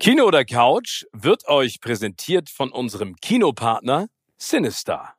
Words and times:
Kino 0.00 0.26
oder 0.26 0.44
Couch 0.44 1.06
wird 1.12 1.48
euch 1.48 1.80
präsentiert 1.80 2.50
von 2.50 2.70
unserem 2.70 3.16
Kinopartner 3.16 4.06
Sinister. 4.36 5.14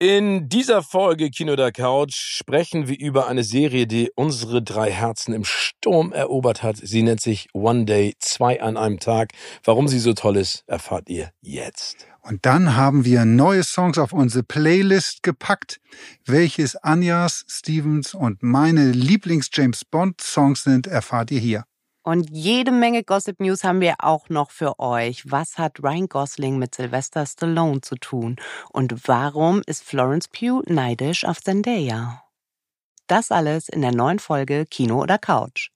In 0.00 0.48
dieser 0.48 0.82
Folge 0.82 1.30
Kino 1.30 1.52
oder 1.52 1.70
Couch 1.70 2.16
sprechen 2.16 2.88
wir 2.88 2.98
über 2.98 3.28
eine 3.28 3.44
Serie, 3.44 3.86
die 3.86 4.10
unsere 4.16 4.62
drei 4.62 4.90
Herzen 4.90 5.32
im 5.32 5.44
Sturm 5.44 6.12
erobert 6.12 6.64
hat. 6.64 6.76
Sie 6.76 7.04
nennt 7.04 7.20
sich 7.20 7.50
One 7.52 7.84
Day, 7.84 8.16
zwei 8.18 8.60
an 8.60 8.76
einem 8.76 8.98
Tag. 8.98 9.30
Warum 9.62 9.86
sie 9.86 10.00
so 10.00 10.12
toll 10.12 10.38
ist, 10.38 10.64
erfahrt 10.66 11.08
ihr 11.08 11.30
jetzt. 11.40 12.08
Und 12.22 12.44
dann 12.44 12.74
haben 12.74 13.04
wir 13.04 13.24
neue 13.24 13.62
Songs 13.62 13.96
auf 13.96 14.12
unsere 14.12 14.42
Playlist 14.42 15.22
gepackt. 15.22 15.80
Welches 16.26 16.74
Anjas, 16.74 17.44
Stevens 17.46 18.12
und 18.12 18.42
meine 18.42 18.90
Lieblings-James 18.90 19.84
Bond-Songs 19.84 20.64
sind, 20.64 20.88
erfahrt 20.88 21.30
ihr 21.30 21.38
hier. 21.38 21.64
Und 22.04 22.30
jede 22.30 22.72
Menge 22.72 23.04
Gossip 23.04 23.38
News 23.38 23.62
haben 23.62 23.80
wir 23.80 23.94
auch 24.00 24.28
noch 24.28 24.50
für 24.50 24.80
euch. 24.80 25.30
Was 25.30 25.56
hat 25.56 25.82
Ryan 25.82 26.08
Gosling 26.08 26.58
mit 26.58 26.74
Sylvester 26.74 27.24
Stallone 27.26 27.80
zu 27.80 27.94
tun? 27.94 28.36
Und 28.70 29.08
warum 29.08 29.62
ist 29.66 29.84
Florence 29.84 30.28
Pugh 30.28 30.62
neidisch 30.66 31.24
auf 31.24 31.40
Zendaya? 31.40 32.22
Das 33.06 33.30
alles 33.30 33.68
in 33.68 33.82
der 33.82 33.92
neuen 33.92 34.18
Folge 34.18 34.66
Kino 34.66 35.00
oder 35.00 35.18
Couch. 35.18 35.71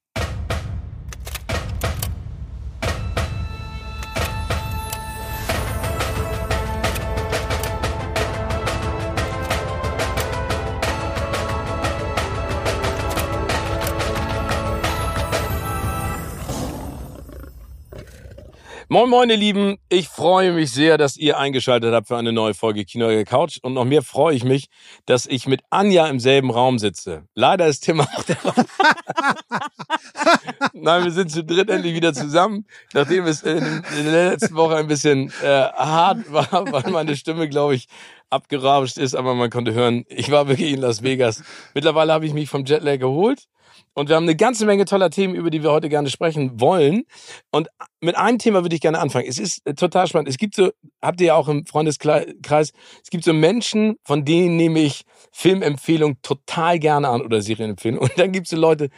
Moin 18.88 19.10
Moin 19.10 19.28
ihr 19.30 19.36
Lieben, 19.36 19.78
ich 19.88 20.06
freue 20.06 20.52
mich 20.52 20.70
sehr, 20.70 20.96
dass 20.96 21.16
ihr 21.16 21.38
eingeschaltet 21.38 21.92
habt 21.92 22.06
für 22.06 22.16
eine 22.16 22.32
neue 22.32 22.54
Folge 22.54 22.84
Kino 22.84 23.06
oder 23.06 23.24
Couch 23.24 23.58
und 23.60 23.74
noch 23.74 23.84
mehr 23.84 24.02
freue 24.02 24.36
ich 24.36 24.44
mich, 24.44 24.68
dass 25.06 25.26
ich 25.26 25.48
mit 25.48 25.60
Anja 25.70 26.06
im 26.06 26.20
selben 26.20 26.52
Raum 26.52 26.78
sitze. 26.78 27.24
Leider 27.34 27.66
ist 27.66 27.80
Tim 27.80 28.00
auch 28.00 28.22
der 28.22 28.40
Raum. 28.44 28.54
Nein, 30.72 31.02
wir 31.02 31.10
sind 31.10 31.32
zu 31.32 31.42
dritt 31.42 31.68
endlich 31.68 31.96
wieder 31.96 32.14
zusammen, 32.14 32.64
nachdem 32.94 33.26
es 33.26 33.42
in, 33.42 33.82
in 33.98 34.04
der 34.04 34.30
letzten 34.30 34.54
Woche 34.54 34.76
ein 34.76 34.86
bisschen 34.86 35.32
äh, 35.42 35.62
hart 35.62 36.32
war, 36.32 36.70
weil 36.70 36.92
meine 36.92 37.16
Stimme, 37.16 37.48
glaube 37.48 37.74
ich, 37.74 37.88
abgerauscht 38.30 38.98
ist, 38.98 39.16
aber 39.16 39.34
man 39.34 39.50
konnte 39.50 39.74
hören, 39.74 40.04
ich 40.06 40.30
war 40.30 40.46
wirklich 40.46 40.70
in 40.70 40.80
Las 40.80 41.02
Vegas. 41.02 41.42
Mittlerweile 41.74 42.12
habe 42.12 42.24
ich 42.24 42.34
mich 42.34 42.48
vom 42.48 42.64
Jetlag 42.64 43.00
geholt 43.00 43.48
und 43.96 44.10
wir 44.10 44.16
haben 44.16 44.24
eine 44.24 44.36
ganze 44.36 44.66
Menge 44.66 44.84
toller 44.84 45.08
Themen, 45.08 45.34
über 45.34 45.48
die 45.48 45.62
wir 45.62 45.72
heute 45.72 45.88
gerne 45.88 46.10
sprechen 46.10 46.60
wollen. 46.60 47.04
Und 47.50 47.68
mit 48.02 48.14
einem 48.14 48.38
Thema 48.38 48.62
würde 48.62 48.74
ich 48.74 48.82
gerne 48.82 48.98
anfangen. 48.98 49.26
Es 49.26 49.38
ist 49.38 49.66
äh, 49.66 49.72
total 49.72 50.06
spannend. 50.06 50.28
Es 50.28 50.36
gibt 50.36 50.54
so, 50.54 50.70
habt 51.00 51.18
ihr 51.20 51.28
ja 51.28 51.34
auch 51.34 51.48
im 51.48 51.64
Freundeskreis, 51.64 52.72
es 53.02 53.10
gibt 53.10 53.24
so 53.24 53.32
Menschen, 53.32 53.96
von 54.04 54.26
denen 54.26 54.56
nehme 54.56 54.80
ich 54.80 55.04
Filmempfehlungen 55.32 56.18
total 56.20 56.78
gerne 56.78 57.08
an 57.08 57.22
oder 57.22 57.40
Serienempfehlungen. 57.40 58.02
Und 58.02 58.18
dann 58.18 58.32
gibt 58.32 58.46
es 58.46 58.50
so 58.50 58.56
Leute, 58.58 58.90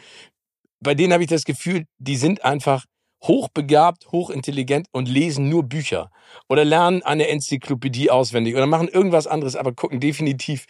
bei 0.81 0.95
denen 0.95 1.13
habe 1.13 1.23
ich 1.23 1.29
das 1.29 1.45
Gefühl, 1.45 1.85
die 1.97 2.17
sind 2.17 2.43
einfach 2.43 2.83
hochbegabt, 3.23 4.11
hochintelligent 4.11 4.87
und 4.91 5.07
lesen 5.07 5.49
nur 5.49 5.63
Bücher 5.63 6.11
oder 6.47 6.65
lernen 6.65 7.03
eine 7.03 7.27
Enzyklopädie 7.27 8.11
auswendig 8.11 8.55
oder 8.55 8.65
machen 8.65 8.87
irgendwas 8.87 9.27
anderes, 9.27 9.55
aber 9.55 9.73
gucken 9.73 9.99
definitiv 9.99 10.65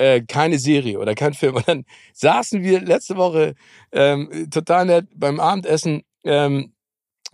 äh, 0.00 0.22
keine 0.22 0.58
Serie 0.58 0.98
oder 0.98 1.14
kein 1.14 1.34
Film. 1.34 1.56
Und 1.56 1.68
dann 1.68 1.84
saßen 2.14 2.62
wir 2.62 2.80
letzte 2.80 3.16
Woche 3.16 3.54
ähm, 3.92 4.48
total 4.50 4.86
nett 4.86 5.06
beim 5.14 5.38
Abendessen 5.38 6.02
ähm, 6.24 6.72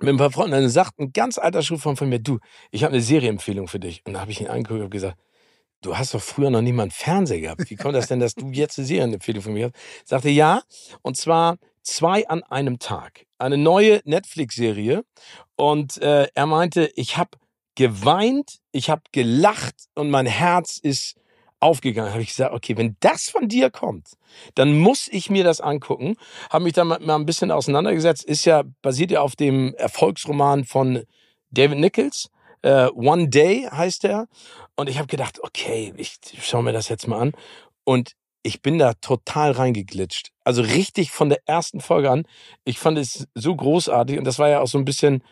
mit 0.00 0.10
ein 0.10 0.16
paar 0.16 0.32
Freunden. 0.32 0.54
Und 0.54 0.62
dann 0.62 0.70
sagt 0.70 0.98
ein 0.98 1.12
ganz 1.12 1.38
alter 1.38 1.62
Schulfreund 1.62 1.96
von 1.96 2.08
mir, 2.08 2.18
du, 2.18 2.38
ich 2.72 2.82
habe 2.82 2.92
eine 2.92 3.02
Serieempfehlung 3.02 3.68
für 3.68 3.78
dich. 3.78 4.02
Und 4.04 4.14
dann 4.14 4.20
habe 4.20 4.32
ich 4.32 4.40
ihn 4.40 4.48
angeguckt 4.48 4.82
und 4.82 4.90
gesagt, 4.90 5.16
du 5.80 5.96
hast 5.96 6.12
doch 6.12 6.20
früher 6.20 6.50
noch 6.50 6.60
niemand 6.60 6.92
Fernseher 6.92 7.40
gehabt. 7.40 7.70
Wie 7.70 7.76
kommt 7.76 7.94
das 7.94 8.08
denn, 8.08 8.18
dass 8.18 8.34
du 8.34 8.50
jetzt 8.50 8.78
eine 8.78 8.86
Serienempfehlung 8.88 9.42
für 9.42 9.50
mich 9.50 9.64
hast? 9.64 9.74
Sagte, 10.04 10.30
ja, 10.30 10.62
und 11.02 11.16
zwar 11.16 11.58
zwei 11.82 12.26
an 12.26 12.42
einem 12.42 12.80
Tag. 12.80 13.26
Eine 13.38 13.58
neue 13.58 14.00
Netflix-Serie. 14.04 15.04
Und 15.54 16.02
äh, 16.02 16.26
er 16.34 16.46
meinte, 16.46 16.90
ich 16.96 17.16
habe 17.16 17.30
geweint, 17.76 18.58
ich 18.72 18.90
habe 18.90 19.02
gelacht 19.12 19.76
und 19.94 20.10
mein 20.10 20.26
Herz 20.26 20.78
ist 20.78 21.14
aufgegangen. 21.66 22.12
Habe 22.12 22.22
ich 22.22 22.28
gesagt, 22.28 22.54
okay, 22.54 22.76
wenn 22.76 22.96
das 23.00 23.28
von 23.28 23.48
dir 23.48 23.70
kommt, 23.70 24.12
dann 24.54 24.78
muss 24.78 25.08
ich 25.08 25.30
mir 25.30 25.44
das 25.44 25.60
angucken. 25.60 26.16
Habe 26.50 26.64
mich 26.64 26.72
da 26.72 26.84
mal, 26.84 27.00
ein 27.00 27.26
bisschen 27.26 27.50
auseinandergesetzt. 27.50 28.24
Ist 28.24 28.44
ja 28.44 28.62
basiert 28.82 29.10
ja 29.10 29.20
auf 29.20 29.36
dem 29.36 29.74
Erfolgsroman 29.74 30.64
von 30.64 31.02
David 31.50 31.78
Nichols. 31.78 32.30
Uh, 32.64 32.88
One 32.94 33.28
Day 33.28 33.68
heißt 33.70 34.04
er. 34.04 34.26
Und 34.76 34.88
ich 34.88 34.98
habe 34.98 35.08
gedacht, 35.08 35.40
okay, 35.42 35.92
ich 35.96 36.16
schaue 36.40 36.62
mir 36.62 36.72
das 36.72 36.88
jetzt 36.88 37.06
mal 37.06 37.20
an. 37.20 37.32
Und 37.84 38.12
ich 38.42 38.62
bin 38.62 38.78
da 38.78 38.94
total 38.94 39.50
reingeglitscht. 39.52 40.30
Also 40.44 40.62
richtig 40.62 41.10
von 41.10 41.28
der 41.28 41.40
ersten 41.46 41.80
Folge 41.80 42.10
an. 42.10 42.26
Ich 42.64 42.78
fand 42.78 42.96
es 42.96 43.26
so 43.34 43.54
großartig. 43.54 44.18
Und 44.18 44.24
das 44.24 44.38
war 44.38 44.48
ja 44.48 44.60
auch 44.60 44.68
so 44.68 44.78
ein 44.78 44.84
bisschen 44.84 45.22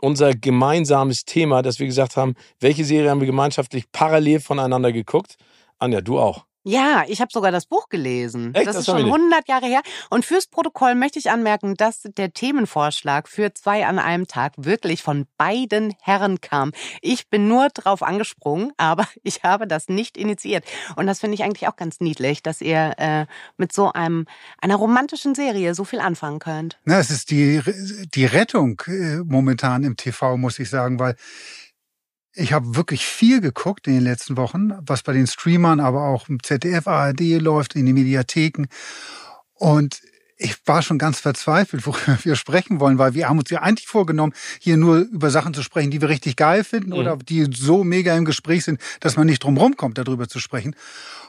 unser 0.00 0.34
gemeinsames 0.34 1.24
Thema, 1.24 1.62
dass 1.62 1.78
wir 1.78 1.86
gesagt 1.86 2.16
haben, 2.16 2.34
welche 2.60 2.84
Serie 2.84 3.10
haben 3.10 3.20
wir 3.20 3.26
gemeinschaftlich 3.26 3.90
parallel 3.92 4.40
voneinander 4.40 4.92
geguckt? 4.92 5.36
Anja, 5.78 6.00
du 6.00 6.18
auch. 6.18 6.46
Ja, 6.66 7.04
ich 7.06 7.20
habe 7.20 7.30
sogar 7.30 7.52
das 7.52 7.66
Buch 7.66 7.90
gelesen. 7.90 8.54
Echt? 8.54 8.66
Das, 8.66 8.74
Das 8.74 8.80
ist 8.80 8.86
schon 8.86 8.96
wir 8.96 9.04
nicht. 9.04 9.14
100 9.14 9.48
Jahre 9.48 9.66
her. 9.66 9.82
Und 10.08 10.24
fürs 10.24 10.46
Protokoll 10.46 10.94
möchte 10.94 11.18
ich 11.18 11.30
anmerken, 11.30 11.74
dass 11.74 12.04
der 12.16 12.32
Themenvorschlag 12.32 13.28
für 13.28 13.52
zwei 13.52 13.84
an 13.84 13.98
einem 13.98 14.26
Tag 14.26 14.54
wirklich 14.56 15.02
von 15.02 15.26
beiden 15.36 15.94
Herren 16.00 16.40
kam. 16.40 16.72
Ich 17.02 17.28
bin 17.28 17.48
nur 17.48 17.68
drauf 17.68 18.02
angesprungen, 18.02 18.72
aber 18.78 19.06
ich 19.22 19.42
habe 19.42 19.66
das 19.66 19.88
nicht 19.90 20.16
initiiert. 20.16 20.64
Und 20.96 21.06
das 21.06 21.20
finde 21.20 21.34
ich 21.34 21.44
eigentlich 21.44 21.68
auch 21.68 21.76
ganz 21.76 22.00
niedlich, 22.00 22.42
dass 22.42 22.62
ihr 22.62 22.94
äh, 22.96 23.26
mit 23.58 23.74
so 23.74 23.92
einem 23.92 24.24
einer 24.58 24.76
romantischen 24.76 25.34
Serie 25.34 25.74
so 25.74 25.84
viel 25.84 26.00
anfangen 26.00 26.38
könnt. 26.38 26.78
Na, 26.84 26.98
es 26.98 27.10
ist 27.10 27.30
die, 27.30 27.60
die 28.14 28.24
Rettung 28.24 28.80
äh, 28.86 29.16
momentan 29.18 29.84
im 29.84 29.98
TV, 29.98 30.38
muss 30.38 30.58
ich 30.58 30.70
sagen, 30.70 30.98
weil 30.98 31.14
ich 32.34 32.52
habe 32.52 32.76
wirklich 32.76 33.06
viel 33.06 33.40
geguckt 33.40 33.86
in 33.86 33.94
den 33.94 34.02
letzten 34.02 34.36
Wochen, 34.36 34.72
was 34.86 35.02
bei 35.02 35.12
den 35.12 35.26
Streamern, 35.26 35.80
aber 35.80 36.04
auch 36.08 36.28
im 36.28 36.42
ZDF, 36.42 36.86
ARD 36.86 37.38
läuft, 37.40 37.76
in 37.76 37.86
den 37.86 37.94
Mediatheken. 37.94 38.66
Und 39.54 40.00
ich 40.36 40.56
war 40.66 40.82
schon 40.82 40.98
ganz 40.98 41.20
verzweifelt, 41.20 41.86
worüber 41.86 42.18
wir 42.24 42.34
sprechen 42.36 42.80
wollen, 42.80 42.98
weil 42.98 43.14
wir 43.14 43.28
haben 43.28 43.38
uns 43.38 43.50
ja 43.50 43.62
eigentlich 43.62 43.86
vorgenommen, 43.86 44.32
hier 44.58 44.76
nur 44.76 44.98
über 44.98 45.30
Sachen 45.30 45.54
zu 45.54 45.62
sprechen, 45.62 45.90
die 45.92 46.00
wir 46.00 46.08
richtig 46.08 46.36
geil 46.36 46.64
finden 46.64 46.90
Mhm. 46.90 46.96
oder 46.96 47.16
die 47.16 47.48
so 47.52 47.84
mega 47.84 48.16
im 48.16 48.24
Gespräch 48.24 48.64
sind, 48.64 48.80
dass 49.00 49.16
man 49.16 49.26
nicht 49.26 49.44
drum 49.44 49.56
rumkommt, 49.56 49.96
darüber 49.96 50.28
zu 50.28 50.40
sprechen. 50.40 50.74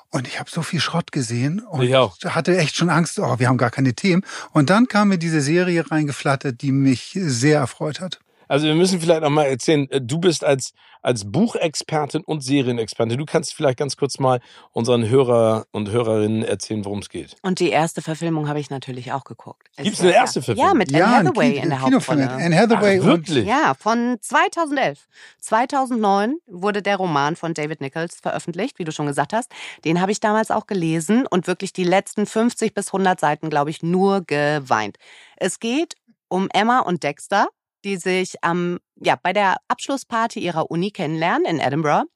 Und 0.10 0.28
ich 0.28 0.40
habe 0.40 0.50
so 0.50 0.62
viel 0.62 0.80
Schrott 0.80 1.12
gesehen 1.12 1.60
und 1.60 1.82
hatte 2.26 2.58
echt 2.58 2.76
schon 2.76 2.90
Angst, 2.90 3.20
oh, 3.20 3.38
wir 3.38 3.48
haben 3.48 3.58
gar 3.58 3.72
keine 3.72 3.94
Themen. 3.94 4.24
Und 4.54 4.70
dann 4.70 4.88
kam 4.88 5.10
mir 5.10 5.18
diese 5.18 5.42
Serie 5.42 5.90
reingeflattert, 5.92 6.62
die 6.62 6.72
mich 6.72 7.12
sehr 7.20 7.60
erfreut 7.60 8.00
hat. 8.00 8.20
Also 8.48 8.68
wir 8.68 8.76
müssen 8.76 9.00
vielleicht 9.02 9.22
noch 9.22 9.30
mal 9.30 9.44
erzählen, 9.46 9.90
äh, 9.92 10.02
du 10.02 10.20
bist 10.20 10.44
als, 10.44 10.74
als 11.02 11.32
Buchexpertin 11.32 12.22
und 12.26 12.42
Serienexpertin. 12.44 13.18
Du 13.18 13.26
kannst 13.26 13.54
vielleicht 13.54 13.78
ganz 13.78 13.98
kurz 13.98 14.20
mal 14.20 14.40
unseren 14.72 15.08
Hörer 15.08 15.66
und 15.72 15.90
Hörerinnen 15.90 16.44
erzählen, 16.44 16.84
worum 16.86 17.00
es 17.00 17.10
geht. 17.10 17.36
Und 17.42 17.60
die 17.60 17.70
erste 17.70 18.02
Verfilmung 18.02 18.48
habe 18.48 18.60
ich 18.60 18.70
natürlich 18.70 19.12
auch 19.12 19.24
geguckt. 19.24 19.68
Es 19.76 19.84
Gibt's 19.86 20.00
war- 20.00 20.08
eine 20.10 20.16
erste 20.16 20.42
Verfilmung? 20.42 20.72
Ja, 20.72 20.74
mit 20.78 20.92
ja, 20.92 21.06
Anne 21.06 21.30
Hathaway 21.30 21.58
in 21.58 21.70
der 21.70 21.82
Hauptrolle. 21.82 22.30
Anne 22.30 22.58
Hathaway 22.58 23.00
Ach, 23.00 23.04
und 23.04 23.10
wirklich? 23.10 23.46
Ja, 23.46 23.74
von 23.78 24.18
2011. 24.22 25.08
2009 25.40 26.38
wurde 26.48 26.82
der 26.82 26.98
Roman 26.98 27.36
von 27.36 27.54
David 27.54 27.82
Nichols 27.82 28.16
veröffentlicht, 28.20 28.80
wie 28.80 28.84
du 28.84 28.92
schon 28.92 29.06
gesagt 29.06 29.34
hast. 29.34 29.52
Den 29.84 30.02
habe 30.02 30.12
ich 30.12 30.20
damals 30.20 30.52
auch 30.52 30.68
gelesen 30.68 31.26
und 31.28 31.48
wirklich 31.48 31.74
die 31.74 31.84
letzten 31.84 32.26
50 32.26 32.74
bis 32.74 32.88
100 32.88 33.20
Seiten, 33.20 33.50
glaube 33.50 33.70
ich, 33.70 33.84
nur 33.84 34.22
geweint. 34.22 34.98
Es 35.38 35.60
geht 35.60 35.96
um 36.28 36.50
Emma 36.54 36.80
und 36.80 37.04
Dexter, 37.04 37.48
die 37.86 37.98
sich 37.98 38.44
am, 38.44 38.80
ja, 39.00 39.16
bei 39.22 39.32
der 39.32 39.58
Abschlussparty 39.68 40.40
ihrer 40.40 40.70
Uni 40.70 40.92
kennenlernen 40.92 41.46
in 41.46 41.60
Edinburgh 41.60 42.10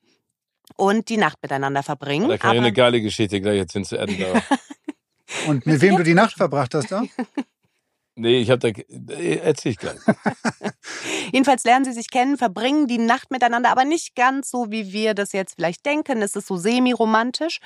und 0.76 1.10
die 1.10 1.18
Nacht 1.18 1.38
miteinander 1.42 1.84
verbringen. 1.84 2.28
Da 2.28 2.38
kann 2.38 2.56
ich 2.56 2.62
eine 2.62 2.74
geile 2.74 3.02
Geschichte 3.02 3.40
gleich 3.40 3.60
erzählen 3.60 3.86
zu 3.86 3.98
Edinburgh. 3.98 4.42
Und 5.48 5.66
mit 5.68 5.80
wem 5.82 5.96
du 5.96 6.04
die 6.04 6.16
Nacht 6.16 6.34
verbracht 6.34 6.74
hast 6.74 6.92
da? 6.92 7.04
nee, 8.16 8.40
ich 8.40 8.50
habe 8.50 8.60
da... 8.60 8.68
äh, 9.16 9.36
Erzähl 9.38 9.74
ich 9.74 9.78
gleich. 9.78 10.00
Jedenfalls 11.32 11.64
lernen 11.64 11.86
sie 11.86 11.94
sich 11.94 12.10
kennen, 12.10 12.36
verbringen 12.36 12.88
die 12.88 12.98
Nacht 12.98 13.30
miteinander, 13.30 13.70
aber 13.70 13.86
nicht 13.86 14.16
ganz 14.16 14.50
so, 14.50 14.72
wie 14.72 14.92
wir 14.92 15.14
das 15.14 15.32
jetzt 15.32 15.56
vielleicht 15.56 15.86
denken. 15.86 16.24
Es 16.24 16.36
ist 16.36 16.48
so 16.48 16.58
semi-romantisch 16.58 17.60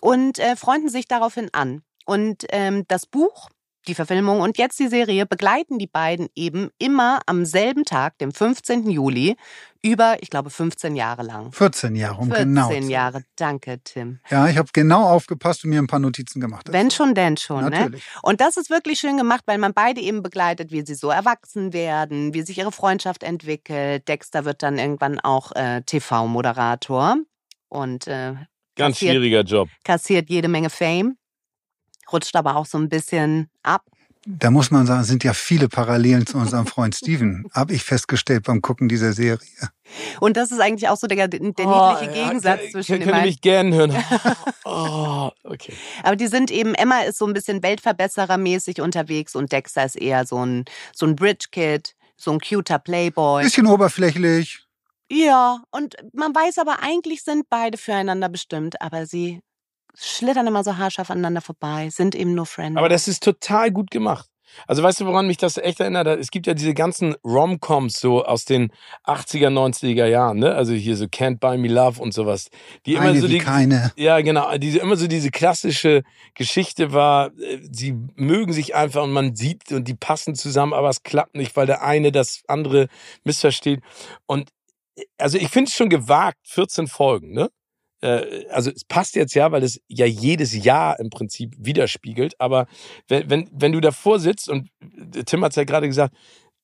und 0.00 0.38
äh, 0.38 0.54
freunden 0.54 0.88
sich 0.88 1.08
daraufhin 1.08 1.50
an. 1.52 1.82
Und 2.06 2.46
ähm, 2.50 2.84
das 2.86 3.06
Buch, 3.06 3.48
die 3.88 3.94
Verfilmung 3.94 4.40
und 4.40 4.58
jetzt 4.58 4.78
die 4.78 4.88
Serie 4.88 5.24
begleiten 5.26 5.78
die 5.78 5.86
beiden 5.86 6.28
eben 6.34 6.70
immer 6.78 7.20
am 7.26 7.44
selben 7.46 7.84
Tag, 7.84 8.18
dem 8.18 8.32
15. 8.32 8.90
Juli, 8.90 9.36
Über, 9.82 10.18
ich 10.20 10.28
glaube, 10.28 10.50
15 10.50 10.94
Jahre 10.96 11.22
lang. 11.22 11.52
14 11.52 11.96
Jahre, 11.96 12.18
um 12.20 12.28
14 12.28 12.44
genau. 12.54 12.68
zu- 12.68 12.74
Jahre, 12.90 13.22
danke, 13.36 13.80
Tim. 13.82 14.20
Ja, 14.28 14.46
ich 14.48 14.58
habe 14.58 14.68
genau 14.74 15.04
aufgepasst 15.08 15.64
und 15.64 15.70
mir 15.70 15.80
ein 15.80 15.86
paar 15.86 15.98
Notizen 16.00 16.40
gemacht. 16.40 16.68
Wenn 16.70 16.90
schon, 16.90 17.14
denn 17.14 17.38
schon. 17.38 17.64
Ne? 17.64 17.70
Natürlich. 17.70 18.04
Und 18.22 18.42
das 18.42 18.58
ist 18.58 18.68
wirklich 18.68 18.98
schön 19.00 19.16
gemacht, 19.16 19.42
weil 19.46 19.56
man 19.56 19.72
beide 19.72 20.00
eben 20.02 20.22
begleitet, 20.22 20.70
wie 20.72 20.84
sie 20.84 20.94
so 20.94 21.08
erwachsen 21.08 21.72
werden, 21.72 22.34
wie 22.34 22.42
sich 22.42 22.58
ihre 22.58 22.72
Freundschaft 22.72 23.22
entwickelt. 23.22 24.06
Dexter 24.06 24.44
wird 24.44 24.62
dann 24.62 24.76
irgendwann 24.78 25.18
auch 25.20 25.52
äh, 25.52 25.80
TV-Moderator 25.82 27.16
und 27.68 28.06
äh, 28.06 28.34
Ganz 28.76 28.94
Kassiert. 28.96 29.12
schwieriger 29.14 29.42
Job. 29.42 29.68
kassiert 29.84 30.30
jede 30.30 30.48
Menge 30.48 30.70
Fame, 30.70 31.16
rutscht 32.12 32.36
aber 32.36 32.56
auch 32.56 32.66
so 32.66 32.78
ein 32.78 32.88
bisschen 32.88 33.48
ab. 33.62 33.82
Da 34.26 34.50
muss 34.50 34.70
man 34.70 34.86
sagen, 34.86 35.02
sind 35.04 35.24
ja 35.24 35.32
viele 35.32 35.68
Parallelen 35.70 36.26
zu 36.26 36.36
unserem 36.36 36.66
Freund 36.66 36.94
Steven, 36.94 37.46
habe 37.54 37.72
ich 37.72 37.82
festgestellt 37.84 38.44
beim 38.44 38.60
Gucken 38.60 38.86
dieser 38.88 39.14
Serie. 39.14 39.40
Und 40.20 40.36
das 40.36 40.52
ist 40.52 40.60
eigentlich 40.60 40.88
auch 40.90 40.96
so 40.98 41.06
der, 41.06 41.26
der 41.26 41.40
Oh, 41.40 41.42
niedliche 41.48 42.18
ja, 42.18 42.26
Gegensatz 42.26 42.60
kann- 42.60 42.70
zwischen 42.70 42.92
den 42.92 43.00
Könnte 43.00 43.12
beiden. 43.14 43.28
mich 43.28 43.40
gern 43.40 43.72
hören. 43.74 43.96
Oh, 44.64 45.30
okay. 45.42 45.72
Aber 46.02 46.16
die 46.16 46.26
sind 46.28 46.50
eben, 46.50 46.74
Emma 46.74 47.00
ist 47.00 47.18
so 47.18 47.26
ein 47.26 47.32
bisschen 47.32 47.62
Weltverbesserermäßig 47.62 48.80
unterwegs 48.80 49.34
und 49.34 49.50
Dexter 49.52 49.84
ist 49.86 49.96
eher 49.96 50.26
so 50.26 50.44
ein, 50.44 50.64
so 50.94 51.06
ein 51.06 51.16
Bridge-Kid, 51.16 51.96
so 52.16 52.30
ein 52.32 52.40
cuter 52.40 52.78
Playboy. 52.78 53.42
Bisschen 53.42 53.66
oberflächlich. 53.66 54.60
Ja, 55.10 55.62
und 55.72 55.96
man 56.12 56.32
weiß 56.34 56.58
aber, 56.58 56.82
eigentlich 56.82 57.24
sind 57.24 57.46
beide 57.50 57.78
füreinander 57.78 58.28
bestimmt, 58.28 58.80
aber 58.80 59.06
sie 59.06 59.40
schlittern 59.96 60.46
immer 60.46 60.64
so 60.64 60.76
haarscharf 60.76 61.10
aneinander 61.10 61.40
vorbei, 61.40 61.90
sind 61.90 62.14
eben 62.14 62.34
nur 62.34 62.46
Friends. 62.46 62.76
Aber 62.76 62.88
das 62.88 63.08
ist 63.08 63.22
total 63.22 63.70
gut 63.70 63.90
gemacht. 63.90 64.30
Also 64.66 64.82
weißt 64.82 65.00
du, 65.00 65.06
woran 65.06 65.26
mich 65.26 65.36
das 65.36 65.56
echt 65.56 65.80
erinnert 65.80 66.06
hat? 66.06 66.18
Es 66.18 66.30
gibt 66.30 66.46
ja 66.46 66.54
diese 66.54 66.74
ganzen 66.74 67.14
Rom-Coms 67.24 68.00
so 68.00 68.24
aus 68.24 68.44
den 68.44 68.72
80er, 69.04 69.48
90er 69.48 70.06
Jahren, 70.06 70.38
ne? 70.38 70.54
Also 70.54 70.72
hier 70.72 70.96
so 70.96 71.04
Can't 71.04 71.38
Buy 71.38 71.58
Me 71.58 71.68
Love 71.68 72.00
und 72.00 72.12
sowas. 72.12 72.50
Die 72.86 72.94
immer 72.94 73.10
Eine 73.10 73.20
so 73.20 73.28
wie 73.28 73.34
die, 73.34 73.38
keine. 73.38 73.92
Ja, 73.96 74.20
genau. 74.20 74.56
Diese, 74.58 74.78
immer 74.78 74.96
so 74.96 75.06
diese 75.06 75.30
klassische 75.30 76.02
Geschichte 76.34 76.92
war, 76.92 77.28
äh, 77.38 77.60
sie 77.70 77.94
mögen 78.16 78.52
sich 78.52 78.74
einfach 78.74 79.02
und 79.02 79.12
man 79.12 79.36
sieht 79.36 79.70
und 79.72 79.86
die 79.86 79.94
passen 79.94 80.34
zusammen, 80.34 80.72
aber 80.72 80.88
es 80.88 81.02
klappt 81.02 81.36
nicht, 81.36 81.56
weil 81.56 81.66
der 81.66 81.82
eine 81.82 82.12
das 82.12 82.42
andere 82.48 82.88
missversteht. 83.24 83.80
Und 84.26 84.50
äh, 84.96 85.04
also 85.18 85.38
ich 85.38 85.48
finde 85.48 85.68
es 85.68 85.76
schon 85.76 85.88
gewagt, 85.90 86.38
14 86.44 86.86
Folgen, 86.86 87.32
ne? 87.32 87.50
Äh, 88.02 88.46
Also 88.50 88.70
es 88.70 88.84
passt 88.84 89.14
jetzt 89.16 89.34
ja, 89.34 89.50
weil 89.52 89.62
es 89.62 89.80
ja 89.88 90.06
jedes 90.06 90.54
Jahr 90.54 90.98
im 91.00 91.10
Prinzip 91.10 91.54
widerspiegelt. 91.58 92.34
Aber 92.40 92.66
wenn, 93.08 93.28
wenn, 93.30 93.48
wenn 93.52 93.72
du 93.72 93.80
davor 93.80 94.18
sitzt 94.20 94.48
und 94.48 94.68
äh, 95.14 95.22
Tim 95.24 95.44
hat 95.44 95.52
es 95.52 95.56
ja 95.56 95.64
gerade 95.64 95.86
gesagt, 95.88 96.14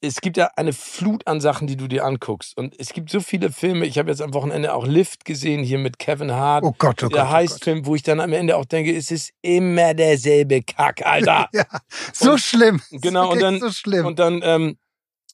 es 0.03 0.21
gibt 0.21 0.37
ja 0.37 0.51
eine 0.57 0.75
Flut 0.75 1.27
an 1.27 1.41
Sachen, 1.41 1.67
die 1.67 1.77
du 1.77 1.89
dir 1.89 2.05
anguckst. 2.05 2.57
Und 2.59 2.79
es 2.79 2.93
gibt 2.93 3.11
so 3.11 3.21
viele 3.21 3.51
Filme. 3.51 3.87
Ich 3.87 3.97
habe 3.99 4.11
jetzt 4.11 4.21
am 4.21 4.35
Wochenende 4.35 4.75
auch 4.75 4.87
Lift 4.87 5.25
gesehen, 5.25 5.63
hier 5.63 5.79
mit 5.79 5.99
Kevin 5.99 6.33
Hart 6.33 6.65
Oh 6.65 6.75
Gott, 6.79 7.03
oh 7.03 7.07
Gott. 7.09 7.15
der 7.17 7.25
oh. 7.25 7.31
Heistfilm, 7.31 7.87
wo 7.87 7.95
ich 7.95 8.03
dann 8.03 8.21
am 8.21 8.33
Ende 8.35 8.57
auch 8.59 8.67
denke, 8.67 8.95
es 8.95 9.11
ist 9.11 9.33
immer 9.41 9.95
derselbe 9.95 10.63
Kack, 10.63 11.05
Alter. 11.05 11.49
Ja, 11.55 11.65
so 12.13 12.33
Und- 12.33 12.41
schlimm. 12.41 12.83
genau, 12.91 13.33
und 13.33 13.41
dann- 13.41 13.59
So 13.59 13.71
schlimm. 13.71 14.05
und 14.05 14.19
dann 14.19 14.43
ähm, 14.45 14.77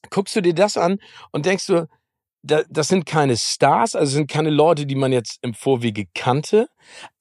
guckst 0.09 0.35
du 0.35 0.41
dir 0.41 0.53
das 0.55 0.77
an 0.77 0.97
und 1.31 1.45
denkst 1.45 1.67
du, 1.67 1.73
da, 1.73 1.87
das 2.43 2.89
sind 2.89 3.05
keine 3.05 3.37
Stars, 3.37 3.95
also 3.95 4.11
sind 4.11 4.29
keine 4.29 4.49
Leute, 4.49 4.85
die 4.85 4.95
man 4.95 5.13
jetzt 5.13 5.39
im 5.41 5.53
Vorwege 5.53 6.05
kannte, 6.13 6.67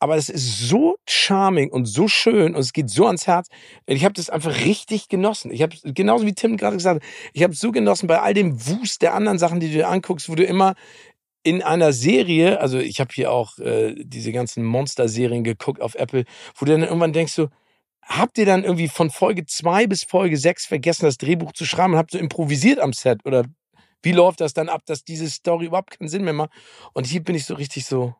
aber 0.01 0.17
es 0.17 0.29
ist 0.29 0.69
so 0.69 0.97
charming 1.09 1.71
und 1.71 1.85
so 1.87 2.09
schön 2.09 2.57
und 2.57 2.61
es 2.61 2.73
geht 2.73 2.91
so 2.91 3.07
ans 3.07 3.29
Herz. 3.29 3.47
Ich 3.87 4.05
habe 4.05 4.15
das 4.15 4.31
einfach 4.31 4.65
richtig 4.65 5.09
genossen. 5.09 5.53
Ich 5.53 5.63
habe 5.63 5.77
genauso 5.85 6.27
wie 6.27 6.35
Tim 6.35 6.57
gerade 6.57 6.77
gesagt, 6.77 7.05
ich 7.33 7.45
habe 7.45 7.55
so 7.55 7.71
genossen 7.71 8.09
bei 8.09 8.21
all 8.21 8.35
dem 8.35 8.67
Wust 8.67 9.01
der 9.01 9.15
anderen 9.15 9.39
Sachen, 9.39 9.61
die 9.61 9.69
du 9.69 9.75
dir 9.75 9.89
anguckst, 9.89 10.29
wo 10.29 10.35
du 10.35 10.43
immer 10.43 10.75
in 11.45 11.63
einer 11.63 11.93
Serie, 11.93 12.61
also 12.61 12.79
ich 12.79 13.01
habe 13.01 13.11
hier 13.15 13.31
auch 13.31 13.59
äh, 13.59 13.95
diese 13.99 14.33
ganzen 14.33 14.65
Monster-Serien 14.65 15.45
geguckt 15.45 15.81
auf 15.81 15.95
Apple, 15.95 16.25
wo 16.57 16.67
du 16.67 16.73
dann 16.73 16.83
irgendwann 16.83 17.13
denkst 17.13 17.33
so, 17.33 17.49
habt 18.03 18.39
ihr 18.39 18.47
dann 18.47 18.65
irgendwie 18.65 18.89
von 18.89 19.11
Folge 19.11 19.47
zwei 19.47 19.87
bis 19.87 20.03
Folge 20.05 20.37
sechs 20.37 20.67
vergessen, 20.67 21.05
das 21.05 21.19
Drehbuch 21.19 21.53
zu 21.53 21.65
schreiben 21.65 21.93
und 21.93 21.99
habt 21.99 22.11
so 22.11 22.19
improvisiert 22.19 22.81
am 22.81 22.93
Set? 22.93 23.25
Oder 23.25 23.45
wie 24.03 24.13
läuft 24.13 24.41
das 24.41 24.55
dann 24.55 24.69
ab, 24.69 24.83
dass 24.87 25.05
diese 25.05 25.29
Story 25.31 25.67
überhaupt 25.67 25.99
keinen 25.99 26.09
Sinn 26.09 26.25
mehr 26.25 26.33
macht? 26.33 26.51
Und 26.93 27.07
hier 27.07 27.23
bin 27.23 27.35
ich 27.35 27.45
so 27.47 27.55
richtig 27.55 27.87
so, 27.87 28.15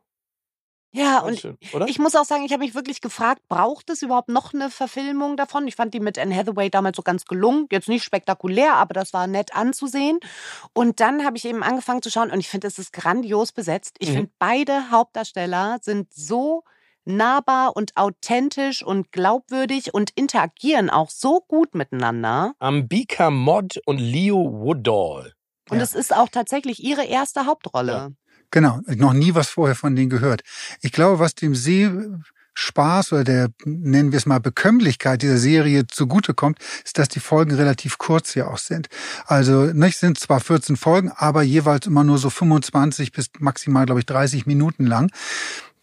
ja, 0.95 1.21
voll 1.21 1.31
und 1.31 1.39
schön, 1.39 1.57
oder? 1.73 1.87
ich 1.87 1.97
muss 1.97 2.15
auch 2.15 2.23
sagen, 2.23 2.43
ich 2.45 2.51
habe 2.53 2.63
mich 2.63 2.75
wirklich 2.75 3.01
gefragt, 3.01 3.41
braucht 3.49 3.89
es 3.89 4.03
überhaupt 4.03 4.29
noch 4.29 4.53
eine 4.53 4.69
Verfilmung 4.69 5.37
davon? 5.37 5.67
Ich 5.67 5.75
fand 5.75 5.91
die 5.93 5.99
mit 5.99 6.19
Anne 6.19 6.35
Hathaway 6.35 6.69
damals 6.69 6.97
so 6.97 7.01
ganz 7.01 7.25
gelungen. 7.25 7.67
Jetzt 7.71 7.89
nicht 7.89 8.03
spektakulär, 8.03 8.75
aber 8.75 8.93
das 8.93 9.11
war 9.11 9.25
nett 9.25 9.55
anzusehen. 9.55 10.19
Und 10.73 10.99
dann 10.99 11.25
habe 11.25 11.35
ich 11.37 11.45
eben 11.45 11.63
angefangen 11.63 12.03
zu 12.03 12.11
schauen 12.11 12.29
und 12.29 12.39
ich 12.39 12.47
finde, 12.47 12.67
es 12.67 12.77
ist 12.77 12.93
grandios 12.93 13.51
besetzt. 13.51 13.95
Ich 13.99 14.09
Mhm. 14.09 14.13
finde, 14.13 14.31
beide 14.37 14.91
Hauptdarsteller 14.91 15.79
sind 15.81 16.13
so 16.13 16.63
nahbar 17.05 17.75
und 17.75 17.97
authentisch 17.97 18.83
und 18.83 19.11
glaubwürdig 19.11 19.95
und 19.95 20.11
interagieren 20.11 20.91
auch 20.91 21.09
so 21.09 21.41
gut 21.41 21.73
miteinander. 21.73 22.53
Ambika 22.59 23.31
Mod 23.31 23.81
und 23.87 23.97
Leo 23.97 24.37
Woodall. 24.61 25.33
Und 25.69 25.77
Ja. 25.77 25.83
es 25.83 25.93
ist 25.93 26.13
auch 26.15 26.29
tatsächlich 26.29 26.83
ihre 26.83 27.05
erste 27.05 27.45
Hauptrolle. 27.45 27.91
Ja. 27.91 28.09
Genau, 28.51 28.81
noch 28.87 29.13
nie 29.13 29.33
was 29.33 29.49
vorher 29.49 29.75
von 29.75 29.95
denen 29.95 30.09
gehört. 30.11 30.41
Ich 30.81 30.91
glaube, 30.91 31.17
was 31.17 31.33
dem 31.33 31.55
Sehspaß 31.55 33.13
oder 33.13 33.23
der, 33.23 33.49
nennen 33.65 34.11
wir 34.11 34.17
es 34.17 34.27
mal, 34.27 34.39
Bekömmlichkeit 34.39 35.23
dieser 35.23 35.39
Serie 35.39 35.87
zugutekommt, 35.87 36.59
ist, 36.85 36.99
dass 36.99 37.07
die 37.09 37.19
Folgen 37.19 37.55
relativ 37.55 37.97
kurz 37.97 38.33
hier 38.33 38.51
auch 38.51 38.59
sind. 38.59 38.89
Also 39.25 39.65
nicht 39.73 39.97
sind 39.97 40.19
zwar 40.19 40.39
14 40.39 40.75
Folgen, 40.77 41.11
aber 41.11 41.41
jeweils 41.41 41.87
immer 41.87 42.03
nur 42.03 42.19
so 42.19 42.29
25 42.29 43.11
bis 43.11 43.31
maximal, 43.39 43.85
glaube 43.87 44.01
ich, 44.01 44.05
30 44.05 44.45
Minuten 44.45 44.85
lang. 44.85 45.11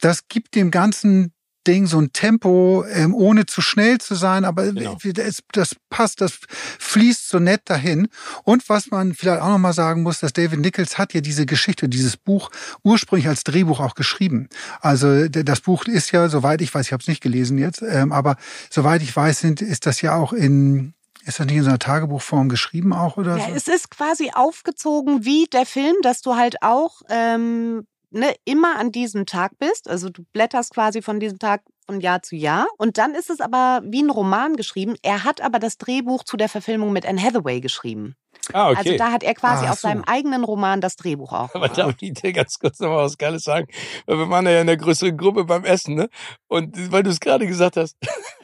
Das 0.00 0.28
gibt 0.28 0.54
dem 0.54 0.70
ganzen 0.70 1.32
Ding 1.66 1.86
so 1.86 1.98
ein 2.00 2.12
Tempo, 2.12 2.84
ähm, 2.90 3.14
ohne 3.14 3.44
zu 3.46 3.60
schnell 3.60 3.98
zu 3.98 4.14
sein, 4.14 4.44
aber 4.44 4.72
Genau. 4.72 4.96
das, 5.02 5.40
das 5.52 5.76
passt, 5.90 6.20
das 6.20 6.38
fließt 6.78 7.28
so 7.28 7.38
nett 7.38 7.62
dahin. 7.66 8.08
Und 8.44 8.68
was 8.68 8.90
man 8.90 9.14
vielleicht 9.14 9.42
auch 9.42 9.48
nochmal 9.50 9.72
sagen 9.74 10.02
muss, 10.02 10.20
dass 10.20 10.32
David 10.32 10.60
Nichols 10.60 10.96
hat 10.98 11.12
ja 11.12 11.20
diese 11.20 11.44
Geschichte, 11.46 11.88
dieses 11.88 12.16
Buch 12.16 12.50
ursprünglich 12.82 13.28
als 13.28 13.44
Drehbuch 13.44 13.80
auch 13.80 13.94
geschrieben. 13.94 14.48
Also 14.80 15.28
das 15.28 15.60
Buch 15.60 15.84
ist 15.84 16.12
ja, 16.12 16.28
soweit 16.28 16.60
ich 16.62 16.74
weiß, 16.74 16.86
ich 16.86 16.92
habe 16.92 17.02
es 17.02 17.08
nicht 17.08 17.22
gelesen 17.22 17.58
jetzt, 17.58 17.82
ähm, 17.82 18.12
aber 18.12 18.36
soweit 18.70 19.02
ich 19.02 19.14
weiß, 19.14 19.40
sind, 19.40 19.60
ist 19.60 19.84
das 19.86 20.00
ja 20.00 20.14
auch 20.14 20.32
in, 20.32 20.94
ist 21.26 21.40
das 21.40 21.46
nicht 21.46 21.56
in 21.56 21.62
so 21.64 21.68
einer 21.68 21.78
Tagebuchform 21.78 22.48
geschrieben 22.48 22.92
auch 22.94 23.18
oder 23.18 23.36
Ja, 23.36 23.48
so? 23.48 23.54
es 23.54 23.68
ist 23.68 23.90
quasi 23.90 24.30
aufgezogen 24.34 25.24
wie 25.26 25.46
der 25.52 25.66
Film, 25.66 25.94
dass 26.02 26.22
du 26.22 26.36
halt 26.36 26.62
auch 26.62 27.02
ähm, 27.10 27.86
ne, 28.10 28.34
immer 28.44 28.78
an 28.78 28.92
diesem 28.92 29.26
Tag 29.26 29.52
bist. 29.58 29.88
Also 29.88 30.10
du 30.10 30.24
blätterst 30.32 30.72
quasi 30.72 31.02
von 31.02 31.20
diesem 31.20 31.38
Tag 31.38 31.62
von 31.86 32.00
Jahr 32.00 32.22
zu 32.22 32.36
Jahr. 32.36 32.66
Und 32.78 32.98
dann 32.98 33.14
ist 33.14 33.30
es 33.30 33.40
aber 33.40 33.80
wie 33.84 34.02
ein 34.02 34.10
Roman 34.10 34.56
geschrieben. 34.56 34.94
Er 35.02 35.24
hat 35.24 35.40
aber 35.40 35.58
das 35.58 35.78
Drehbuch 35.78 36.24
zu 36.24 36.36
der 36.36 36.48
Verfilmung 36.48 36.92
mit 36.92 37.06
Anne 37.06 37.20
Hathaway 37.20 37.60
geschrieben. 37.60 38.14
Ah, 38.52 38.70
okay. 38.70 38.78
Also 38.78 38.96
da 38.96 39.12
hat 39.12 39.22
er 39.22 39.34
quasi 39.34 39.66
Ach 39.66 39.72
aus 39.72 39.80
so. 39.80 39.88
seinem 39.88 40.04
eigenen 40.04 40.44
Roman 40.44 40.80
das 40.80 40.96
Drehbuch 40.96 41.32
auch 41.32 41.54
Aber 41.54 41.68
darf 41.68 41.94
ich 42.00 42.14
dir 42.14 42.32
ganz 42.32 42.58
kurz 42.58 42.80
noch 42.80 42.88
mal 42.88 43.04
was 43.04 43.18
Geiles 43.18 43.44
sagen? 43.44 43.68
Weil 44.06 44.18
wir 44.18 44.30
waren 44.30 44.46
ja 44.46 44.60
in 44.60 44.66
der 44.66 44.76
größeren 44.76 45.16
Gruppe 45.16 45.44
beim 45.44 45.64
Essen, 45.64 45.94
ne? 45.94 46.08
Und 46.48 46.92
weil 46.92 47.02
du 47.02 47.10
es 47.10 47.20
gerade 47.20 47.46
gesagt 47.46 47.76
hast, 47.76 47.96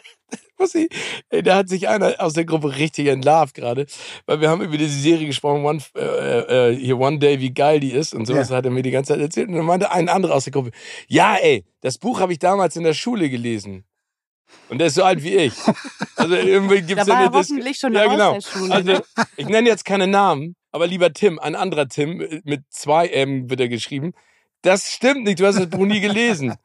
muss 0.59 0.75
ich, 0.75 0.89
ey, 1.31 1.43
da 1.43 1.57
hat 1.57 1.69
sich 1.69 1.89
einer 1.89 2.15
aus 2.19 2.33
der 2.33 2.45
Gruppe 2.45 2.77
richtig 2.77 3.09
entlarvt 3.09 3.55
gerade, 3.55 3.87
weil 4.27 4.41
wir 4.41 4.51
haben 4.51 4.63
über 4.63 4.77
diese 4.77 4.99
Serie 4.99 5.27
gesprochen, 5.27 5.65
One, 5.65 5.81
äh, 5.97 6.71
äh, 6.73 6.77
hier 6.77 6.99
One 6.99 7.19
Day, 7.19 7.41
wie 7.41 7.53
geil 7.53 7.81
die 7.81 7.93
ist 7.93 8.15
und 8.15 8.27
sowas 8.27 8.51
Ja. 8.51 8.57
hat 8.57 8.65
er 8.65 8.71
mir 8.71 8.83
die 8.83 8.91
ganze 8.91 9.13
Zeit 9.13 9.21
erzählt. 9.21 9.49
Und 9.49 9.55
dann 9.57 9.65
meinte 9.67 9.91
ein 9.91 10.09
anderer 10.09 10.35
aus 10.35 10.45
der 10.45 10.53
Gruppe, 10.53 10.71
ja, 11.09 11.37
ey, 11.37 11.65
das 11.81 11.99
Buch 11.99 12.21
habe 12.21 12.33
ich 12.33 12.39
damals 12.39 12.77
in 12.77 12.85
der 12.85 12.95
Schule 12.95 13.31
gelesen. 13.31 13.85
Und 14.69 14.79
der 14.79 14.89
ist 14.89 14.95
so 14.95 15.03
alt 15.05 15.23
wie 15.23 15.35
ich. 15.35 15.53
Also 16.17 16.35
irgendwie 16.35 16.83
gibt's 16.83 17.07
Da 17.07 17.13
war 17.13 17.21
ja 17.21 17.27
er 17.29 17.33
hoffentlich 17.33 17.79
schon 17.79 17.93
ja, 17.93 18.07
genau. 18.07 18.35
der 18.35 18.41
Schule. 18.41 18.73
Also, 18.73 18.99
ich 19.37 19.49
nenne 19.49 19.69
jetzt 19.69 19.85
keine 19.85 20.07
Namen, 20.07 20.57
aber 20.73 20.87
lieber 20.87 21.13
Tim, 21.13 21.39
ein 21.39 21.55
anderer 21.55 21.89
Tim, 21.89 22.21
äh, 22.21 22.41
mit 22.45 22.63
zwei 22.71 23.09
M 23.09 23.51
wird 23.51 23.61
er 23.61 23.69
geschrieben. 23.69 24.13
Das 24.67 24.91
stimmt 24.91 25.23
nicht, 25.23 25.39
du 25.39 25.47
hast 25.47 25.61
das 25.61 25.71
Buch 25.71 25.87
nie 25.87 26.01
gelesen. 26.01 26.57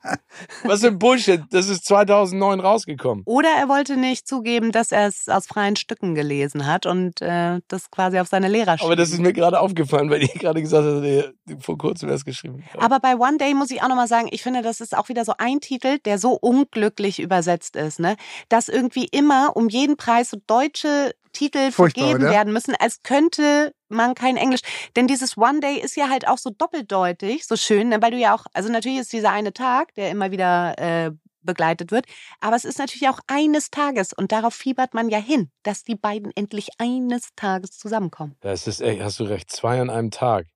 Was 0.64 0.82
für 0.82 0.88
ein 0.88 0.98
Bullshit, 0.98 1.44
das 1.52 1.70
ist 1.70 1.86
2009 1.86 2.60
rausgekommen. 2.60 3.24
Oder 3.28 3.50
er 3.60 3.70
wollte 3.70 3.96
nicht 3.96 4.28
zugeben, 4.28 4.72
dass 4.72 4.92
er 4.92 5.06
es 5.06 5.30
aus 5.30 5.46
freien 5.46 5.76
Stücken 5.76 6.16
gelesen 6.16 6.66
hat 6.66 6.88
und 6.88 7.22
äh, 7.22 7.60
das 7.68 7.92
quasi 7.92 8.18
auf 8.18 8.28
seine 8.28 8.48
Lehrer 8.48 8.78
Aber 8.82 8.96
das 8.96 9.12
ist 9.12 9.20
mir 9.20 9.34
gerade 9.34 9.60
aufgefallen, 9.60 10.10
weil 10.10 10.24
ich 10.24 10.34
gerade 10.34 10.64
gesagt 10.64 10.84
habe, 10.84 11.02
der 11.02 11.60
vor 11.60 11.78
kurzem 11.78 12.10
erst 12.10 12.26
geschrieben. 12.26 12.64
Aber 12.80 13.00
bei 13.00 13.16
One 13.16 13.38
Day 13.38 13.54
muss 13.54 13.70
ich 13.70 13.84
auch 13.84 13.90
nochmal 13.90 14.08
sagen, 14.08 14.30
ich 14.32 14.42
finde, 14.42 14.64
das 14.64 14.82
ist 14.82 14.98
auch 14.98 15.08
wieder 15.08 15.24
so 15.24 15.34
ein 15.38 15.60
Titel, 15.60 16.00
der 16.00 16.18
so 16.18 16.32
unglücklich 16.32 17.20
übersetzt 17.20 17.76
ist, 17.76 18.00
ne? 18.00 18.16
Dass 18.50 18.68
irgendwie 18.68 19.06
immer 19.12 19.56
um 19.56 19.70
jeden 19.70 19.96
Preis 19.96 20.32
so 20.32 20.38
deutsche 20.48 21.14
Titel 21.34 21.72
Furchtbar, 21.72 22.06
vergeben 22.06 22.24
oder? 22.24 22.34
werden 22.34 22.52
müssen, 22.52 22.74
als 22.80 23.04
könnte 23.04 23.74
man 23.94 24.16
kein 24.16 24.38
Englisch. 24.38 24.62
Denn 24.96 25.08
dieses 25.08 25.38
One 25.38 25.60
Day 25.60 25.78
ist 25.80 25.96
ja 25.96 26.10
halt 26.10 26.28
auch 26.28 26.38
so 26.38 26.50
doppeldeutig, 26.50 27.46
so 27.46 27.56
schön, 27.56 27.90
ne? 27.90 28.02
weil 28.02 28.12
du 28.12 28.18
ja 28.18 28.36
auch, 28.36 28.46
also 28.54 28.70
natürlich 28.70 29.00
ist 29.00 29.14
dieser 29.14 29.32
eine 29.32 29.54
Tag, 29.54 29.94
der 29.96 30.10
immer 30.10 30.32
wieder 30.32 30.78
äh, 30.78 31.12
begleitet 31.44 31.92
wird, 31.92 32.06
aber 32.40 32.56
es 32.56 32.66
ist 32.66 32.78
natürlich 32.78 33.10
auch 33.10 33.20
eines 33.28 33.72
Tages 33.72 34.14
und 34.14 34.32
darauf 34.32 34.54
fiebert 34.54 34.94
man 34.94 35.10
ja 35.10 35.18
hin, 35.18 35.50
dass 35.64 35.84
die 35.84 35.96
beiden 35.96 36.32
endlich 36.36 36.70
eines 36.78 37.30
Tages 37.36 37.72
zusammenkommen. 37.72 38.36
Das 38.42 38.68
ist, 38.68 38.82
ey, 38.82 39.00
hast 39.00 39.20
du 39.20 39.24
recht, 39.24 39.52
zwei 39.52 39.82
an 39.82 39.90
einem 39.90 40.12
Tag. 40.12 40.48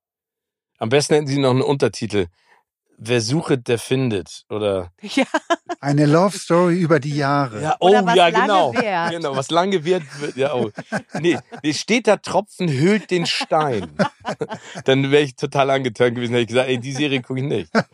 Am 0.78 0.90
besten 0.90 1.16
hätten 1.16 1.28
sie 1.28 1.40
noch 1.40 1.52
einen 1.52 1.62
Untertitel. 1.62 2.28
Wer 2.98 3.20
suchet, 3.22 3.68
der 3.68 3.78
findet. 3.78 4.44
Oder 4.50 4.92
Ja, 5.02 5.26
Eine 5.82 6.06
Love 6.06 6.38
Story 6.38 6.80
über 6.80 7.00
die 7.00 7.16
Jahre. 7.16 7.62
ja, 7.62 7.76
oh 7.80 7.90
Oder 7.90 8.06
was 8.06 8.16
ja, 8.16 8.28
lange 8.30 8.42
genau. 8.48 8.74
währt. 8.74 9.12
Genau, 9.12 9.36
was 9.36 9.50
lange 9.52 9.84
wird, 9.84 10.04
wird 10.22 10.38
ja 10.38 10.54
oh. 10.54 10.72
Nee, 11.20 11.38
nee, 11.62 11.74
steht 11.74 12.08
da 12.08 12.18
Tropfen 12.18 12.70
hüllt 12.70 13.12
den 13.12 13.26
Stein. 13.26 13.92
Dann 14.86 15.12
wäre 15.12 15.24
ich 15.24 15.36
total 15.36 15.70
angetönt 15.72 16.16
gewesen, 16.16 16.32
hätte 16.34 16.42
ich 16.44 16.48
gesagt, 16.48 16.70
ey, 16.70 16.80
die 16.80 16.94
Serie 16.94 17.22
gucke 17.22 17.40
ich 17.42 17.46
nicht. 17.46 17.70
aber, 17.74 17.86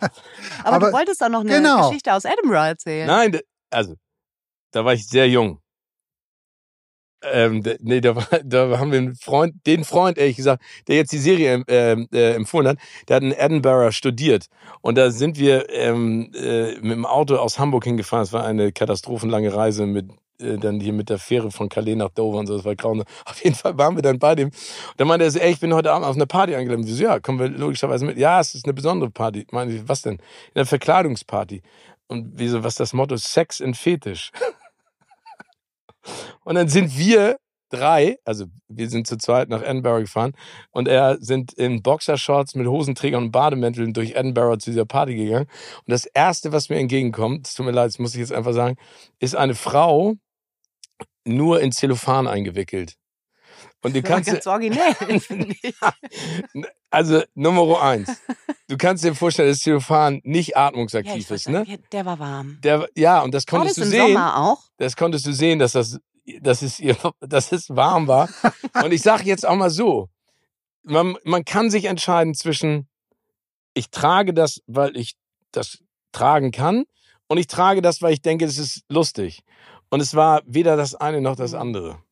Aber- 0.63 0.87
du 0.87 0.93
wolltest 0.93 1.21
doch 1.21 1.29
noch 1.29 1.41
eine 1.41 1.49
genau. 1.55 1.87
Geschichte 1.87 2.13
aus 2.13 2.25
Edinburgh 2.25 2.67
erzählen. 2.67 3.07
Nein, 3.07 3.39
also 3.71 3.95
da 4.71 4.85
war 4.85 4.93
ich 4.93 5.07
sehr 5.07 5.27
jung. 5.27 5.60
Ähm, 7.23 7.63
nee, 7.81 8.01
da, 8.01 8.15
war, 8.15 8.27
da 8.43 8.79
haben 8.79 8.91
wir 8.91 8.99
einen 8.99 9.15
Freund, 9.15 9.55
den 9.67 9.83
Freund, 9.83 10.17
ehrlich 10.17 10.37
gesagt, 10.37 10.63
der 10.87 10.95
jetzt 10.95 11.11
die 11.11 11.17
Serie 11.17 11.63
ähm, 11.67 12.07
äh, 12.11 12.33
empfohlen 12.33 12.67
hat, 12.67 12.77
der 13.07 13.17
hat 13.17 13.23
in 13.23 13.31
Edinburgh 13.31 13.91
studiert. 13.91 14.47
Und 14.81 14.97
da 14.97 15.11
sind 15.11 15.37
wir 15.37 15.69
ähm, 15.69 16.31
äh, 16.33 16.73
mit 16.81 16.91
dem 16.91 17.05
Auto 17.05 17.35
aus 17.35 17.59
Hamburg 17.59 17.83
hingefahren. 17.83 18.23
Es 18.23 18.33
war 18.33 18.45
eine 18.45 18.71
katastrophenlange 18.71 19.53
Reise 19.53 19.85
mit 19.85 20.09
äh, 20.41 20.57
dann 20.57 20.79
hier 20.79 20.93
mit 20.93 21.09
der 21.09 21.19
Fähre 21.19 21.51
von 21.51 21.69
Calais 21.69 21.95
nach 21.95 22.09
Dover 22.09 22.39
und 22.39 22.47
so, 22.47 22.55
das 22.55 22.65
war 22.65 22.75
grausam. 22.75 23.05
Auf 23.25 23.43
jeden 23.43 23.55
Fall 23.55 23.77
waren 23.77 23.95
wir 23.95 24.01
dann 24.01 24.19
bei 24.19 24.35
dem. 24.35 24.49
Und 24.49 24.55
dann 24.97 25.07
meinte 25.07 25.25
er 25.25 25.31
so, 25.31 25.39
ey, 25.39 25.51
ich 25.51 25.59
bin 25.59 25.73
heute 25.73 25.91
Abend 25.91 26.07
auf 26.07 26.15
eine 26.15 26.27
Party 26.27 26.55
eingeladen. 26.55 26.85
Wir 26.85 26.93
so, 26.93 27.03
ja, 27.03 27.19
kommen 27.19 27.39
wir 27.39 27.49
logischerweise 27.49 28.05
mit. 28.05 28.17
Ja, 28.17 28.39
es 28.39 28.55
ist 28.55 28.65
eine 28.65 28.73
besondere 28.73 29.09
Party. 29.09 29.45
Meine 29.51 29.73
ich, 29.73 29.87
was 29.87 30.01
denn? 30.01 30.19
Eine 30.55 30.65
Verkleidungsparty. 30.65 31.61
Und 32.07 32.33
wieso, 32.35 32.63
was 32.63 32.75
das 32.75 32.93
Motto? 32.93 33.15
Sex 33.17 33.59
in 33.59 33.73
Fetisch. 33.73 34.31
Und 36.43 36.55
dann 36.55 36.67
sind 36.67 36.97
wir 36.97 37.37
drei, 37.71 38.17
also 38.25 38.45
wir 38.67 38.89
sind 38.89 39.07
zu 39.07 39.17
zweit 39.17 39.49
nach 39.49 39.63
Edinburgh 39.63 40.01
gefahren 40.01 40.33
und 40.71 40.87
er 40.87 41.17
sind 41.21 41.53
in 41.53 41.81
Boxershorts 41.81 42.55
mit 42.55 42.67
Hosenträgern 42.67 43.23
und 43.25 43.31
Bademänteln 43.31 43.93
durch 43.93 44.11
Edinburgh 44.15 44.59
zu 44.59 44.71
dieser 44.71 44.85
Party 44.85 45.15
gegangen. 45.15 45.47
Und 45.85 45.91
das 45.91 46.05
erste, 46.05 46.51
was 46.51 46.69
mir 46.69 46.77
entgegenkommt, 46.77 47.47
es 47.47 47.55
tut 47.55 47.65
mir 47.65 47.71
leid, 47.71 47.87
das 47.87 47.99
muss 47.99 48.13
ich 48.13 48.19
jetzt 48.19 48.33
einfach 48.33 48.53
sagen, 48.53 48.75
ist 49.19 49.35
eine 49.35 49.55
Frau 49.55 50.15
nur 51.25 51.61
in 51.61 51.71
Zellophan 51.71 52.27
eingewickelt. 52.27 52.95
Und 53.83 53.95
du 53.95 54.01
kannst, 54.01 54.29
ganz 54.29 54.45
originell. 54.45 54.93
finde 55.19 55.55
ich. 55.61 55.73
also 56.89 57.23
Nummer 57.33 57.81
eins, 57.81 58.21
du 58.67 58.77
kannst 58.77 59.03
dir 59.03 59.15
vorstellen, 59.15 59.49
dass 59.49 59.59
Zellophan 59.59 60.21
nicht 60.23 60.49
ja, 60.49 60.67
atmungsaktiv 60.67 61.15
ich 61.15 61.31
ist, 61.31 61.49
ne? 61.49 61.65
Der 61.91 62.05
war 62.05 62.19
warm. 62.19 62.59
Der, 62.63 62.87
ja, 62.95 63.21
und 63.21 63.33
das 63.33 63.45
War 63.47 63.59
konntest 63.59 63.79
das 63.79 63.89
du 63.89 63.95
im 63.95 64.01
sehen. 64.01 64.13
Sommer 64.13 64.37
auch? 64.37 64.59
das 64.77 64.95
konntest 64.95 65.25
du 65.25 65.33
sehen, 65.33 65.59
dass 65.59 65.71
das, 65.71 65.99
dass 66.41 66.61
es 66.61 66.79
ihr, 66.79 66.95
dass 67.19 67.51
es 67.51 67.69
warm 67.69 68.07
war. 68.07 68.29
Und 68.83 68.91
ich 68.91 69.01
sage 69.01 69.23
jetzt 69.23 69.47
auch 69.47 69.55
mal 69.55 69.71
so: 69.71 70.09
man, 70.83 71.15
man 71.23 71.43
kann 71.43 71.69
sich 71.71 71.85
entscheiden 71.85 72.35
zwischen, 72.35 72.87
ich 73.73 73.89
trage 73.89 74.33
das, 74.33 74.61
weil 74.67 74.95
ich 74.95 75.15
das 75.51 75.79
tragen 76.11 76.51
kann, 76.51 76.85
und 77.31 77.37
ich 77.37 77.47
trage 77.47 77.81
das, 77.81 78.01
weil 78.01 78.11
ich 78.11 78.21
denke, 78.21 78.43
es 78.43 78.57
ist 78.57 78.83
lustig. 78.89 79.43
Und 79.89 80.01
es 80.01 80.15
war 80.15 80.41
weder 80.45 80.75
das 80.75 80.95
eine 80.95 81.21
noch 81.21 81.37
das 81.37 81.53
andere. 81.53 82.03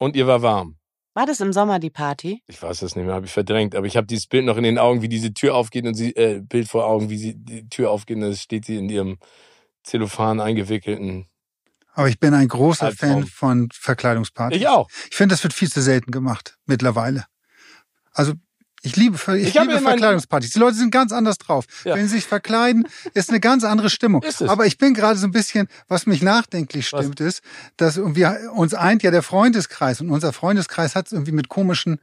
Und 0.00 0.16
ihr 0.16 0.26
war 0.26 0.40
warm. 0.40 0.76
War 1.12 1.26
das 1.26 1.40
im 1.40 1.52
Sommer 1.52 1.78
die 1.78 1.90
Party? 1.90 2.42
Ich 2.46 2.62
weiß 2.62 2.82
es 2.82 2.96
nicht 2.96 3.04
mehr, 3.04 3.14
habe 3.14 3.26
ich 3.26 3.32
verdrängt, 3.32 3.74
aber 3.74 3.86
ich 3.86 3.96
habe 3.96 4.06
dieses 4.06 4.26
Bild 4.26 4.46
noch 4.46 4.56
in 4.56 4.62
den 4.62 4.78
Augen, 4.78 5.02
wie 5.02 5.08
diese 5.08 5.34
Tür 5.34 5.54
aufgeht 5.54 5.84
und 5.84 5.94
sie, 5.94 6.16
äh, 6.16 6.40
Bild 6.40 6.68
vor 6.68 6.86
Augen, 6.86 7.10
wie 7.10 7.18
sie 7.18 7.34
die 7.34 7.68
Tür 7.68 7.90
aufgeht 7.90 8.16
und 8.16 8.22
dann 8.22 8.34
steht 8.34 8.64
sie 8.64 8.76
in 8.76 8.88
ihrem 8.88 9.18
Zellophan 9.82 10.40
eingewickelten. 10.40 11.26
Aber 11.92 12.08
ich 12.08 12.18
bin 12.18 12.32
ein 12.32 12.48
großer 12.48 12.86
Albtraum. 12.86 13.10
Fan 13.10 13.26
von 13.26 13.68
Verkleidungspartys. 13.72 14.58
Ich 14.58 14.68
auch. 14.68 14.88
Ich 15.10 15.16
finde, 15.16 15.34
das 15.34 15.42
wird 15.42 15.52
viel 15.52 15.70
zu 15.70 15.82
selten 15.82 16.12
gemacht 16.12 16.56
mittlerweile. 16.64 17.26
Also 18.12 18.32
ich 18.82 18.96
liebe, 18.96 19.16
ich 19.36 19.48
Ich 19.48 19.54
liebe 19.54 19.78
Verkleidungspartys. 19.80 20.50
Die 20.50 20.58
Leute 20.58 20.76
sind 20.76 20.90
ganz 20.90 21.12
anders 21.12 21.38
drauf. 21.38 21.66
Ja. 21.84 21.96
Wenn 21.96 22.08
sie 22.08 22.16
sich 22.16 22.26
verkleiden, 22.26 22.86
ist 23.14 23.28
eine 23.28 23.40
ganz 23.40 23.64
andere 23.64 23.90
Stimmung. 23.90 24.24
Aber 24.46 24.66
ich 24.66 24.78
bin 24.78 24.94
gerade 24.94 25.18
so 25.18 25.26
ein 25.26 25.32
bisschen, 25.32 25.68
was 25.88 26.06
mich 26.06 26.22
nachdenklich 26.22 26.92
Was? 26.92 27.00
stimmt, 27.00 27.20
ist, 27.20 27.42
dass 27.76 27.98
wir 27.98 28.50
uns 28.54 28.72
eint 28.74 29.02
ja 29.02 29.10
der 29.10 29.22
Freundeskreis 29.22 30.00
und 30.00 30.10
unser 30.10 30.32
Freundeskreis 30.32 30.94
hat 30.94 31.06
es 31.06 31.12
irgendwie 31.12 31.32
mit 31.32 31.48
komischen 31.48 32.00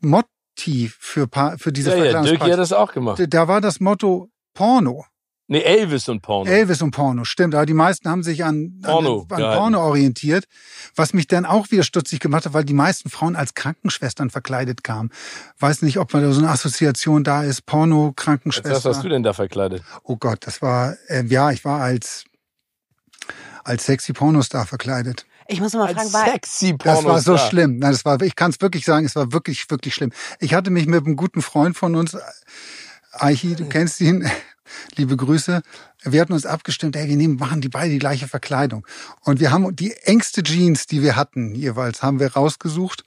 Motti 0.00 0.90
für, 0.98 1.28
für 1.56 1.72
diese 1.72 1.90
Ja, 1.90 1.96
ja, 1.96 2.02
Dirk 2.02 2.14
hat 2.14 2.26
Verkleidungspartys. 2.26 2.56
das 2.56 2.72
auch 2.72 2.92
gemacht. 2.92 3.22
Da 3.28 3.48
war 3.48 3.60
das 3.60 3.80
Motto 3.80 4.28
Porno. 4.54 5.06
Nee, 5.50 5.62
Elvis 5.62 6.10
und 6.10 6.20
Porno. 6.20 6.50
Elvis 6.50 6.82
und 6.82 6.90
Porno, 6.90 7.24
stimmt. 7.24 7.54
Aber 7.54 7.64
die 7.64 7.72
meisten 7.72 8.06
haben 8.10 8.22
sich 8.22 8.44
an, 8.44 8.80
Porno 8.82 9.26
an, 9.30 9.42
an. 9.42 9.56
Porno 9.58 9.80
orientiert, 9.80 10.44
was 10.94 11.14
mich 11.14 11.26
dann 11.26 11.46
auch 11.46 11.70
wieder 11.70 11.82
stutzig 11.84 12.20
gemacht 12.20 12.44
hat, 12.44 12.52
weil 12.52 12.64
die 12.64 12.74
meisten 12.74 13.08
Frauen 13.08 13.34
als 13.34 13.54
Krankenschwestern 13.54 14.28
verkleidet 14.28 14.84
kamen. 14.84 15.10
Weiß 15.58 15.80
nicht, 15.80 15.98
ob 15.98 16.10
da 16.10 16.32
so 16.32 16.40
eine 16.40 16.50
Assoziation 16.50 17.24
da 17.24 17.44
ist. 17.44 17.64
Porno, 17.64 18.08
Als 18.08 18.16
was 18.18 18.24
Krankenschwester. 18.24 18.90
hast 18.90 19.02
du 19.02 19.08
denn 19.08 19.22
da 19.22 19.32
verkleidet? 19.32 19.82
Oh 20.02 20.16
Gott, 20.16 20.46
das 20.46 20.60
war, 20.60 20.96
äh, 21.06 21.24
ja, 21.24 21.50
ich 21.50 21.64
war 21.64 21.80
als, 21.80 22.24
als 23.64 23.86
sexy 23.86 24.12
Pornostar 24.12 24.66
verkleidet. 24.66 25.24
Ich 25.46 25.62
muss 25.62 25.72
mal 25.72 25.94
fragen, 25.94 26.12
war, 26.12 26.26
sexy 26.26 26.76
Das 26.76 26.86
war 26.86 26.96
so 26.96 27.02
Pornostar. 27.32 27.38
schlimm. 27.48 27.78
Nein, 27.78 27.92
das 27.92 28.04
war, 28.04 28.20
ich 28.20 28.36
kann 28.36 28.50
es 28.50 28.60
wirklich 28.60 28.84
sagen, 28.84 29.06
es 29.06 29.16
war 29.16 29.32
wirklich, 29.32 29.70
wirklich 29.70 29.94
schlimm. 29.94 30.12
Ich 30.40 30.52
hatte 30.52 30.68
mich 30.70 30.84
mit 30.86 31.06
einem 31.06 31.16
guten 31.16 31.40
Freund 31.40 31.74
von 31.74 31.94
uns, 31.94 32.14
Aichi, 33.12 33.56
du 33.56 33.64
kennst 33.66 34.00
ihn, 34.02 34.30
liebe 34.96 35.16
Grüße. 35.16 35.62
Wir 36.04 36.20
hatten 36.20 36.32
uns 36.32 36.46
abgestimmt, 36.46 36.96
ey, 36.96 37.08
wir 37.08 37.16
nehmen, 37.16 37.36
machen 37.36 37.60
die 37.60 37.68
beide 37.68 37.90
die 37.90 37.98
gleiche 37.98 38.28
Verkleidung. 38.28 38.86
Und 39.22 39.40
wir 39.40 39.50
haben 39.50 39.74
die 39.74 39.92
engste 40.02 40.42
Jeans, 40.42 40.86
die 40.86 41.02
wir 41.02 41.16
hatten, 41.16 41.54
jeweils, 41.54 42.02
haben 42.02 42.20
wir 42.20 42.32
rausgesucht. 42.32 43.04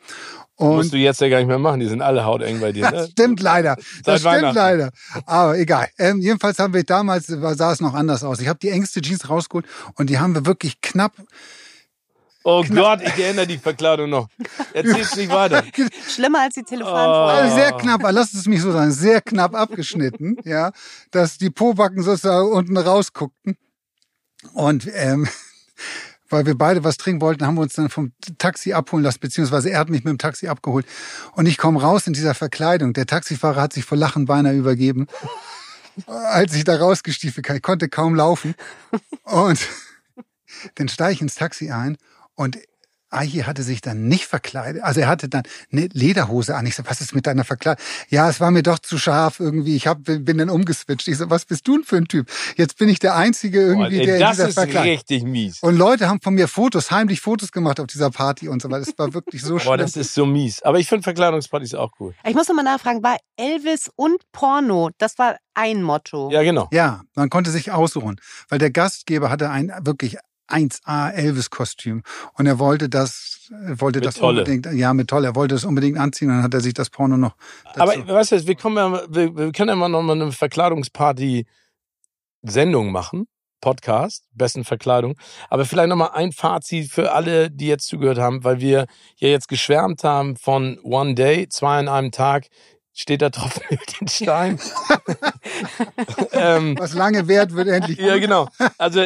Musst 0.58 0.86
Und 0.86 0.94
du 0.94 0.98
jetzt 0.98 1.22
ja 1.22 1.30
gar 1.30 1.38
nicht 1.38 1.48
mehr 1.48 1.58
machen, 1.58 1.80
die 1.80 1.88
sind 1.88 2.02
alle 2.02 2.24
hauteng 2.24 2.60
bei 2.60 2.72
dir, 2.72 2.82
das 2.92 2.94
ne? 2.94 3.08
stimmt 3.12 3.42
leider. 3.42 3.78
Das 4.04 4.22
stimmt 4.22 4.54
leider. 4.54 4.92
Aber 5.26 5.58
egal. 5.58 5.90
Ähm, 5.98 6.20
jedenfalls 6.20 6.60
haben 6.60 6.74
wir 6.74 6.84
damals, 6.84 7.28
sah 7.28 7.72
es 7.72 7.82
noch 7.82 7.94
anders 7.94 8.24
aus. 8.24 8.40
Ich 8.40 8.48
habe 8.48 8.60
die 8.60 8.70
engste 8.70 9.02
Jeans 9.02 9.30
rausgeholt 9.30 9.66
und 9.96 10.10
die 10.10 10.20
haben 10.20 10.36
wir 10.36 10.46
wirklich 10.46 10.82
knapp 10.82 11.14
Oh 12.44 12.64
Gott, 12.64 13.02
ich 13.04 13.24
erinnere 13.24 13.46
die 13.48 13.58
Verkleidung 13.60 14.10
noch. 14.10 14.28
Erzähl's 14.74 15.16
nicht 15.16 15.30
weiter. 15.32 15.64
schlimmer 16.10 16.42
als 16.42 16.56
die 16.56 16.64
Telefonfolge. 16.64 17.32
Also 17.32 17.54
Oh. 17.54 17.56
sehr 17.56 17.72
knapp, 17.74 18.02
lass 18.12 18.34
es 18.34 18.48
mich 18.48 18.62
so 18.62 18.72
sagen, 18.72 18.92
sehr 18.92 19.22
knapp 19.22 19.54
abgeschnitten, 19.56 20.38
ja, 20.44 20.72
dass 21.12 21.38
die 21.38 21.50
Pobacken 21.52 22.02
sozusagen 22.02 22.50
unten 22.52 22.78
rausguckten. 22.78 23.58
Und 24.54 24.90
ähm, 24.94 25.28
weil 26.30 26.46
wir 26.48 26.58
beide 26.58 26.84
was 26.84 26.98
trinken 26.98 27.22
wollten, 27.22 27.46
haben 27.46 27.56
wir 27.56 27.62
uns 27.62 27.74
dann 27.74 27.90
vom 27.90 28.14
Taxi 28.40 28.74
abholen 28.74 29.04
lassen, 29.04 29.20
beziehungsweise 29.20 29.70
er 29.70 29.80
hat 29.80 29.90
mich 29.90 30.04
mit 30.04 30.12
dem 30.12 30.18
Taxi 30.18 30.48
abgeholt. 30.48 30.86
Und 31.34 31.46
ich 31.46 31.58
komme 31.58 31.82
raus 31.82 32.08
in 32.08 32.14
dieser 32.14 32.34
Verkleidung. 32.34 32.94
Der 32.94 33.06
Taxifahrer 33.06 33.62
hat 33.62 33.74
sich 33.74 33.86
vor 33.86 33.98
Lachen 33.98 34.26
beinahe 34.26 34.56
übergeben, 34.56 35.06
als 36.08 36.56
ich 36.56 36.64
da 36.64 36.78
rausgestiefelt 36.78 37.46
kam. 37.46 37.58
Ich 37.58 37.62
konnte 37.62 37.88
kaum 37.90 38.16
laufen. 38.16 38.56
Und 39.24 39.60
dann 40.76 40.90
steige 40.90 41.14
ich 41.14 41.22
ins 41.22 41.36
Taxi 41.36 41.70
ein 41.70 41.98
und 42.42 42.58
Aichi 43.12 43.40
hatte 43.40 43.62
sich 43.62 43.82
dann 43.82 44.08
nicht 44.08 44.26
verkleidet. 44.26 44.84
Also 44.84 45.02
er 45.02 45.08
hatte 45.08 45.28
dann 45.28 45.44
eine 45.72 45.88
Lederhose 45.92 46.56
an. 46.56 46.66
Ich 46.66 46.76
so, 46.76 46.84
was 46.86 47.02
ist 47.02 47.14
mit 47.14 47.28
deiner 47.28 47.44
Verkleidung? 47.44 47.84
Ja, 48.10 48.30
es 48.30 48.40
war 48.40 48.52
mir 48.52 48.64
doch 48.64 48.80
zu 48.80 48.98
scharf 48.98 49.40
irgendwie. 49.40 49.76
Ich 49.76 49.86
hab, 49.86 50.04
bin 50.04 50.38
dann 50.38 50.50
umgeswitcht. 50.50 51.08
Ich 51.10 51.18
so, 51.18 51.30
was 51.30 51.46
bist 51.46 51.68
du 51.68 51.78
denn 51.78 51.84
für 51.84 51.98
ein 51.98 52.08
Typ? 52.08 52.30
Jetzt 52.56 52.78
bin 52.78 52.88
ich 52.88 53.00
der 53.00 53.16
Einzige 53.16 53.60
irgendwie, 53.62 53.98
Boah, 53.98 54.02
ey, 54.02 54.06
der 54.06 54.16
in 54.16 54.22
das 54.22 54.32
dieser 54.38 54.48
ist 54.48 54.54
Verkleidung... 54.56 54.92
richtig 54.92 55.24
mies. 55.24 55.60
Und 55.62 55.76
Leute 55.76 56.08
haben 56.08 56.22
von 56.22 56.34
mir 56.34 56.48
Fotos, 56.48 56.90
heimlich 56.90 57.20
Fotos 57.20 57.52
gemacht 57.52 57.82
auf 57.82 57.88
dieser 57.88 58.12
Party 58.12 58.48
und 58.48 58.62
so 58.62 58.72
weiter. 58.72 58.86
Das 58.86 58.98
war 58.98 59.14
wirklich 59.14 59.42
so 59.42 59.56
Boah, 59.56 59.60
schlimm. 59.60 59.78
das 59.80 59.98
ist 59.98 60.14
so 60.14 60.26
mies. 60.26 60.64
Aber 60.64 60.80
ich 60.80 60.88
finde 60.88 61.04
Verkleidungspartys 61.04 61.76
auch 61.76 61.92
cool. 62.00 62.16
Ich 62.26 62.34
muss 62.34 62.48
noch 62.48 62.56
mal 62.56 62.64
nachfragen, 62.64 63.04
war 63.04 63.18
Elvis 63.36 63.92
und 63.96 64.22
Porno, 64.32 64.90
das 64.98 65.18
war 65.18 65.36
ein 65.54 65.84
Motto? 65.84 66.30
Ja, 66.32 66.44
genau. 66.44 66.70
Ja, 66.72 67.02
man 67.16 67.30
konnte 67.30 67.52
sich 67.52 67.72
aussuchen, 67.72 68.22
weil 68.48 68.60
der 68.60 68.72
Gastgeber 68.72 69.30
hatte 69.30 69.50
ein 69.50 69.74
wirklich 69.82 70.18
1A 70.52 71.12
Elvis-Kostüm 71.12 72.04
und 72.34 72.46
er 72.46 72.60
wollte 72.60 72.90
das, 72.90 73.50
er 73.66 73.80
wollte 73.82 74.00
Mit 74.00 74.06
das 74.08 74.16
Tolle. 74.16 74.40
unbedingt, 74.42 74.68
ja, 74.74 74.94
mit 74.94 75.10
Tolle, 75.10 75.28
er 75.30 75.36
wollte 75.36 75.56
das 75.56 75.64
unbedingt 75.66 75.98
anziehen 75.98 76.30
und 76.30 76.36
dann 76.36 76.44
hat 76.44 76.54
er 76.54 76.62
sich 76.62 76.74
das 76.74 76.90
Porno 76.90 77.18
noch 77.18 77.36
dazu. 77.74 77.82
Aber 77.82 78.08
weißt 78.08 78.32
du, 78.34 78.48
wir, 78.48 78.56
kommen 78.56 78.78
ja, 78.78 79.02
wir, 79.10 79.36
wir 79.36 79.52
können 79.52 79.70
ja 79.70 79.76
mal 79.76 79.90
noch 79.90 80.02
mal 80.02 80.14
eine 80.14 80.32
Verkleidungsparty-Sendung 80.32 82.92
machen. 82.92 83.28
Podcast, 83.62 84.26
besten 84.34 84.66
Verkleidung. 84.66 85.16
Aber 85.50 85.66
vielleicht 85.66 85.90
noch 85.90 85.96
mal 85.96 86.12
ein 86.14 86.32
Fazit 86.32 86.92
für 86.92 87.12
alle, 87.12 87.52
die 87.52 87.68
jetzt 87.68 87.86
zugehört 87.86 88.18
haben, 88.18 88.44
weil 88.44 88.60
wir 88.60 88.88
ja 89.18 89.30
jetzt 89.30 89.48
geschwärmt 89.48 90.04
haben 90.04 90.36
von 90.36 90.80
One 90.84 91.14
Day, 91.14 91.48
zwei 91.48 91.78
an 91.78 91.88
einem 91.88 92.12
Tag, 92.12 92.48
steht 92.92 93.22
da 93.22 93.30
drauf 93.30 93.60
mit 93.70 94.02
den 94.02 94.08
Stein. 94.08 94.60
ähm, 96.32 96.76
Was 96.80 96.94
lange 96.94 97.28
währt, 97.28 97.54
wird 97.54 97.68
endlich. 97.68 98.00
ja, 98.00 98.18
genau. 98.18 98.48
Also 98.78 99.06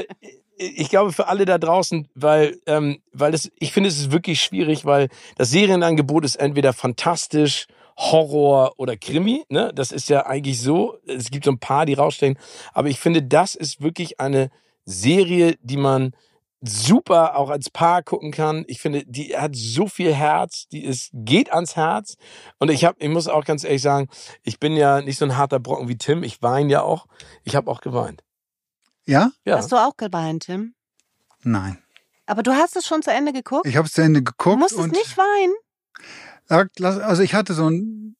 ich 0.57 0.89
glaube 0.89 1.11
für 1.11 1.27
alle 1.27 1.45
da 1.45 1.57
draußen, 1.57 2.07
weil, 2.15 2.57
ähm, 2.65 3.01
weil 3.11 3.31
das, 3.31 3.51
ich 3.59 3.71
finde, 3.71 3.89
es 3.89 3.97
ist 3.97 4.11
wirklich 4.11 4.41
schwierig, 4.41 4.85
weil 4.85 5.09
das 5.37 5.51
Serienangebot 5.51 6.25
ist 6.25 6.35
entweder 6.35 6.73
fantastisch, 6.73 7.67
Horror 7.97 8.73
oder 8.77 8.97
Krimi. 8.97 9.45
Ne? 9.49 9.71
Das 9.73 9.91
ist 9.91 10.09
ja 10.09 10.25
eigentlich 10.25 10.61
so. 10.61 10.97
Es 11.07 11.31
gibt 11.31 11.45
so 11.45 11.51
ein 11.51 11.59
paar, 11.59 11.85
die 11.85 11.93
rausstehen. 11.93 12.37
Aber 12.73 12.89
ich 12.89 12.99
finde, 12.99 13.23
das 13.23 13.55
ist 13.55 13.81
wirklich 13.81 14.19
eine 14.19 14.49
Serie, 14.85 15.55
die 15.61 15.77
man 15.77 16.13
super 16.61 17.37
auch 17.37 17.49
als 17.49 17.69
Paar 17.69 18.03
gucken 18.03 18.31
kann. 18.31 18.65
Ich 18.67 18.81
finde, 18.81 19.03
die 19.05 19.37
hat 19.37 19.55
so 19.55 19.87
viel 19.87 20.13
Herz, 20.13 20.67
die 20.71 20.83
ist, 20.83 21.11
geht 21.13 21.53
ans 21.53 21.75
Herz. 21.75 22.17
Und 22.59 22.71
ich 22.71 22.85
habe, 22.85 22.97
ich 22.99 23.09
muss 23.09 23.27
auch 23.27 23.45
ganz 23.45 23.63
ehrlich 23.63 23.81
sagen, 23.81 24.09
ich 24.43 24.59
bin 24.59 24.75
ja 24.75 25.01
nicht 25.01 25.17
so 25.17 25.25
ein 25.25 25.37
harter 25.37 25.59
Brocken 25.59 25.87
wie 25.87 25.97
Tim. 25.97 26.23
Ich 26.23 26.41
weine 26.41 26.71
ja 26.71 26.81
auch. 26.81 27.07
Ich 27.43 27.55
habe 27.55 27.69
auch 27.69 27.81
geweint. 27.81 28.23
Ja? 29.07 29.31
Ja. 29.45 29.57
Hast 29.57 29.71
du 29.71 29.75
auch 29.77 29.97
geweint, 29.97 30.43
Tim? 30.45 30.73
Nein. 31.43 31.77
Aber 32.25 32.41
du 32.43 32.53
hast 32.53 32.75
es 32.75 32.87
schon 32.87 33.01
zu 33.03 33.11
Ende 33.11 33.33
geguckt? 33.33 33.67
Ich 33.67 33.77
habe 33.77 33.87
es 33.87 33.93
zu 33.93 34.01
Ende 34.01 34.21
Du 34.21 34.31
geguckt. 34.31 34.57
musstest 34.59 34.81
und 34.81 34.91
nicht 34.91 35.15
weinen. 35.17 35.53
Also 36.47 37.21
ich 37.21 37.33
hatte 37.33 37.53
so 37.53 37.69
ein, 37.69 38.15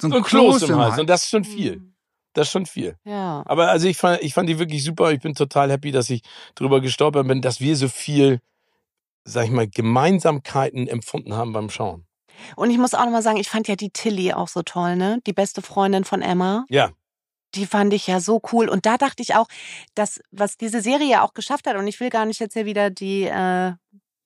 so 0.00 0.08
ein, 0.08 0.10
So 0.12 0.16
ein 0.18 0.22
Kloß 0.22 0.62
im 0.62 0.76
Hals. 0.78 0.98
Und 0.98 1.08
das 1.08 1.22
ist 1.24 1.30
schon 1.30 1.44
viel. 1.44 1.74
Hm. 1.74 1.94
Das 2.32 2.46
ist 2.46 2.52
schon 2.52 2.66
viel. 2.66 2.96
Ja. 3.04 3.42
Aber 3.46 3.70
also 3.70 3.88
ich 3.88 3.96
fand, 3.96 4.22
ich 4.22 4.34
fand 4.34 4.48
die 4.48 4.58
wirklich 4.58 4.84
super. 4.84 5.10
Ich 5.10 5.20
bin 5.20 5.34
total 5.34 5.70
happy, 5.70 5.90
dass 5.90 6.08
ich 6.10 6.22
drüber 6.54 6.80
gestolpert 6.80 7.26
bin, 7.26 7.42
dass 7.42 7.60
wir 7.60 7.74
so 7.76 7.88
viel, 7.88 8.40
sag 9.24 9.46
ich 9.46 9.50
mal, 9.50 9.66
Gemeinsamkeiten 9.68 10.86
empfunden 10.86 11.34
haben 11.34 11.52
beim 11.52 11.70
Schauen. 11.70 12.06
Und 12.56 12.70
ich 12.70 12.78
muss 12.78 12.94
auch 12.94 13.04
nochmal 13.04 13.22
sagen, 13.22 13.36
ich 13.38 13.48
fand 13.48 13.68
ja 13.68 13.76
die 13.76 13.90
Tilly 13.90 14.32
auch 14.32 14.48
so 14.48 14.62
toll, 14.62 14.96
ne? 14.96 15.20
Die 15.26 15.32
beste 15.32 15.60
Freundin 15.60 16.04
von 16.04 16.22
Emma. 16.22 16.64
Ja, 16.68 16.90
Die 17.54 17.66
fand 17.66 17.92
ich 17.92 18.06
ja 18.06 18.20
so 18.20 18.40
cool. 18.52 18.68
Und 18.68 18.86
da 18.86 18.96
dachte 18.96 19.22
ich 19.22 19.34
auch, 19.34 19.46
dass, 19.94 20.20
was 20.30 20.56
diese 20.56 20.80
Serie 20.80 21.08
ja 21.08 21.22
auch 21.22 21.34
geschafft 21.34 21.66
hat, 21.66 21.76
und 21.76 21.86
ich 21.86 21.98
will 22.00 22.10
gar 22.10 22.26
nicht 22.26 22.40
jetzt 22.40 22.54
hier 22.54 22.66
wieder 22.66 22.90
die 22.90 23.24
äh, 23.24 23.72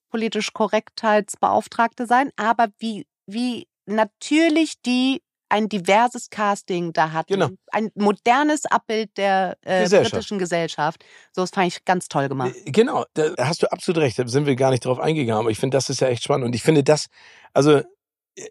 politisch 0.09 0.53
Korrektheitsbeauftragte 0.53 2.05
sein, 2.05 2.31
aber 2.35 2.67
wie, 2.79 3.07
wie 3.25 3.67
natürlich 3.85 4.81
die 4.81 5.21
ein 5.49 5.69
diverses 5.69 6.29
Casting 6.29 6.91
da 6.91 7.11
hatten. 7.11 7.33
Genau. 7.33 7.49
Ein 7.71 7.91
modernes 7.95 8.65
Abbild 8.65 9.15
der 9.17 9.57
äh, 9.61 9.83
Gesellschaft. 9.83 10.13
britischen 10.13 10.39
Gesellschaft. 10.39 11.05
So, 11.31 11.41
das 11.41 11.51
fand 11.51 11.67
ich 11.67 11.85
ganz 11.85 12.07
toll 12.07 12.27
gemacht. 12.29 12.55
Äh, 12.65 12.71
Genau, 12.71 13.05
da 13.13 13.33
hast 13.39 13.61
du 13.61 13.71
absolut 13.71 14.01
recht, 14.01 14.17
da 14.17 14.27
sind 14.27 14.47
wir 14.47 14.55
gar 14.55 14.71
nicht 14.71 14.85
drauf 14.85 14.99
eingegangen, 14.99 15.41
aber 15.41 15.51
ich 15.51 15.59
finde, 15.59 15.77
das 15.77 15.89
ist 15.89 16.01
ja 16.01 16.07
echt 16.07 16.23
spannend 16.23 16.45
und 16.45 16.55
ich 16.55 16.63
finde 16.63 16.83
das, 16.83 17.07
also 17.53 17.81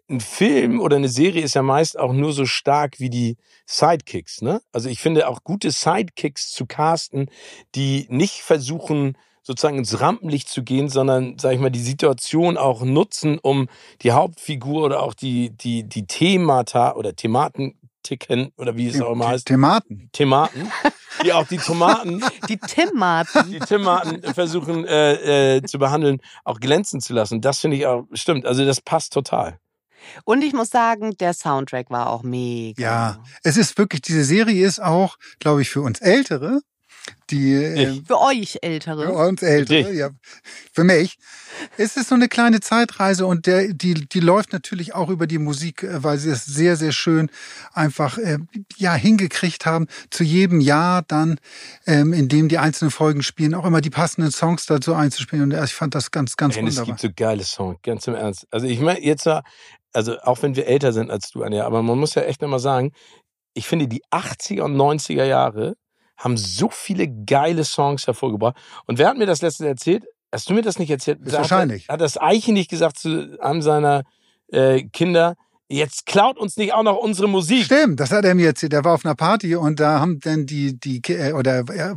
ein 0.09 0.19
Film 0.19 0.79
oder 0.79 0.95
eine 0.95 1.09
Serie 1.09 1.43
ist 1.43 1.53
ja 1.53 1.61
meist 1.61 1.97
auch 1.99 2.13
nur 2.13 2.33
so 2.33 2.45
stark 2.45 2.99
wie 2.99 3.09
die 3.09 3.37
Sidekicks, 3.65 4.41
ne? 4.41 4.61
Also 4.71 4.89
ich 4.89 4.99
finde 4.99 5.27
auch 5.27 5.43
gute 5.43 5.71
Sidekicks 5.71 6.51
zu 6.51 6.65
casten, 6.65 7.29
die 7.75 8.07
nicht 8.09 8.41
versuchen, 8.41 9.17
sozusagen 9.45 9.77
ins 9.77 10.01
Rampenlicht 10.01 10.49
zu 10.49 10.63
gehen, 10.63 10.89
sondern, 10.89 11.37
sag 11.37 11.53
ich 11.53 11.59
mal, 11.59 11.69
die 11.69 11.81
Situation 11.81 12.57
auch 12.57 12.83
nutzen, 12.83 13.37
um 13.37 13.67
die 14.01 14.11
Hauptfigur 14.11 14.83
oder 14.83 15.03
auch 15.03 15.13
die, 15.13 15.51
die, 15.51 15.83
die 15.83 16.07
Themata 16.07 16.95
oder 16.95 17.15
Thematiken 17.15 18.51
oder 18.57 18.75
wie 18.75 18.87
es 18.87 18.99
auch 19.01 19.11
immer 19.11 19.27
heißt, 19.27 19.45
Thematen. 19.45 20.09
Thematen, 20.13 20.71
die 21.23 21.31
auch 21.31 21.47
die 21.47 21.57
Tomaten 21.57 22.23
Die 22.49 22.57
Tim-Marten. 22.57 23.51
die 23.51 23.59
Tomaten 23.59 24.21
versuchen 24.33 24.85
äh, 24.85 25.57
äh, 25.57 25.61
zu 25.61 25.77
behandeln, 25.77 26.21
auch 26.43 26.59
glänzen 26.59 26.99
zu 26.99 27.13
lassen. 27.13 27.41
Das 27.41 27.59
finde 27.59 27.77
ich 27.77 27.85
auch, 27.85 28.05
stimmt, 28.13 28.47
also 28.47 28.65
das 28.65 28.81
passt 28.81 29.13
total. 29.13 29.59
Und 30.23 30.43
ich 30.43 30.53
muss 30.53 30.69
sagen, 30.69 31.15
der 31.17 31.33
Soundtrack 31.33 31.89
war 31.89 32.09
auch 32.09 32.23
mega. 32.23 32.81
Ja, 32.81 33.23
es 33.43 33.57
ist 33.57 33.77
wirklich, 33.77 34.01
diese 34.01 34.23
Serie 34.23 34.65
ist 34.65 34.81
auch, 34.81 35.17
glaube 35.39 35.61
ich, 35.61 35.69
für 35.69 35.81
uns 35.81 35.99
Ältere, 36.01 36.61
die 37.29 37.53
äh, 37.53 37.89
Ich. 37.89 38.03
Für 38.07 38.19
euch 38.19 38.59
Ältere. 38.61 39.05
für 39.05 39.13
uns 39.13 39.41
Ältere, 39.41 39.89
dich. 39.89 39.97
ja, 39.97 40.09
für 40.73 40.83
mich, 40.83 41.17
es 41.77 41.97
ist 41.97 42.09
so 42.09 42.15
eine 42.15 42.27
kleine 42.27 42.59
Zeitreise 42.59 43.25
und 43.25 43.45
der, 43.45 43.73
die, 43.73 43.93
die 43.93 44.19
läuft 44.19 44.53
natürlich 44.53 44.93
auch 44.93 45.09
über 45.09 45.27
die 45.27 45.37
Musik, 45.37 45.83
äh, 45.83 46.03
weil 46.03 46.17
sie 46.17 46.29
es 46.29 46.45
sehr, 46.45 46.75
sehr 46.75 46.91
schön 46.91 47.29
einfach 47.73 48.17
äh, 48.17 48.37
ja 48.77 48.93
hingekriegt 48.93 49.65
haben, 49.65 49.87
zu 50.09 50.23
jedem 50.23 50.59
Jahr 50.61 51.03
dann, 51.03 51.39
ähm, 51.85 52.13
in 52.13 52.27
dem 52.27 52.47
die 52.47 52.57
einzelnen 52.57 52.91
Folgen 52.91 53.23
spielen, 53.23 53.53
auch 53.53 53.65
immer 53.65 53.81
die 53.81 53.89
passenden 53.89 54.31
Songs 54.31 54.65
dazu 54.65 54.93
einzuspielen. 54.93 55.51
Und 55.51 55.63
ich 55.63 55.73
fand 55.73 55.95
das 55.95 56.11
ganz, 56.11 56.37
ganz 56.37 56.55
Ey, 56.55 56.61
es 56.63 56.77
wunderbar. 56.77 56.85
gibt 56.85 56.99
so 57.01 57.09
geile 57.15 57.43
Songs, 57.43 57.77
ganz 57.83 58.07
im 58.07 58.15
Ernst. 58.15 58.47
Also 58.51 58.67
ich 58.67 58.79
meine, 58.79 59.03
jetzt, 59.03 59.27
also 59.95 60.19
auch 60.21 60.41
wenn 60.41 60.55
wir 60.55 60.67
älter 60.67 60.93
sind 60.93 61.09
als 61.11 61.31
du, 61.31 61.43
Anja, 61.43 61.65
aber 61.65 61.81
man 61.81 61.97
muss 61.97 62.15
ja 62.15 62.23
echt 62.23 62.41
nochmal 62.41 62.59
sagen, 62.59 62.91
ich 63.53 63.67
finde, 63.67 63.87
die 63.87 64.03
80er 64.11 64.61
und 64.63 64.75
90er 64.75 65.23
Jahre 65.23 65.75
haben 66.17 66.37
so 66.37 66.69
viele 66.69 67.07
geile 67.07 67.63
Songs 67.63 68.05
hervorgebracht. 68.07 68.55
Und 68.85 68.97
wer 68.99 69.07
hat 69.09 69.17
mir 69.17 69.25
das 69.25 69.41
letztens 69.41 69.67
erzählt? 69.67 70.03
Hast 70.31 70.49
du 70.49 70.53
mir 70.53 70.61
das 70.61 70.77
nicht 70.79 70.89
erzählt? 70.89 71.19
Ist 71.25 71.33
wahrscheinlich. 71.33 71.87
Hat 71.87 72.01
das 72.01 72.17
Eiche 72.19 72.51
nicht 72.53 72.69
gesagt 72.69 72.97
zu 72.99 73.37
einem 73.41 73.61
seiner 73.61 74.03
äh, 74.49 74.83
Kinder, 74.91 75.35
jetzt 75.69 76.05
klaut 76.05 76.37
uns 76.37 76.57
nicht 76.57 76.73
auch 76.73 76.83
noch 76.83 76.97
unsere 76.97 77.27
Musik. 77.29 77.65
Stimmt, 77.65 77.99
das 77.99 78.11
hat 78.11 78.25
er 78.25 78.35
mir 78.35 78.47
erzählt. 78.47 78.73
Er 78.73 78.83
war 78.83 78.93
auf 78.93 79.05
einer 79.05 79.15
Party 79.15 79.55
und 79.55 79.79
da 79.79 79.99
haben 79.99 80.19
dann 80.19 80.45
die, 80.45 80.77
die, 80.79 81.01
äh, 81.11 81.31
oder, 81.33 81.63
er- 81.73 81.95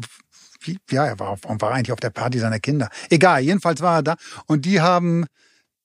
wie- 0.60 0.78
ja, 0.90 1.04
er 1.06 1.18
war, 1.18 1.30
auf, 1.30 1.40
war 1.44 1.72
eigentlich 1.72 1.92
auf 1.92 2.00
der 2.00 2.10
Party 2.10 2.38
seiner 2.38 2.60
Kinder. 2.60 2.88
Egal, 3.10 3.42
jedenfalls 3.42 3.80
war 3.82 3.96
er 3.98 4.02
da 4.02 4.16
und 4.46 4.64
die 4.64 4.80
haben 4.80 5.26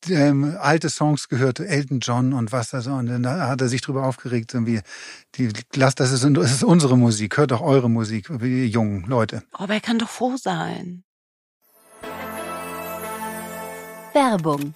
ähm, 0.10 0.58
alte 0.60 0.90
Songs 0.90 1.30
gehört, 1.30 1.60
Elton 1.60 2.00
John 2.00 2.34
und 2.34 2.52
was 2.52 2.70
da 2.70 2.82
so. 2.82 2.92
Und 2.92 3.08
dann 3.08 3.26
hat 3.26 3.62
er 3.62 3.68
sich 3.68 3.82
drüber 3.82 4.06
aufgeregt, 4.06 4.52
so 4.52 4.66
wie, 4.66 4.82
die, 5.36 5.50
lasst, 5.76 6.00
das 6.00 6.12
ist, 6.12 6.24
das 6.24 6.52
ist 6.52 6.64
unsere 6.64 6.98
Musik, 6.98 7.38
hört 7.38 7.52
doch 7.52 7.62
eure 7.62 7.90
Musik, 7.90 8.28
wie 8.42 8.66
jungen 8.66 9.06
Leute. 9.06 9.44
Aber 9.52 9.74
er 9.74 9.82
kann 9.82 10.00
doch 10.00 10.10
froh 10.10 10.36
sein. 10.38 11.04
Werbung. 14.14 14.76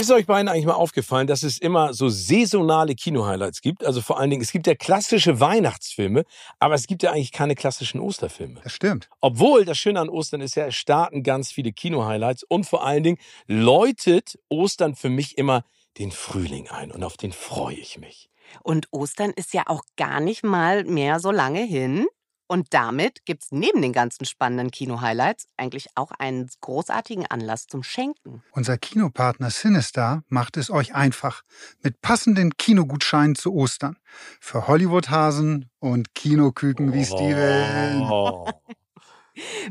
Ist 0.00 0.10
euch 0.10 0.24
beiden 0.24 0.48
eigentlich 0.48 0.64
mal 0.64 0.72
aufgefallen, 0.72 1.26
dass 1.26 1.42
es 1.42 1.58
immer 1.58 1.92
so 1.92 2.08
saisonale 2.08 2.94
Kino-Highlights 2.94 3.60
gibt? 3.60 3.84
Also 3.84 4.00
vor 4.00 4.18
allen 4.18 4.30
Dingen, 4.30 4.40
es 4.40 4.50
gibt 4.50 4.66
ja 4.66 4.74
klassische 4.74 5.40
Weihnachtsfilme, 5.40 6.24
aber 6.58 6.74
es 6.74 6.86
gibt 6.86 7.02
ja 7.02 7.12
eigentlich 7.12 7.32
keine 7.32 7.54
klassischen 7.54 8.00
Osterfilme. 8.00 8.62
Das 8.62 8.72
stimmt. 8.72 9.10
Obwohl, 9.20 9.66
das 9.66 9.76
Schöne 9.76 10.00
an 10.00 10.08
Ostern 10.08 10.40
ist 10.40 10.54
ja, 10.54 10.64
es 10.64 10.74
starten 10.74 11.22
ganz 11.22 11.52
viele 11.52 11.72
Kino-Highlights 11.72 12.44
und 12.44 12.64
vor 12.64 12.82
allen 12.82 13.02
Dingen 13.02 13.18
läutet 13.46 14.38
Ostern 14.48 14.94
für 14.96 15.10
mich 15.10 15.36
immer 15.36 15.64
den 15.98 16.12
Frühling 16.12 16.70
ein 16.70 16.90
und 16.92 17.04
auf 17.04 17.18
den 17.18 17.32
freue 17.32 17.76
ich 17.76 17.98
mich. 17.98 18.30
Und 18.62 18.88
Ostern 18.92 19.32
ist 19.36 19.52
ja 19.52 19.64
auch 19.66 19.82
gar 19.98 20.20
nicht 20.20 20.44
mal 20.44 20.84
mehr 20.84 21.20
so 21.20 21.30
lange 21.30 21.62
hin. 21.62 22.06
Und 22.50 22.74
damit 22.74 23.24
gibt's 23.26 23.52
neben 23.52 23.80
den 23.80 23.92
ganzen 23.92 24.24
spannenden 24.24 24.72
Kino-Highlights 24.72 25.46
eigentlich 25.56 25.86
auch 25.94 26.10
einen 26.10 26.50
großartigen 26.60 27.24
Anlass 27.26 27.68
zum 27.68 27.84
Schenken. 27.84 28.42
Unser 28.50 28.76
Kinopartner 28.76 29.50
Sinistar 29.50 30.24
macht 30.26 30.56
es 30.56 30.68
euch 30.68 30.92
einfach 30.92 31.42
mit 31.84 32.02
passenden 32.02 32.56
Kinogutscheinen 32.56 33.36
zu 33.36 33.54
Ostern. 33.54 33.98
Für 34.40 34.66
Hollywood-Hasen 34.66 35.70
und 35.78 36.12
Kinoküken 36.16 36.92
wie 36.92 37.04
Steven. 37.04 38.10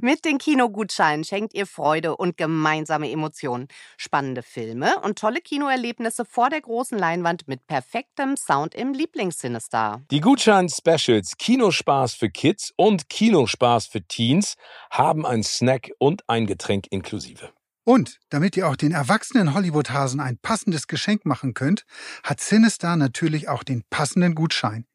Mit 0.01 0.25
den 0.25 0.37
Kinogutscheinen 0.37 1.23
schenkt 1.23 1.53
ihr 1.53 1.65
Freude 1.65 2.15
und 2.15 2.37
gemeinsame 2.37 3.11
Emotionen. 3.11 3.67
Spannende 3.97 4.43
Filme 4.43 4.99
und 5.01 5.19
tolle 5.19 5.41
Kinoerlebnisse 5.41 6.25
vor 6.25 6.49
der 6.49 6.61
großen 6.61 6.97
Leinwand 6.97 7.47
mit 7.47 7.67
perfektem 7.67 8.37
Sound 8.37 8.75
im 8.75 8.93
Lieblingssinister. 8.93 10.01
Die 10.11 10.21
Gutschein-Specials 10.21 11.37
Kinospaß 11.37 12.13
für 12.13 12.29
Kids 12.29 12.73
und 12.75 13.09
Kinospaß 13.09 13.87
für 13.87 14.01
Teens 14.01 14.55
haben 14.89 15.25
einen 15.25 15.43
Snack 15.43 15.91
und 15.99 16.27
ein 16.27 16.47
Getränk 16.47 16.87
inklusive. 16.89 17.51
Und 17.83 18.19
damit 18.29 18.55
ihr 18.55 18.67
auch 18.67 18.75
den 18.75 18.91
erwachsenen 18.91 19.55
Hollywood-Hasen 19.55 20.19
ein 20.19 20.37
passendes 20.37 20.85
Geschenk 20.87 21.25
machen 21.25 21.55
könnt, 21.55 21.85
hat 22.23 22.39
Sinistar 22.39 22.95
natürlich 22.97 23.49
auch 23.49 23.63
den 23.63 23.83
passenden 23.89 24.35
Gutschein. 24.35 24.85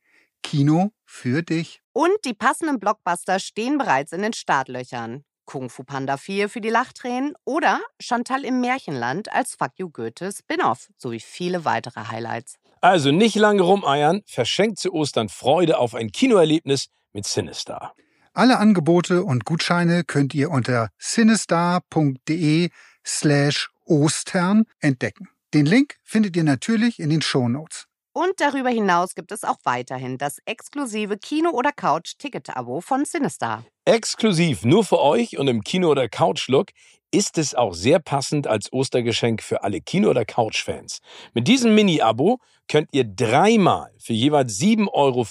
Kino 0.45 0.93
für 1.05 1.43
dich. 1.43 1.84
Und 1.95 2.25
die 2.25 2.35
passenden 2.35 2.81
Blockbuster 2.81 3.39
stehen 3.39 3.79
bereits 3.79 4.11
in 4.11 4.23
den 4.23 4.33
Startlöchern. 4.33 5.23
Kung 5.45 5.71
Fu 5.71 5.85
Panda 5.85 6.17
4 6.17 6.49
für 6.49 6.61
die 6.61 6.69
Lachtränen 6.69 7.35
oder 7.45 7.81
Chantal 8.01 8.45
im 8.45 8.61
Märchenland 8.61 9.33
als 9.33 9.55
Fuck 9.55 9.75
You 9.77 9.91
Goethe 9.91 10.33
Spin-off 10.33 10.89
sowie 10.99 11.21
viele 11.21 11.65
weitere 11.65 12.09
Highlights. 12.09 12.57
Also 12.81 13.13
nicht 13.13 13.37
lange 13.37 13.63
rumeiern, 13.63 14.23
verschenkt 14.27 14.81
zu 14.81 14.93
Ostern 14.93 15.29
Freude 15.29 15.79
auf 15.79 15.95
ein 15.95 16.11
Kinoerlebnis 16.11 16.89
mit 17.13 17.27
Sinistar. 17.27 17.95
Alle 18.33 18.59
Angebote 18.59 19.23
und 19.23 19.45
Gutscheine 19.45 20.03
könnt 20.03 20.35
ihr 20.35 20.51
unter 20.51 20.89
sinistar.de 20.99 22.71
slash 23.07 23.71
Ostern 23.85 24.65
entdecken. 24.81 25.29
Den 25.53 25.67
Link 25.67 25.95
findet 26.03 26.37
ihr 26.37 26.43
natürlich 26.43 26.99
in 26.99 27.11
den 27.11 27.23
Shownotes. 27.23 27.87
Und 28.17 28.35
darüber 28.39 28.71
hinaus 28.71 29.17
gibt 29.17 29.33
es 29.33 29.43
auch 29.43 29.57
weiterhin 29.65 30.19
das 30.19 30.39
exklusive 30.47 31.19
Kino- 31.19 31.51
oder 31.51 31.73
Couch-Ticket-Abo 31.73 32.81
von 32.81 33.05
Sinister. 33.05 33.65
Exklusiv 33.85 34.65
nur 34.65 34.85
für 34.85 35.01
euch 35.01 35.37
und 35.37 35.49
im 35.49 35.65
Kino- 35.65 35.91
oder 35.91 36.09
Couch-Look 36.09 36.69
ist 37.11 37.39
es 37.39 37.57
auch 37.57 37.75
sehr 37.75 37.99
passend 37.99 38.47
als 38.47 38.73
Ostergeschenk 38.73 39.43
für 39.43 39.65
alle 39.65 39.81
Kino- 39.81 40.11
oder 40.11 40.25
Couch-Fans. 40.25 41.01
Mit 41.33 41.49
diesem 41.49 41.75
Mini-Abo 41.75 42.39
könnt 42.69 42.89
ihr 42.93 43.03
dreimal 43.03 43.93
für 43.99 44.13
jeweils 44.13 44.61
7,50 44.61 44.91
Euro 44.93 45.27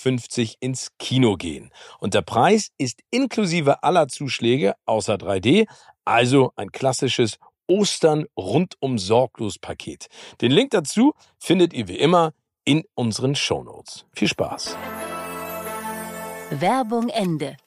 ins 0.60 0.90
Kino 1.00 1.38
gehen. 1.38 1.72
Und 2.00 2.16
der 2.16 2.22
Preis 2.22 2.68
ist 2.78 3.00
inklusive 3.12 3.82
aller 3.82 4.10
Zuschläge 4.10 4.76
außer 4.86 5.16
3D, 5.16 5.68
also 6.04 6.52
ein 6.58 6.74
klassisches 6.74 7.38
Ostern 7.66 8.26
rundum 8.38 8.98
sorglos 8.98 9.58
Paket. 9.58 10.08
Den 10.42 10.52
Link 10.52 10.72
dazu 10.72 11.14
findet 11.40 11.72
ihr 11.72 11.88
wie 11.88 11.98
immer 11.98 12.34
in 12.66 12.84
unseren 12.96 13.36
Shownotes. 13.36 14.06
Viel 14.14 14.28
Spaß! 14.28 14.78
Werbung 16.50 17.10
Ende. 17.10 17.58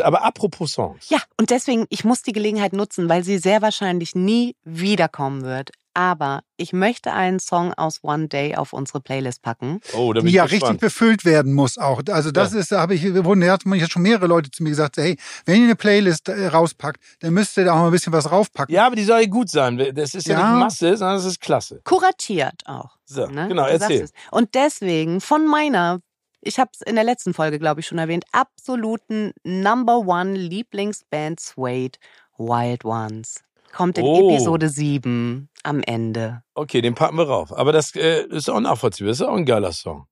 Aber 0.00 0.24
apropos 0.24 0.72
Songs. 0.72 1.10
Ja, 1.10 1.18
und 1.38 1.50
deswegen, 1.50 1.86
ich 1.90 2.04
muss 2.04 2.22
die 2.22 2.32
Gelegenheit 2.32 2.72
nutzen, 2.72 3.08
weil 3.08 3.24
sie 3.24 3.38
sehr 3.38 3.62
wahrscheinlich 3.62 4.14
nie 4.14 4.56
wiederkommen 4.64 5.42
wird. 5.42 5.70
Aber 5.94 6.42
ich 6.56 6.72
möchte 6.72 7.12
einen 7.12 7.38
Song 7.38 7.74
aus 7.74 7.98
One 8.02 8.28
Day 8.28 8.56
auf 8.56 8.72
unsere 8.72 9.00
Playlist 9.00 9.42
packen. 9.42 9.80
Oh, 9.92 10.12
da 10.12 10.20
bin 10.20 10.28
Die 10.28 10.32
ja 10.34 10.44
gespannt. 10.44 10.62
richtig 10.62 10.80
befüllt 10.80 11.24
werden 11.26 11.52
muss 11.52 11.76
auch. 11.76 12.00
Also 12.10 12.30
das 12.30 12.54
ist, 12.54 12.72
da 12.72 12.80
habe 12.80 12.94
ich, 12.94 13.04
wurden 13.24 13.44
hat 13.50 13.66
man 13.66 13.78
jetzt 13.78 13.92
schon 13.92 14.02
mehrere 14.02 14.26
Leute 14.26 14.50
zu 14.50 14.62
mir 14.62 14.70
gesagt, 14.70 14.96
hey, 14.96 15.18
wenn 15.44 15.58
ihr 15.60 15.64
eine 15.64 15.76
Playlist 15.76 16.28
äh, 16.30 16.46
rauspackt, 16.46 16.98
dann 17.20 17.34
müsst 17.34 17.56
ihr 17.58 17.66
da 17.66 17.72
auch 17.72 17.78
mal 17.78 17.86
ein 17.86 17.90
bisschen 17.92 18.12
was 18.12 18.30
raufpacken. 18.30 18.74
Ja, 18.74 18.86
aber 18.86 18.96
die 18.96 19.04
soll 19.04 19.20
ja 19.20 19.26
gut 19.28 19.50
sein. 19.50 19.76
Das 19.94 20.14
ist 20.14 20.26
ja, 20.26 20.38
Ja. 20.38 20.52
nicht 20.54 20.60
Masse, 20.64 20.96
sondern 20.96 21.16
das 21.16 21.26
ist 21.26 21.40
klasse. 21.40 21.80
Kuratiert 21.84 22.62
auch. 22.66 22.96
So, 23.04 23.26
Ne? 23.26 23.48
genau, 23.48 23.64
Du 23.66 23.72
erzähl. 23.72 24.08
Und 24.30 24.54
deswegen 24.54 25.20
von 25.20 25.46
meiner, 25.46 26.00
ich 26.40 26.58
habe 26.58 26.70
es 26.72 26.80
in 26.80 26.94
der 26.94 27.04
letzten 27.04 27.34
Folge, 27.34 27.58
glaube 27.58 27.80
ich, 27.80 27.86
schon 27.86 27.98
erwähnt, 27.98 28.24
absoluten 28.32 29.32
Number 29.44 29.98
One 29.98 30.32
Lieblingsband 30.34 31.38
Suede, 31.38 31.98
Wild 32.38 32.84
Ones. 32.86 33.42
Kommt 33.72 33.98
in 33.98 34.04
Oh. 34.04 34.30
Episode 34.30 34.68
7 34.68 35.48
am 35.62 35.82
Ende. 35.82 36.42
Okay, 36.54 36.80
den 36.82 36.94
packen 36.94 37.16
wir 37.16 37.26
rauf. 37.28 37.52
Aber 37.56 37.72
das 37.72 37.94
äh, 37.94 38.26
ist 38.28 38.48
auch 38.50 38.60
nachvollziehbar. 38.60 39.08
Das 39.10 39.20
ist 39.20 39.26
auch 39.26 39.34
ein 39.36 39.46
geiler 39.46 39.72
Song. 39.72 40.06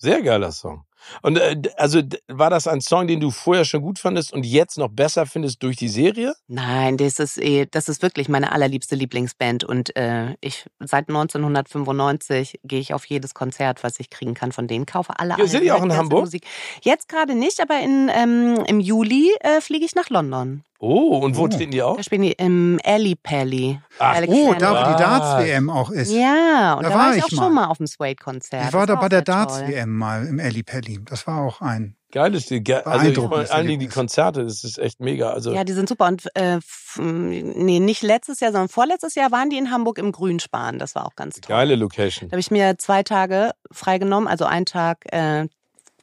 Sehr 0.00 0.22
geiler 0.22 0.52
Song. 0.52 0.84
Und 1.22 1.38
äh, 1.38 1.60
also 1.76 2.00
war 2.28 2.50
das 2.50 2.66
ein 2.68 2.80
Song, 2.80 3.06
den 3.08 3.20
du 3.20 3.30
vorher 3.30 3.64
schon 3.64 3.82
gut 3.82 3.98
fandest 3.98 4.32
und 4.32 4.44
jetzt 4.44 4.78
noch 4.78 4.88
besser 4.88 5.26
findest 5.26 5.62
durch 5.62 5.76
die 5.76 5.88
Serie? 5.88 6.34
Nein, 6.48 6.96
das 6.96 7.18
ist 7.18 7.38
eh, 7.38 7.66
das 7.70 7.88
ist 7.88 8.02
wirklich 8.02 8.28
meine 8.28 8.52
allerliebste 8.52 8.94
Lieblingsband 8.96 9.64
und 9.64 9.94
äh, 9.96 10.34
ich 10.40 10.66
seit 10.80 11.08
1995 11.08 12.60
gehe 12.64 12.80
ich 12.80 12.94
auf 12.94 13.04
jedes 13.06 13.34
Konzert, 13.34 13.82
was 13.84 13.98
ich 14.00 14.10
kriegen 14.10 14.34
kann 14.34 14.52
von 14.52 14.66
denen, 14.66 14.86
kaufe 14.86 15.18
alle 15.18 15.36
Ja, 15.38 15.46
sind 15.46 15.62
die 15.62 15.72
auch 15.72 15.82
in 15.82 15.92
Hamburg? 15.96 16.20
Musik. 16.24 16.44
Jetzt 16.82 17.08
gerade 17.08 17.34
nicht, 17.34 17.60
aber 17.60 17.80
in, 17.80 18.10
ähm, 18.12 18.64
im 18.66 18.80
Juli 18.80 19.30
äh, 19.40 19.60
fliege 19.60 19.84
ich 19.84 19.94
nach 19.94 20.10
London. 20.10 20.64
Oh, 20.80 21.18
und 21.18 21.36
wo 21.36 21.42
Oh. 21.44 21.48
treten 21.48 21.72
die 21.72 21.82
auf? 21.82 21.96
Da 21.96 22.02
spielen 22.04 22.22
die 22.22 22.32
im 22.32 22.78
Alley 22.84 23.16
Pally. 23.16 23.80
Ach, 23.98 24.16
Oh, 24.28 24.54
da 24.56 24.70
wo 24.70 24.74
Ah. 24.76 24.92
die 24.92 25.02
Darts-WM 25.02 25.70
auch 25.70 25.90
ist. 25.90 26.12
Ja, 26.12 26.74
und 26.74 26.84
Da 26.84 26.90
da, 26.90 26.94
war 26.94 27.06
war 27.08 27.16
ich 27.16 27.24
auch 27.24 27.30
mal. 27.32 27.44
schon 27.44 27.54
mal 27.54 27.66
auf 27.66 27.78
dem 27.78 27.86
Suede-Konzert. 27.88 28.68
Ich 28.68 28.72
war 28.72 28.86
Das 28.86 28.94
da 28.94 28.98
auch 28.98 29.00
bei 29.00 29.08
der. 29.08 29.22
Darts-WM 29.22 29.90
mal 29.96 30.24
im 30.26 30.38
Elli 30.38 30.62
Pelli. 30.62 31.00
Das 31.04 31.26
war 31.26 31.42
auch 31.42 31.60
ein. 31.60 31.96
Geiles 32.10 32.46
Ding. 32.46 32.64
Ge 32.64 32.76
also 32.84 33.28
vor 33.28 33.50
allen 33.50 33.66
Dingen 33.66 33.80
die. 33.80 33.88
Konzerte, 33.88 34.42
das 34.44 34.64
ist 34.64 34.78
echt 34.78 34.98
mega. 35.00 35.30
Also 35.30 35.52
Ja, 35.52 35.64
die 35.64 35.72
sind 35.74 35.88
super. 35.90 36.06
Und 36.06 36.24
äh, 36.36 36.58
nee, 36.96 37.80
nicht 37.80 38.02
letztes 38.02 38.40
Jahr, 38.40 38.52
sondern 38.52 38.68
vorletztes 38.70 39.14
Jahr 39.14 39.30
waren 39.30 39.50
die 39.50 39.58
in 39.58 39.70
Hamburg 39.70 39.98
im 39.98 40.12
Grünspan. 40.12 40.78
Das 40.78 40.94
war 40.94 41.04
auch 41.06 41.16
ganz 41.16 41.40
toll. 41.40 41.54
geile 41.54 41.74
Location. 41.74 42.28
Da 42.30 42.34
habe 42.34 42.40
ich 42.40 42.50
mir 42.50 42.78
zwei 42.78 43.02
Tage 43.02 43.50
freigenommen, 43.72 44.26
also 44.28 44.44
einen 44.46 44.64
Tag, 44.64 45.04
äh, 45.12 45.48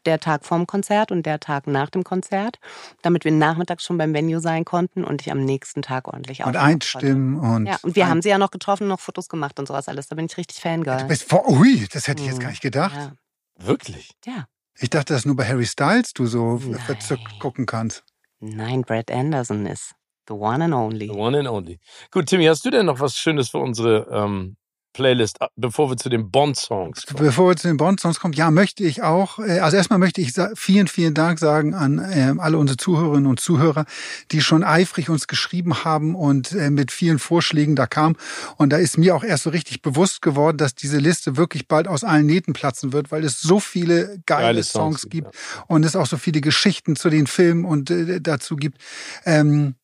der 0.06 0.20
Tag 0.20 0.46
vorm 0.46 0.68
Konzert 0.68 1.12
und 1.12 1.26
der 1.26 1.40
Tag 1.40 1.68
nach 1.68 1.90
dem 1.90 2.04
Konzert, 2.04 2.60
damit 3.02 3.26
wir 3.26 3.32
nachmittags 3.32 3.84
schon 3.84 3.98
beim 3.98 4.14
Venue 4.14 4.40
sein 4.40 4.66
konnten 4.66 5.04
und 5.04 5.22
ich 5.22 5.32
am 5.32 5.44
nächsten 5.44 5.82
Tag 5.82 6.08
ordentlich 6.08 6.40
Und 6.44 6.56
aufnehmen 6.58 6.66
einstimmen 6.76 7.40
und. 7.40 7.66
Ja, 7.66 7.78
und 7.82 7.96
wir 7.96 8.06
ein- 8.06 8.10
haben 8.12 8.22
sie 8.22 8.30
ja 8.30 8.38
noch 8.38 8.52
getroffen, 8.52 8.88
noch 8.88 9.00
Fotos 9.00 9.30
gemacht 9.30 9.60
und 9.60 9.68
sowas 9.68 9.88
alles. 9.88 10.08
Da 10.08 10.16
bin 10.16 10.26
ich 10.26 10.38
richtig 10.38 10.58
Du 10.58 10.62
Fangirl. 10.62 11.06
bist 11.06 11.30
vor, 11.30 11.48
ui, 11.50 11.88
das 11.92 12.08
hätte 12.08 12.22
ich 12.22 12.28
jetzt 12.28 12.38
Mhm. 12.38 12.42
gar 12.44 12.50
nicht 12.50 12.62
gedacht. 12.62 12.96
Ja, 12.96 13.12
Wirklich. 13.58 14.12
ja. 14.26 14.46
Ich 14.78 14.90
dachte, 14.90 15.14
dass 15.14 15.26
nur 15.26 15.36
bei 15.38 15.48
Harry 15.48 15.66
Styles 15.66 16.14
du 16.14 16.26
so 16.26 16.56
Nein. 16.58 16.80
verzückt 16.82 17.40
gucken 17.40 17.66
kannst. 17.66 18.04
Nein, 18.40 18.82
Brad 18.82 19.10
Anderson 19.10 19.66
ist 19.66 19.94
the 20.28 20.34
one 20.34 20.64
and 20.66 20.74
only. 20.74 21.08
The 21.08 21.14
one 21.14 21.38
and 21.40 21.48
only. 21.48 21.80
Gut, 22.12 22.26
Timmy, 22.28 22.46
hast 22.46 22.66
du 22.66 22.70
denn 22.72 22.86
noch 22.86 23.00
was 23.00 23.16
Schönes 23.16 23.50
für 23.50 23.60
unsere 23.60 24.08
ähm, 24.12 24.58
Playlist, 24.96 25.42
ab- 25.42 25.52
bevor 25.58 25.90
wir 25.90 25.98
zu 25.98 26.08
den 26.08 26.32
Bond-Songs 26.32 27.06
kommen? 27.06 27.26
Bevor 27.26 27.50
wir 27.50 27.58
zu 27.58 27.68
den 27.68 27.76
Bond-Songs 27.76 28.20
kommen, 28.20 28.34
ja, 28.34 28.50
möchte 28.50 28.84
ich 28.84 29.04
auch, 29.04 29.40
äh, 29.40 29.60
also 29.60 29.76
erstmal 29.76 30.00
möchte 30.00 30.22
ich 30.22 30.32
vielen, 30.56 30.88
vielen 30.88 31.14
Dank 31.14 31.38
sagen 31.38 31.74
an 31.74 32.00
äh, 32.00 32.34
alle 32.38 32.58
unsere 32.58 32.78
Zuhörerinnen 32.78 33.28
und 33.28 33.42
Zuhörer, 33.42 33.86
die 34.32 34.40
schon 34.40 34.64
eifrig 34.64 35.10
uns 35.10 35.28
geschrieben 35.28 35.84
haben 35.84 36.16
und 36.16 36.54
äh, 36.54 36.70
mit 36.70 36.92
vielen 36.92 37.20
Vorschlägen 37.20 37.76
da 37.76 37.88
kam. 37.88 38.16
Und 38.56 38.70
da 38.70 38.78
ist 38.78 38.98
mir 38.98 39.16
auch 39.16 39.24
erst 39.26 39.44
so 39.44 39.50
richtig 39.50 39.82
bewusst 39.82 40.22
geworden, 40.22 40.58
dass 40.58 40.76
diese 40.76 40.98
Liste 40.98 41.36
wirklich 41.36 41.68
bald 41.68 41.88
aus 41.90 42.06
allen 42.06 42.26
Nähten 42.26 42.54
platzen 42.54 42.94
wird, 42.94 43.12
weil 43.12 43.26
es 43.26 43.42
so 43.42 43.60
viele 43.60 44.22
geile, 44.26 44.46
Geile 44.46 44.64
Songs, 44.64 45.02
Songs 45.02 45.02
gibt 45.10 45.32
gibt, 45.32 45.36
und 45.68 45.84
es 45.84 45.96
auch 45.96 46.06
so 46.06 46.18
viele 46.18 46.40
Geschichten 46.40 46.96
zu 46.96 47.10
den 47.10 47.28
Filmen 47.28 47.66
und 47.66 47.90
äh, 47.90 48.22
dazu 48.22 48.56
gibt. 48.56 48.78
Ähm, 49.26 49.76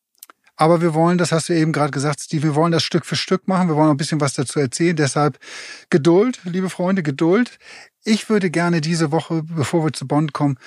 aber 0.62 0.80
wir 0.80 0.93
wollen, 0.93 1.17
das 1.17 1.32
hast 1.32 1.50
du 1.50 1.54
eben 1.54 1.71
gerade 1.71 1.89
gesagt, 1.89 2.19
Steve, 2.21 2.43
wir 2.43 2.56
wollen 2.56 2.71
das 2.71 2.84
Stück 2.84 3.08
für 3.08 3.15
Stück 3.15 3.47
machen. 3.47 3.67
Wir 3.67 3.76
wollen 3.76 3.89
ein 3.89 3.97
bisschen 3.97 4.21
was 4.21 4.36
dazu 4.36 4.60
erzählen. 4.60 4.95
Deshalb 4.95 5.39
Geduld, 5.89 6.39
liebe 6.43 6.69
Freunde, 6.69 7.02
Geduld. 7.02 7.58
Ich 8.04 8.30
würde 8.30 8.52
gerne 8.52 8.80
diese 8.80 9.12
Woche, 9.12 9.41
bevor 9.41 9.84
wir 9.84 9.91
zu 9.91 10.08
Bond 10.08 10.34
kommen, 10.34 10.60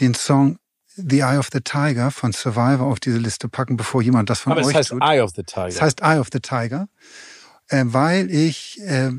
den 0.00 0.14
Song 0.14 0.58
The 0.96 1.20
Eye 1.20 1.38
of 1.38 1.50
the 1.52 1.60
Tiger 1.60 2.10
von 2.10 2.32
Survivor 2.32 2.86
auf 2.86 2.98
diese 2.98 3.18
Liste 3.18 3.48
packen, 3.48 3.76
bevor 3.76 4.02
jemand 4.02 4.30
das 4.30 4.40
von 4.40 4.50
Aber 4.50 4.62
euch 4.62 4.70
es 4.70 4.74
heißt 4.74 4.88
tut. 4.90 5.02
Eye 5.04 5.20
of 5.20 5.30
the 5.36 5.44
Tiger. 5.44 5.68
Es 5.68 5.80
heißt 5.80 6.00
Eye 6.02 6.18
of 6.18 6.26
the 6.32 6.40
Tiger, 6.40 6.88
äh, 7.68 7.84
weil 7.86 8.32
ich, 8.32 8.80
äh, 8.82 9.12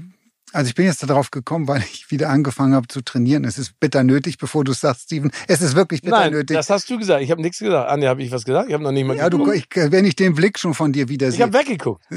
also 0.53 0.69
ich 0.69 0.75
bin 0.75 0.85
jetzt 0.85 1.03
darauf 1.07 1.29
gekommen, 1.29 1.67
weil 1.67 1.81
ich 1.81 2.09
wieder 2.09 2.29
angefangen 2.29 2.73
habe 2.73 2.87
zu 2.87 3.01
trainieren. 3.01 3.43
Es 3.43 3.57
ist 3.57 3.79
bitter 3.79 4.03
nötig, 4.03 4.37
bevor 4.37 4.63
du 4.63 4.73
sagst, 4.73 5.03
Steven, 5.03 5.31
es 5.47 5.61
ist 5.61 5.75
wirklich 5.75 6.01
bitter 6.01 6.19
Nein, 6.19 6.31
nötig. 6.31 6.55
das 6.55 6.69
hast 6.69 6.89
du 6.89 6.97
gesagt. 6.97 7.21
Ich 7.21 7.31
habe 7.31 7.41
nichts 7.41 7.59
gesagt. 7.59 7.89
Anja, 7.89 8.09
habe 8.09 8.23
ich 8.23 8.31
was 8.31 8.45
gesagt? 8.45 8.69
Ich 8.69 8.73
habe 8.73 8.83
noch 8.83 8.91
nicht 8.91 9.05
mal 9.05 9.17
ja, 9.17 9.29
du, 9.29 9.39
geguckt. 9.39 9.57
ich, 9.57 9.91
wenn 9.91 10.05
ich 10.05 10.15
den 10.15 10.35
Blick 10.35 10.57
schon 10.57 10.73
von 10.73 10.93
dir 10.93 11.09
wieder 11.09 11.27
Ich 11.27 11.35
sehe, 11.35 11.43
habe 11.43 11.57
weggeguckt. 11.57 12.03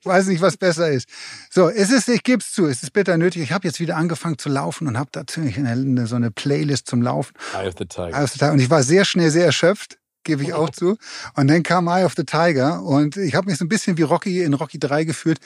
ich 0.00 0.06
weiß 0.06 0.26
nicht, 0.26 0.40
was 0.40 0.56
besser 0.56 0.90
ist. 0.90 1.08
So, 1.50 1.68
es 1.68 1.90
ist, 1.90 2.08
ich 2.08 2.24
gebe 2.24 2.38
es 2.38 2.52
zu, 2.52 2.66
es 2.66 2.82
ist 2.82 2.92
bitter 2.92 3.16
nötig. 3.16 3.42
Ich 3.42 3.52
habe 3.52 3.66
jetzt 3.66 3.78
wieder 3.78 3.96
angefangen 3.96 4.38
zu 4.38 4.48
laufen 4.48 4.88
und 4.88 4.98
habe 4.98 5.10
dazu 5.12 5.40
eine, 5.40 5.70
eine, 5.70 6.06
so 6.08 6.16
eine 6.16 6.32
Playlist 6.32 6.88
zum 6.88 7.00
Laufen. 7.00 7.34
Eye 7.54 7.68
of 7.68 7.74
the 7.78 7.86
Tiger. 7.86 8.08
Eye 8.08 8.24
of 8.24 8.32
the 8.32 8.38
Tiger. 8.38 8.52
Und 8.52 8.58
ich 8.58 8.70
war 8.70 8.82
sehr 8.82 9.04
schnell 9.04 9.30
sehr 9.30 9.46
erschöpft, 9.46 9.98
gebe 10.26 10.42
ich 10.42 10.52
auch 10.52 10.68
zu. 10.68 10.98
Und 11.34 11.48
dann 11.48 11.62
kam 11.62 11.88
Eye 11.88 12.04
of 12.04 12.12
the 12.16 12.24
Tiger 12.24 12.82
und 12.82 13.16
ich 13.16 13.34
habe 13.34 13.48
mich 13.48 13.58
so 13.58 13.64
ein 13.64 13.68
bisschen 13.68 13.96
wie 13.96 14.02
Rocky 14.02 14.42
in 14.42 14.52
Rocky 14.52 14.78
3 14.78 15.04
gefühlt. 15.04 15.38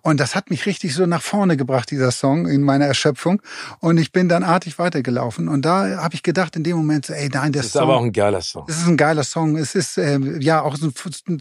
Und 0.00 0.18
das 0.18 0.34
hat 0.34 0.48
mich 0.48 0.64
richtig 0.64 0.94
so 0.94 1.04
nach 1.04 1.20
vorne 1.22 1.58
gebracht, 1.58 1.90
dieser 1.90 2.10
Song, 2.10 2.46
in 2.48 2.62
meiner 2.62 2.86
Erschöpfung. 2.86 3.42
Und 3.80 3.98
ich 3.98 4.12
bin 4.12 4.28
dann 4.30 4.42
artig 4.44 4.78
weitergelaufen. 4.78 5.48
Und 5.48 5.62
da 5.66 5.98
habe 6.02 6.14
ich 6.14 6.22
gedacht 6.22 6.56
in 6.56 6.64
dem 6.64 6.76
Moment 6.78 7.04
so, 7.06 7.12
ey, 7.12 7.28
nein, 7.28 7.52
der 7.52 7.60
Das 7.60 7.66
ist 7.66 7.72
Song. 7.72 7.82
aber 7.82 7.96
auch 7.98 8.04
ein 8.04 8.12
geiler 8.12 8.40
Song. 8.40 8.64
Es 8.68 8.78
ist 8.78 8.86
ein 8.86 8.96
geiler 8.96 9.24
Song. 9.24 9.56
Es 9.56 9.74
ist 9.74 9.98
ähm, 9.98 10.40
ja 10.40 10.62
auch 10.62 10.76
so 10.76 10.86
ein, 10.86 11.38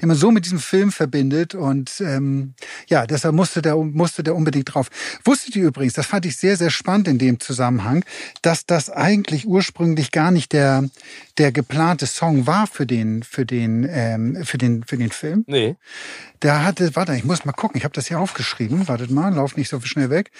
den 0.00 0.08
man 0.08 0.16
so 0.16 0.30
mit 0.30 0.44
diesem 0.46 0.58
Film 0.58 0.90
verbindet 0.90 1.54
und 1.54 2.00
ähm, 2.00 2.54
ja, 2.88 3.06
deshalb 3.06 3.34
musste 3.34 3.62
der 3.62 3.76
musste 3.76 4.22
der 4.22 4.34
unbedingt 4.34 4.74
drauf. 4.74 4.88
Wusstet 5.24 5.56
ihr 5.56 5.66
übrigens, 5.66 5.94
das 5.94 6.06
fand 6.06 6.24
ich 6.26 6.36
sehr 6.36 6.56
sehr 6.56 6.70
spannend 6.70 7.08
in 7.08 7.18
dem 7.18 7.38
Zusammenhang, 7.38 8.04
dass 8.42 8.66
das 8.66 8.88
eigentlich 8.90 9.46
ursprünglich 9.46 10.10
gar 10.10 10.30
nicht 10.30 10.52
der 10.52 10.84
der 11.38 11.52
geplante 11.52 12.06
Song 12.06 12.29
war 12.46 12.66
für 12.66 12.86
den 12.86 13.22
für 13.22 13.44
den 13.46 13.86
ähm, 13.88 14.42
für 14.44 14.58
den 14.58 14.82
für 14.84 14.96
den 14.96 15.10
Film. 15.10 15.44
Nee. 15.46 15.76
Der 16.42 16.64
hatte, 16.64 16.94
warte, 16.96 17.14
ich 17.14 17.24
muss 17.24 17.44
mal 17.44 17.52
gucken, 17.52 17.76
ich 17.78 17.84
habe 17.84 17.94
das 17.94 18.06
hier 18.08 18.18
aufgeschrieben. 18.18 18.88
Wartet 18.88 19.10
mal, 19.10 19.32
lauf 19.34 19.56
nicht 19.56 19.68
so 19.68 19.80
schnell 19.80 20.10
weg. 20.10 20.30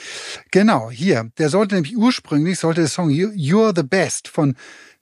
Genau, 0.50 0.90
hier. 0.90 1.30
Der 1.38 1.48
sollte 1.48 1.74
nämlich 1.74 1.96
ursprünglich, 1.96 2.58
sollte 2.58 2.80
der 2.82 2.88
Song 2.90 3.10
You- 3.10 3.30
You're 3.30 3.74
the 3.76 3.82
Best 3.82 4.28
von 4.28 4.56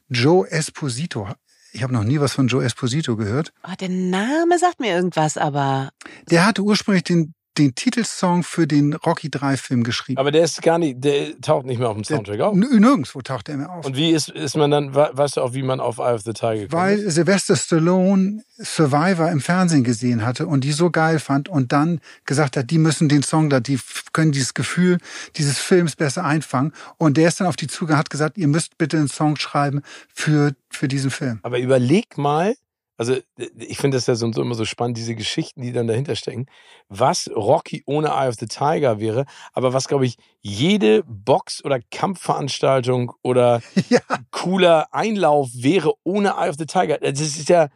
Joe 0.08 0.50
Esposito. 0.50 1.28
Ich 1.72 1.82
habe 1.82 1.92
noch 1.92 2.04
nie 2.04 2.18
was 2.18 2.32
von 2.32 2.48
Joe 2.48 2.64
Esposito 2.64 3.14
gehört. 3.16 3.52
Oh, 3.62 3.74
der 3.78 3.90
Name 3.90 4.58
sagt 4.58 4.80
mir 4.80 4.94
irgendwas, 4.94 5.36
aber 5.36 5.90
Der 6.30 6.46
hatte 6.46 6.62
ursprünglich 6.62 7.04
den, 7.04 7.34
den 7.58 7.74
Titelsong 7.74 8.42
für 8.42 8.66
den 8.66 8.94
Rocky 8.94 9.30
3 9.30 9.56
Film 9.56 9.82
geschrieben. 9.84 10.18
Aber 10.18 10.30
der 10.30 10.44
ist 10.44 10.62
gar 10.62 10.78
nicht, 10.78 11.02
der 11.04 11.40
taucht 11.40 11.66
nicht 11.66 11.78
mehr 11.78 11.88
auf 11.88 11.94
dem 11.96 12.04
Soundtrack 12.04 12.40
auf. 12.40 12.54
Nirgendwo 12.54 13.20
taucht 13.22 13.48
er 13.48 13.56
mehr 13.56 13.70
auf. 13.70 13.84
Und 13.86 13.96
wie 13.96 14.10
ist, 14.10 14.28
ist 14.28 14.56
man 14.56 14.70
dann, 14.70 14.94
we- 14.94 15.10
weißt 15.12 15.36
du 15.36 15.40
auch, 15.42 15.52
wie 15.54 15.62
man 15.62 15.80
auf 15.80 15.98
Eye 15.98 16.14
of 16.14 16.22
the 16.22 16.32
Tiger 16.32 16.54
gekommen 16.54 16.72
Weil 16.82 16.98
ist? 16.98 17.14
Sylvester 17.14 17.56
Stallone 17.56 18.42
Survivor 18.60 19.30
im 19.30 19.40
Fernsehen 19.40 19.84
gesehen 19.84 20.24
hatte 20.24 20.46
und 20.46 20.64
die 20.64 20.72
so 20.72 20.90
geil 20.90 21.18
fand 21.18 21.48
und 21.48 21.72
dann 21.72 22.00
gesagt 22.24 22.56
hat, 22.56 22.70
die 22.70 22.78
müssen 22.78 23.08
den 23.08 23.22
Song 23.22 23.50
da, 23.50 23.60
die 23.60 23.78
können 24.12 24.32
dieses 24.32 24.54
Gefühl 24.54 24.98
dieses 25.36 25.58
Films 25.58 25.96
besser 25.96 26.24
einfangen. 26.24 26.72
Und 26.96 27.16
der 27.16 27.28
ist 27.28 27.40
dann 27.40 27.46
auf 27.46 27.56
die 27.56 27.66
Zuge, 27.68 27.96
hat 27.96 28.10
gesagt, 28.10 28.36
ihr 28.38 28.48
müsst 28.48 28.78
bitte 28.78 28.96
einen 28.96 29.08
Song 29.08 29.36
schreiben 29.36 29.82
für, 30.12 30.52
für 30.70 30.88
diesen 30.88 31.10
Film. 31.10 31.38
Aber 31.42 31.58
überleg 31.58 32.18
mal, 32.18 32.54
also 32.98 33.16
ich 33.56 33.78
finde 33.78 33.96
das 33.96 34.08
ja 34.08 34.16
so, 34.16 34.30
so 34.32 34.42
immer 34.42 34.56
so 34.56 34.64
spannend, 34.64 34.96
diese 34.96 35.14
Geschichten, 35.14 35.62
die 35.62 35.72
dann 35.72 35.86
dahinter 35.86 36.16
stecken, 36.16 36.46
was 36.88 37.30
Rocky 37.34 37.84
ohne 37.86 38.08
Eye 38.08 38.28
of 38.28 38.34
the 38.34 38.46
Tiger 38.46 38.98
wäre, 38.98 39.24
aber 39.52 39.72
was, 39.72 39.86
glaube 39.86 40.04
ich, 40.04 40.16
jede 40.40 41.04
Box- 41.04 41.64
oder 41.64 41.78
Kampfveranstaltung 41.90 43.12
oder 43.22 43.62
Ja. 43.88 44.00
cooler 44.32 44.92
Einlauf 44.92 45.48
wäre 45.54 45.92
ohne 46.02 46.30
Eye 46.30 46.50
of 46.50 46.56
the 46.58 46.66
Tiger. 46.66 46.98
Das 46.98 47.20
ist 47.20 47.48
ja, 47.48 47.68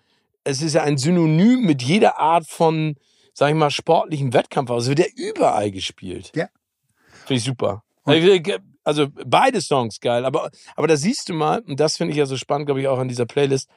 es 0.42 0.60
ist 0.60 0.74
ja 0.74 0.82
ein 0.82 0.98
Synonym 0.98 1.60
mit 1.60 1.82
jeder 1.82 2.18
Art 2.18 2.48
von, 2.48 2.96
sag 3.32 3.50
ich 3.50 3.54
mal, 3.54 3.70
sportlichem 3.70 4.32
Wettkampf. 4.32 4.72
Also 4.72 4.88
wird 4.88 4.98
der 4.98 5.16
überall 5.16 5.70
gespielt. 5.70 6.32
Ja. 6.34 6.48
Finde 7.26 7.34
ich 7.34 7.44
super. 7.44 7.84
Also 8.84 9.06
beide 9.24 9.60
Songs 9.60 10.00
geil, 10.00 10.24
aber, 10.24 10.50
aber 10.74 10.88
da 10.88 10.96
siehst 10.96 11.28
du 11.28 11.34
mal, 11.34 11.60
und 11.60 11.78
das 11.78 11.98
finde 11.98 12.10
ich 12.10 12.18
ja 12.18 12.26
so 12.26 12.36
spannend, 12.36 12.66
glaube 12.66 12.80
ich, 12.80 12.88
auch 12.88 12.98
an 12.98 13.06
dieser 13.06 13.26
Playlist, 13.26 13.68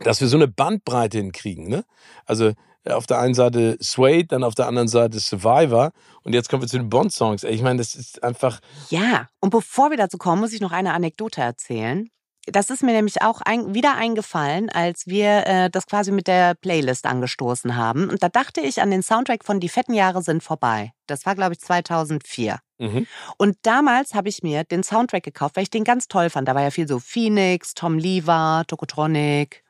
dass 0.00 0.20
wir 0.20 0.28
so 0.28 0.36
eine 0.36 0.48
Bandbreite 0.48 1.18
hinkriegen. 1.18 1.68
Ne? 1.68 1.84
Also 2.26 2.52
auf 2.86 3.06
der 3.06 3.18
einen 3.18 3.34
Seite 3.34 3.76
Suede, 3.80 4.26
dann 4.26 4.44
auf 4.44 4.54
der 4.54 4.66
anderen 4.66 4.88
Seite 4.88 5.18
Survivor 5.18 5.92
und 6.22 6.34
jetzt 6.34 6.48
kommen 6.48 6.62
wir 6.62 6.68
zu 6.68 6.76
den 6.76 6.90
Bond-Songs. 6.90 7.44
Ich 7.44 7.62
meine, 7.62 7.78
das 7.78 7.94
ist 7.94 8.22
einfach, 8.22 8.60
ja. 8.90 9.28
Und 9.40 9.50
bevor 9.50 9.90
wir 9.90 9.96
dazu 9.96 10.18
kommen, 10.18 10.40
muss 10.40 10.52
ich 10.52 10.60
noch 10.60 10.72
eine 10.72 10.92
Anekdote 10.92 11.40
erzählen. 11.40 12.10
das 12.46 12.68
ist 12.68 12.82
mir 12.82 12.92
nämlich 12.92 13.22
auch 13.22 13.40
ein, 13.40 13.74
wieder 13.74 13.94
eingefallen, 13.96 14.68
als 14.68 15.06
wir 15.06 15.46
äh, 15.46 15.70
das 15.70 15.86
quasi 15.86 16.12
mit 16.12 16.26
der 16.26 16.54
Playlist 16.54 17.06
angestoßen 17.06 17.74
haben. 17.74 18.10
Und 18.10 18.22
da 18.22 18.28
dachte 18.28 18.60
ich 18.60 18.82
an 18.82 18.90
den 18.90 19.02
Soundtrack 19.02 19.44
von 19.44 19.60
Die 19.60 19.70
fetten 19.70 19.94
Jahre 19.94 20.22
sind 20.22 20.42
vorbei. 20.42 20.92
Das 21.06 21.24
war, 21.24 21.34
glaube 21.34 21.54
ich, 21.54 21.60
2004. 21.60 22.58
Mhm. 22.78 23.06
Und 23.38 23.56
damals 23.62 24.12
habe 24.14 24.28
ich 24.28 24.42
mir 24.42 24.64
den 24.64 24.82
Soundtrack 24.82 25.22
gekauft, 25.22 25.56
weil 25.56 25.62
ich 25.62 25.70
den 25.70 25.84
ganz 25.84 26.06
toll 26.06 26.28
fand. 26.28 26.48
Da 26.48 26.54
war 26.54 26.62
ja 26.62 26.70
viel 26.70 26.86
so 26.86 26.98
Phoenix, 26.98 27.72
Tom 27.72 27.96
Lever, 27.96 28.64
Tokotronic, 28.66 29.63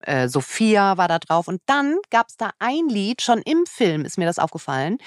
äh, 0.00 0.28
Sophia 0.28 0.96
war 0.96 1.08
da 1.08 1.18
drauf. 1.18 1.48
Und 1.48 1.60
dann 1.66 1.96
gab 2.10 2.28
es 2.28 2.36
da 2.36 2.50
ein 2.58 2.88
Lied, 2.88 3.22
schon 3.22 3.42
im 3.42 3.66
Film 3.66 4.04
ist 4.04 4.18
mir 4.18 4.26
das 4.26 4.38
aufgefallen, 4.38 4.98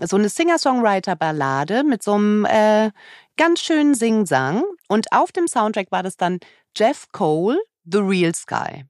so 0.00 0.16
eine 0.16 0.28
Singer-Songwriter-Ballade 0.28 1.84
mit 1.84 2.02
so 2.02 2.14
einem 2.14 2.44
äh, 2.44 2.90
ganz 3.36 3.60
schönen 3.60 3.94
Singsang. 3.94 4.64
Und 4.88 5.12
auf 5.12 5.32
dem 5.32 5.48
Soundtrack 5.48 5.90
war 5.90 6.02
das 6.02 6.16
dann 6.16 6.38
Jeff 6.76 7.06
Cole, 7.12 7.58
The 7.84 7.98
Real 7.98 8.34
Sky. 8.34 8.84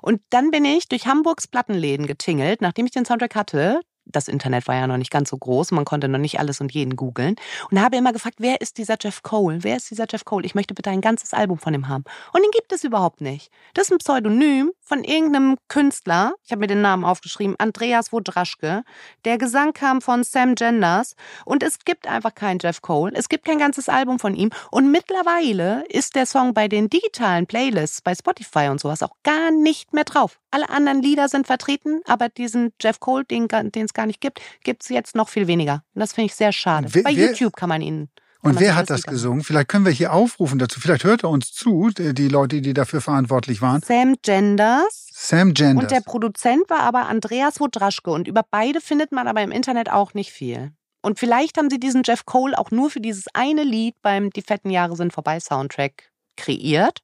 Und 0.00 0.22
dann 0.30 0.50
bin 0.50 0.64
ich 0.64 0.88
durch 0.88 1.06
Hamburgs 1.06 1.48
Plattenläden 1.48 2.06
getingelt, 2.06 2.60
nachdem 2.60 2.86
ich 2.86 2.92
den 2.92 3.04
Soundtrack 3.04 3.34
hatte 3.34 3.80
das 4.10 4.28
Internet 4.28 4.66
war 4.68 4.74
ja 4.74 4.86
noch 4.86 4.96
nicht 4.96 5.10
ganz 5.10 5.30
so 5.30 5.36
groß, 5.36 5.72
man 5.72 5.84
konnte 5.84 6.08
noch 6.08 6.18
nicht 6.18 6.38
alles 6.38 6.60
und 6.60 6.72
jeden 6.72 6.96
googeln 6.96 7.36
und 7.70 7.80
habe 7.80 7.96
immer 7.96 8.12
gefragt, 8.12 8.36
wer 8.38 8.60
ist 8.60 8.78
dieser 8.78 8.96
Jeff 9.00 9.22
Cole? 9.22 9.62
Wer 9.62 9.76
ist 9.76 9.90
dieser 9.90 10.06
Jeff 10.10 10.24
Cole? 10.24 10.44
Ich 10.44 10.54
möchte 10.54 10.74
bitte 10.74 10.90
ein 10.90 11.00
ganzes 11.00 11.34
Album 11.34 11.58
von 11.58 11.74
ihm 11.74 11.88
haben. 11.88 12.04
Und 12.32 12.42
den 12.42 12.50
gibt 12.50 12.72
es 12.72 12.84
überhaupt 12.84 13.20
nicht. 13.20 13.50
Das 13.74 13.86
ist 13.86 13.92
ein 13.92 13.98
Pseudonym 13.98 14.72
von 14.80 15.04
irgendeinem 15.04 15.56
Künstler. 15.68 16.34
Ich 16.44 16.50
habe 16.50 16.60
mir 16.60 16.66
den 16.66 16.80
Namen 16.80 17.04
aufgeschrieben, 17.04 17.56
Andreas 17.58 18.12
Wodraschke. 18.12 18.84
Der 19.24 19.38
Gesang 19.38 19.72
kam 19.72 20.00
von 20.00 20.24
Sam 20.24 20.54
Genders 20.54 21.14
und 21.44 21.62
es 21.62 21.80
gibt 21.84 22.06
einfach 22.06 22.34
keinen 22.34 22.58
Jeff 22.60 22.82
Cole. 22.82 23.12
Es 23.14 23.28
gibt 23.28 23.44
kein 23.44 23.58
ganzes 23.58 23.88
Album 23.88 24.18
von 24.18 24.34
ihm 24.34 24.50
und 24.70 24.90
mittlerweile 24.90 25.84
ist 25.88 26.14
der 26.14 26.26
Song 26.26 26.54
bei 26.54 26.68
den 26.68 26.88
digitalen 26.88 27.46
Playlists 27.46 28.02
bei 28.02 28.14
Spotify 28.14 28.68
und 28.68 28.80
sowas 28.80 29.02
auch 29.02 29.16
gar 29.22 29.50
nicht 29.50 29.92
mehr 29.92 30.04
drauf. 30.04 30.38
Alle 30.50 30.70
anderen 30.70 31.02
Lieder 31.02 31.28
sind 31.28 31.46
vertreten, 31.46 32.00
aber 32.06 32.30
diesen 32.30 32.72
Jeff 32.80 33.00
Cole, 33.00 33.24
den 33.24 33.48
es 33.74 33.92
gar 33.98 34.06
nicht 34.06 34.20
gibt, 34.20 34.40
gibt 34.64 34.82
es 34.82 34.88
jetzt 34.88 35.14
noch 35.14 35.28
viel 35.28 35.46
weniger. 35.46 35.82
Und 35.94 36.00
das 36.00 36.12
finde 36.14 36.26
ich 36.26 36.34
sehr 36.34 36.52
schade. 36.52 36.88
Wer- 36.92 37.02
Bei 37.02 37.10
YouTube 37.10 37.54
kann 37.56 37.68
man 37.68 37.82
ihn. 37.82 38.08
Und 38.40 38.60
wer 38.60 38.76
hat 38.76 38.88
das 38.88 39.02
gesungen? 39.02 39.42
Vielleicht 39.42 39.68
können 39.68 39.84
wir 39.84 39.90
hier 39.92 40.12
aufrufen 40.12 40.60
dazu. 40.60 40.78
Vielleicht 40.80 41.02
hört 41.02 41.24
er 41.24 41.28
uns 41.30 41.52
zu, 41.52 41.90
die 41.90 42.14
die 42.14 42.28
Leute, 42.28 42.60
die 42.62 42.72
dafür 42.72 43.00
verantwortlich 43.00 43.60
waren. 43.60 43.82
Sam 43.82 44.14
Genders. 44.22 45.08
Sam 45.12 45.54
Genders. 45.54 45.82
Und 45.82 45.90
der 45.90 46.00
Produzent 46.02 46.70
war 46.70 46.80
aber 46.80 47.08
Andreas 47.08 47.58
Wodraschke. 47.58 48.10
Und 48.12 48.28
über 48.28 48.44
beide 48.48 48.80
findet 48.80 49.10
man 49.10 49.26
aber 49.26 49.42
im 49.42 49.50
Internet 49.50 49.90
auch 49.90 50.14
nicht 50.14 50.30
viel. 50.32 50.70
Und 51.02 51.18
vielleicht 51.18 51.58
haben 51.58 51.68
sie 51.68 51.80
diesen 51.80 52.02
Jeff 52.04 52.26
Cole 52.26 52.56
auch 52.56 52.70
nur 52.70 52.90
für 52.90 53.00
dieses 53.00 53.24
eine 53.34 53.64
Lied 53.64 53.96
beim 54.02 54.30
Die 54.30 54.42
fetten 54.42 54.70
Jahre 54.70 54.94
sind 54.96 55.12
vorbei 55.12 55.40
Soundtrack 55.40 56.12
kreiert. 56.36 57.00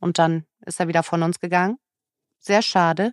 Und 0.00 0.18
dann 0.18 0.44
ist 0.66 0.80
er 0.80 0.88
wieder 0.88 1.04
von 1.04 1.22
uns 1.22 1.38
gegangen. 1.38 1.78
Sehr 2.40 2.62
schade. 2.62 3.12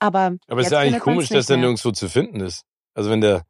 Aber, 0.00 0.36
Aber 0.46 0.60
es 0.60 0.66
ist 0.68 0.72
ja 0.72 0.78
eigentlich 0.80 1.02
komisch, 1.02 1.28
dass 1.28 1.46
der 1.46 1.56
mehr. 1.56 1.66
nirgendwo 1.66 1.90
zu 1.92 2.08
finden 2.08 2.40
ist. 2.40 2.62
Also 2.94 3.10
wenn 3.10 3.20
der 3.20 3.42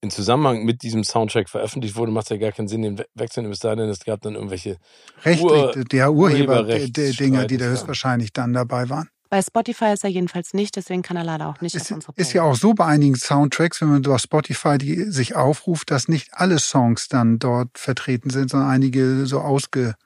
in 0.00 0.10
Zusammenhang 0.10 0.64
mit 0.64 0.82
diesem 0.82 1.02
Soundtrack 1.02 1.48
veröffentlicht 1.48 1.96
wurde, 1.96 2.12
macht 2.12 2.26
es 2.26 2.30
ja 2.30 2.36
gar 2.36 2.52
keinen 2.52 2.68
Sinn, 2.68 2.82
den 2.82 2.98
we- 2.98 3.06
wegzunehmen. 3.14 3.52
Es 3.52 3.58
sei 3.58 3.74
denn, 3.74 3.88
es 3.88 4.04
gab 4.04 4.20
dann 4.22 4.34
irgendwelche. 4.36 4.76
Rechtlich, 5.24 5.42
Ur- 5.50 5.72
der 5.72 6.12
Urheber 6.12 6.62
der 6.62 6.62
Urheberrechtsstreit 6.64 7.18
Dinger, 7.18 7.46
die 7.46 7.56
da 7.56 7.64
höchstwahrscheinlich 7.66 8.32
dann 8.32 8.52
dabei 8.52 8.88
waren. 8.88 9.08
Bei 9.30 9.42
Spotify 9.42 9.92
ist 9.92 10.04
er 10.04 10.10
jedenfalls 10.10 10.54
nicht, 10.54 10.76
deswegen 10.76 11.02
kann 11.02 11.16
er 11.18 11.24
leider 11.24 11.48
auch 11.48 11.60
nicht 11.60 11.74
Es 11.74 11.82
auf 11.90 11.96
unsere 11.96 12.12
ist 12.16 12.32
ja 12.32 12.44
auch 12.44 12.54
so 12.54 12.72
bei 12.74 12.86
einigen 12.86 13.14
Soundtracks, 13.16 13.80
wenn 13.82 13.88
man 13.88 14.02
durch 14.02 14.22
Spotify 14.22 14.78
die 14.78 15.02
sich 15.10 15.34
aufruft, 15.36 15.90
dass 15.90 16.08
nicht 16.08 16.28
alle 16.32 16.58
Songs 16.60 17.08
dann 17.08 17.38
dort 17.38 17.76
vertreten 17.76 18.30
sind, 18.30 18.48
sondern 18.50 18.70
einige 18.70 19.26
so 19.26 19.40
ausgeblichen, 19.40 19.96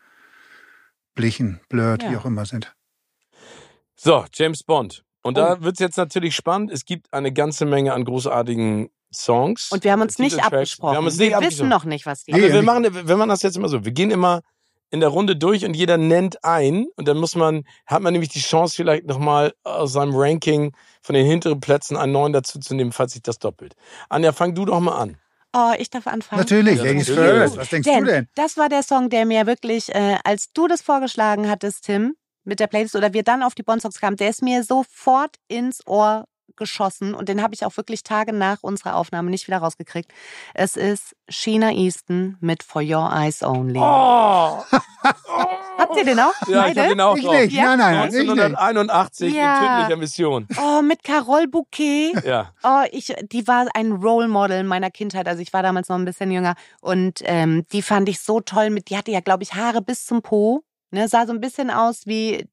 blurred, 1.68 2.02
wie 2.02 2.12
Ja. 2.14 2.18
auch 2.18 2.24
immer 2.24 2.46
sind. 2.46 2.74
So, 3.94 4.24
James 4.32 4.64
Bond. 4.64 5.04
Und 5.22 5.36
da 5.36 5.54
Oh. 5.54 5.62
wird 5.64 5.74
es 5.74 5.78
jetzt 5.80 5.96
natürlich 5.96 6.34
spannend. 6.34 6.70
Es 6.72 6.84
gibt 6.84 7.12
eine 7.12 7.32
ganze 7.32 7.64
Menge 7.64 7.92
an 7.92 8.04
großartigen 8.04 8.90
Songs. 9.14 9.70
Und 9.70 9.84
wir 9.84 9.92
haben 9.92 10.00
uns 10.02 10.18
nicht 10.18 10.42
abgesprochen. 10.42 10.92
Wir 10.92 10.96
haben 10.98 11.04
uns 11.04 11.18
wir 11.18 11.26
nicht 11.26 11.34
wissen 11.36 11.44
abgesprochen. 11.44 11.68
noch 11.68 11.84
nicht, 11.84 12.06
was 12.06 12.24
die 12.24 12.32
Nee, 12.32 12.44
Aber 12.44 12.52
wir 12.54 12.62
machen, 12.62 13.06
wir 13.08 13.16
machen 13.16 13.28
das 13.28 13.42
jetzt 13.42 13.56
immer 13.56 13.68
so. 13.68 13.84
Wir 13.84 13.92
gehen 13.92 14.10
immer 14.10 14.40
in 14.90 15.00
der 15.00 15.08
Runde 15.10 15.36
durch 15.36 15.64
und 15.64 15.74
jeder 15.74 15.96
nennt 15.96 16.44
ein 16.44 16.86
und 16.96 17.08
dann 17.08 17.16
muss 17.18 17.34
man, 17.34 17.64
hat 17.86 18.02
man 18.02 18.12
nämlich 18.12 18.28
die 18.30 18.40
Chance 18.40 18.74
vielleicht 18.76 19.06
nochmal 19.06 19.54
aus 19.64 19.92
seinem 19.94 20.14
Ranking 20.14 20.74
von 21.02 21.14
den 21.14 21.24
hinteren 21.26 21.60
Plätzen 21.60 21.96
einen 21.96 22.12
neuen 22.12 22.32
dazu 22.34 22.58
zu 22.58 22.74
nehmen, 22.74 22.92
falls 22.92 23.12
sich 23.12 23.22
das 23.22 23.38
doppelt. 23.38 23.74
Anja, 24.10 24.32
fang 24.32 24.54
du 24.54 24.64
doch 24.66 24.80
mal 24.80 24.96
an. 24.98 25.16
Oh, 25.54 25.72
ich 25.78 25.88
darf 25.90 26.06
anfangen. 26.06 26.40
Natürlich, 26.40 26.78
Ja, 26.78 26.84
Ladies 26.84 27.08
first. 27.08 27.56
Was 27.58 27.68
denkst 27.68 27.88
denn 27.88 28.04
du 28.04 28.10
denn? 28.10 28.28
das 28.34 28.56
war 28.56 28.68
der 28.70 28.82
Song, 28.82 29.08
der 29.10 29.24
mir 29.26 29.46
wirklich, 29.46 29.94
äh, 29.94 30.16
als 30.24 30.52
du 30.52 30.66
das 30.66 30.80
vorgeschlagen 30.82 31.48
hattest, 31.50 31.84
Tim, 31.84 32.14
mit 32.44 32.60
der 32.60 32.66
Playlist 32.66 32.96
oder 32.96 33.12
wir 33.12 33.22
dann 33.22 33.42
auf 33.42 33.54
die 33.54 33.62
Bond-Songs 33.62 34.00
kamen, 34.00 34.16
der 34.16 34.28
ist 34.30 34.42
mir 34.42 34.62
sofort 34.64 35.36
ins 35.48 35.86
Ohr 35.86 36.24
geschossen 36.56 37.14
und 37.14 37.30
den 37.30 37.42
habe 37.42 37.54
ich 37.54 37.64
auch 37.64 37.76
wirklich 37.78 38.02
Tage 38.02 38.32
nach 38.34 38.58
unserer 38.62 38.96
Aufnahme 38.96 39.30
nicht 39.30 39.46
wieder 39.46 39.56
rausgekriegt. 39.58 40.12
Es 40.52 40.76
ist 40.76 41.16
Sheena 41.28 41.70
Easton 41.72 42.36
mit 42.40 42.62
For 42.62 42.82
Your 42.82 43.10
Eyes 43.10 43.42
Only. 43.42 43.78
Oh! 43.78 44.62
Habt 45.78 45.96
ihr 45.96 46.04
den 46.04 46.20
auch? 46.20 46.32
Ja, 46.46 46.66
ich 46.66 46.74
Beide? 46.74 46.82
hab 46.82 46.88
den 46.90 47.00
auch 47.00 47.16
Ich 47.16 47.24
drauf. 47.24 47.34
nicht, 47.34 47.52
Ja? 47.54 47.64
nein, 47.64 47.78
nein, 47.78 47.94
nein, 47.94 48.08
ich 48.08 48.12
nicht. 48.14 48.30
1981 48.30 49.34
Ja. 49.34 49.54
in 49.58 49.76
tödlicher 49.80 49.96
Mission. 49.98 50.46
Oh, 50.60 50.82
mit 50.82 51.02
Carole 51.02 51.48
Bouquet. 51.48 52.12
Ja. 52.24 52.52
Oh, 52.62 52.82
ich, 52.92 53.14
die 53.32 53.46
war 53.48 53.66
ein 53.74 53.92
Role 53.92 54.28
Model 54.28 54.62
meiner 54.64 54.90
Kindheit. 54.90 55.26
Also 55.28 55.40
ich 55.40 55.52
war 55.52 55.62
damals 55.62 55.88
noch 55.88 55.96
ein 55.96 56.04
bisschen 56.04 56.30
jünger 56.30 56.54
und 56.80 57.20
ähm, 57.24 57.66
die 57.72 57.82
fand 57.82 58.08
ich 58.08 58.20
so 58.20 58.40
toll. 58.40 58.70
Mit, 58.70 58.90
die 58.90 58.96
hatte 58.96 59.10
ja, 59.10 59.20
glaube 59.20 59.42
ich, 59.42 59.54
Haare 59.54 59.80
bis 59.82 60.04
zum 60.04 60.22
Po. 60.22 60.62
Ne, 60.92 61.08
sah 61.08 61.26
so 61.26 61.32
ein 61.32 61.40
bisschen 61.40 61.70
aus 61.70 62.06
wie 62.06 62.46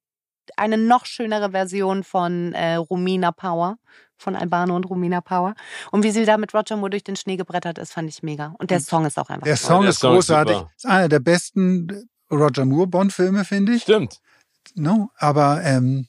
eine 0.57 0.77
noch 0.77 1.05
schönere 1.05 1.51
Version 1.51 2.03
von 2.03 2.53
äh, 2.53 2.75
Romina 2.75 3.31
Power, 3.31 3.77
von 4.17 4.35
Albano 4.35 4.75
und 4.75 4.85
Romina 4.85 5.21
Power. 5.21 5.53
Und 5.91 6.03
wie 6.03 6.11
sie 6.11 6.25
da 6.25 6.37
mit 6.37 6.53
Roger 6.53 6.75
Moore 6.77 6.89
durch 6.89 7.03
den 7.03 7.15
Schnee 7.15 7.37
gebrettert 7.37 7.77
ist, 7.77 7.93
fand 7.93 8.09
ich 8.09 8.23
mega. 8.23 8.55
Und 8.57 8.71
der 8.71 8.79
Song 8.79 9.05
ist 9.05 9.19
auch 9.19 9.29
einfach 9.29 9.45
Der 9.45 9.55
toll. 9.55 9.67
Song 9.67 9.81
der 9.81 9.89
ist 9.91 9.99
Song 9.99 10.17
ist 10.17 10.27
großartig. 10.27 10.55
super. 10.57 10.71
Ist 10.75 10.85
einer 10.87 11.09
der 11.09 11.19
besten 11.19 12.09
Roger 12.31 12.65
Moore 12.65 12.87
Bond-Filme, 12.87 13.45
finde 13.45 13.73
ich. 13.75 13.83
Stimmt. 13.83 14.19
No, 14.75 15.09
aber 15.17 15.61
ähm, 15.63 16.07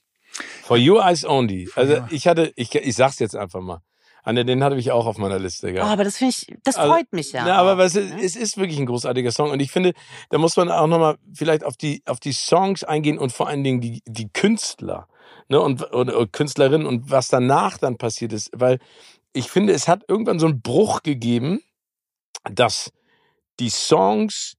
For 0.63 0.79
Your 0.79 1.05
Eyes 1.05 1.25
Only. 1.25 1.69
Also 1.77 1.95
Ja. 1.95 2.09
ich 2.11 2.27
hatte, 2.27 2.53
ich, 2.57 2.75
ich 2.75 2.95
sag's 2.97 3.19
jetzt 3.19 3.37
einfach 3.37 3.61
mal. 3.61 3.81
Anja, 4.23 4.45
den 4.45 4.63
hatte 4.63 4.77
ich 4.77 4.93
auch 4.93 5.07
auf 5.07 5.19
meiner 5.19 5.39
Liste 5.39 5.69
Oh, 5.69 5.73
gehabt. 5.73 5.91
aber 5.91 6.05
das 6.05 6.19
finde 6.19 6.35
ich, 6.37 6.57
das 6.65 6.77
Also, 6.77 6.93
freut 6.93 7.13
mich 7.13 7.33
ja. 7.33 7.45
Na, 7.45 7.57
aber 7.57 7.79
was, 7.79 7.95
ne? 7.95 8.19
es 8.23 8.37
ist 8.37 8.57
wirklich 8.59 8.79
ein 8.79 8.87
großartiger 8.87 9.33
Song 9.33 9.51
und 9.51 9.61
ich 9.61 9.71
finde, 9.71 9.93
da 10.31 10.39
muss 10.39 10.57
man 10.57 10.71
auch 10.71 10.87
nochmal 10.87 11.17
vielleicht 11.33 11.65
auf 11.65 11.77
die, 11.77 12.03
auf 12.07 12.21
die 12.21 12.33
Songs 12.33 12.85
eingehen 12.85 13.19
und 13.19 13.33
vor 13.33 13.49
allen 13.49 13.65
Dingen 13.65 13.81
die, 13.81 14.03
die 14.07 14.29
Künstler 14.33 15.09
ne, 15.49 15.61
und, 15.61 15.83
oder, 15.95 16.17
oder 16.17 16.27
Künstlerinnen 16.27 16.87
und 16.87 17.11
was 17.11 17.29
danach 17.29 17.79
dann 17.79 17.97
passiert 17.99 18.33
ist, 18.33 18.51
weil 18.55 18.79
ich 19.33 19.51
finde, 19.51 19.73
es 19.73 19.89
hat 19.89 20.05
irgendwann 20.09 20.39
so 20.39 20.47
einen 20.47 20.61
Bruch 20.61 21.03
gegeben, 21.03 21.61
dass 22.51 22.93
die 23.61 23.71
Songs, 23.71 24.55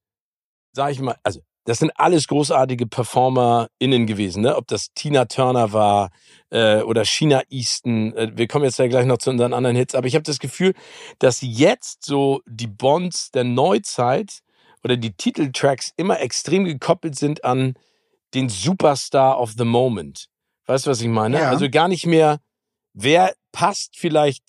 sag 0.73 0.91
ich 0.91 0.99
mal, 1.01 1.17
also 1.23 1.41
das 1.65 1.79
sind 1.79 1.91
alles 1.95 2.27
großartige 2.27 2.87
PerformerInnen 2.87 4.07
gewesen, 4.07 4.41
ne? 4.41 4.55
Ob 4.55 4.67
das 4.67 4.93
Tina 4.95 5.25
Turner 5.25 5.73
war 5.73 6.09
äh, 6.49 6.81
oder 6.81 7.05
China 7.05 7.43
Easton. 7.49 8.15
Äh, 8.15 8.31
wir 8.35 8.47
kommen 8.47 8.65
jetzt 8.65 8.79
ja 8.79 8.87
gleich 8.87 9.05
noch 9.05 9.19
zu 9.19 9.29
unseren 9.29 9.53
anderen 9.53 9.75
Hits, 9.75 9.93
aber 9.93 10.07
ich 10.07 10.15
habe 10.15 10.23
das 10.23 10.39
Gefühl, 10.39 10.73
dass 11.19 11.39
jetzt 11.41 12.03
so 12.03 12.41
die 12.47 12.67
Bonds 12.67 13.31
der 13.31 13.43
Neuzeit 13.43 14.39
oder 14.83 14.97
die 14.97 15.13
Titeltracks 15.13 15.91
immer 15.97 16.19
extrem 16.19 16.65
gekoppelt 16.65 17.15
sind 17.15 17.43
an 17.43 17.75
den 18.33 18.49
Superstar 18.49 19.39
of 19.39 19.53
the 19.57 19.65
Moment. 19.65 20.27
Weißt 20.65 20.85
du, 20.85 20.89
was 20.89 21.01
ich 21.01 21.07
meine? 21.07 21.39
Ja. 21.39 21.49
Also 21.49 21.69
gar 21.69 21.87
nicht 21.87 22.07
mehr, 22.07 22.39
wer 22.93 23.33
passt 23.51 23.97
vielleicht 23.97 24.43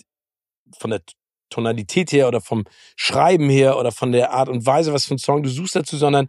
von 0.79 0.91
der 0.91 1.03
Tonalität 1.51 2.13
her 2.13 2.29
oder 2.29 2.41
vom 2.41 2.65
Schreiben 2.97 3.51
her 3.51 3.79
oder 3.79 3.93
von 3.93 4.13
der 4.13 4.33
Art 4.33 4.49
und 4.49 4.65
Weise, 4.65 4.93
was 4.93 5.05
für 5.05 5.15
ein 5.15 5.19
Song 5.19 5.43
du 5.43 5.51
suchst 5.51 5.77
dazu, 5.77 5.97
sondern 5.97 6.29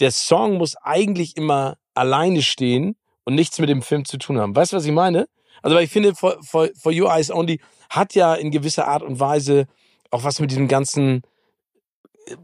der 0.00 0.10
Song 0.10 0.58
muss 0.58 0.76
eigentlich 0.76 1.36
immer 1.36 1.76
alleine 1.94 2.42
stehen 2.42 2.96
und 3.24 3.34
nichts 3.34 3.58
mit 3.58 3.68
dem 3.68 3.82
Film 3.82 4.04
zu 4.04 4.18
tun 4.18 4.38
haben. 4.38 4.54
Weißt 4.56 4.72
du, 4.72 4.76
was 4.76 4.84
ich 4.84 4.92
meine? 4.92 5.26
Also, 5.62 5.76
weil 5.76 5.84
ich 5.84 5.90
finde, 5.90 6.14
For, 6.14 6.36
For, 6.42 6.68
For 6.80 6.92
Your 6.92 7.10
Eyes 7.10 7.30
Only 7.30 7.60
hat 7.90 8.14
ja 8.14 8.34
in 8.34 8.50
gewisser 8.50 8.86
Art 8.88 9.02
und 9.02 9.20
Weise 9.20 9.66
auch 10.10 10.24
was 10.24 10.40
mit 10.40 10.50
diesem 10.50 10.68
ganzen 10.68 11.22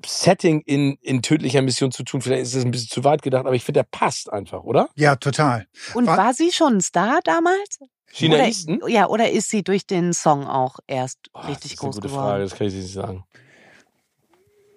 Setting 0.05 0.61
in, 0.67 0.99
in 1.01 1.23
tödlicher 1.23 1.63
Mission 1.63 1.91
zu 1.91 2.03
tun. 2.05 2.21
Vielleicht 2.21 2.43
ist 2.43 2.55
das 2.55 2.65
ein 2.65 2.71
bisschen 2.71 2.91
zu 2.91 3.03
weit 3.05 3.23
gedacht, 3.23 3.47
aber 3.47 3.55
ich 3.55 3.65
finde, 3.65 3.81
der 3.81 3.89
passt 3.91 4.31
einfach, 4.31 4.63
oder? 4.63 4.89
ja, 4.95 5.17
total. 5.17 5.67
Und 5.95 6.07
Wa- 6.07 6.17
war 6.19 6.35
sie 6.35 6.53
schon 6.53 6.77
ein 6.77 6.81
Star 6.83 7.21
damals? 7.25 7.79
China 8.13 8.35
oder, 8.37 8.47
Easton? 8.47 8.81
Ja, 8.89 9.07
oder 9.09 9.31
ist 9.31 9.49
sie 9.51 9.63
durch 9.63 9.87
den 9.87 10.13
Song 10.13 10.47
auch 10.47 10.81
erst 10.87 11.19
Oh, 11.33 11.39
das 11.41 11.51
richtig 11.51 11.73
ist 11.75 11.81
eine 11.81 11.87
groß 11.91 11.97
gute 11.97 12.09
geworden? 12.09 12.27
Frage, 12.27 12.43
das 12.45 12.55
kann 12.57 12.67
ich 12.67 12.75
nicht 12.75 12.93
sagen. 12.93 13.25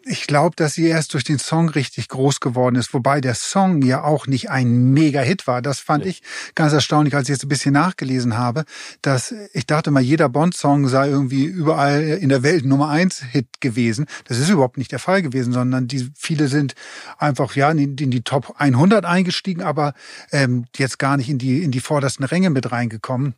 Ich 0.05 0.27
glaube, 0.27 0.55
dass 0.55 0.73
sie 0.73 0.85
erst 0.87 1.13
durch 1.13 1.23
den 1.23 1.39
Song 1.39 1.69
richtig 1.69 2.09
groß 2.09 2.39
geworden 2.39 2.75
ist, 2.75 2.93
wobei 2.93 3.21
der 3.21 3.35
Song 3.35 3.81
ja 3.81 4.03
auch 4.03 4.27
nicht 4.27 4.49
ein 4.49 4.91
Mega-Hit 4.93 5.47
war. 5.47 5.61
Das 5.61 5.79
fand 5.79 6.03
Nee. 6.03 6.11
ich 6.11 6.21
ganz 6.55 6.73
erstaunlich, 6.73 7.15
als 7.15 7.29
ich 7.29 7.33
jetzt 7.35 7.43
ein 7.45 7.49
bisschen 7.49 7.73
nachgelesen 7.73 8.37
habe, 8.37 8.65
dass 9.01 9.33
ich 9.53 9.65
dachte 9.65 9.91
mal, 9.91 10.01
jeder 10.01 10.29
Bond-Song 10.29 10.87
sei 10.87 11.09
irgendwie 11.09 11.45
überall 11.45 12.01
in 12.03 12.29
der 12.29 12.43
Welt 12.43 12.65
Nummer 12.65 12.89
eins 12.89 13.21
Hit 13.23 13.61
gewesen. 13.61 14.05
Das 14.25 14.39
ist 14.39 14.49
überhaupt 14.49 14.77
nicht 14.77 14.91
der 14.91 14.99
Fall 14.99 15.21
gewesen, 15.21 15.53
sondern 15.53 15.87
die 15.87 16.09
viele 16.15 16.47
sind 16.47 16.73
einfach 17.17 17.55
ja 17.55 17.71
in, 17.71 17.97
in 17.97 18.11
die 18.11 18.21
Top 18.23 18.55
100 18.57 19.05
eingestiegen, 19.05 19.61
aber 19.61 19.93
ähm, 20.31 20.65
jetzt 20.75 20.99
gar 20.99 21.17
nicht 21.17 21.29
in 21.29 21.37
die 21.37 21.63
in 21.63 21.71
die 21.71 21.79
vordersten 21.79 22.25
Ränge 22.25 22.49
mit 22.49 22.71
reingekommen. 22.71 23.35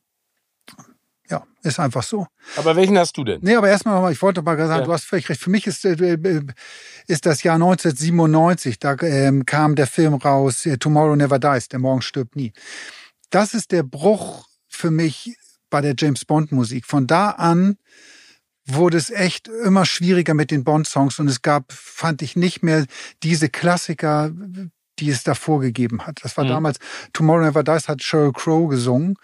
Ja, 1.29 1.43
ist 1.63 1.79
einfach 1.79 2.03
so. 2.03 2.27
Aber 2.55 2.75
welchen 2.75 2.97
hast 2.97 3.17
du 3.17 3.23
denn? 3.23 3.39
Nee, 3.41 3.55
aber 3.55 3.67
erstmal 3.69 3.95
nochmal, 3.95 4.11
ich 4.11 4.21
wollte 4.21 4.41
mal 4.43 4.55
sagen, 4.57 4.81
Ja. 4.81 4.85
du 4.85 4.93
hast 4.93 5.05
völlig 5.05 5.27
recht. 5.29 5.41
Für 5.41 5.49
mich 5.49 5.65
ist, 5.65 5.83
äh, 5.85 5.93
äh, 5.93 6.45
ist 7.07 7.25
das 7.25 7.41
Jahr 7.43 7.55
1997, 7.55 8.77
da 8.79 8.95
ähm, 9.01 9.45
kam 9.45 9.75
der 9.75 9.88
Film 9.88 10.13
raus, 10.13 10.65
äh, 10.65 10.77
Tomorrow 10.77 11.15
Never 11.15 11.39
Dies, 11.39 11.67
der 11.67 11.79
Morgen 11.79 12.01
stirbt 12.03 12.35
nie. 12.35 12.53
Das 13.31 13.53
ist 13.53 13.71
der 13.71 13.83
Bruch 13.83 14.47
für 14.67 14.91
mich 14.91 15.35
bei 15.71 15.81
der 15.81 15.95
James 15.97 16.25
Bond 16.25 16.51
Musik. 16.51 16.85
Von 16.85 17.07
da 17.07 17.31
an 17.31 17.77
wurde 18.67 18.97
es 18.97 19.09
echt 19.09 19.47
immer 19.47 19.85
schwieriger 19.85 20.33
mit 20.33 20.51
den 20.51 20.63
Bond-Songs 20.63 21.19
und 21.19 21.27
es 21.27 21.41
gab, 21.41 21.71
fand 21.71 22.21
ich, 22.21 22.35
nicht 22.35 22.63
mehr 22.63 22.85
diese 23.23 23.49
Klassiker, 23.49 24.31
die 24.99 25.10
es 25.10 25.23
davor 25.23 25.60
gegeben 25.62 26.05
hat. 26.05 26.19
Das 26.23 26.38
war 26.38 26.43
Mhm. 26.45 26.49
damals, 26.49 26.77
Tomorrow 27.13 27.41
Never 27.43 27.63
Dies 27.63 27.88
hat 27.88 28.01
Sheryl 28.03 28.31
Crow 28.31 28.69
gesungen. 28.69 29.15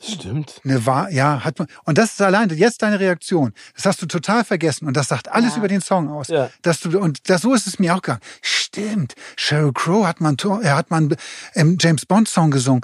Stimmt. 0.00 0.60
Eine 0.64 0.84
Wahr, 0.86 1.10
ja, 1.10 1.44
hat 1.44 1.58
man. 1.58 1.68
Und 1.84 1.98
das 1.98 2.12
ist 2.12 2.22
allein 2.22 2.48
jetzt 2.50 2.82
deine 2.82 3.00
Reaktion. 3.00 3.52
Das 3.74 3.86
hast 3.86 4.02
du 4.02 4.06
total 4.06 4.44
vergessen 4.44 4.86
und 4.86 4.96
das 4.96 5.08
sagt 5.08 5.28
alles 5.30 5.52
Ja. 5.52 5.58
über 5.58 5.68
den 5.68 5.80
Song 5.80 6.08
aus. 6.10 6.28
Ja. 6.28 6.50
Dass 6.62 6.80
du 6.80 6.98
und 6.98 7.28
das, 7.30 7.42
so 7.42 7.54
ist 7.54 7.66
es 7.66 7.78
mir 7.78 7.94
auch 7.94 8.02
gegangen. 8.02 8.20
Stimmt. 8.42 9.14
Sheryl 9.36 9.72
Crow 9.72 10.06
hat 10.06 10.20
man, 10.20 10.36
er 10.62 10.76
hat 10.76 10.90
man 10.90 11.14
im 11.54 11.76
James 11.80 12.06
Bond 12.06 12.28
Song 12.28 12.50
gesungen. 12.50 12.82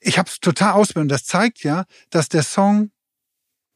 Ich 0.00 0.18
habe 0.18 0.28
es 0.28 0.40
total 0.40 0.72
ausbildet. 0.74 1.10
Das 1.12 1.24
zeigt 1.24 1.62
ja, 1.64 1.84
dass 2.10 2.28
der 2.28 2.42
Song 2.42 2.90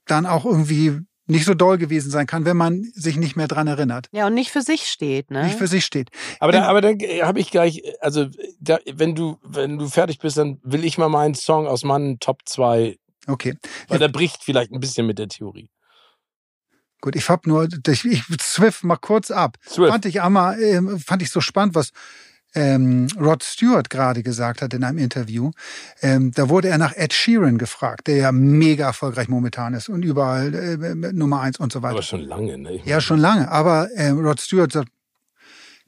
dann 0.07 0.27
auch 0.27 0.45
irgendwie 0.45 1.01
nicht 1.27 1.45
so 1.45 1.55
doll 1.55 1.79
gewesen 1.79 2.11
sein 2.11 2.27
kann, 2.27 2.45
wenn 2.45 2.57
man 2.57 2.83
sich 2.95 3.17
nicht 3.17 3.37
mehr 3.37 3.49
dran 3.49 3.67
erinnert, 3.69 4.09
Ja, 4.13 4.27
und 4.27 4.35
nicht 4.35 4.51
für 4.51 4.63
sich 4.63 4.87
steht, 4.87 5.31
ne? 5.31 5.45
nicht 5.45 5.57
für 5.59 5.69
sich 5.69 5.85
steht. 5.85 6.11
Aber 6.41 6.51
da, 6.53 6.59
In- 6.59 6.65
aber 6.65 6.81
dann 6.81 6.99
habe 7.23 7.39
ich 7.41 7.51
gleich, 7.51 7.83
also 8.01 8.27
da, 8.61 8.79
wenn 8.93 9.15
du, 9.15 9.39
wenn 9.43 9.79
du 9.79 9.89
fertig 9.89 10.19
bist, 10.19 10.37
dann 10.37 10.59
will 10.65 10.85
ich 10.85 10.99
mal 10.99 11.09
meinen 11.09 11.35
Song 11.35 11.67
aus 11.67 11.85
meinen 11.85 12.19
Top 12.19 12.41
2, 12.47 12.97
Okay, 13.29 13.57
weil 13.89 13.99
der 14.01 14.09
bricht 14.09 14.43
vielleicht 14.43 14.73
ein 14.73 14.81
bisschen 14.81 15.07
mit 15.07 15.19
der 15.19 15.29
Theorie. 15.29 15.71
gut. 17.01 17.15
Ich 17.17 17.29
hab 17.29 17.47
nur, 17.47 17.69
ich, 17.89 18.05
ich 18.05 18.23
swift 18.41 18.83
mal 18.85 18.97
kurz 18.97 19.31
ab. 19.31 19.57
Swift. 19.67 19.91
Fand 19.93 20.05
ich 20.07 20.21
einmal, 20.23 20.61
ähm, 20.61 20.99
fand 20.99 21.23
ich 21.23 21.31
so 21.31 21.41
spannend, 21.41 21.75
was 21.77 21.91
ähm, 22.55 23.09
Rod 23.19 23.43
Stewart 23.43 23.91
gerade 23.91 24.23
gesagt 24.23 24.63
hat 24.63 24.75
in 24.75 24.85
einem 24.85 24.99
Interview. 24.99 25.51
Ähm, 26.03 26.33
da 26.33 26.49
wurde 26.49 26.69
er 26.69 26.79
nach 26.79 26.95
Ed 26.97 27.13
Sheeran 27.13 27.59
gefragt, 27.59 28.07
der 28.07 28.17
ja 28.17 28.33
mega 28.33 28.87
erfolgreich 28.87 29.29
momentan 29.29 29.75
ist 29.75 29.89
und 29.89 30.05
überall 30.05 30.55
äh, 30.55 31.13
Nummer 31.13 31.41
eins 31.41 31.59
und 31.59 31.73
so 31.73 31.83
weiter. 31.83 31.95
Aber 31.95 32.03
schon 32.03 32.21
lange, 32.21 32.59
ne? 32.59 32.75
Ich 32.75 32.85
Ja, 32.85 33.01
schon 33.01 33.19
lange. 33.19 33.51
Aber 33.51 33.91
äh, 33.93 34.11
Rod 34.11 34.41
Stewart 34.41 34.73
sagt, 34.73 34.89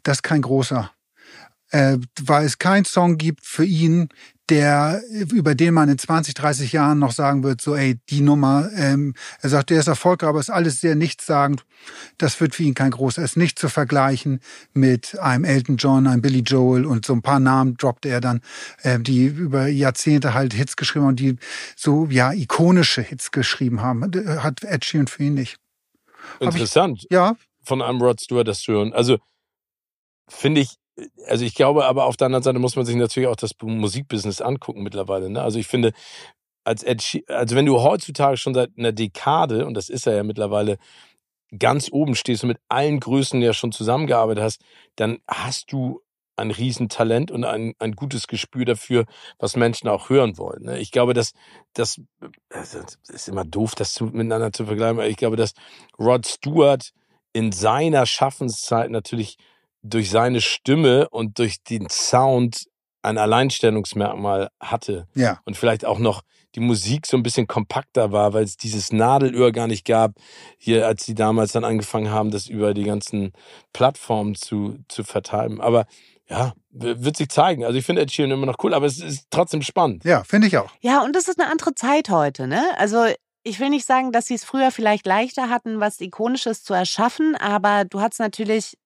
das 0.03 0.19
ist 0.19 0.23
kein 0.23 0.43
großer. 0.43 0.91
Äh, 1.71 1.99
weil 2.23 2.47
es 2.47 2.59
keinen 2.59 2.85
Song 2.85 3.19
gibt 3.19 3.45
für 3.45 3.65
ihn, 3.65 4.09
der, 4.51 5.03
über 5.33 5.55
den 5.55 5.73
man 5.73 5.89
in 5.89 5.97
20, 5.97 6.35
30 6.35 6.73
Jahren 6.73 6.99
noch 6.99 7.13
sagen 7.13 7.43
wird, 7.43 7.61
so, 7.63 7.75
ey, 7.75 7.99
die 8.11 8.21
Nummer, 8.21 8.69
ähm, 8.77 9.15
er 9.41 9.49
sagt, 9.49 9.71
der 9.71 9.81
ist 9.81 9.87
erfolgreich, 9.87 10.29
aber 10.29 10.41
ist 10.41 10.51
alles 10.51 10.81
sehr 10.81 10.95
nichtssagend. 10.97 11.65
Das 12.19 12.39
wird 12.41 12.55
für 12.55 12.63
ihn 12.63 12.75
kein 12.75 12.91
großer. 12.91 13.23
Er 13.23 13.25
ist 13.25 13.37
nicht 13.39 13.59
zu 13.59 13.69
vergleichen 13.71 14.41
mit 14.75 15.19
einem 15.19 15.45
Elton 15.45 15.77
John, 15.79 16.07
einem 16.07 16.21
Billy 16.21 16.41
Joel 16.41 16.85
und 16.85 17.07
so 17.07 17.15
ein 17.15 17.23
paar 17.23 17.41
Namen 17.41 17.77
droppte 17.79 18.11
er 18.11 18.21
dann, 18.21 18.43
äh, 18.83 18.99
die 19.01 19.25
über 19.27 19.67
Jahrzehnte 19.67 20.35
halt 20.35 20.53
Hits 20.53 20.77
geschrieben 20.77 21.05
haben 21.05 21.11
und 21.13 21.21
die 21.21 21.37
so, 21.75 22.07
ja, 22.11 22.33
ikonische 22.33 23.01
Hits 23.03 23.31
geschrieben 23.31 23.81
haben. 23.81 24.03
Hat 24.43 24.63
Ed 24.63 24.85
Sheeran 24.85 25.07
für 25.07 25.23
ihn 25.25 25.35
nicht. 25.35 25.57
ich- 26.41 26.47
Interessant, 26.47 27.07
Ja, 27.11 27.37
von 27.63 27.81
einem 27.81 28.03
Rod 28.03 28.21
Stewart 28.21 28.47
das 28.47 28.61
zu 28.61 28.73
hören. 28.73 28.93
Also 28.93 29.19
finde 30.29 30.61
ich, 30.61 30.77
also 31.27 31.45
ich 31.45 31.55
glaube, 31.55 31.87
aber 31.87 32.07
auf 32.07 32.17
der 32.17 32.27
anderen 32.27 32.43
Seite 32.43 32.59
muss 32.59 32.77
man 32.77 32.87
sich 32.87 32.97
natürlich 32.97 33.29
auch 33.29 33.37
das 33.37 33.53
Musikbusiness 33.61 34.41
angucken 34.41 34.83
mittlerweile. 34.83 35.31
Ne? 35.31 35.43
Also 35.43 35.59
ich 35.59 35.67
finde, 35.67 35.93
als 36.65 36.83
Ed 36.83 37.25
also 37.29 37.57
wenn 37.57 37.67
du 37.67 37.83
heutzutage 37.83 38.37
schon 38.37 38.55
seit 38.55 38.71
einer 38.79 38.93
Dekade, 38.93 39.67
und 39.67 39.75
das 39.75 39.89
ist 39.89 40.07
er 40.07 40.17
ja 40.17 40.23
mittlerweile, 40.23 40.79
ganz 41.59 41.91
oben 41.93 42.15
stehst 42.15 42.43
und 42.43 42.49
mit 42.49 42.61
allen 42.69 43.01
Größen 43.01 43.41
ja 43.43 43.53
schon 43.53 43.73
zusammengearbeitet 43.73 44.43
hast, 44.43 44.61
dann 44.97 45.19
hast 45.29 45.73
du 45.73 46.01
ein 46.37 46.51
Riesentalent 46.51 47.31
und 47.31 47.45
ein, 47.45 47.75
ein 47.79 47.93
gutes 47.93 48.27
Gespür 48.27 48.65
dafür, 48.65 49.05
was 49.39 49.55
Menschen 49.55 49.89
auch 49.89 50.09
hören 50.09 50.37
wollen. 50.37 50.65
Ne? 50.65 50.79
Ich 50.79 50.91
glaube, 50.91 51.15
dass 51.15 51.33
das, 51.75 52.01
also 52.51 52.81
ist 53.09 53.29
immer 53.29 53.45
doof, 53.45 53.75
das 53.77 54.01
miteinander 54.01 54.53
zu 54.53 54.67
vergleichen, 54.67 54.99
aber 54.99 55.09
ich 55.09 55.17
glaube, 55.17 55.37
dass 55.37 55.53
Rod 55.99 56.27
Stewart 56.27 56.91
in 57.33 57.53
seiner 57.53 58.07
Schaffenszeit 58.07 58.91
natürlich 58.91 59.37
durch 59.85 60.11
seine 60.11 60.41
Stimme 60.41 61.09
und 61.11 61.39
durch 61.39 61.63
den 61.63 61.89
Sound 61.91 62.65
ein 63.03 63.19
Alleinstellungsmerkmal 63.19 64.49
hatte 64.59 65.07
ja. 65.15 65.39
und 65.45 65.57
vielleicht 65.57 65.85
auch 65.85 65.99
noch 65.99 66.23
die 66.55 66.61
Musik 66.61 67.07
so 67.07 67.17
ein 67.17 67.23
bisschen 67.23 67.47
kompakter 67.47 68.13
war, 68.13 68.33
weil 68.33 68.45
es 68.45 68.57
dieses 68.57 68.93
Nadelöhr 68.93 69.53
gar 69.53 69.67
nicht 69.67 69.85
gab, 69.85 70.13
hier, 70.57 70.87
als 70.87 71.05
die 71.05 71.15
damals 71.15 71.53
dann 71.53 71.65
angefangen 71.65 72.11
haben, 72.11 72.31
das 72.31 72.47
über 72.49 72.75
die 72.75 72.85
ganzen 72.85 73.33
Plattformen 73.73 74.35
zu, 74.35 74.79
zu 74.89 75.05
vertreiben. 75.05 75.61
Aber 75.61 75.87
ja, 76.29 76.55
wird 76.71 77.17
sich 77.17 77.29
zeigen. 77.29 77.65
Also 77.65 77.79
ich 77.79 77.85
finde 77.85 78.01
Ed 78.03 78.11
Sheeran 78.11 78.31
immer 78.31 78.47
noch 78.47 78.57
cool, 78.63 78.73
aber 78.73 78.87
es 78.87 79.01
ist 79.01 79.27
trotzdem 79.31 79.63
spannend. 79.63 80.05
Ja, 80.05 80.25
finde 80.25 80.47
ich 80.47 80.57
auch. 80.57 80.71
Ja, 80.81 81.03
und 81.03 81.15
das 81.15 81.29
ist 81.29 81.39
eine 81.39 81.51
andere 81.51 81.75
Zeit 81.75 82.09
heute, 82.09 82.47
ne? 82.47 82.65
Also 82.79 83.05
ich 83.43 83.61
will 83.61 83.69
nicht 83.69 83.85
sagen, 83.85 84.11
dass 84.11 84.27
sie 84.27 84.35
es 84.35 84.45
früher 84.45 84.71
vielleicht 84.71 85.07
leichter 85.07 85.51
hatten, 85.51 85.81
was 85.81 86.01
Ikonisches 86.01 86.65
zu 86.65 86.73
erschaffen, 86.73 87.37
aber 87.37 87.85
du 87.85 88.01
hattest 88.01 88.21
natürlich 88.21 88.79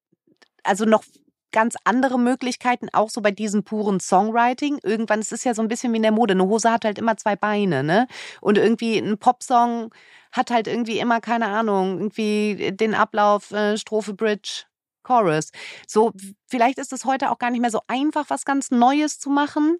also 0.69 0.85
noch 0.85 1.05
ganz 1.51 1.77
andere 1.85 2.19
Möglichkeiten, 2.19 2.89
auch 2.93 3.11
so 3.11 3.21
bei 3.21 3.31
diesem 3.31 3.65
puren 3.65 4.01
Songwriting. 4.01 4.79
Irgendwann, 4.83 5.21
es 5.21 5.33
ist 5.33 5.45
ja 5.45 5.55
so 5.55 5.63
ein 5.63 5.69
bisschen 5.69 5.93
wie 5.93 5.97
in 5.97 6.03
der 6.03 6.13
Mode. 6.13 6.33
Eine 6.33 6.45
Hose 6.45 6.71
hat 6.71 6.85
halt 6.85 6.99
immer 6.99 7.17
zwei 7.17 7.37
Beine, 7.37 7.83
ne? 7.83 8.07
Und 8.41 8.59
irgendwie 8.59 8.99
ein 8.99 9.19
Popsong 9.19 9.95
hat 10.33 10.51
halt 10.51 10.67
irgendwie 10.67 10.99
immer, 10.99 11.21
keine 11.21 11.47
Ahnung, 11.49 11.99
irgendwie 11.99 12.73
den 12.73 12.95
Ablauf, 12.95 13.51
äh, 13.51 13.79
Strophe, 13.79 14.15
Bridge, 14.15 14.65
Chorus. 15.03 15.51
So, 15.87 16.13
vielleicht 16.47 16.79
ist 16.79 16.93
es 16.93 17.05
heute 17.07 17.31
auch 17.31 17.39
gar 17.39 17.51
nicht 17.51 17.61
mehr 17.61 17.71
so 17.71 17.81
einfach, 17.87 18.27
was 18.29 18.45
ganz 18.45 18.71
Neues 18.71 19.19
zu 19.19 19.31
machen. 19.31 19.79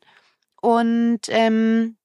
Und 0.63 1.21
ähm, 1.29 1.99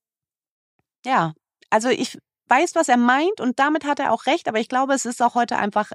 ja, 1.05 1.33
also 1.69 1.89
ich 1.89 2.17
weiß, 2.49 2.75
was 2.75 2.89
er 2.89 2.97
meint 2.97 3.39
und 3.39 3.59
damit 3.59 3.85
hat 3.85 3.99
er 3.99 4.11
auch 4.11 4.25
recht, 4.25 4.47
aber 4.47 4.59
ich 4.59 4.69
glaube, 4.69 4.93
es 4.93 5.05
ist 5.05 5.21
auch 5.21 5.35
heute 5.35 5.57
einfach 5.57 5.91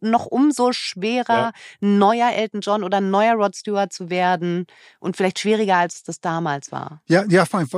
noch 0.00 0.26
umso 0.26 0.72
schwerer, 0.72 1.52
ein 1.82 1.98
neuer 1.98 2.32
Elton 2.32 2.60
John 2.60 2.82
oder 2.82 3.00
neuer 3.00 3.34
Rod 3.34 3.54
Stewart 3.56 3.92
zu 3.92 4.10
werden 4.10 4.66
und 4.98 5.16
vielleicht 5.16 5.38
schwieriger, 5.38 5.76
als 5.76 6.02
das 6.02 6.20
damals 6.20 6.72
war. 6.72 7.02
Ja, 7.06 7.24
ja, 7.28 7.44
vor 7.44 7.60
allem, 7.60 7.68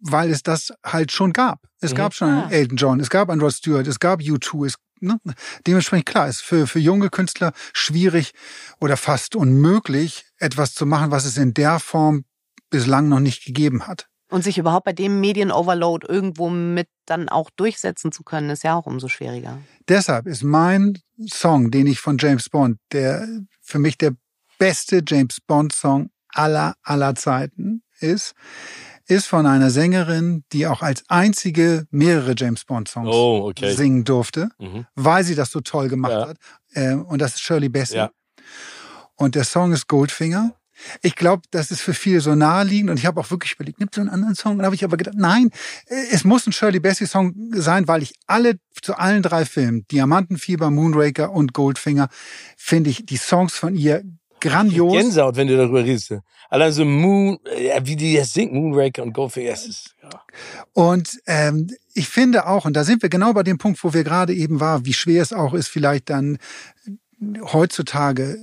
weil 0.00 0.30
es 0.30 0.42
das 0.42 0.72
halt 0.84 1.12
schon 1.12 1.32
gab. 1.32 1.60
Es 1.80 1.92
Mhm. 1.92 1.96
gab 1.96 2.14
schon 2.14 2.28
Ah. 2.28 2.42
einen 2.42 2.50
Elton 2.52 2.76
John, 2.76 3.00
es 3.00 3.10
gab 3.10 3.30
einen 3.30 3.40
Rod 3.40 3.52
Stewart, 3.52 3.86
es 3.86 3.98
gab 3.98 4.20
U2, 4.20 4.66
es, 4.66 4.74
ne? 5.00 5.18
dementsprechend 5.66 6.06
klar, 6.06 6.28
ist 6.28 6.40
für, 6.42 6.66
für 6.66 6.78
junge 6.78 7.10
Künstler 7.10 7.52
schwierig 7.72 8.32
oder 8.80 8.96
fast 8.96 9.36
unmöglich, 9.36 10.24
etwas 10.38 10.74
zu 10.74 10.86
machen, 10.86 11.10
was 11.10 11.24
es 11.24 11.36
in 11.36 11.52
der 11.54 11.78
Form 11.80 12.24
bislang 12.70 13.08
noch 13.08 13.20
nicht 13.20 13.44
gegeben 13.44 13.86
hat. 13.86 14.08
Und 14.30 14.44
sich 14.44 14.58
überhaupt 14.58 14.84
bei 14.84 14.92
dem 14.92 15.20
Medienoverload 15.20 16.06
irgendwo 16.06 16.50
mit 16.50 16.88
dann 17.06 17.28
auch 17.30 17.48
durchsetzen 17.50 18.12
zu 18.12 18.22
können, 18.22 18.50
ist 18.50 18.62
ja 18.62 18.74
auch 18.76 18.84
umso 18.86 19.08
schwieriger. 19.08 19.58
Deshalb 19.88 20.26
ist 20.26 20.42
mein 20.44 20.98
Song, 21.30 21.70
den 21.70 21.86
ich 21.86 21.98
von 22.00 22.18
James 22.18 22.50
Bond, 22.50 22.78
der 22.92 23.26
für 23.62 23.78
mich 23.78 23.96
der 23.96 24.12
beste 24.58 25.02
James 25.06 25.38
Bond 25.46 25.72
Song 25.72 26.10
aller, 26.34 26.74
aller 26.82 27.14
Zeiten 27.14 27.82
ist, 28.00 28.34
ist 29.06 29.26
von 29.26 29.46
einer 29.46 29.70
Sängerin, 29.70 30.44
die 30.52 30.66
auch 30.66 30.82
als 30.82 31.02
einzige 31.08 31.86
mehrere 31.90 32.34
James 32.36 32.66
Bond 32.66 32.88
Songs 32.88 33.08
Oh, 33.10 33.48
okay. 33.48 33.74
singen 33.74 34.04
durfte, 34.04 34.50
Mhm. 34.58 34.84
weil 34.94 35.24
sie 35.24 35.34
das 35.36 35.50
so 35.50 35.62
toll 35.62 35.88
gemacht 35.88 36.12
Ja. 36.12 36.28
hat. 36.28 36.36
Ähm, 36.74 37.06
und 37.06 37.22
das 37.22 37.34
ist 37.36 37.40
Shirley 37.40 37.70
Bassey. 37.70 37.96
Ja. 37.96 38.10
Und 39.16 39.34
der 39.34 39.44
Song 39.44 39.72
ist 39.72 39.88
Goldfinger. 39.88 40.52
Ich 41.02 41.16
glaube, 41.16 41.42
das 41.50 41.70
ist 41.70 41.80
für 41.80 41.94
viele 41.94 42.20
so 42.20 42.34
naheliegend 42.34 42.90
und 42.90 42.98
ich 42.98 43.06
habe 43.06 43.20
auch 43.20 43.30
wirklich 43.30 43.54
überlegt, 43.54 43.80
nimmt 43.80 43.94
so 43.94 44.00
einen 44.00 44.10
anderen 44.10 44.34
Song? 44.34 44.58
Und 44.58 44.64
habe 44.64 44.74
ich 44.74 44.84
aber 44.84 44.96
gedacht, 44.96 45.16
nein, 45.18 45.50
äh, 45.86 45.94
es 46.12 46.24
muss 46.24 46.46
ein 46.46 46.52
Shirley 46.52 46.80
Bassey 46.80 47.06
Song 47.06 47.34
sein, 47.52 47.88
weil 47.88 48.02
ich 48.02 48.14
alle 48.26 48.58
zu 48.80 48.94
allen 48.94 49.22
drei 49.22 49.44
Filmen, 49.44 49.86
Diamantenfieber, 49.90 50.70
Moonraker 50.70 51.32
und 51.32 51.52
Goldfinger, 51.52 52.08
finde 52.56 52.90
ich 52.90 53.06
die 53.06 53.16
Songs 53.16 53.54
von 53.54 53.74
ihr 53.74 54.04
grandios. 54.40 54.92
Gänsehaut, 54.92 55.36
wenn 55.36 55.48
du 55.48 55.56
darüber 55.56 55.84
redest. 55.84 56.14
Allein 56.50 56.72
so 56.72 56.84
Moon, 56.84 57.38
äh, 57.44 57.80
wie 57.84 57.96
die 57.96 58.16
das 58.16 58.32
singt, 58.32 58.52
Moonraker 58.52 59.02
und 59.02 59.12
Goldfinger, 59.12 59.52
ist, 59.52 59.94
ja. 60.02 60.08
Und 60.72 61.20
ähm, 61.26 61.68
ich 61.94 62.08
finde 62.08 62.46
auch, 62.46 62.64
und 62.64 62.74
da 62.74 62.84
sind 62.84 63.02
wir 63.02 63.08
genau 63.08 63.32
bei 63.32 63.42
dem 63.42 63.58
Punkt, 63.58 63.82
wo 63.84 63.92
wir 63.92 64.04
gerade 64.04 64.34
eben 64.34 64.60
waren, 64.60 64.86
wie 64.86 64.94
schwer 64.94 65.22
es 65.22 65.32
auch 65.32 65.54
ist, 65.54 65.68
vielleicht 65.68 66.08
dann 66.08 66.38
heutzutage 67.52 68.38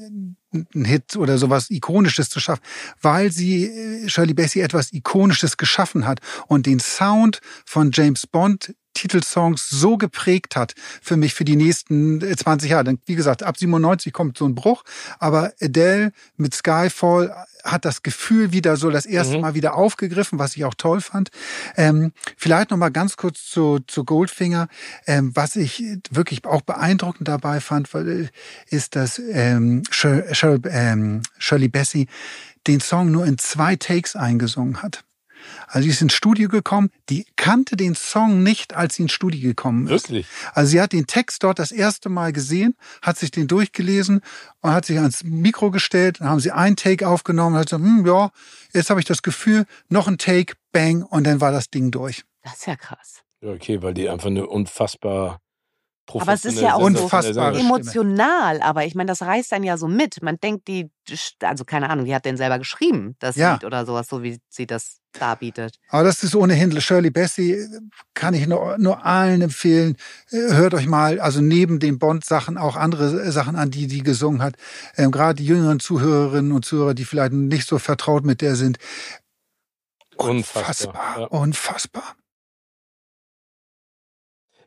ein 0.55 0.85
Hit 0.85 1.15
oder 1.15 1.37
sowas 1.37 1.69
Ikonisches 1.69 2.29
zu 2.29 2.39
schaffen, 2.39 2.63
weil 3.01 3.31
sie 3.31 3.65
äh, 3.65 4.09
Shirley 4.09 4.33
Bassey 4.33 4.61
etwas 4.61 4.93
Ikonisches 4.93 5.57
geschaffen 5.57 6.05
hat 6.07 6.19
und 6.47 6.65
den 6.65 6.79
Sound 6.79 7.39
von 7.65 7.91
James 7.93 8.27
Bond 8.27 8.73
Titelsongs 8.95 9.69
so 9.69 9.97
geprägt 9.97 10.55
hat 10.55 10.73
für 11.01 11.17
mich 11.17 11.35
für 11.35 11.45
die 11.45 11.55
nächsten 11.55 12.21
20 12.21 12.67
äh, 12.67 12.71
Jahre. 12.71 12.83
Denn 12.85 12.99
wie 13.05 13.15
gesagt, 13.15 13.43
ab 13.43 13.57
97 13.57 14.11
kommt 14.11 14.37
so 14.37 14.45
ein 14.45 14.55
Bruch, 14.55 14.83
aber 15.19 15.53
Adele 15.61 16.11
mit 16.37 16.55
Skyfall 16.55 17.35
hat 17.63 17.83
das 17.83 18.03
Gefühl 18.03 18.51
wieder 18.51 18.77
so 18.77 18.89
das 18.91 19.05
erste 19.05 19.35
mhm. 19.35 19.41
Mal 19.41 19.55
wieder 19.55 19.75
aufgegriffen, 19.75 20.39
was 20.39 20.55
ich 20.55 20.65
auch 20.65 20.75
toll 20.75 21.01
fand. 21.01 21.29
Ähm, 21.75 22.13
vielleicht 22.37 22.71
noch 22.71 22.77
mal 22.77 22.89
ganz 22.89 23.17
kurz 23.17 23.45
zu, 23.45 23.79
zu 23.87 24.05
Goldfinger. 24.05 24.67
Ähm, 25.07 25.31
was 25.35 25.55
ich 25.55 25.83
wirklich 26.11 26.45
auch 26.45 26.61
beeindruckend 26.61 27.27
dabei 27.27 27.59
fand, 27.59 27.93
äh, 27.95 28.29
ist, 28.69 28.95
dass 28.95 29.19
ähm, 29.19 29.83
Shirley, 29.89 30.61
ähm, 30.69 31.23
Shirley 31.37 31.67
Bassey 31.67 32.07
den 32.67 32.79
Song 32.79 33.11
nur 33.11 33.25
in 33.25 33.37
zwei 33.37 33.75
Takes 33.75 34.15
eingesungen 34.15 34.81
hat. 34.81 35.03
Also 35.67 35.83
sie 35.83 35.89
ist 35.89 36.01
ins 36.01 36.13
Studio 36.13 36.49
gekommen, 36.49 36.89
die 37.09 37.25
kannte 37.35 37.75
den 37.75 37.95
Song 37.95 38.43
nicht, 38.43 38.75
als 38.75 38.95
sie 38.95 39.03
ins 39.03 39.11
Studio 39.11 39.41
gekommen 39.41 39.87
ist. 39.87 40.09
Wirklich? 40.09 40.27
Also 40.53 40.71
sie 40.71 40.81
hat 40.81 40.93
den 40.93 41.07
Text 41.07 41.43
dort 41.43 41.59
das 41.59 41.71
erste 41.71 42.09
Mal 42.09 42.33
gesehen, 42.33 42.75
hat 43.01 43.17
sich 43.17 43.31
den 43.31 43.47
durchgelesen 43.47 44.21
und 44.61 44.71
hat 44.71 44.85
sich 44.85 44.97
ans 44.97 45.23
Mikro 45.23 45.71
gestellt, 45.71 46.19
dann 46.19 46.29
haben 46.29 46.39
sie 46.39 46.51
einen 46.51 46.75
Take 46.75 47.07
aufgenommen 47.07 47.55
und 47.55 47.59
hat 47.59 47.67
gesagt, 47.67 47.83
hm, 47.83 48.05
ja, 48.05 48.31
jetzt 48.73 48.89
habe 48.89 48.99
ich 48.99 49.05
das 49.05 49.21
Gefühl, 49.21 49.65
noch 49.89 50.07
ein 50.07 50.17
Take, 50.17 50.55
bang, 50.71 51.03
und 51.03 51.25
dann 51.25 51.41
war 51.41 51.51
das 51.51 51.69
Ding 51.69 51.91
durch. 51.91 52.23
Das 52.43 52.53
ist 52.53 52.67
ja 52.67 52.75
krass. 52.75 53.21
Ja, 53.41 53.51
okay, 53.51 53.81
weil 53.81 53.93
die 53.93 54.09
einfach 54.09 54.27
eine 54.27 54.47
unfassbar 54.47 55.39
aber 56.13 56.33
es 56.33 56.45
ist 56.45 56.61
ja 56.61 56.75
auch 56.75 56.81
unfassbar 56.81 57.55
emotional, 57.55 58.61
aber 58.61 58.85
ich 58.85 58.95
meine, 58.95 59.07
das 59.07 59.21
reißt 59.21 59.51
dann 59.51 59.63
ja 59.63 59.77
so 59.77 59.87
mit. 59.87 60.21
Man 60.21 60.37
denkt, 60.37 60.67
die, 60.67 60.91
also 61.41 61.65
keine 61.65 61.89
Ahnung, 61.89 62.05
die 62.05 62.13
hat 62.13 62.25
den 62.25 62.37
selber 62.37 62.59
geschrieben, 62.59 63.15
das 63.19 63.35
ja. 63.35 63.53
Lied 63.53 63.63
oder 63.63 63.85
sowas, 63.85 64.07
so 64.07 64.21
wie 64.21 64.39
sie 64.47 64.67
das 64.67 64.99
darbietet. 65.19 65.79
Aber 65.89 66.03
das 66.03 66.23
ist 66.23 66.35
ohnehin, 66.35 66.79
Shirley 66.79 67.09
Bassey 67.09 67.67
kann 68.13 68.33
ich 68.33 68.47
nur, 68.47 68.77
nur 68.77 69.05
allen 69.05 69.41
empfehlen. 69.41 69.97
Hört 70.29 70.73
euch 70.73 70.87
mal, 70.87 71.19
also 71.19 71.41
neben 71.41 71.79
den 71.79 71.99
Bond-Sachen 71.99 72.57
auch 72.57 72.75
andere 72.75 73.31
Sachen 73.31 73.55
an, 73.55 73.71
die 73.71 73.87
die 73.87 74.03
gesungen 74.03 74.41
hat. 74.41 74.55
Ähm, 74.97 75.11
Gerade 75.11 75.35
die 75.35 75.45
jüngeren 75.45 75.79
Zuhörerinnen 75.79 76.51
und 76.51 76.65
Zuhörer, 76.65 76.93
die 76.93 77.05
vielleicht 77.05 77.33
nicht 77.33 77.67
so 77.67 77.79
vertraut 77.79 78.25
mit 78.25 78.41
der 78.41 78.55
sind. 78.55 78.77
Unfassbar, 80.17 80.61
unfassbar. 80.93 81.19
Ja. 81.19 81.27
unfassbar. 81.27 82.15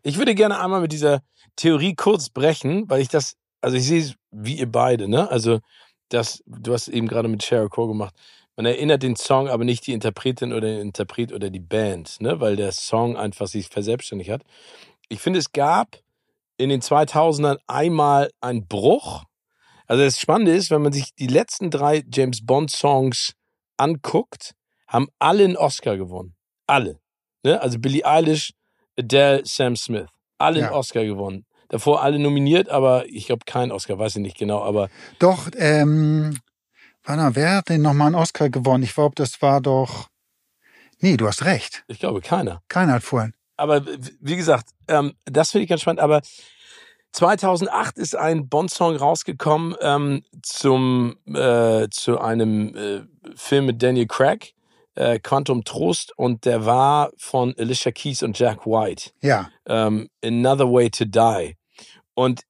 Ich 0.03 0.19
würde 0.19 0.35
gerne 0.35 0.61
einmal 0.61 0.81
mit 0.81 0.93
dieser 0.93 1.23
Theorie 1.57 1.95
kurz 1.95 2.31
brechen, 2.31 2.89
weil 2.89 3.01
ich 3.01 3.09
das, 3.09 3.37
also 3.61 3.77
ich 3.77 3.87
sehe 3.87 4.01
es 4.01 4.15
wie 4.31 4.59
ihr 4.59 4.71
beide, 4.71 5.09
ne? 5.09 5.31
Also, 5.31 5.61
das, 6.09 6.43
du 6.47 6.73
hast 6.73 6.89
eben 6.89 7.09
gerade 7.09 7.29
mit 7.29 7.43
Sheryl 7.43 7.69
Crow 7.69 7.89
gemacht. 7.89 8.15
Man 8.59 8.67
erinnert 8.67 9.05
den 9.05 9.15
Song, 9.15 9.49
aber 9.49 9.63
nicht 9.63 9.87
die 9.87 9.93
Interpretin 9.93 10.53
oder 10.53 10.67
den 10.67 10.81
Interpret 10.81 11.33
oder 11.33 11.49
die 11.49 11.61
Band, 11.61 12.21
ne? 12.21 12.41
Weil 12.41 12.57
der 12.57 12.73
Song 12.73 13.17
einfach 13.17 13.47
sich 13.47 13.69
verselbstständigt 13.69 14.31
hat. 14.31 14.43
Ich 15.09 15.21
finde, 15.21 15.39
es 15.39 15.53
gab 15.53 16.01
in 16.57 16.69
den 16.69 16.81
2000ern 16.81 17.59
einmal 17.69 18.33
einen 18.41 18.67
Bruch. 18.67 19.23
Also 19.87 20.03
das 20.03 20.19
Spannende 20.19 20.57
ist, 20.57 20.73
wenn 20.73 20.83
man 20.83 20.93
sich 20.93 21.15
die 21.15 21.29
letzten 21.29 21.71
drei 21.71 22.03
James 22.13 22.45
Bond 22.45 22.73
Songs 22.73 23.35
anguckt, 23.77 24.57
haben 24.89 25.07
alle 25.21 25.45
einen 25.45 25.57
Oscar 25.57 25.97
gewonnen. 25.97 26.35
Alle. 26.67 26.99
Ne? 27.45 27.63
Also 27.63 27.79
Billie 27.79 28.05
Eilish 28.05 28.55
Adele, 28.99 29.43
Sam 29.45 29.77
Smith. 29.77 30.09
Alle 30.37 30.59
ja. 30.59 30.67
einen 30.67 30.75
Oscar 30.75 31.05
gewonnen. 31.05 31.47
Davor 31.69 32.03
alle 32.03 32.19
nominiert, 32.19 32.71
aber 32.71 33.07
ich 33.07 33.27
glaube 33.27 33.45
keinen 33.47 33.71
Oscar, 33.71 34.01
weiß 34.01 34.17
ich 34.17 34.23
nicht 34.23 34.37
genau, 34.37 34.65
aber. 34.65 34.89
Doch, 35.21 35.49
ähm, 35.57 36.41
warte, 37.09 37.37
wer 37.37 37.57
hat 37.57 37.69
denn 37.69 37.83
nochmal 37.83 38.09
einen 38.09 38.17
Oscar 38.17 38.51
gewonnen? 38.51 38.85
Ich 38.85 38.95
glaube, 38.95 39.15
das 39.15 39.41
war 39.43 39.61
doch. 39.61 40.09
Nee, 41.01 41.17
du 41.17 41.27
hast 41.27 41.45
recht. 41.45 41.85
Ich 41.89 41.99
glaube, 41.99 42.21
keiner. 42.21 42.63
Keiner 42.69 42.95
hat 42.95 43.03
vorhin. 43.03 43.35
Aber 43.57 43.85
wie 44.21 44.37
gesagt, 44.37 44.71
ähm, 44.89 45.15
das 45.25 45.51
finde 45.51 45.65
ich 45.65 45.69
ganz 45.69 45.81
spannend. 45.81 46.01
Aber 46.01 46.21
2008 47.13 47.99
ist 47.99 48.17
ein 48.17 48.49
Bond-Song 48.49 48.97
rausgekommen 48.97 49.75
ähm, 49.81 50.23
zum 50.43 51.17
äh, 51.27 51.89
zu 51.91 52.21
einem 52.21 52.75
äh, 52.77 53.03
Film 53.35 53.67
mit 53.67 53.83
Daniel 53.83 54.07
Craig 54.07 54.55
äh, 54.99 55.21
Quantum 55.21 55.65
Trost 55.65 56.13
und 56.17 56.45
der 56.45 56.67
war 56.67 57.13
von 57.17 57.55
Alicia 57.57 57.93
Keys 57.93 58.23
und 58.23 58.39
Jack 58.39 58.67
White. 58.67 59.11
Ja. 59.23 59.51
Ähm, 59.67 60.09
Another 60.25 60.71
Way 60.71 60.91
to 60.91 61.05
Die. 61.05 61.57
Und 62.15 62.43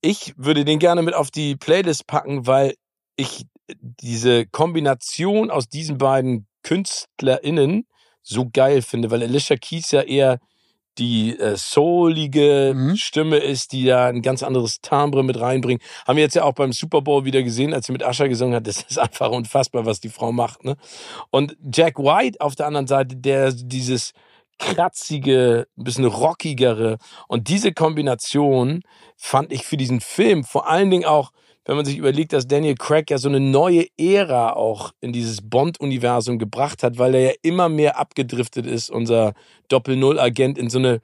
ich 0.00 0.32
würde 0.36 0.64
den 0.64 0.78
gerne 0.78 1.02
mit 1.02 1.14
auf 1.14 1.30
die 1.30 1.56
Playlist 1.56 2.06
packen, 2.06 2.46
weil 2.46 2.74
ich 3.16 3.46
diese 3.80 4.46
Kombination 4.46 5.50
aus 5.50 5.68
diesen 5.68 5.98
beiden 5.98 6.46
KünstlerInnen 6.62 7.86
so 8.22 8.48
geil 8.52 8.82
finde, 8.82 9.10
weil 9.10 9.22
Alicia 9.22 9.56
Keys 9.56 9.90
ja 9.90 10.02
eher 10.02 10.38
die 10.98 11.38
äh, 11.38 11.56
soulige 11.56 12.72
mhm. 12.74 12.96
Stimme 12.96 13.38
ist, 13.38 13.72
die 13.72 13.84
da 13.84 14.08
ein 14.08 14.22
ganz 14.22 14.42
anderes 14.42 14.80
Timbre 14.80 15.22
mit 15.22 15.40
reinbringt. 15.40 15.82
Haben 16.06 16.16
wir 16.16 16.24
jetzt 16.24 16.34
ja 16.34 16.44
auch 16.44 16.52
beim 16.52 16.72
Super 16.72 17.00
Bowl 17.00 17.24
wieder 17.24 17.42
gesehen, 17.42 17.72
als 17.72 17.86
sie 17.86 17.92
mit 17.92 18.02
Ascher 18.02 18.28
gesungen 18.28 18.54
hat. 18.54 18.66
Das 18.70 18.82
ist 18.82 18.98
einfach 18.98 19.30
unfassbar, 19.30 19.86
was 19.86 20.00
die 20.00 20.10
Frau 20.10 20.30
macht. 20.30 20.64
Ne? 20.64 20.76
Und 21.30 21.56
Jack 21.72 21.98
White 21.98 22.40
auf 22.40 22.54
der 22.54 22.66
anderen 22.66 22.86
Seite, 22.86 23.16
der 23.16 23.52
dieses 23.52 24.12
kratzige, 24.58 25.66
ein 25.78 25.84
bisschen 25.84 26.04
rockigere 26.04 26.98
und 27.28 27.48
diese 27.48 27.72
Kombination 27.72 28.82
fand 29.16 29.52
ich 29.52 29.64
für 29.64 29.78
diesen 29.78 30.00
Film 30.00 30.44
vor 30.44 30.68
allen 30.68 30.90
Dingen 30.90 31.06
auch 31.06 31.32
wenn 31.70 31.76
man 31.76 31.86
sich 31.86 31.98
überlegt, 31.98 32.32
dass 32.32 32.48
Daniel 32.48 32.74
Craig 32.74 33.12
ja 33.12 33.18
so 33.18 33.28
eine 33.28 33.38
neue 33.38 33.86
Ära 33.96 34.54
auch 34.54 34.90
in 35.00 35.12
dieses 35.12 35.40
Bond-Universum 35.40 36.36
gebracht 36.36 36.82
hat, 36.82 36.98
weil 36.98 37.14
er 37.14 37.20
ja 37.20 37.32
immer 37.42 37.68
mehr 37.68 37.96
abgedriftet 37.96 38.66
ist, 38.66 38.90
unser 38.90 39.34
Doppel-Null-Agent 39.68 40.58
in 40.58 40.68
so 40.68 40.80
eine 40.80 41.00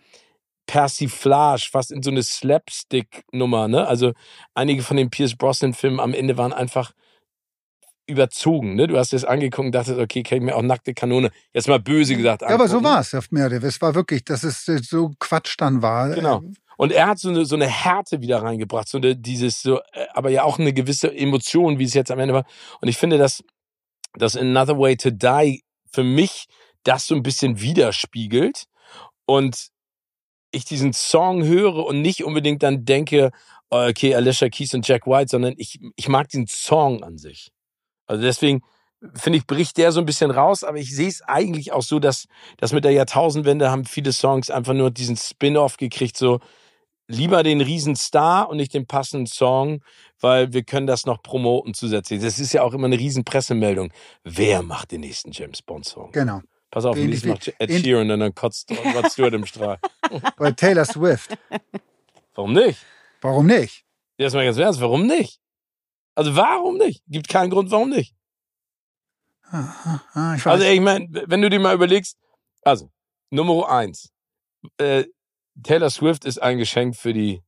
Persiflage, 0.67 1.69
fast 1.71 1.93
in 1.93 2.03
so 2.03 2.11
eine 2.11 2.25
Slapstick-Nummer. 2.25 3.69
Ne? 3.69 3.87
Also 3.87 4.13
einige 4.55 4.83
von 4.83 4.97
den 4.97 5.09
Pierce 5.09 5.37
Brosnan-Filmen 5.37 6.01
am 6.01 6.13
Ende 6.13 6.37
waren 6.37 6.53
einfach 6.53 6.91
überzogen. 8.09 8.75
Ne? 8.75 8.89
Du 8.89 8.99
hast 8.99 9.13
es 9.13 9.25
angeguckt 9.25 9.67
und 9.67 9.73
dachtest, 9.73 10.01
okay, 10.01 10.25
kann 10.25 10.39
ich 10.39 10.45
mir 10.45 10.57
auch 10.57 10.63
nackte 10.63 10.95
Kanone, 10.95 11.31
jetzt 11.55 11.69
mal 11.69 11.79
böse 11.79 12.17
gesagt 12.17 12.43
angucken. 12.43 12.59
Ja, 12.59 12.65
aber 12.65 12.69
so 12.69 12.83
war 12.83 12.99
es 12.99 13.15
auf 13.15 13.31
mehr. 13.31 13.53
Es 13.53 13.81
war 13.81 13.95
wirklich, 13.95 14.25
dass 14.25 14.43
es 14.43 14.65
so 14.65 15.13
Quatsch 15.21 15.55
dann 15.59 15.81
war. 15.81 16.11
Genau. 16.11 16.43
Und 16.77 16.93
er 16.93 17.07
hat 17.07 17.19
so 17.19 17.31
eine, 17.31 17.45
so 17.45 17.57
eine 17.57 17.69
Härte 17.69 18.21
wieder 18.21 18.43
reingebracht, 18.43 18.89
so 18.89 18.99
eine, 18.99 19.17
dieses, 19.17 19.63
so, 19.63 19.79
äh, 19.93 20.07
aber 20.13 20.31
ja 20.31 20.45
auch 20.45 20.59
eine 20.59 20.73
gewisse 20.73 21.15
Emotion, 21.15 21.79
wie 21.79 21.85
es 21.85 21.95
jetzt 21.95 22.11
am 22.11 22.19
Ende 22.19 22.35
war. 22.35 22.45
Und 22.81 22.89
ich 22.89 22.97
finde, 22.97 23.19
dass, 23.19 23.43
dass 24.15 24.37
Another 24.37 24.79
Way 24.79 24.97
to 24.97 25.11
Die 25.11 25.63
für 25.91 26.05
mich 26.05 26.47
das 26.85 27.07
so 27.07 27.15
ein 27.15 27.23
bisschen 27.23 27.61
widerspiegelt. 27.61 28.65
Und 29.25 29.69
ich 30.53 30.65
diesen 30.65 30.93
Song 30.93 31.45
höre 31.45 31.85
und 31.85 32.01
nicht 32.03 32.25
unbedingt 32.25 32.63
dann 32.63 32.85
denke, 32.85 33.31
okay, 33.71 34.15
Alicia 34.15 34.49
Keys 34.49 34.75
und 34.75 34.87
Jack 34.87 35.07
White, 35.07 35.31
sondern 35.31 35.55
ich, 35.57 35.79
ich 35.97 36.09
mag 36.09 36.29
den 36.29 36.47
Song 36.47 37.03
an 37.03 37.19
sich. 37.19 37.51
Also 38.07 38.23
deswegen 38.23 38.63
finde 39.15 39.39
ich, 39.39 39.47
bricht 39.47 39.77
der 39.77 39.93
so 39.93 40.01
ein 40.01 40.07
bisschen 40.07 40.31
raus, 40.31 40.65
aber 40.65 40.79
ich 40.79 40.95
sehe 40.95 41.09
es 41.09 41.23
eigentlich 41.23 41.73
auch 41.73 41.83
so, 41.83 41.99
dass, 41.99 42.27
dass 42.57 42.73
mit 42.73 42.85
der 42.85 42.93
Jahrtausendwende 42.93 43.71
haben 43.71 43.85
viele 43.85 44.13
Songs 44.13 44.51
einfach 44.51 44.73
nur 44.73 44.91
diesen 44.91 45.17
Spin-off 45.17 45.77
gekriegt, 45.77 46.17
so, 46.17 46.41
lieber 47.09 47.43
den 47.43 47.61
Riesenstar 47.61 48.49
und 48.49 48.57
nicht 48.57 48.75
den 48.75 48.87
passenden 48.87 49.27
Song, 49.27 49.83
weil 50.21 50.53
wir 50.53 50.65
können 50.65 50.87
das 50.87 51.07
noch 51.07 51.23
promoten 51.23 51.75
zusätzlich. 51.75 52.23
Das 52.23 52.39
ist 52.39 52.53
ja 52.53 52.63
auch 52.63 52.75
immer 52.75 52.87
eine 52.87 52.99
riesen 52.99 53.25
Pressemeldung. 53.25 53.93
Wer 54.25 54.63
macht 54.63 54.93
den 54.93 55.01
nächsten 55.03 55.33
James 55.33 55.63
Bond 55.63 55.85
Song? 55.85 56.11
Genau. 56.13 56.41
Pass 56.71 56.85
auf, 56.85 56.97
Lies 56.97 57.25
macht 57.25 57.55
Ed 57.59 57.73
Sheeran 57.73 58.11
und 58.11 58.21
dann 58.21 58.35
kotzt 58.35 58.71
Rod 58.71 59.07
Stewart 59.13 59.35
im 59.35 59.47
Strahl. 59.47 59.79
Bei 60.37 60.51
Taylor 60.53 60.85
Swift. 60.85 61.37
Warum 62.35 62.53
nicht? 62.53 62.85
Warum 63.21 63.47
nicht? 63.47 63.85
Ja, 64.19 64.27
ist 64.27 64.35
mal 64.35 64.45
ganz 64.45 64.59
ernst, 64.59 64.81
warum 64.81 65.07
nicht? 65.07 65.41
Also 66.15 66.35
warum 66.35 66.77
nicht? 66.79 67.03
Gibt 67.07 67.29
keinen 67.29 67.51
Grund, 67.51 67.71
warum 67.71 67.91
nicht. 67.91 68.15
Ah, 69.51 70.01
ah, 70.13 70.35
ich 70.35 70.45
also 70.45 70.65
ich 70.65 70.81
meine, 70.81 71.09
wenn 71.27 71.41
du 71.41 71.49
dir 71.49 71.61
mal 71.61 71.75
überlegst, 71.75 72.19
also 72.63 72.91
Nummer 73.31 73.69
eins, 73.69 74.11
äh, 74.79 75.05
Taylor 75.63 75.91
Swift 75.91 76.25
ist 76.25 76.43
ein 76.43 76.59
Geschenk 76.59 76.97
für 76.97 77.13
die 77.13 77.43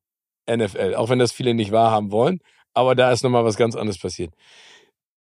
NFL, 0.51 0.95
auch 0.95 1.09
wenn 1.09 1.19
das 1.19 1.33
viele 1.33 1.55
nicht 1.55 1.73
wahrhaben 1.73 2.11
wollen. 2.11 2.41
Aber 2.75 2.95
da 2.95 3.13
ist 3.13 3.23
nochmal 3.23 3.45
was 3.45 3.57
ganz 3.57 3.77
anderes 3.77 3.99
passiert. 3.99 4.35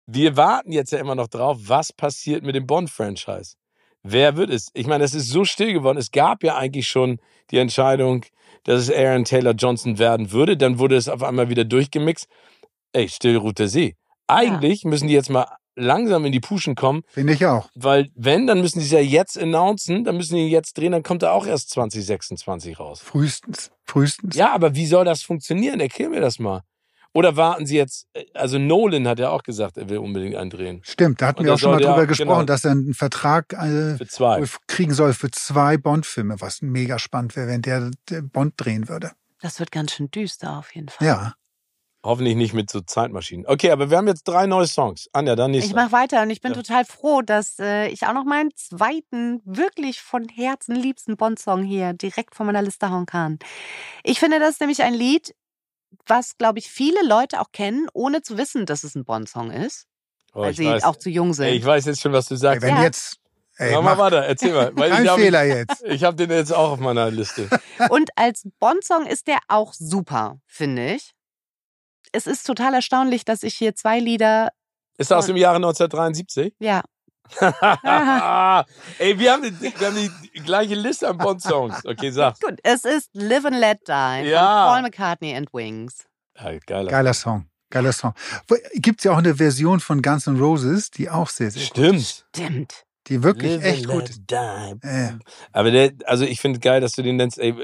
Wir 0.06 0.36
warten 0.36 0.72
jetzt 0.72 0.92
ja 0.92 0.98
immer 0.98 1.14
noch 1.14 1.28
drauf, 1.28 1.58
was 1.60 1.92
passiert 1.92 2.44
mit 2.44 2.54
dem 2.54 2.66
Bond-Franchise. 2.66 3.56
Wer 4.02 4.36
wird 4.36 4.50
es? 4.50 4.68
Ich 4.74 4.86
meine, 4.86 5.04
es 5.04 5.14
ist 5.14 5.28
so 5.28 5.44
still 5.44 5.72
geworden. 5.72 5.98
Es 5.98 6.10
gab 6.10 6.42
ja 6.42 6.56
eigentlich 6.56 6.88
schon 6.88 7.20
die 7.50 7.58
Entscheidung, 7.58 8.24
dass 8.64 8.82
es 8.82 8.92
Aaron 8.92 9.24
Taylor 9.24 9.52
Johnson 9.52 9.98
werden 9.98 10.32
würde. 10.32 10.56
Dann 10.56 10.78
wurde 10.78 10.96
es 10.96 11.08
auf 11.08 11.22
einmal 11.22 11.48
wieder 11.48 11.64
durchgemixt. 11.64 12.28
Ey, 12.92 13.08
still 13.08 13.36
ruht 13.36 13.58
der 13.58 13.68
See. 13.68 13.94
Eigentlich 14.26 14.82
ja. 14.82 14.90
müssen 14.90 15.08
die 15.08 15.14
jetzt 15.14 15.30
mal 15.30 15.46
langsam 15.76 16.24
in 16.24 16.32
die 16.32 16.40
Puschen 16.40 16.74
kommen. 16.74 17.02
Finde 17.08 17.32
ich 17.32 17.46
auch. 17.46 17.68
Weil 17.74 18.10
wenn, 18.14 18.46
dann 18.46 18.60
müssen 18.60 18.80
sie 18.80 18.86
es 18.86 18.92
ja 18.92 19.00
jetzt 19.00 19.38
announcen, 19.38 20.04
dann 20.04 20.16
müssen 20.16 20.36
die 20.36 20.48
jetzt 20.48 20.76
drehen, 20.76 20.92
dann 20.92 21.02
kommt 21.02 21.22
er 21.22 21.32
auch 21.32 21.46
erst 21.46 21.70
2026 21.70 22.78
raus. 22.78 23.00
Frühestens, 23.00 23.70
frühestens. 23.84 24.36
Ja, 24.36 24.52
aber 24.52 24.74
wie 24.74 24.86
soll 24.86 25.04
das 25.04 25.22
funktionieren? 25.22 25.80
Erklär 25.80 26.08
mir 26.08 26.20
das 26.20 26.38
mal. 26.38 26.62
Oder 27.14 27.36
warten 27.36 27.66
Sie 27.66 27.76
jetzt, 27.76 28.08
also 28.32 28.58
Nolan 28.58 29.06
hat 29.06 29.18
ja 29.18 29.28
auch 29.28 29.42
gesagt, 29.42 29.76
er 29.76 29.90
will 29.90 29.98
unbedingt 29.98 30.34
einen 30.34 30.48
drehen. 30.48 30.80
Stimmt, 30.82 31.20
da 31.20 31.26
hatten 31.26 31.40
Und 31.40 31.44
wir 31.44 31.54
auch 31.54 31.58
schon 31.58 31.72
mal 31.72 31.80
drüber 31.80 32.06
gesprochen, 32.06 32.28
genau. 32.28 32.44
dass 32.44 32.64
er 32.64 32.70
einen 32.70 32.94
Vertrag 32.94 33.52
äh, 33.52 33.96
Für 33.96 34.06
zwei. 34.06 34.42
kriegen 34.66 34.94
soll 34.94 35.12
für 35.12 35.30
zwei 35.30 35.76
Bond-Filme, 35.76 36.40
was 36.40 36.62
mega 36.62 36.98
spannend 36.98 37.36
wäre, 37.36 37.48
wenn 37.48 37.60
der, 37.60 37.90
der 38.08 38.22
Bond 38.22 38.54
drehen 38.56 38.88
würde. 38.88 39.12
Das 39.42 39.60
wird 39.60 39.70
ganz 39.70 39.92
schön 39.92 40.10
düster 40.10 40.56
auf 40.58 40.74
jeden 40.74 40.88
Fall. 40.88 41.06
Ja. 41.06 41.34
Hoffentlich 42.04 42.34
nicht 42.34 42.52
mit 42.52 42.68
so 42.68 42.80
Zeitmaschinen. 42.80 43.46
Okay, 43.46 43.70
aber 43.70 43.88
wir 43.90 43.96
haben 43.96 44.08
jetzt 44.08 44.24
drei 44.24 44.46
neue 44.46 44.66
Songs. 44.66 45.08
Anja, 45.12 45.36
dann 45.36 45.52
nächste. 45.52 45.68
Ich 45.70 45.74
mache 45.76 45.92
weiter 45.92 46.22
und 46.22 46.30
ich 46.30 46.40
bin 46.40 46.50
Ja. 46.52 46.56
total 46.56 46.84
froh, 46.84 47.22
dass 47.22 47.60
äh, 47.60 47.86
ich 47.88 48.06
auch 48.08 48.12
noch 48.12 48.24
meinen 48.24 48.50
zweiten, 48.56 49.40
wirklich 49.44 50.00
von 50.00 50.28
Herzen 50.28 50.74
liebsten 50.74 51.16
Bond-Song 51.16 51.62
hier 51.62 51.92
direkt 51.92 52.34
von 52.34 52.46
meiner 52.46 52.62
Liste 52.62 52.90
hauen 52.90 53.06
kann. 53.06 53.38
Ich 54.02 54.18
finde, 54.18 54.40
das 54.40 54.50
ist 54.54 54.60
nämlich 54.60 54.82
ein 54.82 54.94
Lied, 54.94 55.32
was, 56.06 56.36
glaube 56.38 56.58
ich, 56.58 56.68
viele 56.70 57.06
Leute 57.06 57.40
auch 57.40 57.52
kennen, 57.52 57.86
ohne 57.92 58.22
zu 58.22 58.36
wissen, 58.36 58.66
dass 58.66 58.82
es 58.82 58.96
ein 58.96 59.04
Bond-Song 59.04 59.52
ist, 59.52 59.86
oh, 60.34 60.40
weil 60.40 60.54
sie 60.54 60.66
weiß, 60.66 60.82
auch 60.82 60.96
zu 60.96 61.08
jung 61.08 61.34
sind. 61.34 61.46
ey, 61.46 61.54
ich 61.56 61.64
weiß 61.64 61.84
jetzt 61.84 62.00
schon, 62.00 62.12
was 62.12 62.26
du 62.26 62.34
Ey, 62.34 62.38
sagst. 62.40 62.62
wenn 62.62 62.76
Ja. 62.76 62.82
jetzt. 62.82 63.18
Ey, 63.58 63.74
Mach 63.74 63.82
mal 63.82 63.98
weiter, 63.98 64.24
erzähl 64.24 64.52
mal. 64.54 64.72
Weil 64.74 64.90
kein 64.90 65.04
ich 65.04 65.10
hab- 65.10 65.18
Fehler 65.20 65.44
jetzt. 65.44 65.82
Ich 65.86 66.02
habe 66.02 66.16
den 66.16 66.30
jetzt 66.30 66.52
auch 66.52 66.72
auf 66.72 66.80
meiner 66.80 67.10
Liste. 67.12 67.48
Und 67.90 68.10
als 68.16 68.48
Bond-Song 68.58 69.06
ist 69.06 69.28
der 69.28 69.38
auch 69.46 69.72
super, 69.72 70.40
finde 70.46 70.94
ich. 70.94 71.12
Es 72.12 72.26
ist 72.26 72.46
total 72.46 72.74
erstaunlich, 72.74 73.24
dass 73.24 73.42
ich 73.42 73.54
hier 73.54 73.74
zwei 73.74 73.98
Lieder, 73.98 74.50
Ist 74.98 75.10
er 75.10 75.18
aus 75.18 75.26
dem 75.26 75.36
Jahre 75.36 75.56
1973? 75.56 76.54
ja, 76.60 76.82
Ey, 78.98 79.18
wir 79.18 79.32
haben, 79.32 79.42
die, 79.42 79.60
wir 79.80 79.86
haben 79.86 79.96
die 80.34 80.40
gleiche 80.42 80.74
Liste 80.74 81.08
an 81.08 81.18
Bond-Songs. 81.18 81.84
Okay, 81.86 82.10
sag. 82.10 82.38
gut, 82.40 82.58
es 82.62 82.84
ist 82.84 83.10
Live 83.14 83.44
and 83.44 83.56
Let 83.56 83.80
Die 83.88 84.28
Ja. 84.28 84.66
von 84.66 84.72
Paul 84.74 84.82
McCartney 84.82 85.34
and 85.34 85.52
Wings. 85.54 86.04
Ja, 86.38 86.58
geiler. 86.66 86.90
Geiler 86.90 87.14
Song. 87.14 87.46
Geiler 87.70 87.92
Song. 87.92 88.12
Gibt 88.74 89.00
es 89.00 89.04
ja 89.04 89.12
auch 89.12 89.18
eine 89.18 89.36
Version 89.36 89.80
von 89.80 90.02
Guns 90.02 90.26
N' 90.26 90.38
Roses, 90.38 90.90
die 90.90 91.08
auch 91.08 91.28
sehr, 91.30 91.50
sehr 91.50 91.62
gut 91.62 91.70
Stimmt. 91.70 92.24
Stimmt. 92.36 92.84
Die 93.08 93.22
wirklich 93.22 93.52
Live 93.56 93.64
echt 93.64 93.84
and 93.86 93.92
gut 93.92 94.02
let 94.02 94.10
ist. 94.10 94.22
die. 94.30 94.34
Ja. 94.84 95.18
Aber 95.52 95.70
der, 95.70 95.92
also 96.04 96.24
ich 96.24 96.40
finde 96.40 96.60
geil, 96.60 96.80
dass 96.80 96.92
du 96.92 97.02
den 97.02 97.16
nennst. 97.16 97.38
Ey, 97.38 97.54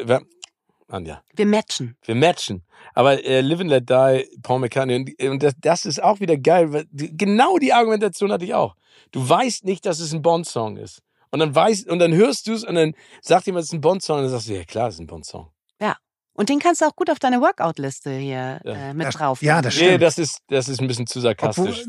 Anja, 0.88 1.22
Wir 1.34 1.46
matchen. 1.46 1.96
wir 2.02 2.14
matchen. 2.14 2.64
Aber 2.94 3.22
äh, 3.24 3.40
Live 3.42 3.60
and 3.60 3.70
Let 3.70 3.88
Die, 3.90 4.38
Paul 4.42 4.60
McCartney, 4.60 4.96
und, 4.96 5.22
und 5.30 5.42
das, 5.42 5.52
das 5.60 5.84
ist 5.84 6.02
auch 6.02 6.20
wieder 6.20 6.36
geil. 6.38 6.72
Weil 6.72 6.86
genau 6.92 7.58
die 7.58 7.72
Argumentation 7.72 8.32
hatte 8.32 8.44
ich 8.46 8.54
auch. 8.54 8.74
Du 9.12 9.26
weißt 9.28 9.64
nicht, 9.64 9.84
dass 9.86 10.00
es 10.00 10.12
ein 10.14 10.22
Bond-Song 10.22 10.76
ist. 10.78 11.02
Und 11.30 11.40
dann 11.40 11.54
weißt, 11.54 11.88
und 11.88 11.98
dann 11.98 12.14
hörst 12.14 12.46
du 12.46 12.54
es 12.54 12.64
und 12.64 12.74
dann 12.74 12.94
sagt 13.20 13.44
jemand, 13.46 13.64
es 13.64 13.68
ist 13.68 13.74
ein 13.74 13.80
Bond-Song 13.82 14.16
und 14.16 14.22
dann 14.24 14.30
sagst 14.30 14.48
du, 14.48 14.54
ja 14.54 14.64
klar, 14.64 14.88
es 14.88 14.94
ist 14.94 15.00
ein 15.00 15.06
Bond-Song. 15.06 15.50
Und 16.34 16.50
den 16.50 16.60
kannst 16.60 16.80
du 16.80 16.84
auch 16.86 16.94
gut 16.94 17.10
auf 17.10 17.18
deine 17.18 17.40
Workout-Liste 17.40 18.12
hier 18.12 18.60
Ja. 18.64 18.72
äh, 18.90 18.94
mit 18.94 19.08
Das- 19.08 19.14
drauf. 19.16 19.42
ja, 19.42 19.60
das 19.60 19.74
Nee, 19.74 19.86
Stimmt. 19.86 20.02
das 20.04 20.18
ist, 20.18 20.38
das 20.46 20.68
ist 20.68 20.80
ein 20.80 20.86
bisschen 20.86 21.08
zu 21.08 21.18
sarkastisch. 21.18 21.84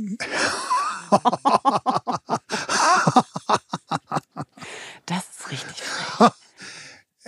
Obwohl, 1.11 1.11
Das 5.05 5.23
ist 5.29 5.51
richtig 5.51 5.81
frech. 5.83 6.31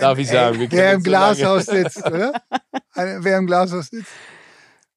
Darf 0.01 0.17
ich 0.17 0.27
sagen. 0.29 0.59
Wir 0.59 0.67
können 0.67 0.81
wer 0.81 0.93
im 0.93 1.01
so 1.01 1.03
Glashaus 1.03 1.65
sitzt, 1.65 2.05
oder? 2.05 2.41
Wer 2.95 3.37
im 3.37 3.45
Glashaus 3.45 3.87
sitzt. 3.87 4.11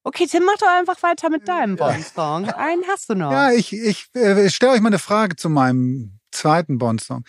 Okay, 0.03 0.27
Tim, 0.27 0.43
mach 0.45 0.57
doch 0.57 0.67
einfach 0.67 1.01
weiter 1.01 1.29
mit 1.29 1.47
deinem 1.47 1.77
Bond-Song. 1.77 2.45
Einen 2.49 2.83
hast 2.87 3.09
du 3.09 3.15
noch. 3.15 3.31
Ja, 3.31 3.51
ich, 3.51 3.73
ich 3.73 4.07
äh, 4.13 4.49
stelle 4.49 4.73
euch 4.73 4.81
mal 4.81 4.89
eine 4.89 4.99
Frage 4.99 5.35
zu 5.35 5.49
meinem 5.49 6.19
zweiten 6.31 6.77
Bond-Song. 6.77 7.23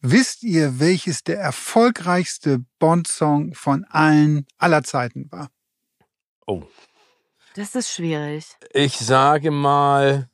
Wisst 0.00 0.42
ihr, 0.42 0.78
welches 0.80 1.24
der 1.24 1.38
erfolgreichste 1.38 2.64
Bond-Song 2.78 3.54
von 3.54 3.84
allen 3.84 4.46
aller 4.58 4.82
Zeiten 4.82 5.30
war? 5.30 5.50
Oh. 6.46 6.62
Das 7.54 7.74
ist 7.74 7.92
schwierig. 7.92 8.46
Ich 8.72 8.96
sage 8.96 9.50
mal, 9.50 10.30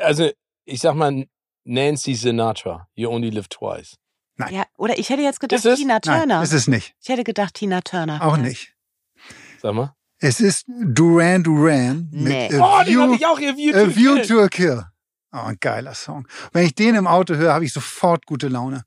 also 0.00 0.30
ich 0.64 0.80
sag 0.80 0.94
mal 0.94 1.26
Nancy 1.64 2.14
Sinatra, 2.14 2.88
You 2.94 3.10
Only 3.10 3.30
Live 3.30 3.48
Twice. 3.48 3.96
Ja, 4.50 4.64
oder 4.76 4.98
ich 4.98 5.10
hätte 5.10 5.22
jetzt 5.22 5.40
gedacht 5.40 5.58
Ist 5.58 5.66
es? 5.66 5.78
Tina 5.78 6.00
Turner. 6.00 6.26
Nein, 6.26 6.42
ist 6.42 6.52
es 6.52 6.66
nicht. 6.68 6.94
ich 7.00 7.08
hätte 7.08 7.22
gedacht 7.24 7.54
Tina 7.54 7.80
Turner. 7.82 8.22
Auch 8.24 8.36
Ja. 8.36 8.42
nicht. 8.42 8.74
Sag 9.60 9.74
mal. 9.74 9.94
Es 10.18 10.40
ist 10.40 10.64
Duran 10.68 11.42
Duran 11.42 12.08
Nee. 12.12 12.48
mit 12.50 12.60
A 12.60 12.80
Oh, 12.80 12.84
den 12.84 12.94
View, 12.94 13.02
hatte 13.02 13.14
ich 13.16 13.26
auch 13.26 13.38
hier. 13.38 13.56
View 13.56 13.74
A 13.76 13.84
to 13.84 13.96
View 13.96 14.14
Kill. 14.16 14.26
to 14.26 14.40
a 14.42 14.48
Kill. 14.48 14.84
Oh, 15.34 15.38
ein 15.46 15.56
geiler 15.60 15.94
Song. 15.94 16.28
Wenn 16.52 16.66
ich 16.66 16.74
den 16.74 16.94
im 16.94 17.06
Auto 17.06 17.34
höre, 17.34 17.54
habe 17.54 17.64
ich 17.64 17.72
sofort 17.72 18.26
gute 18.26 18.48
Laune. 18.48 18.84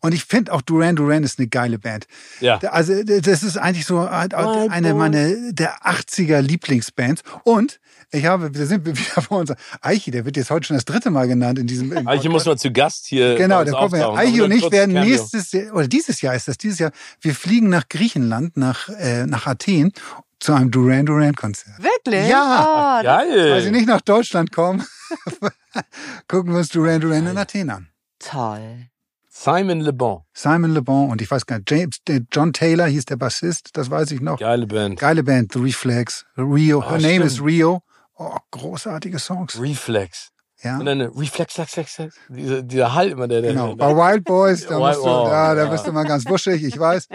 Und 0.00 0.12
ich 0.14 0.24
finde 0.24 0.52
auch 0.52 0.62
Duran 0.62 0.94
Duran 0.96 1.24
ist 1.24 1.38
eine 1.40 1.48
geile 1.48 1.78
Band. 1.80 2.06
Ja. 2.40 2.58
Also 2.58 3.02
das 3.02 3.42
ist 3.42 3.56
eigentlich 3.56 3.86
so 3.86 3.98
eine 4.00 4.94
meiner 4.94 5.52
der 5.52 5.84
80er 5.84 6.40
Lieblingsbands. 6.42 7.22
Und 7.42 7.80
ich 8.12 8.24
habe, 8.26 8.50
da 8.50 8.66
sind 8.66 8.84
wir 8.86 8.96
wieder 8.96 9.22
bei 9.28 9.36
uns. 9.36 9.52
Eichi, 9.80 10.10
der 10.10 10.24
wird 10.24 10.36
jetzt 10.36 10.50
heute 10.50 10.66
schon 10.66 10.76
das 10.76 10.84
dritte 10.84 11.10
Mal 11.10 11.28
genannt 11.28 11.58
in 11.58 11.66
diesem. 11.66 11.92
Eigentlich 12.06 12.28
muss 12.30 12.44
man 12.46 12.58
zu 12.58 12.70
Gast 12.72 13.06
hier. 13.06 13.36
Genau, 13.36 13.58
kommen 13.64 13.92
wir. 13.92 14.08
auftauchen. 14.08 14.18
Eichi 14.18 14.34
Aber 14.40 14.44
und 14.44 14.50
nur 14.50 14.58
ich 14.66 14.72
werden 14.72 14.94
Cameo. 14.94 15.08
nächstes 15.10 15.52
Jahr, 15.52 15.74
oder 15.74 15.88
dieses 15.88 16.20
Jahr 16.20 16.34
ist 16.34 16.48
das, 16.48 16.58
dieses 16.58 16.78
Jahr, 16.78 16.92
wir 17.20 17.34
fliegen 17.34 17.68
nach 17.68 17.88
Griechenland, 17.88 18.56
nach, 18.56 18.88
äh, 18.88 19.26
nach 19.26 19.46
Athen 19.46 19.92
zu 20.40 20.52
einem 20.54 20.70
Duran 20.70 21.06
Duran 21.06 21.34
Konzert. 21.34 21.74
Wirklich? 21.82 22.28
Ja. 22.28 22.98
Oh, 23.00 23.04
Geil. 23.04 23.50
Weil 23.52 23.62
sie 23.62 23.70
nicht 23.70 23.86
nach 23.86 24.00
Deutschland 24.00 24.50
kommen, 24.52 24.82
gucken 26.28 26.52
wir 26.52 26.58
uns 26.58 26.68
Duran 26.70 27.00
Duran 27.00 27.26
in 27.26 27.36
Athen 27.38 27.70
an. 27.70 27.88
toll. 28.18 28.86
Simon 29.32 29.80
Le 29.80 29.92
Bon. 29.94 30.20
Simon 30.34 30.72
Le 30.74 30.82
Bon 30.82 31.08
und 31.08 31.22
ich 31.22 31.30
weiß 31.30 31.46
gar 31.46 31.56
nicht, 31.58 31.70
James, 31.70 31.98
John 32.30 32.52
Taylor 32.52 32.86
hieß 32.86 33.06
der 33.06 33.16
Bassist, 33.16 33.70
das 33.72 33.90
weiß 33.90 34.10
ich 34.10 34.20
noch. 34.20 34.38
Geile 34.38 34.66
Band. 34.66 34.98
Geile 34.98 35.22
Band, 35.22 35.52
The 35.54 35.60
Reflex, 35.60 36.26
Rio, 36.36 36.80
Ah, 36.82 36.90
Her 36.90 36.98
Name 37.00 37.24
is 37.24 37.34
stimmt. 37.34 37.48
Rio. 37.48 37.82
Oh, 38.22 38.36
großartige 38.50 39.18
Songs. 39.18 39.58
Reflex. 39.58 40.28
Ja, 40.62 40.76
Und 40.78 40.84
dann 40.84 41.00
eine 41.00 41.08
Reflex, 41.08 41.58
Reflex, 41.58 41.98
Reflex. 41.98 42.16
Dieser, 42.28 42.62
dieser 42.62 42.92
Hall 42.92 43.08
immer, 43.08 43.26
der. 43.26 43.40
genau. 43.40 43.68
der, 43.68 43.76
Bei 43.76 43.96
Wild 43.96 44.24
Boys, 44.24 44.66
da, 44.66 44.78
Wild- 44.78 44.96
du, 44.96 45.04
oh, 45.04 45.26
ja, 45.26 45.54
da 45.54 45.64
ja. 45.64 45.70
bist 45.70 45.86
du 45.86 45.92
mal 45.92 46.04
ganz 46.04 46.26
wuschig, 46.28 46.62
ich 46.62 46.78
weiß. 46.78 47.08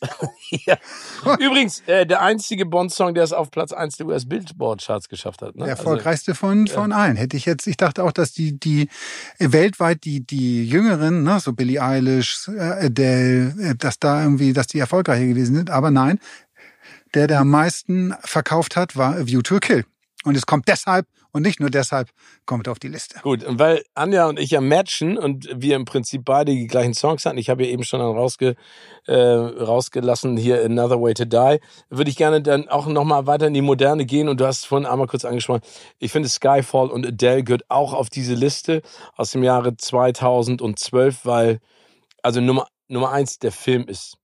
ja. 0.50 0.76
Übrigens, 1.38 1.84
äh, 1.86 2.04
der 2.04 2.20
einzige 2.20 2.66
Bond-Song, 2.66 3.14
der 3.14 3.22
es 3.22 3.32
auf 3.32 3.52
Platz 3.52 3.72
1 3.72 3.98
der 3.98 4.06
US-Billboard-Charts 4.08 5.08
geschafft 5.08 5.40
hat. 5.40 5.54
Ne? 5.54 5.66
Der 5.66 5.70
erfolgreichste 5.70 6.34
von, 6.34 6.66
von 6.66 6.92
allen. 6.92 7.16
Hätte 7.16 7.36
ich 7.36 7.44
jetzt, 7.46 7.68
ich 7.68 7.76
dachte 7.76 8.02
auch, 8.02 8.12
dass 8.12 8.32
die, 8.32 8.58
die 8.58 8.88
äh, 9.38 9.52
weltweit 9.52 10.02
die, 10.02 10.26
die 10.26 10.66
Jüngeren, 10.66 11.22
ne, 11.22 11.38
so 11.38 11.52
Billie 11.52 11.80
Eilish, 11.80 12.48
äh, 12.48 12.86
Adele, 12.86 13.54
äh, 13.60 13.74
dass 13.76 14.00
da 14.00 14.20
irgendwie, 14.20 14.52
dass 14.52 14.66
die 14.66 14.80
erfolgreicher 14.80 15.26
gewesen 15.26 15.54
sind. 15.54 15.70
Aber 15.70 15.92
nein, 15.92 16.18
der, 17.14 17.28
der 17.28 17.38
am 17.38 17.50
meisten 17.50 18.16
verkauft 18.22 18.74
hat, 18.74 18.96
war 18.96 19.14
A 19.14 19.26
View 19.28 19.42
to 19.42 19.56
a 19.56 19.60
Kill. 19.60 19.84
Und 20.28 20.36
es 20.36 20.44
kommt 20.44 20.68
deshalb 20.68 21.06
und 21.32 21.40
nicht 21.40 21.58
nur 21.58 21.70
deshalb, 21.70 22.10
kommt 22.44 22.68
auf 22.68 22.78
die 22.78 22.88
Liste. 22.88 23.18
Gut, 23.22 23.42
und 23.44 23.58
weil 23.58 23.82
Anja 23.94 24.26
und 24.26 24.38
ich 24.38 24.50
ja 24.50 24.60
matchen 24.60 25.16
und 25.16 25.48
wir 25.54 25.74
im 25.74 25.86
Prinzip 25.86 26.22
beide 26.26 26.52
die 26.52 26.66
gleichen 26.66 26.92
Songs 26.92 27.24
hatten, 27.24 27.38
ich 27.38 27.48
habe 27.48 27.64
ja 27.64 27.70
eben 27.70 27.82
schon 27.82 28.02
rausge, 28.02 28.54
äh, 29.06 29.14
rausgelassen, 29.14 30.36
hier 30.36 30.62
Another 30.62 31.00
Way 31.00 31.14
to 31.14 31.24
Die, 31.24 31.60
würde 31.88 32.10
ich 32.10 32.16
gerne 32.16 32.42
dann 32.42 32.68
auch 32.68 32.86
nochmal 32.86 33.26
weiter 33.26 33.46
in 33.46 33.54
die 33.54 33.62
Moderne 33.62 34.04
gehen 34.04 34.28
und 34.28 34.38
du 34.38 34.46
hast 34.46 34.58
es 34.58 34.64
vorhin 34.66 34.86
einmal 34.86 35.06
kurz 35.06 35.24
angesprochen. 35.24 35.62
Ich 35.98 36.12
finde 36.12 36.28
Skyfall 36.28 36.90
und 36.90 37.06
Adele 37.06 37.42
gehört 37.42 37.70
auch 37.70 37.94
auf 37.94 38.10
diese 38.10 38.34
Liste 38.34 38.82
aus 39.16 39.30
dem 39.30 39.42
Jahre 39.42 39.78
2012, 39.78 41.24
weil, 41.24 41.60
also 42.22 42.42
Nummer, 42.42 42.68
Nummer 42.88 43.12
eins, 43.12 43.38
der 43.38 43.52
Film 43.52 43.86
ist, 43.88 44.18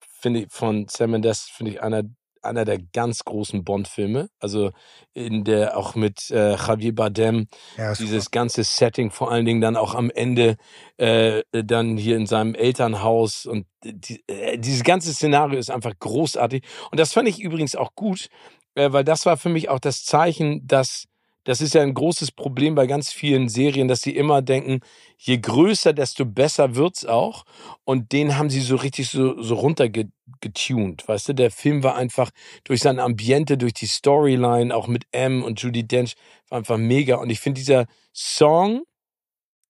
finde 0.00 0.40
ich, 0.40 0.46
von 0.50 0.86
Sam 0.88 1.12
Mendes, 1.12 1.44
finde 1.44 1.72
ich 1.72 1.82
einer 1.82 2.02
einer 2.46 2.64
der 2.64 2.78
ganz 2.78 3.24
großen 3.24 3.64
Bond-Filme, 3.64 4.28
also 4.40 4.70
in 5.12 5.44
der 5.44 5.76
auch 5.76 5.94
mit 5.94 6.30
äh, 6.30 6.56
Javier 6.56 6.94
Bardem, 6.94 7.46
Ja, 7.76 7.94
dieses 7.94 8.30
ganze 8.30 8.64
Setting, 8.64 9.10
vor 9.10 9.30
allen 9.30 9.44
Dingen 9.44 9.60
dann 9.60 9.76
auch 9.76 9.94
am 9.94 10.10
Ende 10.10 10.56
äh, 10.96 11.42
dann 11.52 11.96
hier 11.96 12.16
in 12.16 12.26
seinem 12.26 12.54
Elternhaus 12.54 13.46
und 13.46 13.66
die, 13.84 14.22
äh, 14.26 14.58
dieses 14.58 14.82
ganze 14.84 15.12
Szenario 15.12 15.58
ist 15.58 15.70
einfach 15.70 15.92
großartig. 15.98 16.64
Und 16.90 17.00
das 17.00 17.12
fand 17.12 17.28
ich 17.28 17.40
übrigens 17.40 17.76
auch 17.76 17.94
gut, 17.94 18.28
äh, 18.74 18.92
weil 18.92 19.04
das 19.04 19.26
war 19.26 19.36
für 19.36 19.48
mich 19.48 19.68
auch 19.68 19.80
das 19.80 20.04
Zeichen, 20.04 20.66
dass 20.66 21.06
das 21.46 21.60
ist 21.60 21.74
ja 21.74 21.82
ein 21.82 21.94
großes 21.94 22.32
Problem 22.32 22.74
bei 22.74 22.88
ganz 22.88 23.12
vielen 23.12 23.48
Serien, 23.48 23.86
dass 23.86 24.00
sie 24.02 24.16
immer 24.16 24.42
denken, 24.42 24.80
je 25.16 25.38
größer, 25.38 25.92
desto 25.92 26.24
besser 26.24 26.74
wird's 26.74 27.06
auch. 27.06 27.44
Und 27.84 28.10
den 28.10 28.36
haben 28.36 28.50
sie 28.50 28.60
so 28.60 28.74
richtig 28.74 29.08
so, 29.08 29.40
so 29.40 29.54
runtergetuned. 29.54 31.06
Weißt 31.06 31.28
du, 31.28 31.34
der 31.34 31.52
Film 31.52 31.84
war 31.84 31.94
einfach 31.94 32.30
durch 32.64 32.80
sein 32.80 32.98
Ambiente, 32.98 33.56
durch 33.56 33.74
die 33.74 33.86
Storyline, 33.86 34.74
auch 34.74 34.88
mit 34.88 35.04
M 35.12 35.44
und 35.44 35.62
Judy 35.62 35.86
Dench, 35.86 36.14
war 36.48 36.58
einfach 36.58 36.78
mega. 36.78 37.14
Und 37.16 37.30
ich 37.30 37.38
finde 37.38 37.60
dieser 37.60 37.86
Song, 38.12 38.82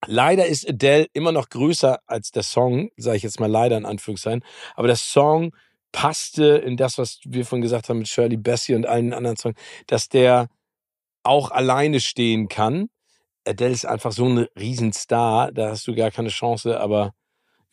leider 0.06 0.46
ist 0.46 0.66
Adele 0.66 1.08
immer 1.12 1.32
noch 1.32 1.50
größer 1.50 2.00
als 2.06 2.30
der 2.30 2.42
Song, 2.42 2.88
sage 2.96 3.18
ich 3.18 3.22
jetzt 3.22 3.38
mal 3.38 3.50
leider 3.50 3.76
in 3.76 3.84
Anführungszeichen, 3.84 4.42
aber 4.76 4.86
der 4.86 4.96
Song 4.96 5.54
passte 5.92 6.56
in 6.56 6.78
das, 6.78 6.96
was 6.96 7.20
wir 7.24 7.44
vorhin 7.44 7.62
gesagt 7.62 7.90
haben 7.90 7.98
mit 7.98 8.08
Shirley 8.08 8.38
Bassey 8.38 8.74
und 8.74 8.86
allen 8.86 9.12
anderen 9.12 9.36
Songs, 9.36 9.56
dass 9.86 10.08
der 10.08 10.48
auch 11.26 11.50
alleine 11.50 12.00
stehen 12.00 12.48
kann. 12.48 12.86
Adele 13.46 13.70
ist 13.72 13.86
einfach 13.86 14.12
so 14.12 14.26
ein 14.26 14.46
Riesenstar, 14.58 15.52
da 15.52 15.70
hast 15.70 15.86
du 15.86 15.94
gar 15.94 16.10
keine 16.10 16.28
Chance, 16.30 16.80
aber 16.80 17.12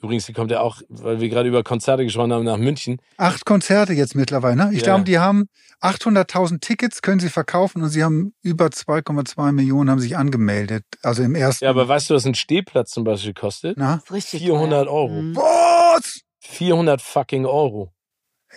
Übrigens, 0.01 0.25
die 0.25 0.33
kommt 0.33 0.51
ja 0.51 0.59
auch, 0.59 0.81
weil 0.89 1.21
wir 1.21 1.29
gerade 1.29 1.47
über 1.47 1.63
Konzerte 1.63 2.03
gesprochen 2.03 2.33
haben, 2.33 2.43
nach 2.43 2.57
München. 2.57 2.97
Acht 3.15 3.45
Konzerte 3.45 3.93
jetzt 3.93 4.15
mittlerweile. 4.15 4.57
Ne? 4.57 4.69
Ich 4.73 4.79
Ja. 4.79 4.83
glaube, 4.83 5.05
die 5.05 5.17
haben 5.17 5.45
800.000 5.79 6.59
Tickets, 6.59 7.01
können 7.01 7.21
sie 7.21 7.29
verkaufen 7.29 7.81
und 7.81 7.87
sie 7.87 8.03
haben 8.03 8.33
über 8.41 8.65
2,2 8.69 9.53
Millionen 9.53 9.89
haben 9.89 10.01
sich 10.01 10.17
angemeldet. 10.17 10.83
Also 11.03 11.23
im 11.23 11.35
ersten. 11.35 11.63
Ja, 11.63 11.69
aber 11.69 11.87
weißt 11.87 12.09
du, 12.09 12.15
was 12.15 12.25
ein 12.25 12.35
Stehplatz 12.35 12.91
zum 12.91 13.05
Beispiel 13.05 13.33
kostet? 13.33 13.77
Na? 13.77 14.01
Richtig 14.11 14.41
400 14.41 14.87
teuer. 14.87 14.93
Euro. 14.93 15.21
Mhm. 15.21 15.35
Was? 15.37 16.19
400 16.41 17.01
fucking 17.01 17.45
Euro. 17.45 17.93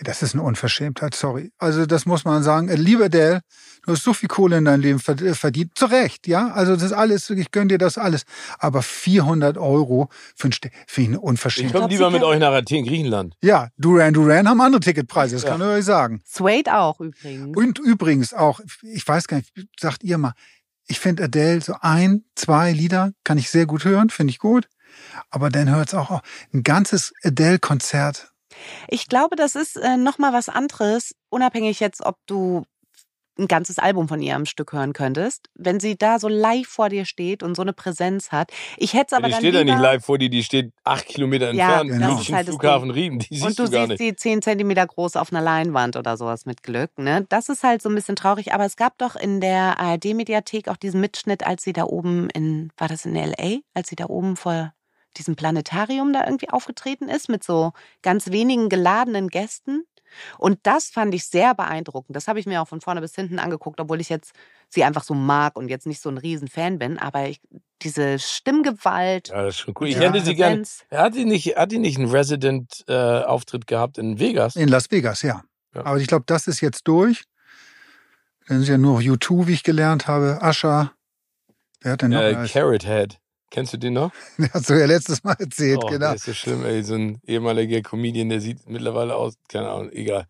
Das 0.03 0.21
ist 0.21 0.33
eine 0.35 0.43
Unverschämtheit, 0.43 1.15
sorry. 1.15 1.51
Also 1.57 1.85
das 1.85 2.05
muss 2.05 2.23
man 2.23 2.43
sagen. 2.43 2.67
Lieber 2.69 3.05
Adele, 3.05 3.41
du 3.85 3.93
hast 3.93 4.03
so 4.03 4.13
viel 4.13 4.29
Kohle 4.29 4.57
in 4.59 4.65
deinem 4.65 4.81
Leben 4.81 4.99
äh, 4.99 5.33
verdient. 5.33 5.71
Zu 5.75 5.85
Recht, 5.85 6.27
ja. 6.27 6.49
Also 6.51 6.75
das 6.75 6.83
ist 6.83 6.91
alles, 6.91 7.29
ich 7.31 7.49
gönn 7.51 7.67
dir 7.67 7.77
das 7.79 7.97
alles. 7.97 8.23
Aber 8.59 8.83
400 8.83 9.57
Euro 9.57 10.09
für 10.35 10.49
ein 10.49 10.51
Ste 10.51 10.69
finde 10.85 11.01
ich 11.01 11.07
eine 11.07 11.17
Ich 11.17 11.23
Unverschämtheit. 11.23 11.71
komme 11.73 11.87
glaub, 11.87 11.91
lieber 11.91 12.11
mit 12.11 12.23
euch 12.23 12.39
nach 12.39 12.51
Athen, 12.53 12.85
Griechenland. 12.85 13.35
Ja, 13.41 13.69
Duran 13.77 14.13
Duran 14.13 14.47
haben 14.47 14.61
andere 14.61 14.81
Ticketpreise, 14.81 15.35
das 15.35 15.43
Ja. 15.43 15.49
kann 15.51 15.61
ich 15.61 15.67
euch 15.67 15.85
sagen. 15.85 16.21
Suede 16.25 16.75
auch 16.77 16.99
übrigens. 16.99 17.57
Und 17.57 17.79
übrigens 17.79 18.33
auch, 18.35 18.59
ich 18.83 19.07
weiß 19.07 19.27
gar 19.27 19.37
nicht, 19.37 19.51
sagt 19.79 20.03
ihr 20.03 20.17
mal, 20.19 20.33
ich 20.87 20.99
finde 20.99 21.23
Adele 21.23 21.61
so 21.61 21.75
ein, 21.81 22.23
zwei 22.35 22.71
Lieder 22.71 23.13
kann 23.23 23.37
ich 23.37 23.49
sehr 23.49 23.65
gut 23.65 23.83
hören, 23.83 24.09
finde 24.11 24.31
ich 24.31 24.39
gut. 24.39 24.67
Aber 25.29 25.49
dann 25.49 25.69
hört 25.69 25.89
es 25.89 25.93
auch 25.95 26.09
auf. 26.11 26.21
ein 26.53 26.63
ganzes 26.63 27.13
Adele-Konzert. 27.23 28.31
Ich 28.87 29.07
glaube, 29.07 29.35
das 29.35 29.55
ist 29.55 29.77
äh, 29.77 29.97
nochmal 29.97 30.33
was 30.33 30.49
anderes, 30.49 31.15
unabhängig 31.29 31.79
jetzt, 31.79 32.01
ob 32.05 32.17
du 32.27 32.63
ein 33.39 33.47
ganzes 33.47 33.77
Album 33.79 34.07
von 34.07 34.21
ihr 34.21 34.35
am 34.35 34.45
Stück 34.45 34.73
hören 34.73 34.93
könntest, 34.93 35.49
wenn 35.55 35.79
sie 35.79 35.97
da 35.97 36.19
so 36.19 36.27
live 36.27 36.67
vor 36.67 36.89
dir 36.89 37.05
steht 37.05 37.43
und 37.43 37.55
so 37.55 37.61
eine 37.61 37.73
Präsenz 37.73 38.31
hat. 38.31 38.51
Ich 38.77 38.93
hätte 38.93 39.07
es 39.07 39.13
aber 39.13 39.27
die 39.27 39.31
dann 39.33 39.41
steht 39.41 39.53
ja 39.53 39.63
nicht 39.63 39.79
live 39.79 40.03
vor 40.03 40.17
dir, 40.17 40.29
die 40.29 40.43
steht 40.43 40.71
acht 40.83 41.05
Kilometer 41.05 41.53
Ja, 41.53 41.81
entfernt. 41.81 41.91
das 41.91 41.99
München 41.99 42.21
ist 42.21 42.33
halt 42.33 42.47
das 42.47 42.55
Flughafen 42.55 42.91
Riemen, 42.91 43.19
die 43.19 43.27
siehst 43.35 43.45
und 43.45 43.59
du, 43.59 43.63
du 43.65 43.69
siehst 43.69 43.89
nicht. 43.89 43.97
sie 43.99 44.15
zehn 44.15 44.41
Zentimeter 44.41 44.85
groß 44.85 45.15
auf 45.17 45.31
einer 45.31 45.41
Leinwand 45.41 45.95
oder 45.95 46.17
sowas 46.17 46.45
mit 46.45 46.63
Glück. 46.63 46.97
Ne? 46.97 47.25
Das 47.29 47.49
ist 47.49 47.63
halt 47.63 47.81
so 47.81 47.89
ein 47.89 47.95
bisschen 47.95 48.15
traurig. 48.15 48.53
Aber 48.53 48.65
es 48.65 48.75
gab 48.75 48.97
doch 48.97 49.15
in 49.15 49.39
der 49.41 49.79
ARD-Mediathek 49.79 50.67
auch 50.69 50.77
diesen 50.77 51.01
Mitschnitt, 51.01 51.45
als 51.45 51.63
sie 51.63 51.73
da 51.73 51.83
oben 51.83 52.29
in, 52.31 52.71
war 52.77 52.87
das 52.87 53.05
in 53.05 53.15
L.A., 53.15 53.59
als 53.73 53.89
sie 53.89 53.95
da 53.95 54.05
oben 54.07 54.35
vor 54.35 54.73
diesem 55.15 55.35
Planetarium 55.35 56.13
da 56.13 56.25
irgendwie 56.25 56.49
aufgetreten 56.49 57.09
ist 57.09 57.29
mit 57.29 57.43
so 57.43 57.71
ganz 58.01 58.31
wenigen 58.31 58.69
geladenen 58.69 59.29
Gästen. 59.29 59.83
Und 60.37 60.59
das 60.63 60.85
fand 60.89 61.13
ich 61.13 61.25
sehr 61.27 61.53
beeindruckend. 61.53 62.15
Das 62.15 62.27
habe 62.27 62.39
ich 62.39 62.45
mir 62.45 62.61
auch 62.61 62.67
von 62.67 62.81
vorne 62.81 63.01
bis 63.01 63.13
hinten 63.13 63.39
angeguckt, 63.39 63.79
obwohl 63.79 63.99
ich 63.99 64.09
jetzt 64.09 64.31
sie 64.69 64.83
einfach 64.83 65.03
so 65.03 65.13
mag 65.13 65.57
und 65.57 65.69
jetzt 65.69 65.85
nicht 65.85 66.01
so 66.01 66.09
ein 66.09 66.17
Riesenfan 66.17 66.79
bin. 66.79 66.97
Aber 66.97 67.27
ich, 67.27 67.41
diese 67.81 68.17
Stimmgewalt, 68.17 69.29
Ja, 69.29 69.43
das 69.43 69.55
ist 69.55 69.59
schon 69.61 69.73
cool. 69.79 69.87
Ich 69.87 69.95
Ja. 69.95 70.01
hätte 70.11 70.21
sie 70.23 70.35
gerne. 70.35 70.63
Hat 70.91 71.15
die 71.15 71.25
nicht, 71.25 71.57
hat 71.57 71.71
die 71.71 71.79
nicht 71.79 71.97
einen 71.97 72.09
Resident-Auftritt 72.09 73.67
gehabt 73.67 73.97
in 73.97 74.19
Vegas? 74.19 74.55
In 74.55 74.69
Las 74.69 74.89
Vegas, 74.91 75.21
ja. 75.23 75.43
Ja. 75.75 75.85
Aber 75.85 75.97
ich 75.99 76.07
glaube, 76.07 76.23
das 76.25 76.47
ist 76.47 76.61
jetzt 76.61 76.87
durch. 76.87 77.23
Dann 78.47 78.61
ist 78.61 78.69
ja 78.69 78.77
nur 78.77 78.99
U2, 78.99 79.47
wie 79.47 79.53
ich 79.53 79.63
gelernt 79.63 80.07
habe. 80.07 80.39
Ascha. 80.41 80.93
Wer 81.81 81.91
hat 81.93 82.01
denn 82.01 82.11
noch? 82.11 82.21
Äh? 82.21 82.47
Carrot 82.47 82.85
Head. 82.85 83.19
Kennst 83.49 83.73
du 83.73 83.77
den 83.77 83.93
noch? 83.93 84.11
Hast 84.53 84.69
du 84.69 84.73
ja 84.73 84.85
letztes 84.85 85.23
Mal 85.23 85.35
erzählt, 85.39 85.79
Oh, 85.83 85.87
genau. 85.87 86.13
Ist 86.13 86.25
so 86.25 86.33
schlimm, 86.33 86.65
ey. 86.65 86.83
So 86.83 86.95
ein 86.95 87.21
ehemaliger 87.25 87.81
Comedian, 87.81 88.29
der 88.29 88.41
sieht 88.41 88.67
mittlerweile 88.67 89.15
aus, 89.15 89.35
keine 89.47 89.69
Ahnung, 89.69 89.91
egal. 89.91 90.27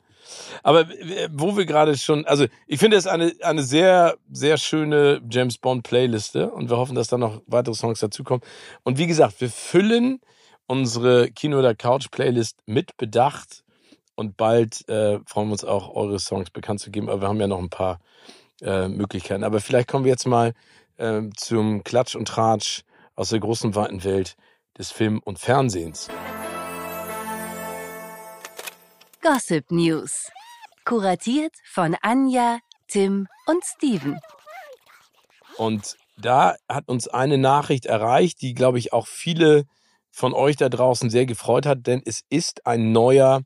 Aber 0.64 0.82
äh, 0.82 1.30
wo 1.32 1.56
wir 1.58 1.66
gerade 1.66 1.98
schon, 1.98 2.26
also 2.26 2.46
ich 2.68 2.80
finde 2.80 2.98
es 2.98 3.08
eine, 3.08 3.34
eine 3.42 3.64
sehr, 3.64 4.18
sehr 4.32 4.58
schöne 4.58 5.22
James 5.30 5.58
Bond 5.58 5.84
Playliste 5.84 6.52
und 6.52 6.70
wir 6.70 6.78
hoffen, 6.78 6.96
dass 6.96 7.08
da 7.08 7.18
noch 7.18 7.42
weitere 7.48 7.76
Songs 7.76 8.00
dazukommen. 8.00 8.42
Und 8.84 8.98
wie 8.98 9.08
gesagt, 9.08 9.40
wir 9.42 9.50
füllen 9.50 10.20
unsere 10.68 11.32
Kino 11.32 11.60
oder 11.60 11.76
Couch 11.76 12.12
Playlist 12.12 12.58
mit 12.66 12.98
Bedacht 12.98 13.64
und 14.16 14.36
bald 14.36 14.88
äh, 14.90 15.20
freuen 15.26 15.48
wir 15.48 15.54
uns 15.54 15.64
auch, 15.64 15.96
eure 15.96 16.20
Songs 16.20 16.50
bekannt 16.50 16.82
zu 16.82 16.92
geben. 16.92 17.10
Aber 17.10 17.22
wir 17.22 17.28
haben 17.28 17.40
ja 17.40 17.48
noch 17.48 17.60
ein 17.60 17.70
paar 17.70 18.00
äh, 18.62 18.88
Möglichkeiten. 18.88 19.44
Aber 19.44 19.62
vielleicht 19.62 19.88
kommen 19.88 20.06
wir 20.06 20.12
jetzt 20.12 20.28
mal 20.28 20.54
ähm, 20.98 21.32
zum 21.36 21.84
Klatsch 21.84 22.16
und 22.16 22.28
Tratsch 22.28 22.84
aus 23.18 23.30
der 23.30 23.40
großen, 23.42 23.76
weiten 23.76 24.06
Welt 24.06 24.38
des 24.78 24.92
Film- 24.92 25.22
und 25.26 25.40
Fernsehens. 25.40 26.08
Gossip 29.22 29.72
News. 29.72 30.32
Kuratiert 30.86 31.54
von 31.66 31.98
Anja, 32.02 32.60
Tim 32.88 33.28
und 33.46 33.66
Steven. 33.66 34.18
Und 35.58 35.98
da 36.18 36.56
hat 36.70 36.88
uns 36.88 37.08
eine 37.08 37.38
Nachricht 37.38 37.86
erreicht, 37.86 38.42
die, 38.42 38.54
glaube 38.54 38.80
ich, 38.80 38.94
auch 38.94 39.08
viele 39.08 39.66
von 40.12 40.34
euch 40.34 40.56
da 40.56 40.70
draußen 40.70 41.10
sehr 41.10 41.26
gefreut 41.26 41.66
hat, 41.66 41.86
denn 41.88 42.02
es 42.06 42.22
ist 42.30 42.66
ein 42.66 42.92
neuer 42.92 43.42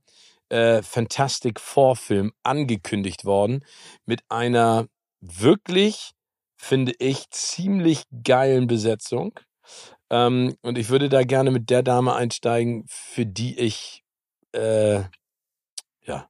äh, 0.49 0.81
Fantastic 0.81 1.59
Four 1.59 1.95
Film 1.95 2.31
angekündigt 2.43 3.25
worden 3.25 3.65
mit 4.05 4.21
einer 4.29 4.87
wirklich, 5.21 6.11
finde 6.57 6.93
ich, 6.99 7.29
ziemlich 7.31 8.03
geilen 8.23 8.67
Besetzung. 8.67 9.39
Ähm, 10.09 10.55
und 10.61 10.77
ich 10.77 10.89
würde 10.89 11.09
da 11.09 11.23
gerne 11.23 11.51
mit 11.51 11.69
der 11.69 11.83
Dame 11.83 12.13
einsteigen, 12.15 12.85
für 12.87 13.25
die 13.25 13.57
ich, 13.59 14.03
äh, 14.53 15.01
ja, 16.03 16.27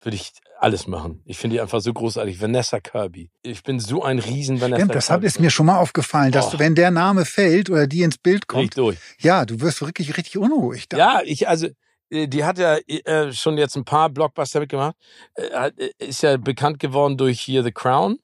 würde 0.00 0.16
ich 0.16 0.32
alles 0.60 0.86
machen. 0.86 1.20
Ich 1.24 1.36
finde 1.38 1.54
die 1.56 1.60
einfach 1.60 1.80
so 1.80 1.92
großartig. 1.92 2.40
Vanessa 2.40 2.78
Kirby. 2.80 3.30
Ich 3.42 3.62
bin 3.64 3.80
so 3.80 4.02
ein 4.04 4.18
riesen 4.18 4.60
Vanessa 4.60 4.80
Stimmt, 4.80 4.94
das 4.94 5.06
Kirby. 5.08 5.26
ist 5.26 5.40
mir 5.40 5.50
schon 5.50 5.66
mal 5.66 5.78
aufgefallen, 5.78 6.30
dass 6.32 6.48
Oh. 6.48 6.50
du, 6.52 6.58
wenn 6.60 6.74
der 6.74 6.90
Name 6.90 7.24
fällt 7.24 7.68
oder 7.70 7.86
die 7.86 8.02
ins 8.02 8.18
Bild 8.18 8.46
kommt, 8.46 8.76
ja, 9.18 9.44
du 9.44 9.60
wirst 9.60 9.80
wirklich 9.80 10.16
richtig 10.16 10.38
unruhig. 10.38 10.88
Da. 10.88 10.96
Ja, 10.96 11.20
ich, 11.24 11.48
also, 11.48 11.68
äh, 12.10 12.28
die 12.28 12.44
hat 12.44 12.58
ja 12.58 12.76
äh, 12.86 13.32
schon 13.32 13.58
jetzt 13.58 13.76
ein 13.76 13.84
paar 13.84 14.08
Blockbuster 14.10 14.60
mitgemacht. 14.60 14.94
Äh, 15.34 15.70
äh, 15.76 15.90
ist 15.98 16.22
ja 16.22 16.36
bekannt 16.36 16.78
geworden 16.78 17.16
durch 17.16 17.40
hier 17.40 17.62
The 17.64 17.72
Crown, 17.72 18.18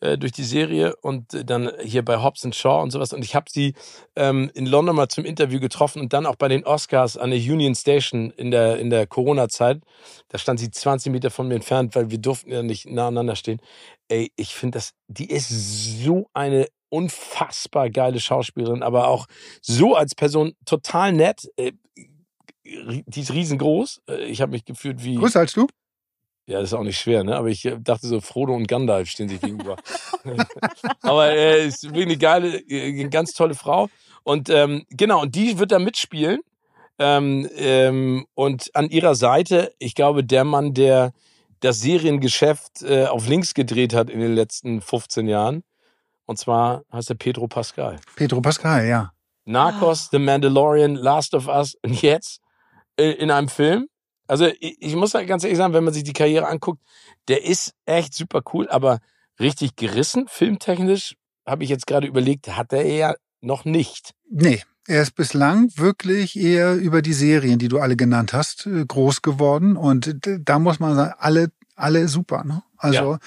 äh, 0.00 0.18
durch 0.18 0.32
die 0.32 0.44
Serie 0.44 0.94
und 0.96 1.32
äh, 1.32 1.44
dann 1.44 1.70
hier 1.82 2.04
bei 2.04 2.22
Hobbs 2.22 2.46
Shaw 2.54 2.82
und 2.82 2.90
sowas. 2.90 3.12
Und 3.12 3.24
ich 3.24 3.34
habe 3.34 3.46
sie 3.50 3.74
ähm, 4.14 4.50
in 4.54 4.66
London 4.66 4.94
mal 4.96 5.08
zum 5.08 5.24
Interview 5.24 5.58
getroffen 5.58 6.00
und 6.02 6.12
dann 6.12 6.26
auch 6.26 6.36
bei 6.36 6.48
den 6.48 6.64
Oscars 6.64 7.16
an 7.16 7.30
der 7.30 7.38
Union 7.40 7.74
Station 7.74 8.30
in 8.30 8.50
der, 8.50 8.78
in 8.78 8.90
der 8.90 9.06
Corona-Zeit. 9.06 9.80
Da 10.28 10.38
stand 10.38 10.60
sie 10.60 10.70
20 10.70 11.12
Meter 11.12 11.30
von 11.30 11.48
mir 11.48 11.54
entfernt, 11.54 11.94
weil 11.94 12.10
wir 12.10 12.18
durften 12.18 12.50
ja 12.50 12.62
nicht 12.62 12.86
nah 12.86 13.36
stehen. 13.36 13.60
Ey, 14.08 14.32
ich 14.36 14.54
finde 14.54 14.78
das, 14.78 14.92
die 15.08 15.30
ist 15.30 15.48
so 16.04 16.28
eine 16.34 16.66
unfassbar 16.88 17.90
geile 17.90 18.20
Schauspielerin, 18.20 18.82
aber 18.82 19.08
auch 19.08 19.26
so 19.60 19.94
als 19.94 20.14
Person 20.14 20.54
total 20.64 21.12
nett. 21.12 21.48
Äh, 21.56 21.72
die 22.64 23.20
ist 23.20 23.32
riesengroß. 23.32 24.02
Äh, 24.08 24.24
Ich 24.26 24.40
habe 24.40 24.52
mich 24.52 24.64
gefühlt 24.64 25.02
wie. 25.04 25.16
Größer 25.16 25.40
als 25.40 25.52
du? 25.52 25.66
Ja, 26.46 26.60
das 26.60 26.70
ist 26.70 26.74
auch 26.74 26.84
nicht 26.84 26.98
schwer, 26.98 27.24
ne? 27.24 27.36
Aber 27.36 27.48
ich 27.48 27.64
äh, 27.64 27.76
dachte 27.80 28.06
so, 28.06 28.20
Frodo 28.20 28.54
und 28.54 28.68
Gandalf 28.68 29.08
stehen 29.08 29.28
sich 29.28 29.40
gegenüber. 29.40 29.76
Aber 31.02 31.30
äh, 31.30 31.66
ist 31.66 31.82
wirklich 31.84 32.06
eine 32.06 32.18
geile, 32.18 32.58
äh, 32.58 33.00
eine 33.00 33.10
ganz 33.10 33.34
tolle 33.34 33.54
Frau. 33.54 33.88
Und 34.22 34.48
ähm, 34.48 34.84
genau, 34.90 35.22
und 35.22 35.34
die 35.34 35.58
wird 35.58 35.72
da 35.72 35.78
mitspielen. 35.78 36.40
Ähm, 36.98 37.48
ähm, 37.56 38.26
und 38.34 38.74
an 38.74 38.88
ihrer 38.88 39.14
Seite, 39.14 39.74
ich 39.78 39.94
glaube, 39.94 40.24
der 40.24 40.44
Mann, 40.44 40.72
der 40.72 41.12
das 41.60 41.80
Seriengeschäft 41.80 42.82
äh, 42.82 43.06
auf 43.06 43.28
links 43.28 43.54
gedreht 43.54 43.94
hat 43.94 44.08
in 44.08 44.20
den 44.20 44.34
letzten 44.34 44.80
15 44.80 45.28
Jahren. 45.28 45.62
Und 46.26 46.38
zwar 46.38 46.84
heißt 46.92 47.10
er 47.10 47.16
Pedro 47.16 47.48
Pascal. 47.48 47.96
Pedro 48.14 48.40
Pascal, 48.40 48.86
ja. 48.86 49.12
Narcos, 49.44 50.08
The 50.10 50.18
Mandalorian, 50.18 50.96
Last 50.96 51.34
of 51.34 51.46
Us 51.48 51.76
und 51.82 52.02
jetzt 52.02 52.40
äh, 52.96 53.10
in 53.10 53.30
einem 53.30 53.48
Film. 53.48 53.88
Also 54.26 54.46
ich, 54.60 54.76
ich 54.80 54.96
muss 54.96 55.12
ganz 55.12 55.44
ehrlich 55.44 55.58
sagen, 55.58 55.74
wenn 55.74 55.84
man 55.84 55.94
sich 55.94 56.04
die 56.04 56.12
Karriere 56.12 56.48
anguckt, 56.48 56.80
der 57.28 57.44
ist 57.44 57.74
echt 57.84 58.14
super 58.14 58.42
cool, 58.52 58.68
aber 58.68 58.98
richtig 59.38 59.76
gerissen, 59.76 60.26
filmtechnisch, 60.28 61.16
habe 61.46 61.64
ich 61.64 61.70
jetzt 61.70 61.86
gerade 61.86 62.06
überlegt, 62.06 62.48
hat 62.56 62.72
er 62.72 62.86
ja 62.86 63.14
noch 63.40 63.64
nicht. 63.64 64.14
Nee, 64.30 64.62
er 64.86 65.02
ist 65.02 65.14
bislang 65.14 65.70
wirklich 65.76 66.36
eher 66.36 66.74
über 66.74 67.02
die 67.02 67.12
Serien, 67.12 67.58
die 67.58 67.68
du 67.68 67.78
alle 67.78 67.96
genannt 67.96 68.32
hast, 68.32 68.66
äh, 68.66 68.84
groß 68.86 69.22
geworden. 69.22 69.76
Und 69.76 70.16
da 70.24 70.58
muss 70.58 70.80
man 70.80 70.94
sagen, 70.96 71.14
alle, 71.18 71.52
alle 71.74 72.08
super. 72.08 72.44
Ne? 72.44 72.62
Also 72.78 73.18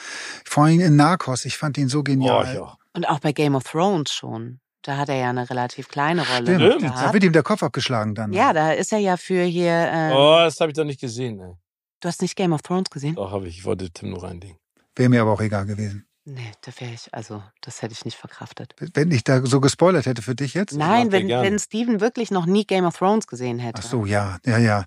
vor 0.45 0.65
allem 0.65 0.79
in 0.79 0.95
Narcos, 0.95 1.45
ich 1.45 1.57
fand 1.57 1.77
ihn 1.77 1.89
so 1.89 1.99
Oh, 1.99 2.03
genial. 2.03 2.53
ja. 2.55 2.75
Und 2.93 3.07
auch 3.07 3.19
bei 3.19 3.31
Game 3.31 3.55
of 3.55 3.63
Thrones 3.63 4.11
schon. 4.11 4.59
Da 4.81 4.97
hat 4.97 5.09
er 5.09 5.15
ja 5.15 5.29
eine 5.29 5.49
relativ 5.49 5.89
kleine 5.89 6.25
Rolle 6.27 6.55
Stimmt, 6.55 6.95
da 6.95 7.11
wird 7.13 7.23
ihm 7.23 7.33
der 7.33 7.43
Kopf 7.43 7.63
abgeschlagen 7.63 8.15
dann. 8.15 8.31
Ja, 8.31 8.53
da 8.53 8.71
ist 8.71 8.93
er 8.93 8.99
ja 8.99 9.17
für 9.17 9.43
hier. 9.43 9.71
Äh, 9.91 10.11
Oh, 10.13 10.37
das 10.39 10.59
habe 10.61 10.71
ich 10.71 10.77
doch 10.77 10.85
nicht 10.85 11.01
gesehen. 11.01 11.39
Ey. 11.39 11.53
Du 11.99 12.07
hast 12.07 12.21
nicht 12.21 12.35
Game 12.35 12.53
of 12.53 12.61
Thrones 12.61 12.89
gesehen? 12.89 13.15
Doch, 13.15 13.31
habe 13.31 13.47
ich. 13.47 13.57
Ich 13.57 13.65
wollte 13.65 13.91
Tim 13.91 14.11
nur 14.11 14.23
reindingen. 14.23 14.57
Wäre 14.95 15.09
mir 15.09 15.21
aber 15.21 15.33
auch 15.33 15.41
egal 15.41 15.65
gewesen. 15.65 16.05
Nee, 16.23 16.51
da 16.61 16.71
wäre 16.79 16.93
ich, 16.93 17.11
also, 17.13 17.41
das 17.61 17.81
hätte 17.81 17.93
ich 17.93 18.05
nicht 18.05 18.15
verkraftet. 18.17 18.75
Wenn 18.93 19.11
ich 19.11 19.23
da 19.23 19.43
so 19.45 19.59
gespoilert 19.59 20.05
hätte 20.05 20.21
für 20.21 20.35
dich 20.35 20.53
jetzt. 20.53 20.73
Nein, 20.77 21.11
wenn, 21.11 21.27
wenn 21.27 21.57
Steven 21.57 22.01
wirklich 22.01 22.29
noch 22.29 22.45
nie 22.45 22.65
Game 22.65 22.85
of 22.85 22.97
Thrones 22.97 23.25
gesehen 23.27 23.57
hätte. 23.59 23.81
Ach 23.83 23.89
so, 23.89 24.05
ja, 24.05 24.37
ja, 24.45 24.57
ja. 24.59 24.85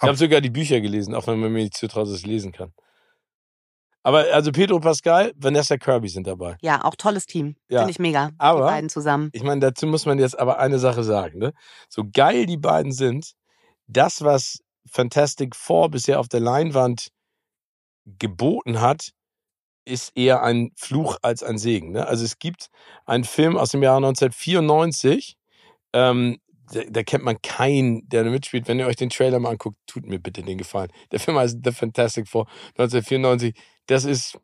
Ich 0.00 0.02
habe 0.02 0.16
sogar 0.16 0.40
die 0.40 0.50
Bücher 0.50 0.80
gelesen, 0.80 1.14
auch 1.14 1.26
wenn 1.26 1.38
man 1.40 1.52
mir 1.52 1.62
nicht 1.64 1.76
zutraut, 1.76 2.06
dass 2.08 2.14
ich 2.14 2.26
lesen 2.26 2.52
kann. 2.52 2.72
Aber 4.08 4.24
also 4.32 4.52
Pedro 4.52 4.80
Pascal, 4.80 5.34
Vanessa 5.36 5.76
Kirby 5.76 6.08
sind 6.08 6.26
dabei. 6.26 6.56
Ja, 6.62 6.82
auch 6.82 6.94
tolles 6.96 7.26
Team. 7.26 7.56
Ja. 7.68 7.80
Finde 7.80 7.90
ich 7.90 7.98
mega. 7.98 8.30
Aber- 8.38 8.60
die 8.60 8.72
beiden 8.72 8.88
zusammen. 8.88 9.28
Ich 9.34 9.42
meine, 9.42 9.60
dazu 9.60 9.86
muss 9.86 10.06
man 10.06 10.18
jetzt 10.18 10.38
aber 10.38 10.58
eine 10.58 10.78
Sache 10.78 11.04
sagen. 11.04 11.38
Ne? 11.38 11.52
So 11.90 12.04
geil 12.10 12.46
die 12.46 12.56
beiden 12.56 12.90
sind, 12.90 13.34
das, 13.86 14.24
was 14.24 14.60
Fantastic 14.90 15.54
Four 15.54 15.90
bisher 15.90 16.20
auf 16.20 16.28
der 16.28 16.40
Leinwand 16.40 17.08
geboten 18.06 18.80
hat, 18.80 19.10
ist 19.84 20.12
eher 20.16 20.42
ein 20.42 20.70
Fluch 20.74 21.18
als 21.20 21.42
ein 21.42 21.58
Segen. 21.58 21.92
Ne? 21.92 22.06
Also 22.06 22.24
es 22.24 22.38
gibt 22.38 22.68
einen 23.04 23.24
Film 23.24 23.58
aus 23.58 23.72
dem 23.72 23.82
Jahre 23.82 23.98
1994, 23.98 25.36
ähm, 25.92 26.38
da, 26.72 26.80
da 26.88 27.02
kennt 27.02 27.24
man 27.24 27.36
keinen, 27.42 28.08
der 28.08 28.24
da 28.24 28.30
mitspielt. 28.30 28.68
Wenn 28.68 28.78
ihr 28.78 28.86
euch 28.86 28.96
den 28.96 29.10
Trailer 29.10 29.38
mal 29.38 29.50
anguckt, 29.50 29.76
tut 29.86 30.06
mir 30.06 30.18
bitte 30.18 30.42
den 30.42 30.56
Gefallen. 30.56 30.90
Der 31.12 31.20
Film 31.20 31.36
heißt 31.36 31.58
The 31.62 31.72
Fantastic 31.72 32.26
Four 32.26 32.46
1994. 32.78 33.54
Das 33.88 34.04
ist, 34.04 34.38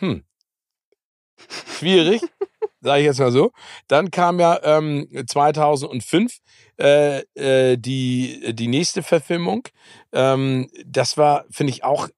hm, 0.00 0.24
schwierig, 1.78 2.22
sage 2.80 3.00
ich 3.00 3.06
jetzt 3.06 3.20
mal 3.20 3.30
so. 3.30 3.52
Dann 3.86 4.10
kam 4.10 4.40
ja 4.40 4.58
ähm, 4.62 5.06
2005 5.26 6.38
äh, 6.78 7.20
äh, 7.34 7.76
die, 7.76 8.54
die 8.54 8.68
nächste 8.68 9.02
Verfilmung. 9.02 9.68
Ähm, 10.12 10.70
das 10.84 11.16
war, 11.18 11.44
finde 11.50 11.72
ich, 11.72 11.84
auch 11.84 12.08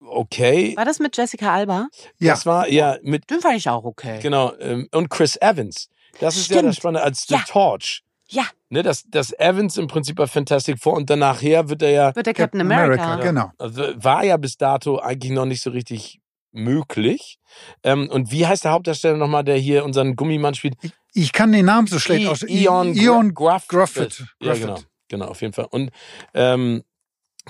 okay. 0.00 0.76
War 0.76 0.84
das 0.84 1.00
mit 1.00 1.16
Jessica 1.16 1.52
Alba? 1.52 1.88
Ja. 2.18 2.32
Das 2.32 2.46
war 2.46 2.68
ja 2.68 2.98
mit, 3.02 3.28
Den 3.30 3.40
fand 3.40 3.56
ich 3.56 3.68
auch 3.68 3.84
okay. 3.84 4.20
genau, 4.22 4.54
ähm, 4.60 4.88
und 4.92 5.08
Chris 5.10 5.36
Evans. 5.40 5.88
Das 6.20 6.36
ist 6.36 6.48
ja 6.50 6.56
das 6.56 6.60
Stimmt. 6.62 6.76
Spannende 6.76 7.02
als 7.02 7.26
The 7.26 7.34
Ja. 7.34 7.44
Torch. 7.48 8.03
Ja. 8.28 8.44
Ne, 8.70 8.82
dass, 8.82 9.04
dass 9.04 9.32
Evans 9.38 9.76
im 9.76 9.86
Prinzip 9.86 10.16
bei 10.16 10.26
Fantastic 10.26 10.78
Four 10.80 10.94
und 10.94 11.10
danach 11.10 11.42
her 11.42 11.68
wird 11.68 11.82
er 11.82 11.90
ja, 11.90 12.16
Wird 12.16 12.26
der 12.26 12.34
Captain 12.34 12.60
America. 12.60 13.16
Genau. 13.16 13.50
also 13.58 13.82
war 13.96 14.24
ja 14.24 14.36
bis 14.36 14.56
dato 14.56 14.98
eigentlich 14.98 15.32
noch 15.32 15.44
nicht 15.44 15.62
so 15.62 15.70
richtig 15.70 16.20
möglich. 16.52 17.38
Ähm, 17.82 18.08
und 18.08 18.30
wie 18.30 18.46
heißt 18.46 18.64
der 18.64 18.72
Hauptdarsteller 18.72 19.16
nochmal, 19.16 19.44
der 19.44 19.56
hier 19.56 19.84
unseren 19.84 20.16
Gummimann 20.16 20.54
spielt? 20.54 20.74
Ich 21.12 21.32
kann 21.32 21.52
den 21.52 21.66
Namen 21.66 21.86
so 21.86 21.98
schlecht 21.98 22.26
aus. 22.26 22.42
Ion, 22.42 22.94
Ion 22.94 23.34
Gruff, 23.34 23.68
Gruffett. 23.68 24.24
Ja, 24.40 24.54
genau. 24.54 24.80
Genau, 25.08 25.26
auf 25.26 25.42
jeden 25.42 25.52
Fall. 25.52 25.66
Und 25.70 25.90
ähm, 26.32 26.82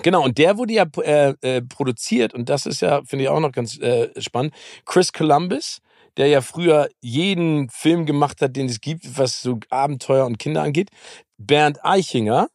genau, 0.03 0.23
und 0.23 0.37
der 0.37 0.57
wurde 0.57 0.73
ja 0.73 0.85
äh, 1.01 1.33
äh, 1.41 1.61
produziert, 1.61 2.33
und 2.33 2.49
das 2.49 2.65
ist 2.65 2.81
ja, 2.81 3.01
finde 3.05 3.23
ich 3.23 3.29
auch 3.29 3.39
noch 3.39 3.51
ganz 3.51 3.79
äh, 3.79 4.09
spannend. 4.21 4.53
Chris 4.85 5.13
Columbus, 5.13 5.79
der 6.17 6.27
ja 6.27 6.41
früher 6.41 6.89
jeden 7.01 7.69
Film 7.69 8.05
gemacht 8.05 8.41
hat, 8.41 8.55
den 8.55 8.67
es 8.67 8.81
gibt, 8.81 9.17
was 9.17 9.41
so 9.41 9.59
Abenteuer 9.69 10.25
und 10.25 10.39
Kinder 10.39 10.63
angeht. 10.63 10.89
Bernd 11.37 11.83
Eichinger 11.83 12.47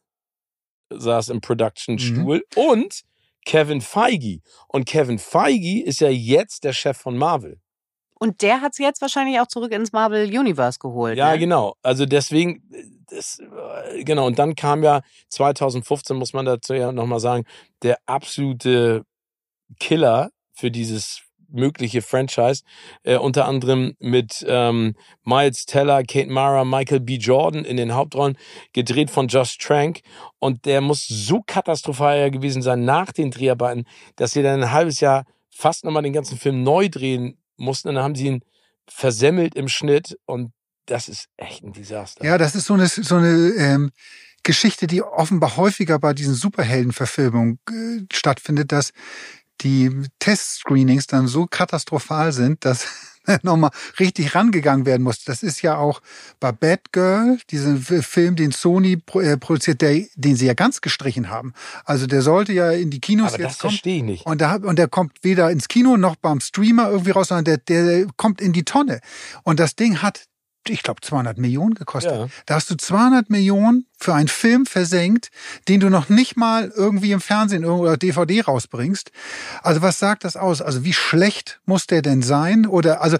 saß 0.89 1.29
im 1.29 1.41
Production-Stuhl 1.41 2.43
und 2.55 3.01
Kevin 3.45 3.81
Feige. 3.81 4.41
Und 4.67 4.85
Kevin 4.85 5.19
Feige 5.19 5.83
ist 5.83 5.99
ja 5.99 6.09
jetzt 6.09 6.63
der 6.63 6.73
Chef 6.73 6.97
von 6.97 7.17
Marvel. 7.17 7.59
Und 8.19 8.43
der 8.43 8.61
hat 8.61 8.73
es 8.73 8.77
jetzt 8.77 9.01
wahrscheinlich 9.01 9.39
auch 9.39 9.47
zurück 9.47 9.71
ins 9.71 9.93
Marvel 9.93 10.25
Universe 10.27 10.77
geholt. 10.79 11.17
Ja, 11.17 11.31
ne? 11.31 11.39
genau. 11.39 11.75
Also 11.81 12.05
deswegen, 12.05 12.61
das, 13.09 13.39
äh, 13.39 14.03
genau. 14.03 14.27
Und 14.27 14.37
dann 14.37 14.55
kam 14.55 14.83
ja 14.83 15.01
2015, 15.29 16.15
muss 16.15 16.33
man 16.33 16.45
dazu 16.45 16.75
ja 16.75 16.91
nochmal 16.91 17.19
sagen, 17.19 17.45
der 17.81 17.97
absolute 18.05 19.05
Killer 19.79 20.29
für 20.53 20.69
dieses 20.69 21.23
mögliche 21.51 22.01
Franchise, 22.01 22.63
äh, 23.03 23.17
unter 23.17 23.47
anderem 23.47 23.95
mit 23.99 24.45
ähm, 24.47 24.95
Miles 25.23 25.65
Teller, 25.65 26.03
Kate 26.03 26.31
Mara, 26.31 26.65
Michael 26.65 27.01
B. 27.01 27.15
Jordan 27.15 27.65
in 27.65 27.77
den 27.77 27.93
Hauptrollen, 27.93 28.37
gedreht 28.73 29.11
von 29.11 29.27
Josh 29.27 29.57
Trank. 29.57 30.01
Und 30.39 30.65
der 30.65 30.81
muss 30.81 31.07
so 31.07 31.41
katastrophal 31.41 32.31
gewesen 32.31 32.61
sein 32.61 32.85
nach 32.85 33.11
den 33.11 33.31
Dreharbeiten, 33.31 33.85
dass 34.15 34.31
sie 34.31 34.43
dann 34.43 34.63
ein 34.63 34.71
halbes 34.71 34.99
Jahr 34.99 35.25
fast 35.49 35.85
nochmal 35.85 36.03
den 36.03 36.13
ganzen 36.13 36.37
Film 36.37 36.63
neu 36.63 36.89
drehen 36.89 37.37
mussten. 37.57 37.89
Und 37.89 37.95
dann 37.95 38.03
haben 38.03 38.15
sie 38.15 38.27
ihn 38.27 38.43
versemmelt 38.87 39.55
im 39.55 39.67
Schnitt 39.67 40.17
und 40.25 40.51
das 40.85 41.07
ist 41.07 41.29
echt 41.37 41.63
ein 41.63 41.73
Desaster. 41.73 42.25
Ja, 42.25 42.37
das 42.37 42.55
ist 42.55 42.65
so 42.65 42.73
eine, 42.73 42.87
so 42.87 43.15
eine 43.15 43.53
ähm, 43.57 43.91
Geschichte, 44.43 44.87
die 44.87 45.03
offenbar 45.03 45.55
häufiger 45.57 45.99
bei 45.99 46.13
diesen 46.13 46.33
Superheldenverfilmungen 46.33 47.59
äh, 47.69 48.05
stattfindet, 48.11 48.71
dass 48.71 48.91
die 49.63 49.91
Testscreenings 50.19 51.07
dann 51.07 51.27
so 51.27 51.45
katastrophal 51.45 52.31
sind, 52.31 52.65
dass 52.65 52.85
nochmal 53.43 53.69
richtig 53.99 54.33
rangegangen 54.33 54.85
werden 54.87 55.03
muss. 55.03 55.23
Das 55.23 55.43
ist 55.43 55.61
ja 55.61 55.77
auch 55.77 56.01
bei 56.39 56.51
Batgirl, 56.51 57.37
diesen 57.51 57.77
F- 57.77 58.05
Film, 58.05 58.35
den 58.35 58.51
Sony 58.51 58.97
äh, 59.13 59.37
produziert, 59.37 59.81
der, 59.81 60.05
den 60.15 60.35
sie 60.35 60.47
ja 60.47 60.55
ganz 60.55 60.81
gestrichen 60.81 61.29
haben. 61.29 61.53
Also 61.85 62.07
der 62.07 62.23
sollte 62.23 62.51
ja 62.53 62.71
in 62.71 62.89
die 62.89 62.99
Kinos 62.99 63.33
Aber 63.33 63.43
das 63.43 63.51
jetzt 63.51 63.59
kommen. 63.61 63.71
verstehe 63.73 63.97
ich 63.97 64.03
nicht. 64.03 64.25
Und, 64.25 64.41
da, 64.41 64.55
und 64.55 64.79
der 64.79 64.87
kommt 64.87 65.17
weder 65.21 65.51
ins 65.51 65.67
Kino 65.67 65.97
noch 65.97 66.15
beim 66.15 66.39
Streamer 66.39 66.89
irgendwie 66.89 67.11
raus, 67.11 67.27
sondern 67.27 67.45
der, 67.45 67.57
der 67.57 68.07
kommt 68.17 68.41
in 68.41 68.53
die 68.53 68.63
Tonne. 68.65 68.99
Und 69.43 69.59
das 69.59 69.75
Ding 69.75 70.01
hat, 70.01 70.25
ich 70.67 70.83
glaube, 70.83 71.01
200 71.01 71.37
Millionen 71.37 71.73
gekostet. 71.73 72.11
Ja. 72.13 72.27
Da 72.45 72.55
hast 72.55 72.69
du 72.69 72.75
200 72.75 73.29
Millionen 73.29 73.85
für 73.99 74.13
einen 74.13 74.27
Film 74.27 74.65
versenkt, 74.65 75.29
den 75.67 75.79
du 75.79 75.89
noch 75.89 76.09
nicht 76.09 76.37
mal 76.37 76.71
irgendwie 76.75 77.11
im 77.11 77.21
Fernsehen 77.21 77.65
oder 77.65 77.97
DVD 77.97 78.41
rausbringst. 78.41 79.11
Also 79.63 79.81
was 79.81 79.99
sagt 79.99 80.23
das 80.23 80.37
aus? 80.37 80.61
Also 80.61 80.83
wie 80.83 80.93
schlecht 80.93 81.59
muss 81.65 81.87
der 81.87 82.01
denn 82.01 82.21
sein? 82.21 82.65
Oder 82.65 83.01
also 83.01 83.17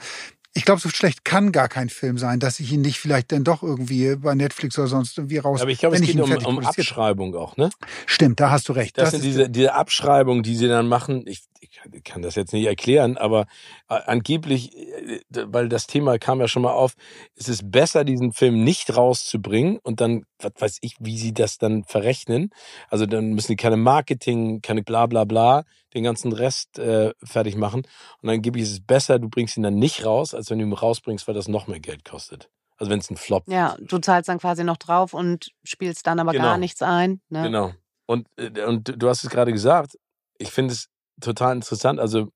ich 0.54 0.66
glaube, 0.66 0.82
so 0.82 0.90
schlecht 0.90 1.24
kann 1.24 1.52
gar 1.54 1.70
kein 1.70 1.88
Film 1.90 2.18
sein, 2.18 2.40
dass 2.40 2.60
ich 2.60 2.72
ihn 2.74 2.82
nicht 2.82 3.00
vielleicht 3.00 3.32
dann 3.32 3.44
doch 3.46 3.64
irgendwie 3.64 4.16
bei 4.18 4.36
Netflix 4.36 4.78
oder 4.78 4.88
sonst 4.88 5.18
irgendwie 5.18 5.38
raus. 5.38 5.62
Aber 5.62 5.72
ich 5.72 5.80
glaube, 5.80 5.96
es 5.96 6.02
geht 6.02 6.20
um, 6.20 6.32
um. 6.46 6.60
Abschreibung 6.66 7.34
auch, 7.36 7.56
ne? 7.56 7.70
Stimmt, 8.06 8.40
da 8.42 8.52
hast 8.52 8.68
du 8.68 8.74
recht. 8.74 8.98
Das, 8.98 9.12
sind 9.12 9.20
ist- 9.22 9.26
diese, 9.26 9.50
diese 9.50 9.74
Abschreibungen, 9.74 10.44
die 10.44 10.56
sie 10.58 10.68
dann 10.68 10.88
machen. 10.88 11.24
Ich, 11.26 11.44
ich 11.62 12.04
kann- 12.04 12.22
das 12.22 12.36
jetzt 12.36 12.54
nicht 12.54 12.66
erklären, 12.66 13.18
aber 13.18 13.46
äh, 13.90 13.94
angeblich, 14.06 14.76
äh, 14.76 15.22
weil 15.46 15.70
das 15.70 15.88
Thema 15.88 16.18
kam 16.18 16.40
ja 16.40 16.48
schon 16.48 16.64
mal 16.64 16.74
auf, 16.74 16.96
ist 17.36 17.50
es 17.50 17.62
besser, 17.64 18.04
diesen 18.04 18.34
Film 18.34 18.64
nicht 18.64 18.96
rauszubringen 18.98 19.78
und 19.84 20.02
dann, 20.02 20.26
was 20.40 20.52
weiß 20.58 20.78
ich, 20.82 20.96
wie 21.00 21.18
sie 21.18 21.34
das 21.34 21.58
dann 21.58 21.84
verrechnen. 21.84 22.50
Also 22.90 23.06
dann 23.06 23.30
müssen 23.34 23.52
die 23.52 23.56
keine 23.56 23.78
Marketing, 23.78 24.62
keine 24.62 24.84
bla 24.84 25.06
bla 25.06 25.24
bla, 25.26 25.64
den 25.94 26.04
ganzen 26.04 26.34
Rest 26.34 26.80
äh, 26.80 27.14
fertig 27.24 27.56
machen. 27.56 27.84
Und 28.22 28.30
angeblich 28.30 28.64
ist 28.64 28.72
es 28.72 28.82
besser, 28.86 29.20
du 29.20 29.30
bringst 29.30 29.58
ihn 29.58 29.64
dann 29.64 29.76
nicht 29.76 30.06
raus, 30.06 30.34
als 30.34 30.50
wenn 30.50 30.60
du 30.60 30.66
ihn 30.66 30.74
rausbringst, 30.74 31.28
weil 31.28 31.36
das 31.36 31.48
noch 31.48 31.68
mehr 31.68 31.80
Geld 31.80 32.04
kostet. 32.06 32.50
Also 32.78 32.90
wenn 32.90 33.00
es 33.00 33.12
ein 33.12 33.18
Flop 33.18 33.44
Ja, 33.48 33.78
du 33.80 34.00
zahlst 34.00 34.28
dann 34.30 34.40
quasi 34.40 34.64
noch 34.64 34.78
drauf 34.78 35.14
und 35.14 35.52
spielst 35.64 36.08
dann 36.08 36.20
aber 36.20 36.32
Genau. 36.32 36.46
gar 36.46 36.58
nichts 36.58 36.82
ein. 36.82 37.22
Ne? 37.30 37.44
Genau. 37.44 37.72
Und, 38.08 38.28
äh, 38.38 38.66
und 38.66 38.96
du 38.98 39.08
hast 39.08 39.24
es 39.24 39.30
gerade 39.30 39.52
gesagt, 39.52 39.98
ich 40.40 40.50
finde 40.50 40.74
es 40.74 40.88
total 41.20 41.56
interessant. 41.56 42.00
Also 42.00 42.30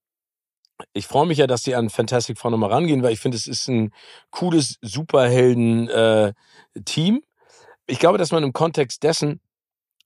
ich 0.93 1.07
freue 1.07 1.26
mich 1.26 1.38
ja, 1.38 1.47
dass 1.47 1.63
die 1.63 1.76
an 1.76 1.89
Fantastic 1.89 2.38
Four 2.38 2.51
nochmal 2.51 2.71
rangehen, 2.71 3.03
weil 3.03 3.13
ich 3.13 3.19
finde, 3.19 3.38
es 3.38 3.47
ist 3.47 3.67
ein 3.69 3.91
cooles 4.30 4.78
Superhelden-Team. 4.82 7.23
ich 7.88 7.99
glaube, 7.99 8.17
dass 8.17 8.32
man 8.32 8.43
im 8.43 8.53
Kontext 8.53 9.03
dessen 9.03 9.41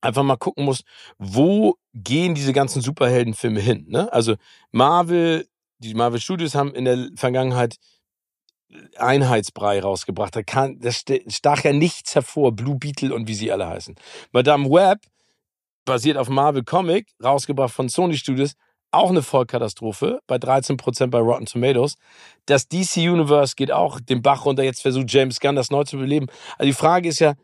einfach 0.00 0.22
mal 0.22 0.36
gucken 0.36 0.64
muss, 0.64 0.82
wo 1.18 1.76
gehen 1.94 2.34
diese 2.34 2.52
ganzen 2.52 2.82
Superheldenfilme 2.82 3.60
hin. 3.60 3.86
Ne? 3.88 4.12
Also 4.12 4.36
Marvel, 4.70 5.48
die 5.78 5.94
Marvel 5.94 6.20
Studios 6.20 6.54
haben 6.54 6.74
in 6.74 6.84
der 6.84 7.08
Vergangenheit 7.16 7.76
Einheitsbrei 8.96 9.80
rausgebracht. 9.80 10.36
Da 10.36 10.42
kann, 10.42 10.78
das 10.80 11.04
stach 11.28 11.64
ja 11.64 11.72
nichts 11.72 12.14
hervor, 12.14 12.52
Blue 12.52 12.76
Beetle 12.76 13.14
und 13.14 13.26
wie 13.26 13.34
sie 13.34 13.50
alle 13.50 13.66
heißen. 13.66 13.96
Madame 14.32 14.70
Web, 14.70 15.00
basiert 15.84 16.16
auf 16.16 16.28
Marvel 16.28 16.64
Comic, 16.64 17.08
rausgebracht 17.22 17.72
von 17.72 17.88
Sony 17.88 18.16
Studios, 18.16 18.54
auch 18.92 19.10
eine 19.10 19.22
Vollkatastrophe, 19.22 20.20
bei 20.26 20.36
13% 20.36 21.06
bei 21.08 21.18
Rotten 21.18 21.46
Tomatoes. 21.46 21.96
Das 22.46 22.68
DC 22.68 22.96
Universe 22.96 23.54
geht 23.54 23.70
auch 23.70 24.00
den 24.00 24.22
Bach 24.22 24.44
runter, 24.44 24.62
jetzt 24.62 24.82
versucht 24.82 25.12
James 25.12 25.40
Gunn 25.40 25.56
das 25.56 25.70
neu 25.70 25.84
zu 25.84 25.96
beleben. 25.96 26.26
Also 26.58 26.66
die 26.66 26.74
Frage 26.74 27.08
ist 27.08 27.20
ja, 27.20 27.34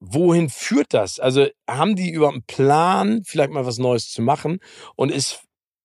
wohin 0.00 0.48
führt 0.48 0.92
das? 0.92 1.18
Also 1.18 1.46
haben 1.68 1.96
die 1.96 2.10
überhaupt 2.10 2.34
einen 2.34 2.44
Plan, 2.44 3.22
vielleicht 3.24 3.50
mal 3.50 3.66
was 3.66 3.78
Neues 3.78 4.10
zu 4.10 4.22
machen? 4.22 4.60
Und 4.96 5.10
ist, 5.10 5.40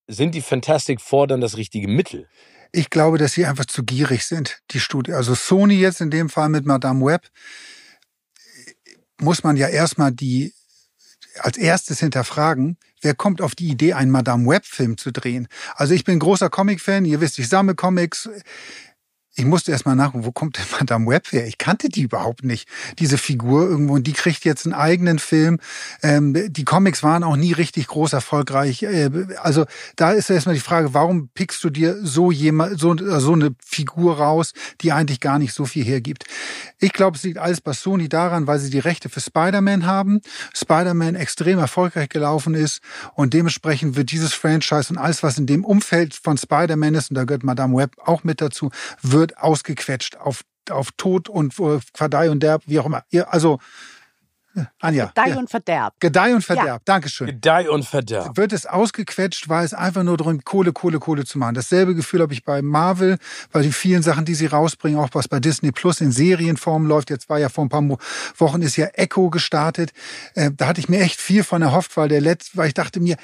sind 0.06 0.34
die 0.34 0.42
Fantastic 0.42 1.00
Four 1.00 1.26
dann 1.26 1.40
das 1.40 1.56
richtige 1.56 1.88
Mittel? 1.88 2.28
Ich 2.72 2.90
glaube, 2.90 3.18
dass 3.18 3.32
sie 3.32 3.46
einfach 3.46 3.66
zu 3.66 3.84
gierig 3.84 4.24
sind, 4.24 4.60
die 4.72 4.80
Studie. 4.80 5.12
Also 5.12 5.34
Sony 5.34 5.76
jetzt 5.76 6.00
in 6.00 6.10
dem 6.10 6.28
Fall 6.28 6.48
mit 6.48 6.66
Madame 6.66 7.04
Web, 7.04 7.28
muss 9.18 9.44
man 9.44 9.56
ja 9.56 9.68
erstmal 9.68 10.12
die 10.12 10.52
als 11.40 11.56
erstes 11.56 12.00
hinterfragen, 12.00 12.76
wer 13.00 13.14
kommt 13.14 13.40
auf 13.40 13.54
die 13.54 13.68
Idee, 13.68 13.92
einen 13.92 14.10
Madame 14.10 14.46
Web-Film 14.46 14.96
zu 14.96 15.12
drehen? 15.12 15.48
Also 15.74 15.94
ich 15.94 16.04
bin 16.04 16.18
großer 16.18 16.50
Comic-Fan, 16.50 17.04
ihr 17.04 17.20
wisst, 17.20 17.38
ich 17.38 17.48
sammle 17.48 17.74
Comics. 17.74 18.28
Ich 19.38 19.44
musste 19.44 19.70
erst 19.70 19.84
mal 19.84 19.94
nachgucken, 19.94 20.24
wo 20.24 20.32
kommt 20.32 20.56
denn 20.56 20.64
Madame 20.80 21.06
Web 21.06 21.30
her? 21.30 21.46
Ich 21.46 21.58
kannte 21.58 21.88
die 21.88 22.02
überhaupt 22.02 22.42
nicht, 22.42 22.68
diese 22.98 23.18
Figur 23.18 23.68
irgendwo. 23.68 23.94
Und 23.94 24.06
die 24.06 24.14
kriegt 24.14 24.44
jetzt 24.44 24.64
einen 24.64 24.74
eigenen 24.74 25.18
Film. 25.18 25.58
Ähm, 26.02 26.34
die 26.52 26.64
Comics 26.64 27.02
waren 27.02 27.22
auch 27.22 27.36
nie 27.36 27.52
richtig 27.52 27.86
groß 27.86 28.14
erfolgreich. 28.14 28.82
Äh, 28.82 29.10
also 29.42 29.66
da 29.96 30.12
ist 30.12 30.30
erstmal 30.30 30.54
die 30.54 30.60
Frage, 30.60 30.94
warum 30.94 31.28
pickst 31.28 31.62
du 31.62 31.70
dir 31.70 31.98
so 32.02 32.30
jemand, 32.30 32.80
so, 32.80 32.96
so 32.96 33.32
eine 33.34 33.54
Figur 33.64 34.16
raus, 34.16 34.52
die 34.80 34.92
eigentlich 34.92 35.20
gar 35.20 35.38
nicht 35.38 35.52
so 35.52 35.66
viel 35.66 35.84
hergibt? 35.84 36.24
Ich 36.78 36.92
glaube, 36.94 37.16
es 37.16 37.22
liegt 37.22 37.38
alles 37.38 37.60
bei 37.60 37.74
Sony 37.74 38.08
daran, 38.08 38.46
weil 38.46 38.58
sie 38.58 38.70
die 38.70 38.78
Rechte 38.78 39.10
für 39.10 39.20
Spider-Man 39.20 39.86
haben. 39.86 40.20
Spider-Man 40.54 41.14
extrem 41.14 41.58
erfolgreich 41.58 42.08
gelaufen 42.08 42.54
ist 42.54 42.80
und 43.14 43.34
dementsprechend 43.34 43.96
wird 43.96 44.10
dieses 44.10 44.32
Franchise 44.32 44.90
und 44.90 44.98
alles, 44.98 45.22
was 45.22 45.36
in 45.36 45.46
dem 45.46 45.64
Umfeld 45.64 46.14
von 46.14 46.38
Spider-Man 46.38 46.94
ist, 46.94 47.10
und 47.10 47.16
da 47.16 47.24
gehört 47.24 47.44
Madame 47.44 47.76
Web 47.76 47.96
auch 48.04 48.24
mit 48.24 48.40
dazu, 48.40 48.70
wird 49.02 49.25
wird 49.26 49.38
ausgequetscht 49.38 50.16
auf, 50.16 50.42
auf 50.70 50.90
Tod 50.96 51.28
und 51.28 51.58
äh, 51.58 51.80
Verdeih 51.94 52.30
und 52.30 52.42
Derb, 52.42 52.62
wie 52.66 52.78
auch 52.78 52.86
immer. 52.86 53.04
Also, 53.28 53.58
äh, 54.54 54.64
Anja. 54.80 55.06
Gedeih 55.06 55.28
ja. 55.28 55.38
und 55.38 55.50
Verderb. 55.50 55.94
Gedeih 56.00 56.34
und 56.34 56.42
Verderb, 56.42 56.66
ja. 56.66 56.78
Dankeschön. 56.84 57.26
Gedeih 57.26 57.68
und 57.70 57.84
Verderb. 57.84 58.36
Wird 58.36 58.52
es 58.52 58.66
ausgequetscht, 58.66 59.48
weil 59.48 59.64
es 59.64 59.74
einfach 59.74 60.02
nur 60.02 60.16
darum 60.16 60.42
Kohle, 60.44 60.72
Kohle, 60.72 60.98
Kohle 60.98 61.24
zu 61.24 61.38
machen. 61.38 61.54
Dasselbe 61.54 61.94
Gefühl 61.94 62.22
habe 62.22 62.32
ich 62.32 62.44
bei 62.44 62.62
Marvel, 62.62 63.18
weil 63.52 63.62
die 63.62 63.72
vielen 63.72 64.02
Sachen, 64.02 64.24
die 64.24 64.34
sie 64.34 64.46
rausbringen, 64.46 64.98
auch 64.98 65.10
was 65.12 65.28
bei 65.28 65.40
Disney 65.40 65.72
Plus 65.72 66.00
in 66.00 66.12
Serienform 66.12 66.86
läuft. 66.86 67.10
Jetzt 67.10 67.28
war 67.28 67.38
ja 67.38 67.48
vor 67.48 67.64
ein 67.64 67.68
paar 67.68 67.82
Wochen 68.38 68.62
ist 68.62 68.76
ja 68.76 68.86
Echo 68.86 69.30
gestartet. 69.30 69.92
Äh, 70.34 70.50
da 70.56 70.68
hatte 70.68 70.80
ich 70.80 70.88
mir 70.88 71.00
echt 71.00 71.20
viel 71.20 71.44
von 71.44 71.62
erhofft, 71.62 71.96
weil 71.96 72.08
der 72.08 72.20
letzte, 72.20 72.56
weil 72.56 72.68
ich 72.68 72.74
dachte 72.74 73.00
mir, 73.00 73.16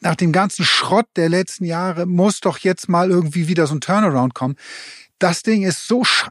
nach 0.00 0.16
dem 0.16 0.32
ganzen 0.32 0.64
Schrott 0.64 1.06
der 1.16 1.28
letzten 1.28 1.64
Jahre 1.64 2.06
muss 2.06 2.40
doch 2.40 2.58
jetzt 2.58 2.88
mal 2.88 3.10
irgendwie 3.10 3.48
wieder 3.48 3.66
so 3.66 3.74
ein 3.74 3.80
Turnaround 3.80 4.34
kommen. 4.34 4.56
Das 5.18 5.42
Ding 5.42 5.62
ist 5.62 5.86
so 5.86 6.04
scheiße. 6.04 6.30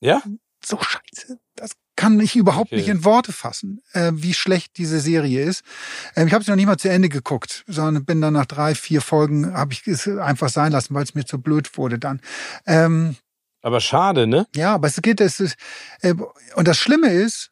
Ja? 0.00 0.22
So 0.64 0.78
scheiße. 0.78 1.38
Das 1.54 1.72
kann 1.96 2.18
ich 2.18 2.34
überhaupt 2.34 2.72
okay. 2.72 2.76
nicht 2.76 2.88
in 2.88 3.04
Worte 3.04 3.32
fassen, 3.32 3.80
äh, 3.92 4.10
wie 4.14 4.34
schlecht 4.34 4.78
diese 4.78 4.98
Serie 5.00 5.44
ist. 5.44 5.62
Ähm, 6.16 6.26
ich 6.26 6.34
habe 6.34 6.42
sie 6.42 6.50
noch 6.50 6.56
nicht 6.56 6.66
mal 6.66 6.78
zu 6.78 6.90
Ende 6.90 7.08
geguckt, 7.08 7.64
sondern 7.66 8.04
bin 8.04 8.20
dann 8.20 8.34
nach 8.34 8.46
drei, 8.46 8.74
vier 8.74 9.00
Folgen, 9.00 9.54
habe 9.54 9.72
ich 9.72 9.86
es 9.86 10.08
einfach 10.08 10.48
sein 10.48 10.72
lassen, 10.72 10.94
weil 10.94 11.04
es 11.04 11.14
mir 11.14 11.24
zu 11.24 11.40
blöd 11.40 11.76
wurde 11.78 11.98
dann. 11.98 12.20
Ähm, 12.66 13.16
aber 13.62 13.80
schade, 13.80 14.26
ne? 14.26 14.46
Ja, 14.54 14.74
aber 14.74 14.88
es 14.88 15.00
geht, 15.00 15.20
es 15.20 15.40
ist, 15.40 15.56
äh, 16.02 16.14
und 16.54 16.68
das 16.68 16.78
Schlimme 16.78 17.08
ist, 17.08 17.50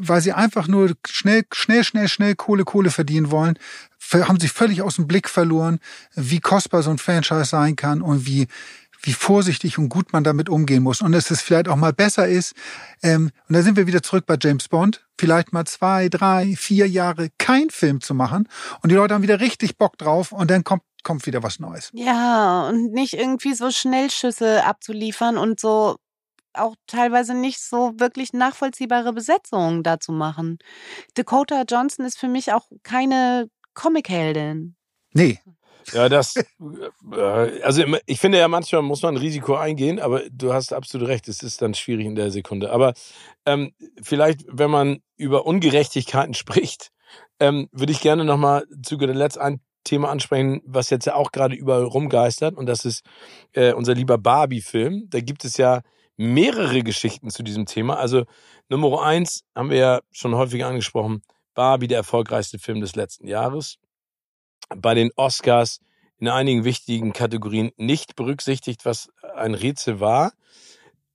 weil 0.00 0.20
sie 0.20 0.32
einfach 0.32 0.68
nur 0.68 0.92
schnell, 1.08 1.44
schnell, 1.52 1.84
schnell, 1.84 2.08
schnell 2.08 2.34
Kohle, 2.34 2.64
Kohle 2.64 2.90
verdienen 2.90 3.30
wollen, 3.30 3.58
haben 4.12 4.40
sie 4.40 4.48
völlig 4.48 4.82
aus 4.82 4.96
dem 4.96 5.06
Blick 5.06 5.28
verloren, 5.28 5.78
wie 6.14 6.40
kostbar 6.40 6.82
so 6.82 6.90
ein 6.90 6.98
Franchise 6.98 7.46
sein 7.46 7.76
kann 7.76 8.02
und 8.02 8.26
wie, 8.26 8.46
wie 9.02 9.12
vorsichtig 9.12 9.78
und 9.78 9.88
gut 9.88 10.12
man 10.12 10.24
damit 10.24 10.48
umgehen 10.48 10.82
muss. 10.82 11.02
Und 11.02 11.12
dass 11.12 11.30
es 11.30 11.40
vielleicht 11.40 11.68
auch 11.68 11.76
mal 11.76 11.92
besser 11.92 12.28
ist, 12.28 12.54
ähm, 13.02 13.30
und 13.48 13.54
da 13.56 13.62
sind 13.62 13.76
wir 13.76 13.86
wieder 13.86 14.02
zurück 14.02 14.26
bei 14.26 14.36
James 14.40 14.68
Bond, 14.68 15.04
vielleicht 15.18 15.52
mal 15.52 15.64
zwei, 15.64 16.08
drei, 16.08 16.54
vier 16.56 16.88
Jahre 16.88 17.30
kein 17.38 17.70
Film 17.70 18.00
zu 18.00 18.14
machen 18.14 18.48
und 18.82 18.90
die 18.90 18.96
Leute 18.96 19.14
haben 19.14 19.22
wieder 19.22 19.40
richtig 19.40 19.76
Bock 19.76 19.98
drauf 19.98 20.32
und 20.32 20.50
dann 20.50 20.64
kommt 20.64 20.82
kommt 21.02 21.24
wieder 21.24 21.44
was 21.44 21.60
Neues. 21.60 21.90
Ja, 21.92 22.66
und 22.68 22.92
nicht 22.92 23.12
irgendwie 23.12 23.54
so 23.54 23.70
Schnellschüsse 23.70 24.64
abzuliefern 24.64 25.38
und 25.38 25.60
so 25.60 25.98
auch 26.58 26.74
teilweise 26.86 27.34
nicht 27.34 27.60
so 27.60 27.92
wirklich 27.98 28.32
nachvollziehbare 28.32 29.12
Besetzungen 29.12 29.82
dazu 29.82 30.12
machen. 30.12 30.58
Dakota 31.14 31.64
Johnson 31.68 32.04
ist 32.04 32.18
für 32.18 32.28
mich 32.28 32.52
auch 32.52 32.66
keine 32.82 33.48
Comic-Heldin. 33.74 34.76
Nee. 35.12 35.38
Ja, 35.92 36.08
das, 36.08 36.34
äh, 36.36 37.62
also 37.62 37.84
ich 38.06 38.18
finde 38.18 38.38
ja 38.38 38.48
manchmal 38.48 38.82
muss 38.82 39.02
man 39.02 39.14
ein 39.14 39.20
Risiko 39.20 39.54
eingehen, 39.54 40.00
aber 40.00 40.22
du 40.30 40.52
hast 40.52 40.72
absolut 40.72 41.08
recht, 41.08 41.28
es 41.28 41.42
ist 41.42 41.62
dann 41.62 41.74
schwierig 41.74 42.06
in 42.06 42.16
der 42.16 42.30
Sekunde. 42.30 42.72
Aber 42.72 42.94
ähm, 43.44 43.72
vielleicht, 44.02 44.44
wenn 44.48 44.70
man 44.70 44.98
über 45.16 45.46
Ungerechtigkeiten 45.46 46.34
spricht, 46.34 46.90
ähm, 47.38 47.68
würde 47.70 47.92
ich 47.92 48.00
gerne 48.00 48.24
nochmal 48.24 48.66
zu 48.82 48.98
guter 48.98 49.14
Letzt 49.14 49.38
ein 49.38 49.60
Thema 49.84 50.10
ansprechen, 50.10 50.60
was 50.66 50.90
jetzt 50.90 51.06
ja 51.06 51.14
auch 51.14 51.30
gerade 51.30 51.54
überall 51.54 51.84
rumgeistert 51.84 52.56
und 52.56 52.66
das 52.66 52.84
ist 52.84 53.04
äh, 53.52 53.72
unser 53.72 53.94
lieber 53.94 54.18
Barbie-Film. 54.18 55.06
Da 55.08 55.20
gibt 55.20 55.44
es 55.44 55.56
ja 55.56 55.82
mehrere 56.16 56.82
Geschichten 56.82 57.30
zu 57.30 57.42
diesem 57.42 57.66
Thema. 57.66 57.98
Also 57.98 58.24
Nummer 58.68 59.02
eins 59.02 59.44
haben 59.54 59.70
wir 59.70 59.78
ja 59.78 60.00
schon 60.10 60.34
häufig 60.34 60.64
angesprochen, 60.64 61.22
Barbie, 61.54 61.88
der 61.88 61.98
erfolgreichste 61.98 62.58
Film 62.58 62.80
des 62.80 62.96
letzten 62.96 63.28
Jahres. 63.28 63.78
Bei 64.74 64.94
den 64.94 65.10
Oscars 65.16 65.80
in 66.18 66.28
einigen 66.28 66.64
wichtigen 66.64 67.12
Kategorien 67.12 67.72
nicht 67.76 68.16
berücksichtigt, 68.16 68.84
was 68.84 69.10
ein 69.34 69.54
Rätsel 69.54 70.00
war. 70.00 70.32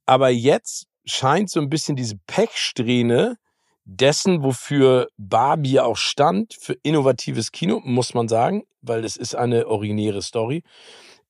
Aber 0.06 0.30
jetzt 0.30 0.88
scheint 1.06 1.49
so 1.49 1.60
ein 1.60 1.70
bisschen 1.70 1.95
diese 1.95 2.18
Pechsträhne 2.28 3.38
dessen, 3.86 4.43
wofür 4.43 5.10
Barbie 5.18 5.80
auch 5.80 5.97
stand, 5.97 6.54
für 6.54 6.74
innovatives 6.84 7.52
Kino, 7.52 7.82
muss 7.84 8.14
man 8.14 8.28
sagen, 8.28 8.64
weil 8.82 9.04
es 9.04 9.18
ist 9.18 9.36
eine 9.36 9.68
originäre 9.68 10.22
Story. 10.22 10.64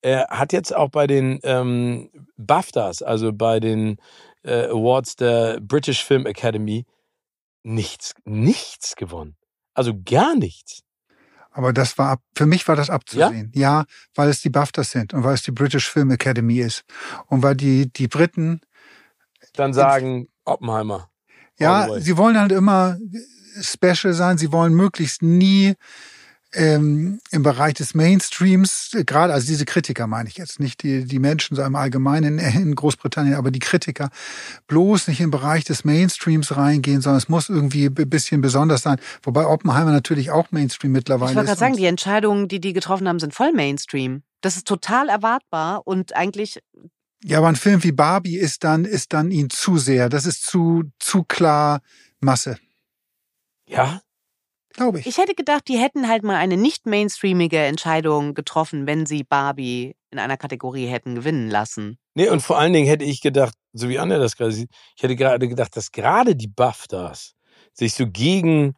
Er 0.02 0.26
hat 0.30 0.52
jetzt 0.52 0.74
auch 0.74 0.90
bei 0.90 1.06
den 1.06 1.40
ähm, 1.44 2.10
BAFTAs, 2.36 3.02
also 3.02 3.32
bei 3.32 3.60
den 3.60 3.98
äh, 4.42 4.66
Awards 4.66 5.16
der 5.16 5.60
British 5.60 6.04
Film 6.04 6.26
Academy, 6.26 6.86
nichts, 7.62 8.14
nichts 8.24 8.96
gewonnen. 8.96 9.36
Also 9.74 9.92
gar 10.04 10.34
nichts. 10.34 10.82
Aber 11.52 11.72
das 11.72 11.98
war 11.98 12.18
für 12.34 12.46
mich 12.46 12.66
war 12.66 12.76
das 12.76 12.90
abzusehen. 12.90 13.52
Ja? 13.54 13.80
ja, 13.80 13.84
weil 14.14 14.28
es 14.28 14.40
die 14.40 14.50
BAFTAs 14.50 14.90
sind 14.90 15.14
und 15.14 15.22
weil 15.22 15.34
es 15.34 15.42
die 15.42 15.52
British 15.52 15.88
Film 15.88 16.10
Academy 16.10 16.58
ist 16.58 16.84
und 17.26 17.42
weil 17.42 17.54
die 17.54 17.92
die 17.92 18.08
Briten 18.08 18.60
dann 19.54 19.74
sagen 19.74 20.28
Oppenheimer. 20.44 21.10
Ja, 21.58 22.00
sie 22.00 22.16
wollen 22.16 22.40
halt 22.40 22.52
immer 22.52 22.96
special 23.60 24.14
sein. 24.14 24.38
Sie 24.38 24.50
wollen 24.50 24.74
möglichst 24.74 25.22
nie 25.22 25.74
ähm, 26.54 27.20
im 27.30 27.42
Bereich 27.42 27.74
des 27.74 27.94
Mainstreams, 27.94 28.90
äh, 28.94 29.04
gerade, 29.04 29.32
also 29.32 29.46
diese 29.46 29.64
Kritiker 29.64 30.06
meine 30.06 30.28
ich 30.28 30.36
jetzt, 30.36 30.60
nicht 30.60 30.82
die, 30.82 31.04
die 31.04 31.18
Menschen 31.18 31.56
so 31.56 31.62
im 31.62 31.74
Allgemeinen 31.74 32.38
in 32.38 32.74
Großbritannien, 32.74 33.34
aber 33.34 33.50
die 33.50 33.58
Kritiker 33.58 34.10
bloß 34.66 35.08
nicht 35.08 35.20
im 35.20 35.30
Bereich 35.30 35.64
des 35.64 35.84
Mainstreams 35.84 36.56
reingehen, 36.56 37.00
sondern 37.00 37.18
es 37.18 37.28
muss 37.28 37.48
irgendwie 37.48 37.86
ein 37.86 37.94
bisschen 37.94 38.40
besonders 38.40 38.82
sein. 38.82 38.98
Wobei 39.22 39.46
Oppenheimer 39.46 39.92
natürlich 39.92 40.30
auch 40.30 40.50
Mainstream 40.50 40.92
mittlerweile 40.92 41.30
ist. 41.30 41.32
Ich 41.32 41.36
wollte 41.36 41.48
gerade 41.48 41.60
sagen, 41.60 41.76
die 41.76 41.86
Entscheidungen, 41.86 42.48
die 42.48 42.60
die 42.60 42.72
getroffen 42.72 43.08
haben, 43.08 43.18
sind 43.18 43.34
voll 43.34 43.52
Mainstream. 43.52 44.22
Das 44.40 44.56
ist 44.56 44.66
total 44.66 45.08
erwartbar 45.08 45.86
und 45.86 46.14
eigentlich 46.16 46.60
ja, 47.24 47.38
aber 47.38 47.48
ein 47.48 47.56
Film 47.56 47.84
wie 47.84 47.92
Barbie 47.92 48.36
ist 48.36 48.64
dann, 48.64 48.84
ist 48.84 49.12
dann 49.12 49.30
ihn 49.30 49.48
zu 49.48 49.78
sehr. 49.78 50.08
Das 50.08 50.26
ist 50.26 50.44
zu, 50.44 50.90
zu 50.98 51.22
klar 51.22 51.80
Masse. 52.20 52.58
Ja? 53.68 54.02
Glaube 54.72 55.00
ich. 55.00 55.06
Ich 55.06 55.18
hätte 55.18 55.34
gedacht, 55.34 55.68
die 55.68 55.78
hätten 55.78 56.08
halt 56.08 56.22
mal 56.22 56.36
eine 56.36 56.56
nicht 56.56 56.86
mainstreamige 56.86 57.58
Entscheidung 57.58 58.34
getroffen, 58.34 58.86
wenn 58.86 59.06
sie 59.06 59.24
Barbie 59.24 59.94
in 60.10 60.18
einer 60.18 60.36
Kategorie 60.36 60.86
hätten 60.86 61.14
gewinnen 61.14 61.48
lassen. 61.48 61.98
Nee, 62.14 62.28
und 62.28 62.40
vor 62.40 62.58
allen 62.58 62.72
Dingen 62.72 62.86
hätte 62.86 63.04
ich 63.04 63.20
gedacht, 63.20 63.54
so 63.72 63.88
wie 63.88 63.98
Anne 63.98 64.18
das 64.18 64.36
gerade 64.36 64.52
sieht, 64.52 64.70
ich 64.96 65.02
hätte 65.02 65.16
gerade 65.16 65.48
gedacht, 65.48 65.76
dass 65.76 65.90
gerade 65.90 66.36
die 66.36 66.48
BAFTAs 66.48 67.34
sich 67.72 67.94
so 67.94 68.06
gegen, 68.06 68.74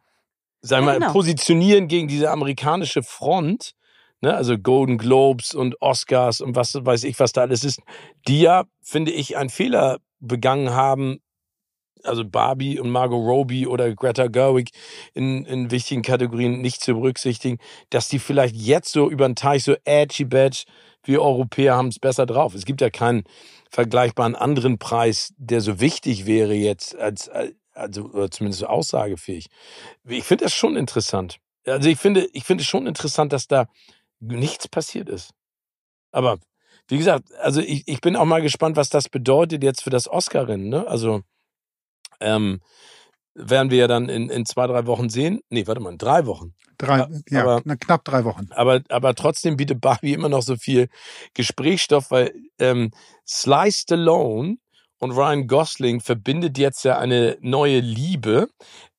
sagen 0.61 0.85
wir 0.85 0.93
ja, 0.93 0.99
mal, 0.99 1.05
genau. 1.05 1.11
positionieren 1.11 1.87
gegen 1.87 2.07
diese 2.07 2.31
amerikanische 2.31 3.03
Front, 3.03 3.73
ne, 4.21 4.33
also 4.33 4.57
Golden 4.57 4.97
Globes 4.97 5.53
und 5.53 5.81
Oscars 5.81 6.41
und 6.41 6.55
was 6.55 6.73
weiß 6.73 7.03
ich, 7.03 7.19
was 7.19 7.33
da 7.33 7.41
alles 7.41 7.63
ist, 7.63 7.81
die 8.27 8.41
ja, 8.41 8.63
finde 8.81 9.11
ich, 9.11 9.35
einen 9.37 9.49
Fehler 9.49 9.99
begangen 10.19 10.71
haben, 10.71 11.19
also 12.05 12.25
Barbie 12.25 12.79
und 12.79 12.89
Margot 12.89 13.19
Robbie 13.19 13.67
oder 13.67 13.93
Greta 13.93 14.27
Gerwig 14.27 14.71
in, 15.13 15.45
in 15.45 15.71
wichtigen 15.71 16.01
Kategorien 16.01 16.61
nicht 16.61 16.81
zu 16.81 16.93
berücksichtigen, 16.93 17.57
dass 17.89 18.07
die 18.07 18.19
vielleicht 18.19 18.55
jetzt 18.55 18.91
so 18.91 19.09
über 19.09 19.27
den 19.27 19.35
Teich 19.35 19.63
so 19.63 19.75
edgy 19.83 20.25
badge, 20.25 20.65
wir 21.03 21.21
Europäer 21.21 21.75
haben 21.75 21.89
es 21.89 21.99
besser 21.99 22.25
drauf. 22.25 22.55
Es 22.55 22.65
gibt 22.65 22.81
ja 22.81 22.89
keinen 22.89 23.23
vergleichbaren 23.69 24.35
anderen 24.35 24.79
Preis, 24.79 25.33
der 25.37 25.61
so 25.61 25.79
wichtig 25.79 26.25
wäre 26.25 26.53
jetzt 26.53 26.95
als, 26.95 27.29
also 27.73 28.05
oder 28.05 28.31
zumindest 28.31 28.61
so 28.61 28.67
aussagefähig. 28.67 29.47
Ich 30.05 30.23
finde 30.23 30.45
das 30.45 30.53
schon 30.53 30.75
interessant. 30.75 31.37
Also 31.65 31.89
ich 31.89 31.99
finde, 31.99 32.27
ich 32.33 32.43
finde 32.43 32.63
schon 32.63 32.87
interessant, 32.87 33.33
dass 33.33 33.47
da 33.47 33.67
nichts 34.19 34.67
passiert 34.67 35.09
ist. 35.09 35.31
Aber 36.11 36.37
wie 36.87 36.97
gesagt, 36.97 37.33
also 37.41 37.61
ich, 37.61 37.87
ich 37.87 38.01
bin 38.01 38.15
auch 38.15 38.25
mal 38.25 38.41
gespannt, 38.41 38.77
was 38.77 38.89
das 38.89 39.09
bedeutet 39.09 39.63
jetzt 39.63 39.83
für 39.83 39.89
das 39.89 40.07
Oscar-Rennen. 40.07 40.69
Ne? 40.69 40.87
Also 40.87 41.21
ähm, 42.19 42.61
werden 43.33 43.69
wir 43.69 43.79
ja 43.79 43.87
dann 43.87 44.09
in, 44.09 44.29
in 44.29 44.45
zwei, 44.45 44.65
drei 44.67 44.85
Wochen 44.85 45.09
sehen. 45.09 45.41
Nee, 45.49 45.67
warte 45.67 45.81
mal, 45.81 45.91
in 45.91 45.97
drei 45.97 46.25
Wochen. 46.25 46.53
Drei, 46.77 47.07
ja, 47.29 47.41
aber, 47.41 47.61
knapp 47.77 48.03
drei 48.05 48.23
Wochen. 48.23 48.47
Aber, 48.51 48.81
aber 48.89 49.15
trotzdem 49.15 49.57
bietet 49.57 49.81
Barbie 49.81 50.13
immer 50.13 50.29
noch 50.29 50.41
so 50.41 50.55
viel 50.55 50.89
Gesprächsstoff, 51.33 52.11
weil 52.11 52.33
ähm, 52.59 52.91
Sly 53.27 53.71
Stallone 53.71 54.57
und 54.99 55.11
Ryan 55.11 55.47
Gosling 55.47 56.01
verbindet 56.01 56.57
jetzt 56.57 56.83
ja 56.83 56.97
eine 56.97 57.37
neue 57.41 57.79
Liebe, 57.79 58.49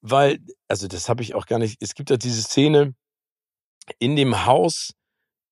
weil, 0.00 0.38
also 0.68 0.86
das 0.88 1.08
habe 1.08 1.22
ich 1.22 1.34
auch 1.34 1.46
gar 1.46 1.58
nicht, 1.58 1.78
es 1.80 1.94
gibt 1.94 2.10
ja 2.10 2.16
diese 2.16 2.42
Szene 2.42 2.94
in 3.98 4.16
dem 4.16 4.46
Haus, 4.46 4.92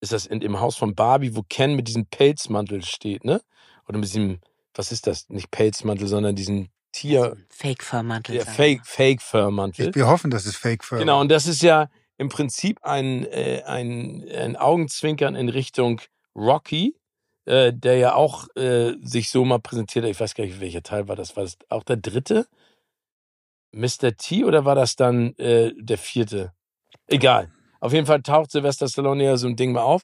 ist 0.01 0.13
das 0.13 0.27
in 0.27 0.41
dem 0.41 0.61
Haus 0.61 0.77
von 0.77 0.95
Barbie, 0.95 1.35
wo 1.35 1.43
Ken 1.43 1.75
mit 1.75 1.89
diesem 1.89 2.07
Pelzmantel 2.07 2.85
steht, 2.85 3.25
ne? 3.25 3.41
oder 3.89 3.99
mit 3.99 4.09
diesem, 4.09 4.41
was 4.75 4.93
ist 4.93 5.07
das? 5.07 5.29
Nicht 5.29 5.51
Pelzmantel, 5.51 6.09
sondern 6.09 6.37
diesen 6.37 6.69
Tier, 6.95 7.37
Fake-Fur-Mantel. 7.49 8.37
ja, 8.37 8.45
Fake, 8.45 8.81
wir. 8.81 8.85
Fake 8.85 9.21
Fur-Mantel. 9.21 9.89
Ich, 9.89 9.95
wir 9.97 10.07
hoffen, 10.07 10.31
das 10.31 10.47
ist 10.47 10.57
Fake 10.57 10.85
Fur. 10.85 10.99
Genau, 10.99 11.21
und 11.21 11.29
das 11.29 11.47
ist 11.47 11.61
ja 11.61 11.91
im 12.19 12.29
Prinzip 12.29 12.79
ein, 12.85 13.27
äh, 13.27 13.63
ein, 13.67 14.25
ein 14.31 14.57
Augenzwinkern 14.57 15.35
in 15.35 15.49
Richtung 15.49 16.01
Rocky, 16.37 16.97
äh, 17.47 17.73
der 17.73 17.97
ja 17.97 18.15
auch 18.15 18.47
äh, 18.55 18.93
sich 19.03 19.29
so 19.31 19.45
mal 19.45 19.59
präsentiert 19.59 20.05
hat. 20.05 20.13
Ich 20.13 20.21
weiß 20.21 20.35
gar 20.37 20.45
nicht, 20.45 20.61
welcher 20.61 20.85
Teil 20.85 21.09
war 21.09 21.17
das. 21.17 21.37
War 21.37 21.43
das 21.43 21.59
auch 21.69 21.83
der 21.83 21.97
dritte? 21.97 22.47
Mr. 23.73 24.17
T 24.17 24.45
oder 24.45 24.65
war 24.65 24.77
das 24.77 24.95
dann 24.95 25.35
äh, 25.35 25.73
der 25.77 25.99
vierte? 25.99 26.53
Egal. 27.09 27.51
Auf 27.81 27.93
jeden 27.93 28.07
Fall 28.07 28.23
taucht 28.23 28.53
Sylvester 28.53 28.89
Stallone 28.89 29.25
ja 29.25 29.37
so 29.37 29.49
ein 29.49 29.57
Ding 29.57 29.73
mal 29.73 29.83
auf. 29.83 30.03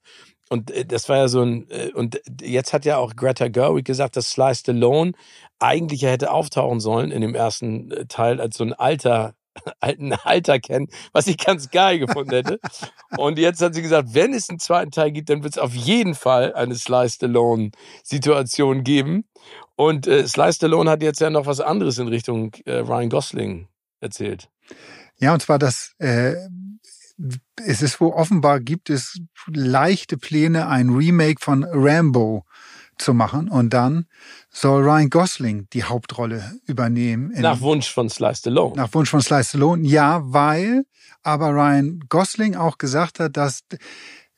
Und 0.51 0.71
äh, 0.71 0.85
das 0.85 1.09
war 1.09 1.17
ja 1.17 1.29
so 1.29 1.43
ein, 1.43 1.71
äh, 1.71 1.93
und 1.95 2.21
jetzt 2.43 2.75
hat 2.75 2.85
ja 2.85 2.99
auch 2.99 3.17
Greta 3.17 3.49
Gerwig 3.49 3.87
gesagt, 3.87 4.17
dass 4.17 4.31
Sly 4.31 4.55
Stallone 4.55 5.13
eigentlich 5.59 6.03
ja 6.03 6.11
hätte 6.11 6.33
auftauchen 6.33 6.81
sollen 6.81 7.11
in 7.13 7.23
dem 7.23 7.35
ersten 7.35 7.91
äh, 7.93 8.07
Teil 8.07 8.41
als 8.41 8.59
so 8.59 8.65
ein 8.65 8.73
alter, 8.75 9.35
alten 9.81 10.13
Alter 10.13 10.59
kennen, 10.59 10.89
was 11.13 11.29
ich 11.29 11.39
ganz 11.39 11.71
geil 11.71 12.01
gefunden 12.01 12.33
hätte. 12.33 12.61
Und 13.17 13.39
jetzt 13.39 13.63
hat 13.63 13.75
sie 13.75 13.83
gesagt, 13.83 14.13
wenn 14.13 14.35
es 14.35 14.51
einen 14.51 14.59
zweiten 14.59 14.91
Teil 14.91 15.13
gibt, 15.13 15.31
dann 15.31 15.43
wird 15.45 15.55
es 15.55 15.59
auf 15.59 15.75
jeden 15.75 16.15
Fall 16.15 16.53
eine 16.53 16.75
Sly 16.75 17.09
Stallone-Situation 17.09 18.83
geben. 18.83 19.25
Und 19.77 20.07
äh, 20.09 20.27
Sly 20.27 20.53
Stallone 20.53 20.91
hat 20.91 21.03
jetzt 21.03 21.21
ja 21.21 21.31
noch 21.31 21.47
was 21.47 21.61
anderes 21.61 21.99
in 21.99 22.09
Richtung 22.09 22.55
äh, 22.67 22.79
Ryan 22.79 23.09
Gosling 23.09 23.69
erzählt. 24.01 24.49
Ja, 25.19 25.33
und 25.33 25.43
zwar 25.43 25.59
das, 25.59 25.95
äh, 25.99 26.35
es 27.65 27.83
ist 27.83 28.01
wo 28.01 28.13
offenbar 28.13 28.61
gibt 28.61 28.91
es 28.91 29.21
leichte 29.47 30.17
Pläne, 30.17 30.69
ein 30.69 30.91
Remake 30.91 31.41
von 31.41 31.65
Rambo 31.65 32.45
zu 33.01 33.15
machen. 33.15 33.49
Und 33.49 33.71
dann 33.71 34.07
soll 34.51 34.83
Ryan 34.83 35.11
Gosling 35.11 35.69
die 35.73 35.85
Hauptrolle 35.85 36.59
übernehmen. 36.67 37.33
Nach 37.37 37.61
Wunsch 37.61 37.91
von 37.91 38.09
Sly 38.09 38.35
Stallone. 38.35 38.77
Nach 38.77 38.93
Wunsch 38.95 39.11
von 39.11 39.21
Sly 39.21 39.43
Stallone, 39.43 39.87
ja, 39.87 40.21
weil 40.25 40.85
aber 41.23 41.51
Ryan 41.51 42.01
Gosling 42.09 42.57
auch 42.57 42.79
gesagt 42.79 43.21
hat, 43.21 43.37
dass 43.37 43.61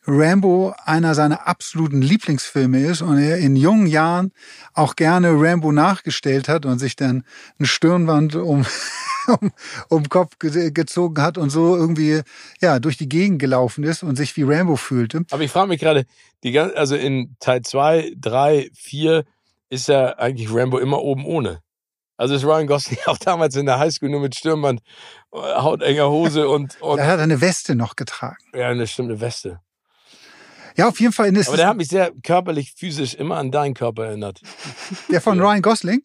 Rambo 0.06 0.74
einer 0.84 1.14
seiner 1.14 1.46
absoluten 1.46 2.02
Lieblingsfilme 2.02 2.80
ist 2.80 3.02
und 3.02 3.18
er 3.18 3.38
in 3.38 3.54
jungen 3.56 3.86
Jahren 3.86 4.32
auch 4.74 4.96
gerne 4.96 5.30
Rambo 5.32 5.70
nachgestellt 5.72 6.48
hat 6.48 6.66
und 6.66 6.78
sich 6.78 6.96
dann 6.96 7.24
ein 7.60 7.66
Stirnband 7.66 8.34
um, 8.34 8.66
um, 9.40 9.52
um 9.88 10.08
Kopf 10.08 10.38
ge 10.40 10.70
gezogen 10.72 11.22
hat 11.22 11.38
und 11.38 11.50
so 11.50 11.76
irgendwie 11.76 12.22
ja 12.60 12.78
durch 12.80 12.96
die 12.96 13.08
Gegend 13.08 13.38
gelaufen 13.38 13.84
ist 13.84 14.02
und 14.02 14.16
sich 14.16 14.36
wie 14.36 14.42
Rambo 14.42 14.76
fühlte. 14.76 15.22
Aber 15.30 15.42
ich 15.42 15.50
frage 15.52 15.68
mich 15.68 15.80
gerade, 15.80 16.04
die 16.42 16.50
gan- 16.52 16.72
also 16.74 16.96
in 16.96 17.36
Teil 17.38 17.62
2, 17.62 18.14
3, 18.16 18.70
4 18.74 19.24
ist 19.70 19.88
ja 19.88 20.18
eigentlich 20.18 20.52
Rambo 20.52 20.78
immer 20.78 21.00
oben 21.00 21.24
ohne. 21.24 21.60
Also 22.16 22.34
ist 22.34 22.44
Ryan 22.44 22.66
Gosling 22.66 22.98
auch 23.06 23.18
damals 23.18 23.54
in 23.56 23.66
der 23.66 23.78
Highschool 23.78 24.08
nur 24.10 24.20
mit 24.20 24.34
Stürmband, 24.34 24.80
äh, 25.32 25.36
hautenger 25.38 26.08
Hose 26.10 26.48
und, 26.48 26.80
und 26.82 26.98
Er 26.98 27.06
hat 27.06 27.20
eine 27.20 27.40
Weste 27.40 27.74
noch 27.76 27.94
getragen. 27.94 28.36
ja, 28.52 28.68
eine 28.68 28.80
bestimmte 28.82 29.20
Weste. 29.20 29.60
Ja, 30.76 30.88
auf 30.88 31.00
jeden 31.00 31.12
Fall 31.12 31.34
ist 31.36 31.48
Aber 31.48 31.56
der 31.56 31.68
hat 31.68 31.76
mich 31.76 31.88
sehr 31.88 32.12
körperlich, 32.22 32.72
physisch 32.76 33.14
immer 33.14 33.36
an 33.36 33.50
deinen 33.50 33.74
Körper 33.74 34.06
erinnert. 34.06 34.40
der 35.10 35.20
von 35.20 35.38
Ja. 35.38 35.44
Ryan 35.44 35.62
Gosling. 35.62 36.02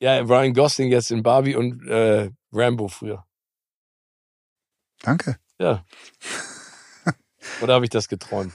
Ja, 0.00 0.18
Ryan 0.20 0.52
Gosling 0.54 0.90
jetzt 0.90 1.10
in 1.10 1.22
Barbie 1.22 1.54
und 1.56 1.86
äh, 1.88 2.30
Rambo 2.52 2.88
früher. 2.88 3.24
Danke. 5.02 5.38
Ja. 5.58 5.84
Oder 7.62 7.74
habe 7.74 7.84
ich 7.84 7.90
das 7.90 8.08
geträumt? 8.08 8.54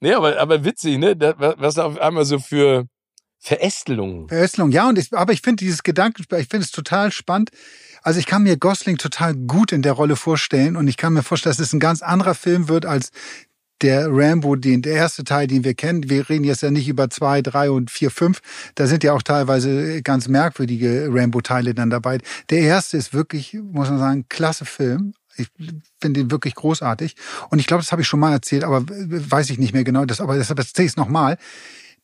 nee, 0.00 0.12
aber, 0.12 0.38
aber 0.38 0.64
witzig, 0.64 0.98
ne? 0.98 1.16
Da- 1.16 1.34
Was 1.58 1.78
auf 1.78 1.98
einmal 1.98 2.24
so 2.24 2.38
für 2.38 2.86
Verästelungen. 3.38 4.28
Verästelung, 4.28 4.70
ja, 4.72 4.88
und 4.88 4.98
ich, 4.98 5.12
aber 5.12 5.32
ich 5.32 5.40
finde 5.42 5.64
dieses 5.64 5.82
Gedankenspiel, 5.82 6.38
ich 6.38 6.48
finde 6.48 6.64
es 6.64 6.70
total 6.72 7.12
spannend. 7.12 7.50
Also 8.06 8.20
ich 8.20 8.26
kann 8.26 8.44
mir 8.44 8.56
Gosling 8.56 8.98
total 8.98 9.34
gut 9.34 9.72
in 9.72 9.82
der 9.82 9.90
Rolle 9.92 10.14
vorstellen 10.14 10.76
und 10.76 10.86
ich 10.86 10.96
kann 10.96 11.12
mir 11.12 11.24
vorstellen, 11.24 11.56
dass 11.56 11.58
es 11.66 11.72
ein 11.72 11.80
ganz 11.80 12.02
anderer 12.02 12.36
Film 12.36 12.68
wird 12.68 12.86
als 12.86 13.10
der 13.80 14.06
Rambo, 14.08 14.54
den, 14.54 14.80
der 14.80 14.92
erste 14.92 15.24
Teil, 15.24 15.48
den 15.48 15.64
wir 15.64 15.74
kennen. 15.74 16.08
Wir 16.08 16.28
reden 16.28 16.44
jetzt 16.44 16.62
ja 16.62 16.70
nicht 16.70 16.86
über 16.86 17.10
zwei, 17.10 17.42
drei 17.42 17.68
und 17.68 17.90
vier, 17.90 18.12
fünf. 18.12 18.42
Da 18.76 18.86
sind 18.86 19.02
ja 19.02 19.12
auch 19.12 19.22
teilweise 19.22 20.02
ganz 20.02 20.28
merkwürdige 20.28 21.08
Rambo-Teile 21.10 21.74
dann 21.74 21.90
dabei. 21.90 22.18
Der 22.48 22.60
erste 22.60 22.96
ist 22.96 23.12
wirklich, 23.12 23.54
muss 23.54 23.90
man 23.90 23.98
sagen, 23.98 24.26
klasse 24.28 24.66
Film. 24.66 25.12
Ich 25.36 25.48
finde 26.00 26.20
ihn 26.20 26.30
wirklich 26.30 26.54
großartig. 26.54 27.16
Und 27.50 27.58
ich 27.58 27.66
glaube, 27.66 27.82
das 27.82 27.90
habe 27.90 28.02
ich 28.02 28.08
schon 28.08 28.20
mal 28.20 28.30
erzählt, 28.32 28.62
aber 28.62 28.84
weiß 28.86 29.50
ich 29.50 29.58
nicht 29.58 29.72
mehr 29.72 29.82
genau. 29.82 30.04
Das, 30.04 30.20
aber 30.20 30.36
deshalb 30.36 30.60
erzähle 30.60 30.86
ich 30.86 30.92
es 30.92 30.96
nochmal. 30.96 31.38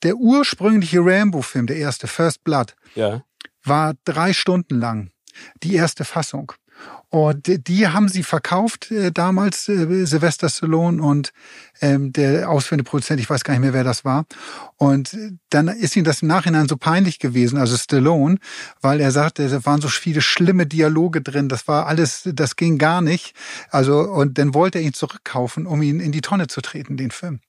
Der 0.03 0.17
ursprüngliche 0.17 0.99
Rambo-Film, 0.99 1.69
der 1.69 1.77
erste, 1.77 2.09
First 2.09 2.43
Blood, 2.43 2.75
Ja. 2.97 3.23
war 3.63 3.95
drei 4.05 4.33
Stunden 4.33 4.81
lang. 4.81 5.13
Die 5.63 5.75
erste 5.75 6.05
Fassung. 6.05 6.53
Und 7.11 7.69
die- 7.69 7.87
haben 7.89 8.09
sie 8.09 8.23
verkauft 8.23 8.91
äh, 8.91 9.13
damals, 9.13 9.69
äh, 9.69 10.07
Sylvester 10.07 10.49
Stallone 10.49 11.03
und 11.03 11.33
ähm, 11.83 12.13
der 12.13 12.49
ausführende 12.49 12.85
Produzent, 12.85 13.21
ich 13.21 13.29
weiß 13.29 13.45
gar 13.45 13.53
nicht 13.53 13.61
mehr, 13.61 13.75
wer 13.75 13.85
das 13.85 14.05
war. 14.05 14.25
Und 14.79 15.13
äh, 15.13 15.33
dann 15.51 15.69
ist 15.69 15.95
ihm 15.95 16.05
das 16.05 16.23
im 16.23 16.29
Nachhinein 16.29 16.69
so 16.69 16.77
peinlich 16.79 17.19
gewesen, 17.19 17.59
also 17.59 17.77
Stallone, 17.77 18.39
weil 18.81 19.01
er 19.01 19.11
sagte, 19.11 19.47
da 19.49 19.65
waren 19.67 19.83
so 19.83 19.89
viele 19.89 20.23
schlimme 20.23 20.67
Dialoge 20.67 21.21
drin, 21.21 21.51
das 21.51 21.69
war 21.69 21.87
alles, 21.87 22.23
das 22.33 22.57
ging 22.57 22.79
gar 22.79 23.03
nicht. 23.03 23.35
Also, 23.71 24.01
und 24.01 24.39
dann 24.39 24.55
wollte 24.55 24.79
er 24.79 24.85
ihn 24.85 24.95
zurückkaufen, 24.95 25.67
um 25.67 25.83
ihn 25.83 26.01
in 26.01 26.13
die 26.13 26.23
Tonne 26.23 26.47
zu 26.47 26.63
treten, 26.63 26.97
den 26.97 27.11
Film. 27.11 27.41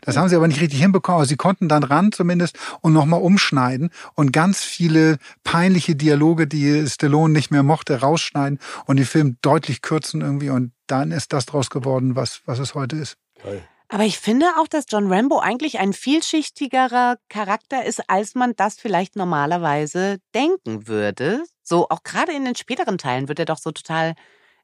Das 0.00 0.16
haben 0.16 0.28
sie 0.28 0.36
aber 0.36 0.48
nicht 0.48 0.60
richtig 0.60 0.80
hinbekommen. 0.80 1.18
Aber 1.18 1.26
sie 1.26 1.36
konnten 1.36 1.68
dann 1.68 1.82
ran 1.82 2.12
zumindest 2.12 2.58
und 2.80 2.92
nochmal 2.92 3.20
umschneiden 3.20 3.90
und 4.14 4.32
ganz 4.32 4.62
viele 4.62 5.18
peinliche 5.44 5.96
Dialoge, 5.96 6.46
die 6.46 6.86
Stallone 6.86 7.32
nicht 7.32 7.50
mehr 7.50 7.62
mochte, 7.62 8.00
rausschneiden 8.00 8.58
und 8.86 8.96
den 8.96 9.06
Film 9.06 9.36
deutlich 9.42 9.82
kürzen 9.82 10.20
irgendwie. 10.20 10.50
Und 10.50 10.72
dann 10.86 11.12
ist 11.12 11.32
das 11.32 11.46
draus 11.46 11.70
geworden, 11.70 12.16
was, 12.16 12.42
was 12.46 12.58
es 12.58 12.74
heute 12.74 12.96
ist. 12.96 13.16
Geil. 13.42 13.62
Aber 13.92 14.04
ich 14.04 14.20
finde 14.20 14.46
auch, 14.60 14.68
dass 14.68 14.84
John 14.88 15.12
Rambo 15.12 15.40
eigentlich 15.40 15.80
ein 15.80 15.92
vielschichtigerer 15.92 17.16
Charakter 17.28 17.84
ist, 17.84 18.08
als 18.08 18.36
man 18.36 18.54
das 18.54 18.78
vielleicht 18.78 19.16
normalerweise 19.16 20.18
denken 20.32 20.86
würde. 20.86 21.42
So 21.64 21.88
auch 21.88 22.04
gerade 22.04 22.32
in 22.32 22.44
den 22.44 22.54
späteren 22.54 22.98
Teilen 22.98 23.28
wird 23.28 23.40
er 23.40 23.46
doch 23.46 23.58
so 23.58 23.72
total 23.72 24.14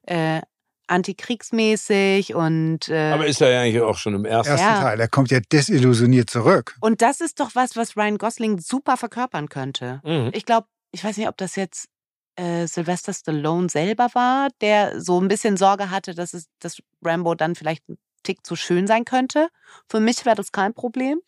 äh, 0.03 0.41
antikriegsmäßig 0.87 2.33
und 2.35 2.89
äh, 2.89 3.11
Aber 3.11 3.27
ist 3.27 3.41
er 3.41 3.49
ja 3.51 3.61
eigentlich 3.61 3.81
auch 3.81 3.97
schon 3.97 4.13
im 4.15 4.25
ersten. 4.25 4.51
Ersten 4.53 4.67
Ja. 4.67 4.81
Teil, 4.81 4.99
er 4.99 5.07
kommt 5.07 5.31
ja 5.31 5.39
desillusioniert 5.39 6.29
zurück. 6.29 6.75
und 6.81 7.01
das 7.01 7.21
ist 7.21 7.39
doch 7.39 7.51
was, 7.53 7.75
was 7.75 7.95
Ryan 7.97 8.17
Gosling 8.17 8.59
super 8.59 8.97
verkörpern 8.97 9.49
könnte. 9.49 10.01
Mhm. 10.03 10.31
Ich 10.33 10.45
glaube, 10.45 10.67
ich 10.91 11.03
weiß 11.03 11.17
nicht, 11.17 11.27
ob 11.27 11.37
das 11.37 11.55
jetzt 11.55 11.89
äh, 12.35 12.67
Sylvester 12.67 13.13
Stallone 13.13 13.69
selber 13.69 14.09
war, 14.13 14.49
der 14.61 15.01
so 15.01 15.19
ein 15.19 15.27
bisschen 15.27 15.57
Sorge 15.57 15.89
hatte, 15.91 16.15
dass 16.15 16.33
es 16.33 16.47
dass 16.59 16.77
Rambo 17.03 17.35
dann 17.35 17.55
vielleicht 17.55 17.87
ein 17.89 17.97
Tick 18.23 18.45
zu 18.45 18.55
schön 18.55 18.87
sein 18.87 19.05
könnte. 19.05 19.49
Für 19.89 19.99
mich 19.99 20.25
wäre 20.25 20.35
das 20.35 20.51
kein 20.51 20.73
Problem. 20.73 21.19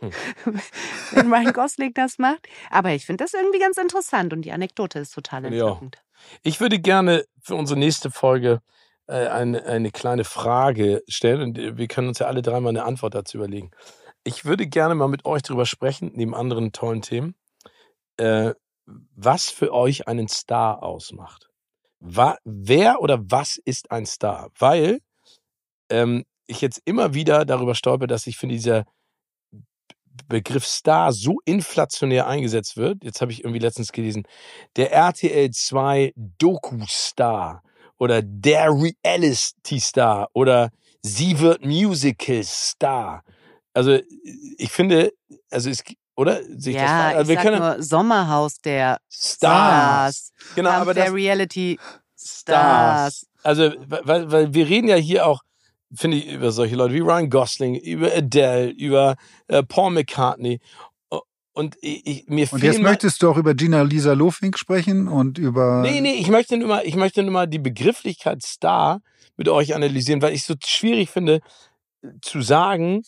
Hm. 0.00 0.10
Wenn 1.12 1.32
Ryan 1.32 1.52
Gosling 1.52 1.92
das 1.94 2.18
macht. 2.18 2.46
Aber 2.70 2.92
ich 2.92 3.04
finde 3.06 3.24
das 3.24 3.34
irgendwie 3.34 3.58
ganz 3.58 3.76
interessant 3.76 4.32
und 4.32 4.42
die 4.42 4.52
Anekdote 4.52 4.98
ist 4.98 5.14
total 5.14 5.52
Ja. 5.52 5.80
Ich 6.42 6.60
würde 6.60 6.78
gerne 6.78 7.24
für 7.40 7.54
unsere 7.54 7.78
nächste 7.78 8.10
Folge 8.10 8.60
äh, 9.06 9.26
eine, 9.26 9.64
eine 9.64 9.90
kleine 9.90 10.24
Frage 10.24 11.02
stellen 11.08 11.42
und 11.42 11.58
äh, 11.58 11.76
wir 11.76 11.88
können 11.88 12.08
uns 12.08 12.18
ja 12.18 12.26
alle 12.26 12.42
dreimal 12.42 12.70
eine 12.70 12.84
Antwort 12.84 13.14
dazu 13.14 13.38
überlegen. 13.38 13.70
Ich 14.24 14.44
würde 14.44 14.66
gerne 14.66 14.94
mal 14.94 15.08
mit 15.08 15.24
euch 15.24 15.42
drüber 15.42 15.66
sprechen, 15.66 16.12
neben 16.14 16.34
anderen 16.34 16.72
tollen 16.72 17.02
Themen, 17.02 17.34
äh, 18.18 18.54
was 18.86 19.50
für 19.50 19.72
euch 19.72 20.08
einen 20.08 20.28
Star 20.28 20.82
ausmacht. 20.82 21.48
Wa 22.00 22.38
wer 22.44 23.00
oder 23.00 23.18
was 23.22 23.56
ist 23.56 23.90
ein 23.90 24.06
Star? 24.06 24.50
Weil 24.58 25.00
ähm, 25.90 26.24
ich 26.46 26.60
jetzt 26.60 26.82
immer 26.84 27.14
wieder 27.14 27.44
darüber 27.44 27.74
stolper, 27.74 28.06
dass 28.06 28.26
ich 28.26 28.36
finde, 28.36 28.54
dieser 28.54 28.84
Begriff 30.28 30.66
Star 30.66 31.12
so 31.12 31.40
inflationär 31.44 32.26
eingesetzt 32.26 32.76
wird. 32.76 33.02
Jetzt 33.04 33.20
habe 33.20 33.32
ich 33.32 33.40
irgendwie 33.44 33.60
letztens 33.60 33.92
gelesen, 33.92 34.24
der 34.76 34.92
RTL 34.92 35.50
2 35.50 36.12
Doku-Star 36.38 37.62
oder 37.98 38.22
der 38.22 38.68
Reality-Star 38.70 40.28
oder 40.32 40.70
sie 41.02 41.38
wird 41.40 41.64
Musical-Star. 41.64 43.22
Also 43.74 43.98
ich 44.58 44.70
finde, 44.70 45.12
also 45.50 45.70
es, 45.70 45.82
oder? 46.16 46.42
Sehe 46.42 46.72
ich 46.72 46.78
das 46.78 46.82
Ja, 46.82 46.88
falsch? 46.88 47.12
ich 47.12 47.16
also 47.18 47.28
wir 47.28 47.34
sag 47.36 47.44
können 47.44 47.58
nur 47.58 47.82
Sommerhaus 47.82 48.58
der 48.60 49.00
Stars. 49.08 50.32
Stars. 50.32 50.32
Genau, 50.54 50.70
aber 50.70 50.94
der 50.94 51.12
Reality 51.14 51.78
Stars. 52.16 53.20
Stars. 53.20 53.26
Also, 53.42 53.72
weil, 53.86 54.30
weil 54.30 54.52
wir 54.52 54.68
reden 54.68 54.88
ja 54.88 54.96
hier 54.96 55.26
auch, 55.26 55.40
finde 55.94 56.18
ich, 56.18 56.26
über 56.32 56.52
solche 56.52 56.76
Leute 56.76 56.94
wie 56.94 57.00
Ryan 57.00 57.30
Gosling, 57.30 57.74
über 57.76 58.12
Adele, 58.14 58.70
über 58.70 59.16
äh, 59.48 59.62
Paul 59.62 59.92
McCartney. 59.92 60.60
Und 61.52 61.76
ich, 61.80 62.06
ich, 62.06 62.26
mir 62.28 62.46
Und 62.52 62.62
jetzt 62.62 62.80
möchtest 62.80 63.22
du 63.22 63.30
auch 63.30 63.36
über 63.36 63.54
Gina 63.54 63.82
Lisa 63.82 64.12
Lofink 64.12 64.56
sprechen 64.56 65.08
und 65.08 65.36
über. 65.36 65.82
Nee, 65.82 66.00
nee, 66.00 66.12
ich 66.14 66.28
möchte 66.28 66.56
nur 66.56 66.68
mal, 66.68 66.82
ich 66.86 66.94
möchte 66.94 67.22
nur 67.24 67.32
mal 67.32 67.46
die 67.48 67.58
Begrifflichkeit 67.58 68.42
Star 68.42 69.00
mit 69.36 69.48
euch 69.48 69.74
analysieren, 69.74 70.22
weil 70.22 70.32
ich 70.32 70.44
so 70.44 70.54
schwierig 70.64 71.10
finde 71.10 71.40
zu 72.22 72.40
sagen, 72.40 73.02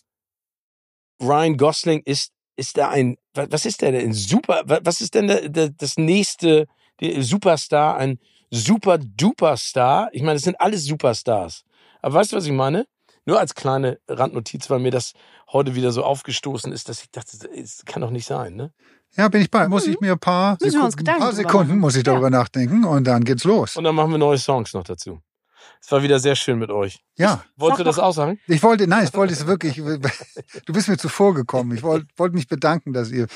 Ryan 1.22 1.56
Gosling 1.56 2.02
ist, 2.04 2.32
ist 2.56 2.76
da 2.76 2.88
ein, 2.90 3.16
wa- 3.34 3.46
was 3.48 3.64
ist 3.64 3.80
der 3.82 3.92
denn? 3.92 4.12
Super, 4.12 4.62
wa- 4.66 4.80
was 4.82 5.00
ist 5.00 5.14
denn 5.14 5.28
der, 5.28 5.48
der, 5.48 5.70
das 5.70 5.96
nächste 5.96 6.66
Superstar? 7.00 7.96
Ein 7.96 8.18
super 8.50 8.98
duper 8.98 9.56
Star? 9.56 10.08
Ich 10.12 10.22
meine, 10.22 10.36
es 10.36 10.42
sind 10.42 10.60
alles 10.60 10.84
Superstars. 10.84 11.62
Aber 12.02 12.14
weißt 12.14 12.32
du, 12.32 12.36
was 12.36 12.44
ich 12.46 12.52
meine? 12.52 12.86
Nur 13.24 13.38
als 13.38 13.54
kleine 13.54 14.00
Randnotiz, 14.08 14.68
weil 14.68 14.80
mir 14.80 14.90
das 14.90 15.12
heute 15.52 15.74
wieder 15.76 15.92
so 15.92 16.02
aufgestoßen 16.02 16.72
ist, 16.72 16.88
dass 16.88 17.02
ich 17.02 17.10
dachte, 17.12 17.36
es 17.56 17.84
kann 17.86 18.02
doch 18.02 18.10
nicht 18.10 18.26
sein, 18.26 18.54
ne? 18.56 18.72
Ja, 19.14 19.28
bin 19.28 19.42
ich 19.42 19.50
bei. 19.50 19.68
Muss 19.68 19.86
ich 19.86 20.00
mir 20.00 20.12
ein 20.12 20.18
paar 20.18 20.56
Müssen 20.60 20.90
Sekunden, 20.90 21.04
paar 21.20 21.32
Sekunden 21.32 21.78
muss 21.78 21.94
ich 21.94 22.04
Ja. 22.06 22.12
darüber 22.14 22.30
nachdenken 22.30 22.84
und 22.84 23.04
dann 23.04 23.22
geht's 23.24 23.44
los. 23.44 23.76
Und 23.76 23.84
dann 23.84 23.94
machen 23.94 24.10
wir 24.10 24.18
neue 24.18 24.38
Songs 24.38 24.72
noch 24.74 24.84
dazu. 24.84 25.20
Es 25.80 25.92
war 25.92 26.02
wieder 26.02 26.18
sehr 26.18 26.34
schön 26.34 26.58
mit 26.58 26.70
euch. 26.70 26.98
Ja, 27.16 27.44
Wolltest 27.56 27.80
du 27.80 27.84
das 27.84 27.98
auch 27.98 28.12
sagen? 28.12 28.40
ich 28.48 28.62
wollte, 28.62 28.86
nein, 28.88 29.04
ich 29.04 29.14
wollte 29.14 29.34
es 29.34 29.46
wirklich, 29.46 29.76
du 30.66 30.72
bist 30.72 30.88
mir 30.88 30.96
zuvor 30.96 31.34
gekommen. 31.34 31.76
Ich 31.76 31.82
wollte, 31.82 32.06
wollte 32.16 32.34
mich 32.34 32.48
bedanken, 32.48 32.92
dass 32.92 33.10
ihr, 33.10 33.26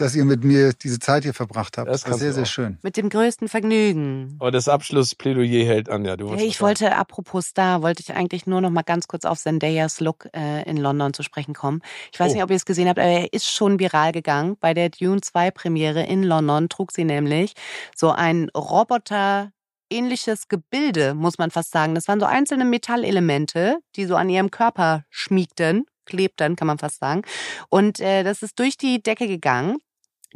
dass 0.00 0.14
ihr 0.14 0.24
mit 0.24 0.44
mir 0.44 0.72
diese 0.72 0.98
Zeit 0.98 1.22
hier 1.24 1.34
verbracht 1.34 1.78
habt. 1.78 1.88
Das 1.88 2.02
Das 2.02 2.10
war 2.10 2.18
sehr, 2.18 2.32
sehr 2.32 2.46
schön. 2.46 2.78
Mit 2.82 2.96
dem 2.96 3.08
größten 3.08 3.48
Vergnügen. 3.48 4.36
Aber 4.40 4.50
das 4.50 4.68
Abschlussplädoyer 4.68 5.64
hält 5.64 5.88
an, 5.88 6.04
ja. 6.04 6.16
Du 6.16 6.34
Hey, 6.34 6.46
ich 6.46 6.56
sagen. 6.56 6.68
wollte, 6.68 6.96
apropos 6.96 7.46
Star, 7.46 7.82
wollte 7.82 8.02
ich 8.02 8.12
eigentlich 8.14 8.46
nur 8.46 8.60
noch 8.60 8.70
mal 8.70 8.82
ganz 8.82 9.08
kurz 9.08 9.24
auf 9.24 9.38
Zendayas 9.38 10.00
Look 10.00 10.28
äh, 10.34 10.62
in 10.68 10.76
London 10.76 11.12
zu 11.14 11.22
sprechen 11.22 11.54
kommen. 11.54 11.82
Ich 12.12 12.20
weiß 12.20 12.30
Oh. 12.30 12.34
nicht, 12.34 12.42
ob 12.44 12.50
ihr 12.50 12.56
es 12.56 12.64
gesehen 12.64 12.88
habt, 12.88 12.98
aber 12.98 13.08
er 13.08 13.32
ist 13.32 13.50
schon 13.50 13.78
viral 13.78 14.12
gegangen. 14.12 14.56
Bei 14.60 14.74
der 14.74 14.90
Dune 14.90 15.20
2 15.20 15.50
Premiere 15.50 16.04
in 16.04 16.22
London 16.22 16.68
trug 16.68 16.92
sie 16.92 17.04
nämlich 17.04 17.54
so 17.96 18.10
ein 18.10 18.48
Roboter 18.56 19.52
ähnliches 19.92 20.48
Gebilde, 20.48 21.14
muss 21.14 21.38
man 21.38 21.50
fast 21.50 21.72
sagen. 21.72 21.94
Das 21.96 22.06
waren 22.06 22.20
so 22.20 22.26
einzelne 22.26 22.64
Metallelemente, 22.64 23.78
die 23.96 24.04
so 24.04 24.14
an 24.16 24.28
ihrem 24.28 24.50
Körper 24.50 25.04
schmiegten, 25.10 25.84
klebten, 26.06 26.56
kann 26.56 26.66
man 26.68 26.78
fast 26.78 27.00
sagen. 27.00 27.22
Und 27.68 28.00
äh, 28.00 28.22
das 28.22 28.42
ist 28.42 28.58
durch 28.58 28.76
die 28.76 29.02
Decke 29.02 29.26
gegangen. 29.26 29.78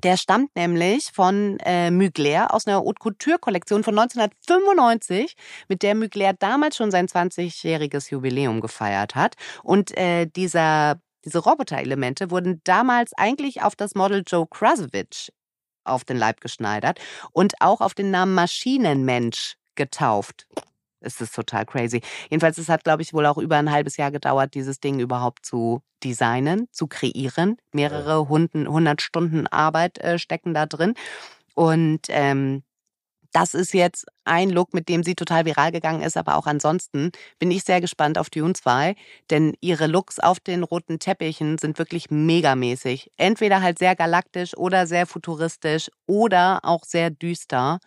Der 0.02 0.16
stammt 0.16 0.54
nämlich 0.56 1.10
von 1.12 1.58
äh, 1.60 1.90
Mugler 1.90 2.52
aus 2.52 2.66
einer 2.66 2.78
Haute 2.78 2.98
Couture 2.98 3.38
Kollektion 3.38 3.84
von 3.84 3.98
1995, 3.98 5.36
mit 5.68 5.82
der 5.82 5.94
Mugler 5.94 6.32
damals 6.32 6.76
schon 6.76 6.90
sein 6.90 7.06
20-jähriges 7.06 8.10
Jubiläum 8.10 8.60
gefeiert 8.60 9.14
hat. 9.14 9.36
Und 9.62 9.96
äh, 9.96 10.26
dieser, 10.26 11.00
diese 11.24 11.38
Roboterelemente 11.38 12.30
wurden 12.30 12.60
damals 12.64 13.12
eigentlich 13.14 13.62
auf 13.62 13.76
das 13.76 13.94
Model 13.94 14.24
Joe 14.26 14.46
Krasowitsch 14.48 15.30
auf 15.84 16.04
den 16.04 16.16
Leib 16.16 16.40
geschneidert 16.40 16.98
und 17.32 17.54
auch 17.60 17.80
auf 17.80 17.94
den 17.94 18.10
Namen 18.10 18.34
Maschinenmensch 18.34 19.56
getauft. 19.74 20.46
Es 21.04 21.20
ist 21.20 21.34
total 21.34 21.66
crazy. 21.66 22.00
Jedenfalls, 22.30 22.58
es 22.58 22.68
hat, 22.68 22.84
glaube 22.84 23.02
ich, 23.02 23.12
wohl 23.12 23.26
auch 23.26 23.38
über 23.38 23.56
ein 23.56 23.70
halbes 23.70 23.96
Jahr 23.96 24.10
gedauert, 24.10 24.54
dieses 24.54 24.80
Ding 24.80 25.00
überhaupt 25.00 25.44
zu 25.46 25.82
designen, 26.02 26.68
zu 26.72 26.86
kreieren. 26.86 27.56
Mehrere 27.72 28.28
Hunden, 28.28 28.68
hundert 28.68 29.02
Stunden 29.02 29.46
Arbeit 29.46 29.98
äh, 29.98 30.18
stecken 30.18 30.54
da 30.54 30.66
drin. 30.66 30.94
Und 31.54 32.02
ähm, 32.08 32.62
das 33.32 33.54
ist 33.54 33.74
jetzt 33.74 34.06
ein 34.24 34.48
Look, 34.50 34.74
mit 34.74 34.88
dem 34.88 35.02
sie 35.02 35.16
total 35.16 35.44
viral 35.44 35.72
gegangen 35.72 36.02
ist, 36.02 36.16
aber 36.16 36.36
auch 36.36 36.46
ansonsten 36.46 37.10
bin 37.40 37.50
ich 37.50 37.64
sehr 37.64 37.80
gespannt 37.80 38.16
auf 38.16 38.30
Dune 38.30 38.54
2, 38.54 38.94
denn 39.28 39.54
ihre 39.60 39.88
Looks 39.88 40.20
auf 40.20 40.38
den 40.38 40.62
roten 40.62 41.00
Teppichen 41.00 41.58
sind 41.58 41.78
wirklich 41.78 42.10
megamäßig. 42.10 43.10
Entweder 43.16 43.60
halt 43.60 43.78
sehr 43.80 43.96
galaktisch 43.96 44.56
oder 44.56 44.86
sehr 44.86 45.06
futuristisch 45.06 45.90
oder 46.06 46.60
auch 46.62 46.84
sehr 46.84 47.10
düster. 47.10 47.80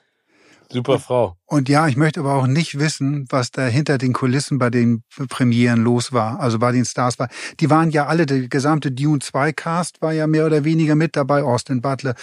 Super 0.70 1.00
Frau. 1.00 1.38
Und 1.46 1.70
ja, 1.70 1.88
ich 1.88 1.96
möchte 1.96 2.20
aber 2.20 2.34
auch 2.34 2.48
nicht 2.48 2.78
wissen, 2.78 3.26
was 3.30 3.52
da 3.52 3.66
hinter 3.68 3.98
den 3.98 4.14
Kulissen 4.14 4.58
bei 4.58 4.70
den 4.70 5.04
Premieren 5.30 5.82
los 5.84 6.12
war, 6.12 6.40
also 6.40 6.60
bei 6.60 6.72
den 6.72 6.84
Stars 6.86 7.20
war. 7.20 7.30
Die 7.60 7.70
waren 7.70 7.90
ja 7.90 8.08
alle, 8.08 8.26
der 8.26 8.48
gesamte 8.48 8.92
Dune 8.92 9.20
2 9.20 9.54
Cast 9.54 10.02
war 10.02 10.12
ja 10.14 10.28
mehr 10.28 10.46
oder 10.46 10.64
weniger 10.66 10.96
mit 10.96 11.16
dabei, 11.16 11.44
Austin 11.44 11.82
Butler. 11.82 12.16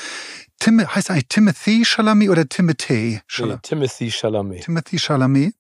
Tim, 0.60 0.80
heißt 0.80 1.10
eigentlich 1.10 1.28
Timothy 1.28 1.84
Chalamet 1.84 2.28
oder 2.30 2.48
Timothy 2.48 2.94
Nee, 3.14 3.20
Chalamet? 3.26 3.62
Timothy 3.62 4.10
Chalamet. 4.10 4.64
Timothy 4.64 4.98
Chalamet 4.98 5.54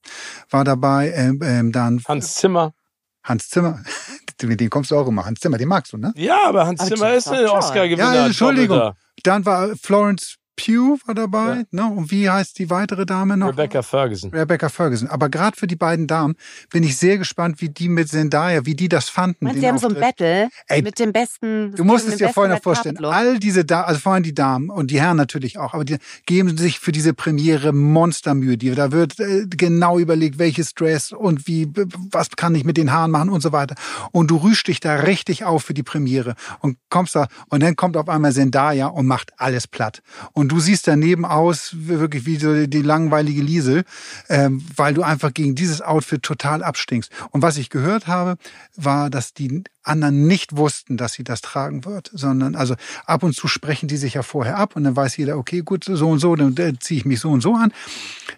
war 0.50 0.64
dabei, 0.64 1.12
ähm, 1.12 1.40
ähm, 1.42 1.72
dann 1.72 2.02
Hans 2.06 2.34
Zimmer. 2.34 2.74
Hans 3.22 3.48
Zimmer. 3.48 3.82
Mit 4.42 4.60
dem 4.60 4.68
kommst 4.68 4.90
du 4.90 4.96
auch 4.96 5.06
immer. 5.08 5.24
Hans 5.24 5.40
Zimmer, 5.40 5.56
den 5.58 5.68
magst 5.68 5.92
du, 5.92 5.96
ne? 5.96 6.12
Ja, 6.16 6.40
aber 6.44 6.66
Hans 6.66 6.80
Aber 6.80 6.90
Zimmer 6.90 7.10
die 7.12 7.16
ist 7.16 7.28
ein. 7.28 7.46
Oscar-Gewinner. 7.46 8.14
Ja, 8.14 8.26
Entschuldigung. 8.26 8.92
Dann 9.22 9.46
war 9.46 9.74
Florence 9.80 10.36
Pugh 10.56 10.98
war 11.06 11.14
dabei, 11.14 11.64
ne? 11.70 11.84
Und 11.86 12.10
wie 12.10 12.28
heißt 12.28 12.58
die 12.58 12.70
weitere 12.70 13.06
Dame 13.06 13.36
noch? 13.36 13.48
Rebecca 13.48 13.82
Ferguson. 13.82 14.30
Rebecca 14.30 14.68
Ferguson. 14.68 15.08
Aber 15.08 15.28
gerade 15.28 15.56
für 15.56 15.66
die 15.66 15.76
beiden 15.76 16.06
Damen 16.06 16.36
bin 16.70 16.82
ich 16.82 16.96
sehr 16.96 17.18
gespannt, 17.18 17.60
wie 17.60 17.68
die 17.68 17.88
mit 17.88 18.08
Zendaya, 18.08 18.64
wie 18.64 18.74
die 18.74 18.88
das 18.88 19.08
fanden. 19.08 19.44
Meinst 19.44 19.60
sie 19.60 19.68
haben 19.68 19.78
so 19.78 19.88
ein 19.88 19.92
Auftritt. 19.96 20.16
Battle 20.18 20.48
Ey, 20.68 20.82
mit 20.82 20.98
dem 20.98 21.12
besten. 21.12 21.72
Du 21.74 21.84
musst 21.84 22.08
es 22.08 22.16
dir 22.16 22.28
vorher 22.28 22.54
noch 22.54 22.62
vorstellen. 22.62 23.02
All 23.04 23.38
diese 23.38 23.64
Damen, 23.64 23.84
also 23.84 24.00
vor 24.00 24.12
allem 24.12 24.22
die 24.22 24.34
Damen 24.34 24.70
und 24.70 24.90
die 24.90 25.00
Herren 25.00 25.16
natürlich 25.16 25.58
auch, 25.58 25.74
aber 25.74 25.84
die 25.84 25.96
geben 26.26 26.56
sich 26.56 26.78
für 26.78 26.92
diese 26.92 27.14
Premiere 27.14 27.72
Monstermühe. 27.72 28.56
Die, 28.56 28.74
da 28.74 28.92
wird 28.92 29.18
äh, 29.20 29.46
genau 29.48 29.98
überlegt, 29.98 30.38
welches 30.38 30.74
Dress 30.74 31.12
und 31.12 31.46
wie, 31.46 31.70
was 32.10 32.30
kann 32.30 32.54
ich 32.54 32.64
mit 32.64 32.76
den 32.76 32.92
Haaren 32.92 33.10
machen 33.10 33.30
und 33.30 33.42
so 33.42 33.52
weiter. 33.52 33.74
Und 34.12 34.30
du 34.30 34.36
rührst 34.36 34.68
dich 34.68 34.80
da 34.80 34.96
richtig 34.96 35.44
auf 35.44 35.64
für 35.64 35.74
die 35.74 35.82
Premiere 35.82 36.34
und 36.60 36.78
kommst 36.90 37.14
da 37.16 37.28
und 37.48 37.62
dann 37.62 37.76
kommt 37.76 37.96
auf 37.96 38.08
einmal 38.08 38.32
Zendaya 38.32 38.86
und 38.86 39.06
macht 39.06 39.32
alles 39.38 39.66
platt. 39.66 40.02
Und 40.32 40.43
du 40.48 40.60
siehst 40.60 40.88
daneben 40.88 41.24
aus 41.24 41.70
wirklich 41.74 42.26
wie 42.26 42.36
so 42.36 42.66
die 42.66 42.82
langweilige 42.82 43.42
Liesel, 43.42 43.84
ähm, 44.28 44.64
weil 44.76 44.94
du 44.94 45.02
einfach 45.02 45.32
gegen 45.32 45.54
dieses 45.54 45.80
Outfit 45.80 46.22
total 46.22 46.62
abstinkst. 46.62 47.10
Und 47.30 47.42
was 47.42 47.56
ich 47.56 47.70
gehört 47.70 48.06
habe, 48.06 48.36
war, 48.76 49.10
dass 49.10 49.34
die 49.34 49.64
anderen 49.84 50.26
nicht 50.26 50.56
wussten, 50.56 50.96
dass 50.96 51.12
sie 51.12 51.24
das 51.24 51.40
tragen 51.40 51.84
wird, 51.84 52.10
sondern 52.12 52.56
also 52.56 52.74
ab 53.06 53.22
und 53.22 53.34
zu 53.34 53.48
sprechen 53.48 53.88
die 53.88 53.96
sich 53.96 54.14
ja 54.14 54.22
vorher 54.22 54.56
ab 54.56 54.76
und 54.76 54.84
dann 54.84 54.96
weiß 54.96 55.16
jeder, 55.16 55.36
okay, 55.36 55.60
gut, 55.60 55.84
so 55.84 56.08
und 56.08 56.18
so, 56.18 56.34
dann 56.36 56.56
äh, 56.56 56.72
ziehe 56.78 56.98
ich 56.98 57.04
mich 57.04 57.20
so 57.20 57.30
und 57.30 57.40
so 57.40 57.54
an. 57.54 57.72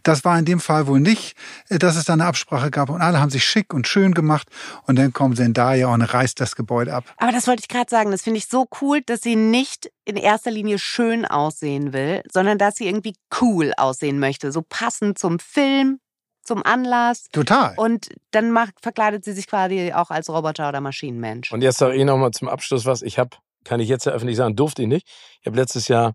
Das 0.02 0.24
war 0.24 0.38
in 0.38 0.44
dem 0.44 0.60
Fall 0.60 0.86
wohl 0.86 1.00
nicht, 1.00 1.36
äh, 1.68 1.78
dass 1.78 1.96
es 1.96 2.04
da 2.04 2.12
eine 2.12 2.26
Absprache 2.26 2.70
gab 2.70 2.90
und 2.90 3.00
alle 3.00 3.20
haben 3.20 3.30
sich 3.30 3.44
schick 3.44 3.72
und 3.72 3.86
schön 3.86 4.14
gemacht 4.14 4.48
und 4.86 4.96
dann 4.96 5.12
kommt 5.12 5.36
Zendaya 5.36 5.88
und 5.88 6.02
reißt 6.02 6.40
das 6.40 6.56
Gebäude 6.56 6.94
ab. 6.94 7.04
Aber 7.18 7.32
das 7.32 7.46
wollte 7.46 7.60
ich 7.60 7.68
gerade 7.68 7.90
sagen. 7.90 8.10
Das 8.10 8.22
finde 8.22 8.38
ich 8.38 8.46
so 8.46 8.66
cool, 8.80 9.00
dass 9.02 9.22
sie 9.22 9.36
nicht 9.36 9.90
in 10.04 10.16
erster 10.16 10.50
Linie 10.50 10.78
schön 10.78 11.24
aussehen 11.24 11.92
will, 11.92 12.22
sondern 12.32 12.58
dass 12.58 12.76
sie 12.76 12.86
irgendwie 12.86 13.14
cool 13.40 13.72
aussehen 13.76 14.18
möchte. 14.18 14.52
So 14.52 14.62
passend 14.62 15.18
zum 15.18 15.38
Film, 15.38 15.98
zum 16.46 16.62
Anlass. 16.64 17.24
Total. 17.32 17.74
Und 17.76 18.08
dann 18.30 18.50
macht, 18.50 18.74
verkleidet 18.80 19.24
sie 19.24 19.32
sich 19.32 19.46
quasi 19.46 19.92
auch 19.92 20.10
als 20.10 20.28
Roboter 20.30 20.68
oder 20.68 20.80
Maschinenmensch. 20.80 21.52
Und 21.52 21.62
jetzt 21.62 21.78
sage 21.78 21.94
ich 21.96 22.04
noch 22.04 22.16
mal 22.16 22.30
zum 22.32 22.48
Abschluss 22.48 22.84
was. 22.86 23.02
Ich 23.02 23.18
habe, 23.18 23.36
kann 23.64 23.80
ich 23.80 23.88
jetzt 23.88 24.06
ja 24.06 24.12
öffentlich 24.12 24.36
sagen, 24.36 24.56
durfte 24.56 24.82
ich 24.82 24.88
nicht. 24.88 25.06
Ich 25.40 25.46
habe 25.46 25.56
letztes 25.56 25.88
Jahr 25.88 26.14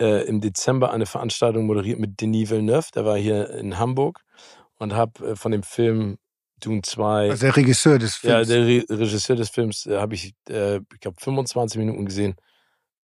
äh, 0.00 0.26
im 0.28 0.40
Dezember 0.40 0.92
eine 0.92 1.06
Veranstaltung 1.06 1.66
moderiert 1.66 1.98
mit 1.98 2.20
Denis 2.20 2.50
Villeneuve. 2.50 2.88
Der 2.94 3.04
war 3.04 3.16
hier 3.16 3.50
in 3.50 3.78
Hamburg 3.78 4.20
und 4.78 4.94
habe 4.94 5.30
äh, 5.30 5.36
von 5.36 5.52
dem 5.52 5.62
Film 5.62 6.18
Dune 6.60 6.82
2 6.82 7.30
Also 7.30 7.46
der 7.46 7.56
Regisseur 7.56 7.98
des 7.98 8.20
Ja, 8.22 8.44
Films. 8.44 8.48
der 8.48 8.66
Re 8.66 8.84
Regisseur 8.90 9.36
des 9.36 9.48
Films 9.50 9.86
äh, 9.86 9.98
habe 9.98 10.14
ich, 10.14 10.34
äh, 10.48 10.76
ich 10.76 11.00
glaube, 11.00 11.16
25 11.20 11.78
Minuten 11.78 12.04
gesehen. 12.04 12.34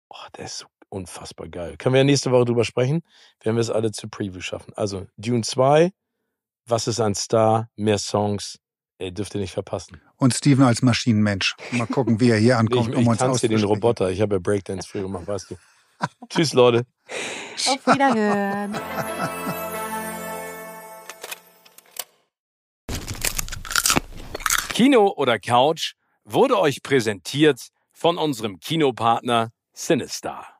Oh, 0.09 0.15
der 0.37 0.45
ist 0.45 0.59
so 0.59 0.65
unfassbar 0.89 1.47
geil. 1.49 1.75
Können 1.77 1.93
wir 1.93 1.99
ja 1.99 2.03
nächste 2.03 2.31
Woche 2.31 2.45
drüber 2.45 2.63
sprechen, 2.63 3.01
wenn 3.43 3.55
wir 3.55 3.61
es 3.61 3.71
alle 3.71 3.91
zur 3.91 4.09
Preview 4.11 4.41
schaffen. 4.41 4.73
Also, 4.75 5.07
Dune 5.17 5.41
2, 5.41 5.91
was 6.65 6.87
ist 6.87 6.99
ein 6.99 7.15
Star? 7.15 7.69
Mehr 7.75 7.97
Songs. 7.97 8.59
Ey, 8.99 9.11
dürft 9.13 9.35
ihr 9.35 9.41
nicht 9.41 9.51
verpassen. 9.53 10.01
und 10.17 10.33
Steven 10.33 10.63
als 10.63 10.81
Maschinenmensch. 10.81 11.55
Mal 11.71 11.87
gucken, 11.87 12.19
wie 12.19 12.29
er 12.29 12.37
hier 12.37 12.53
Ich, 12.53 12.59
ankommt, 12.59 12.89
ich 12.89 12.95
um 12.95 13.07
uns 13.07 13.17
tanze 13.17 13.49
den. 13.49 13.63
Roboter. 13.63 14.11
Ich 14.11 14.21
habe 14.21 14.35
ja 14.35 14.39
Breakdance 14.39 14.87
früher 14.87 15.03
gemacht, 15.03 15.27
weißt 15.27 15.51
du. 15.51 15.55
Tschüss, 16.29 16.53
Leute. 16.53 16.85
Auf 17.67 17.87
Wiederhören. 17.87 18.75
Kino 24.69 25.13
oder 25.15 25.39
Couch 25.39 25.93
wurde 26.23 26.59
euch 26.59 26.81
präsentiert 26.81 27.59
von 27.91 28.17
unserem 28.17 28.59
Kinopartner 28.59 29.51
Sinistar. 29.73 30.52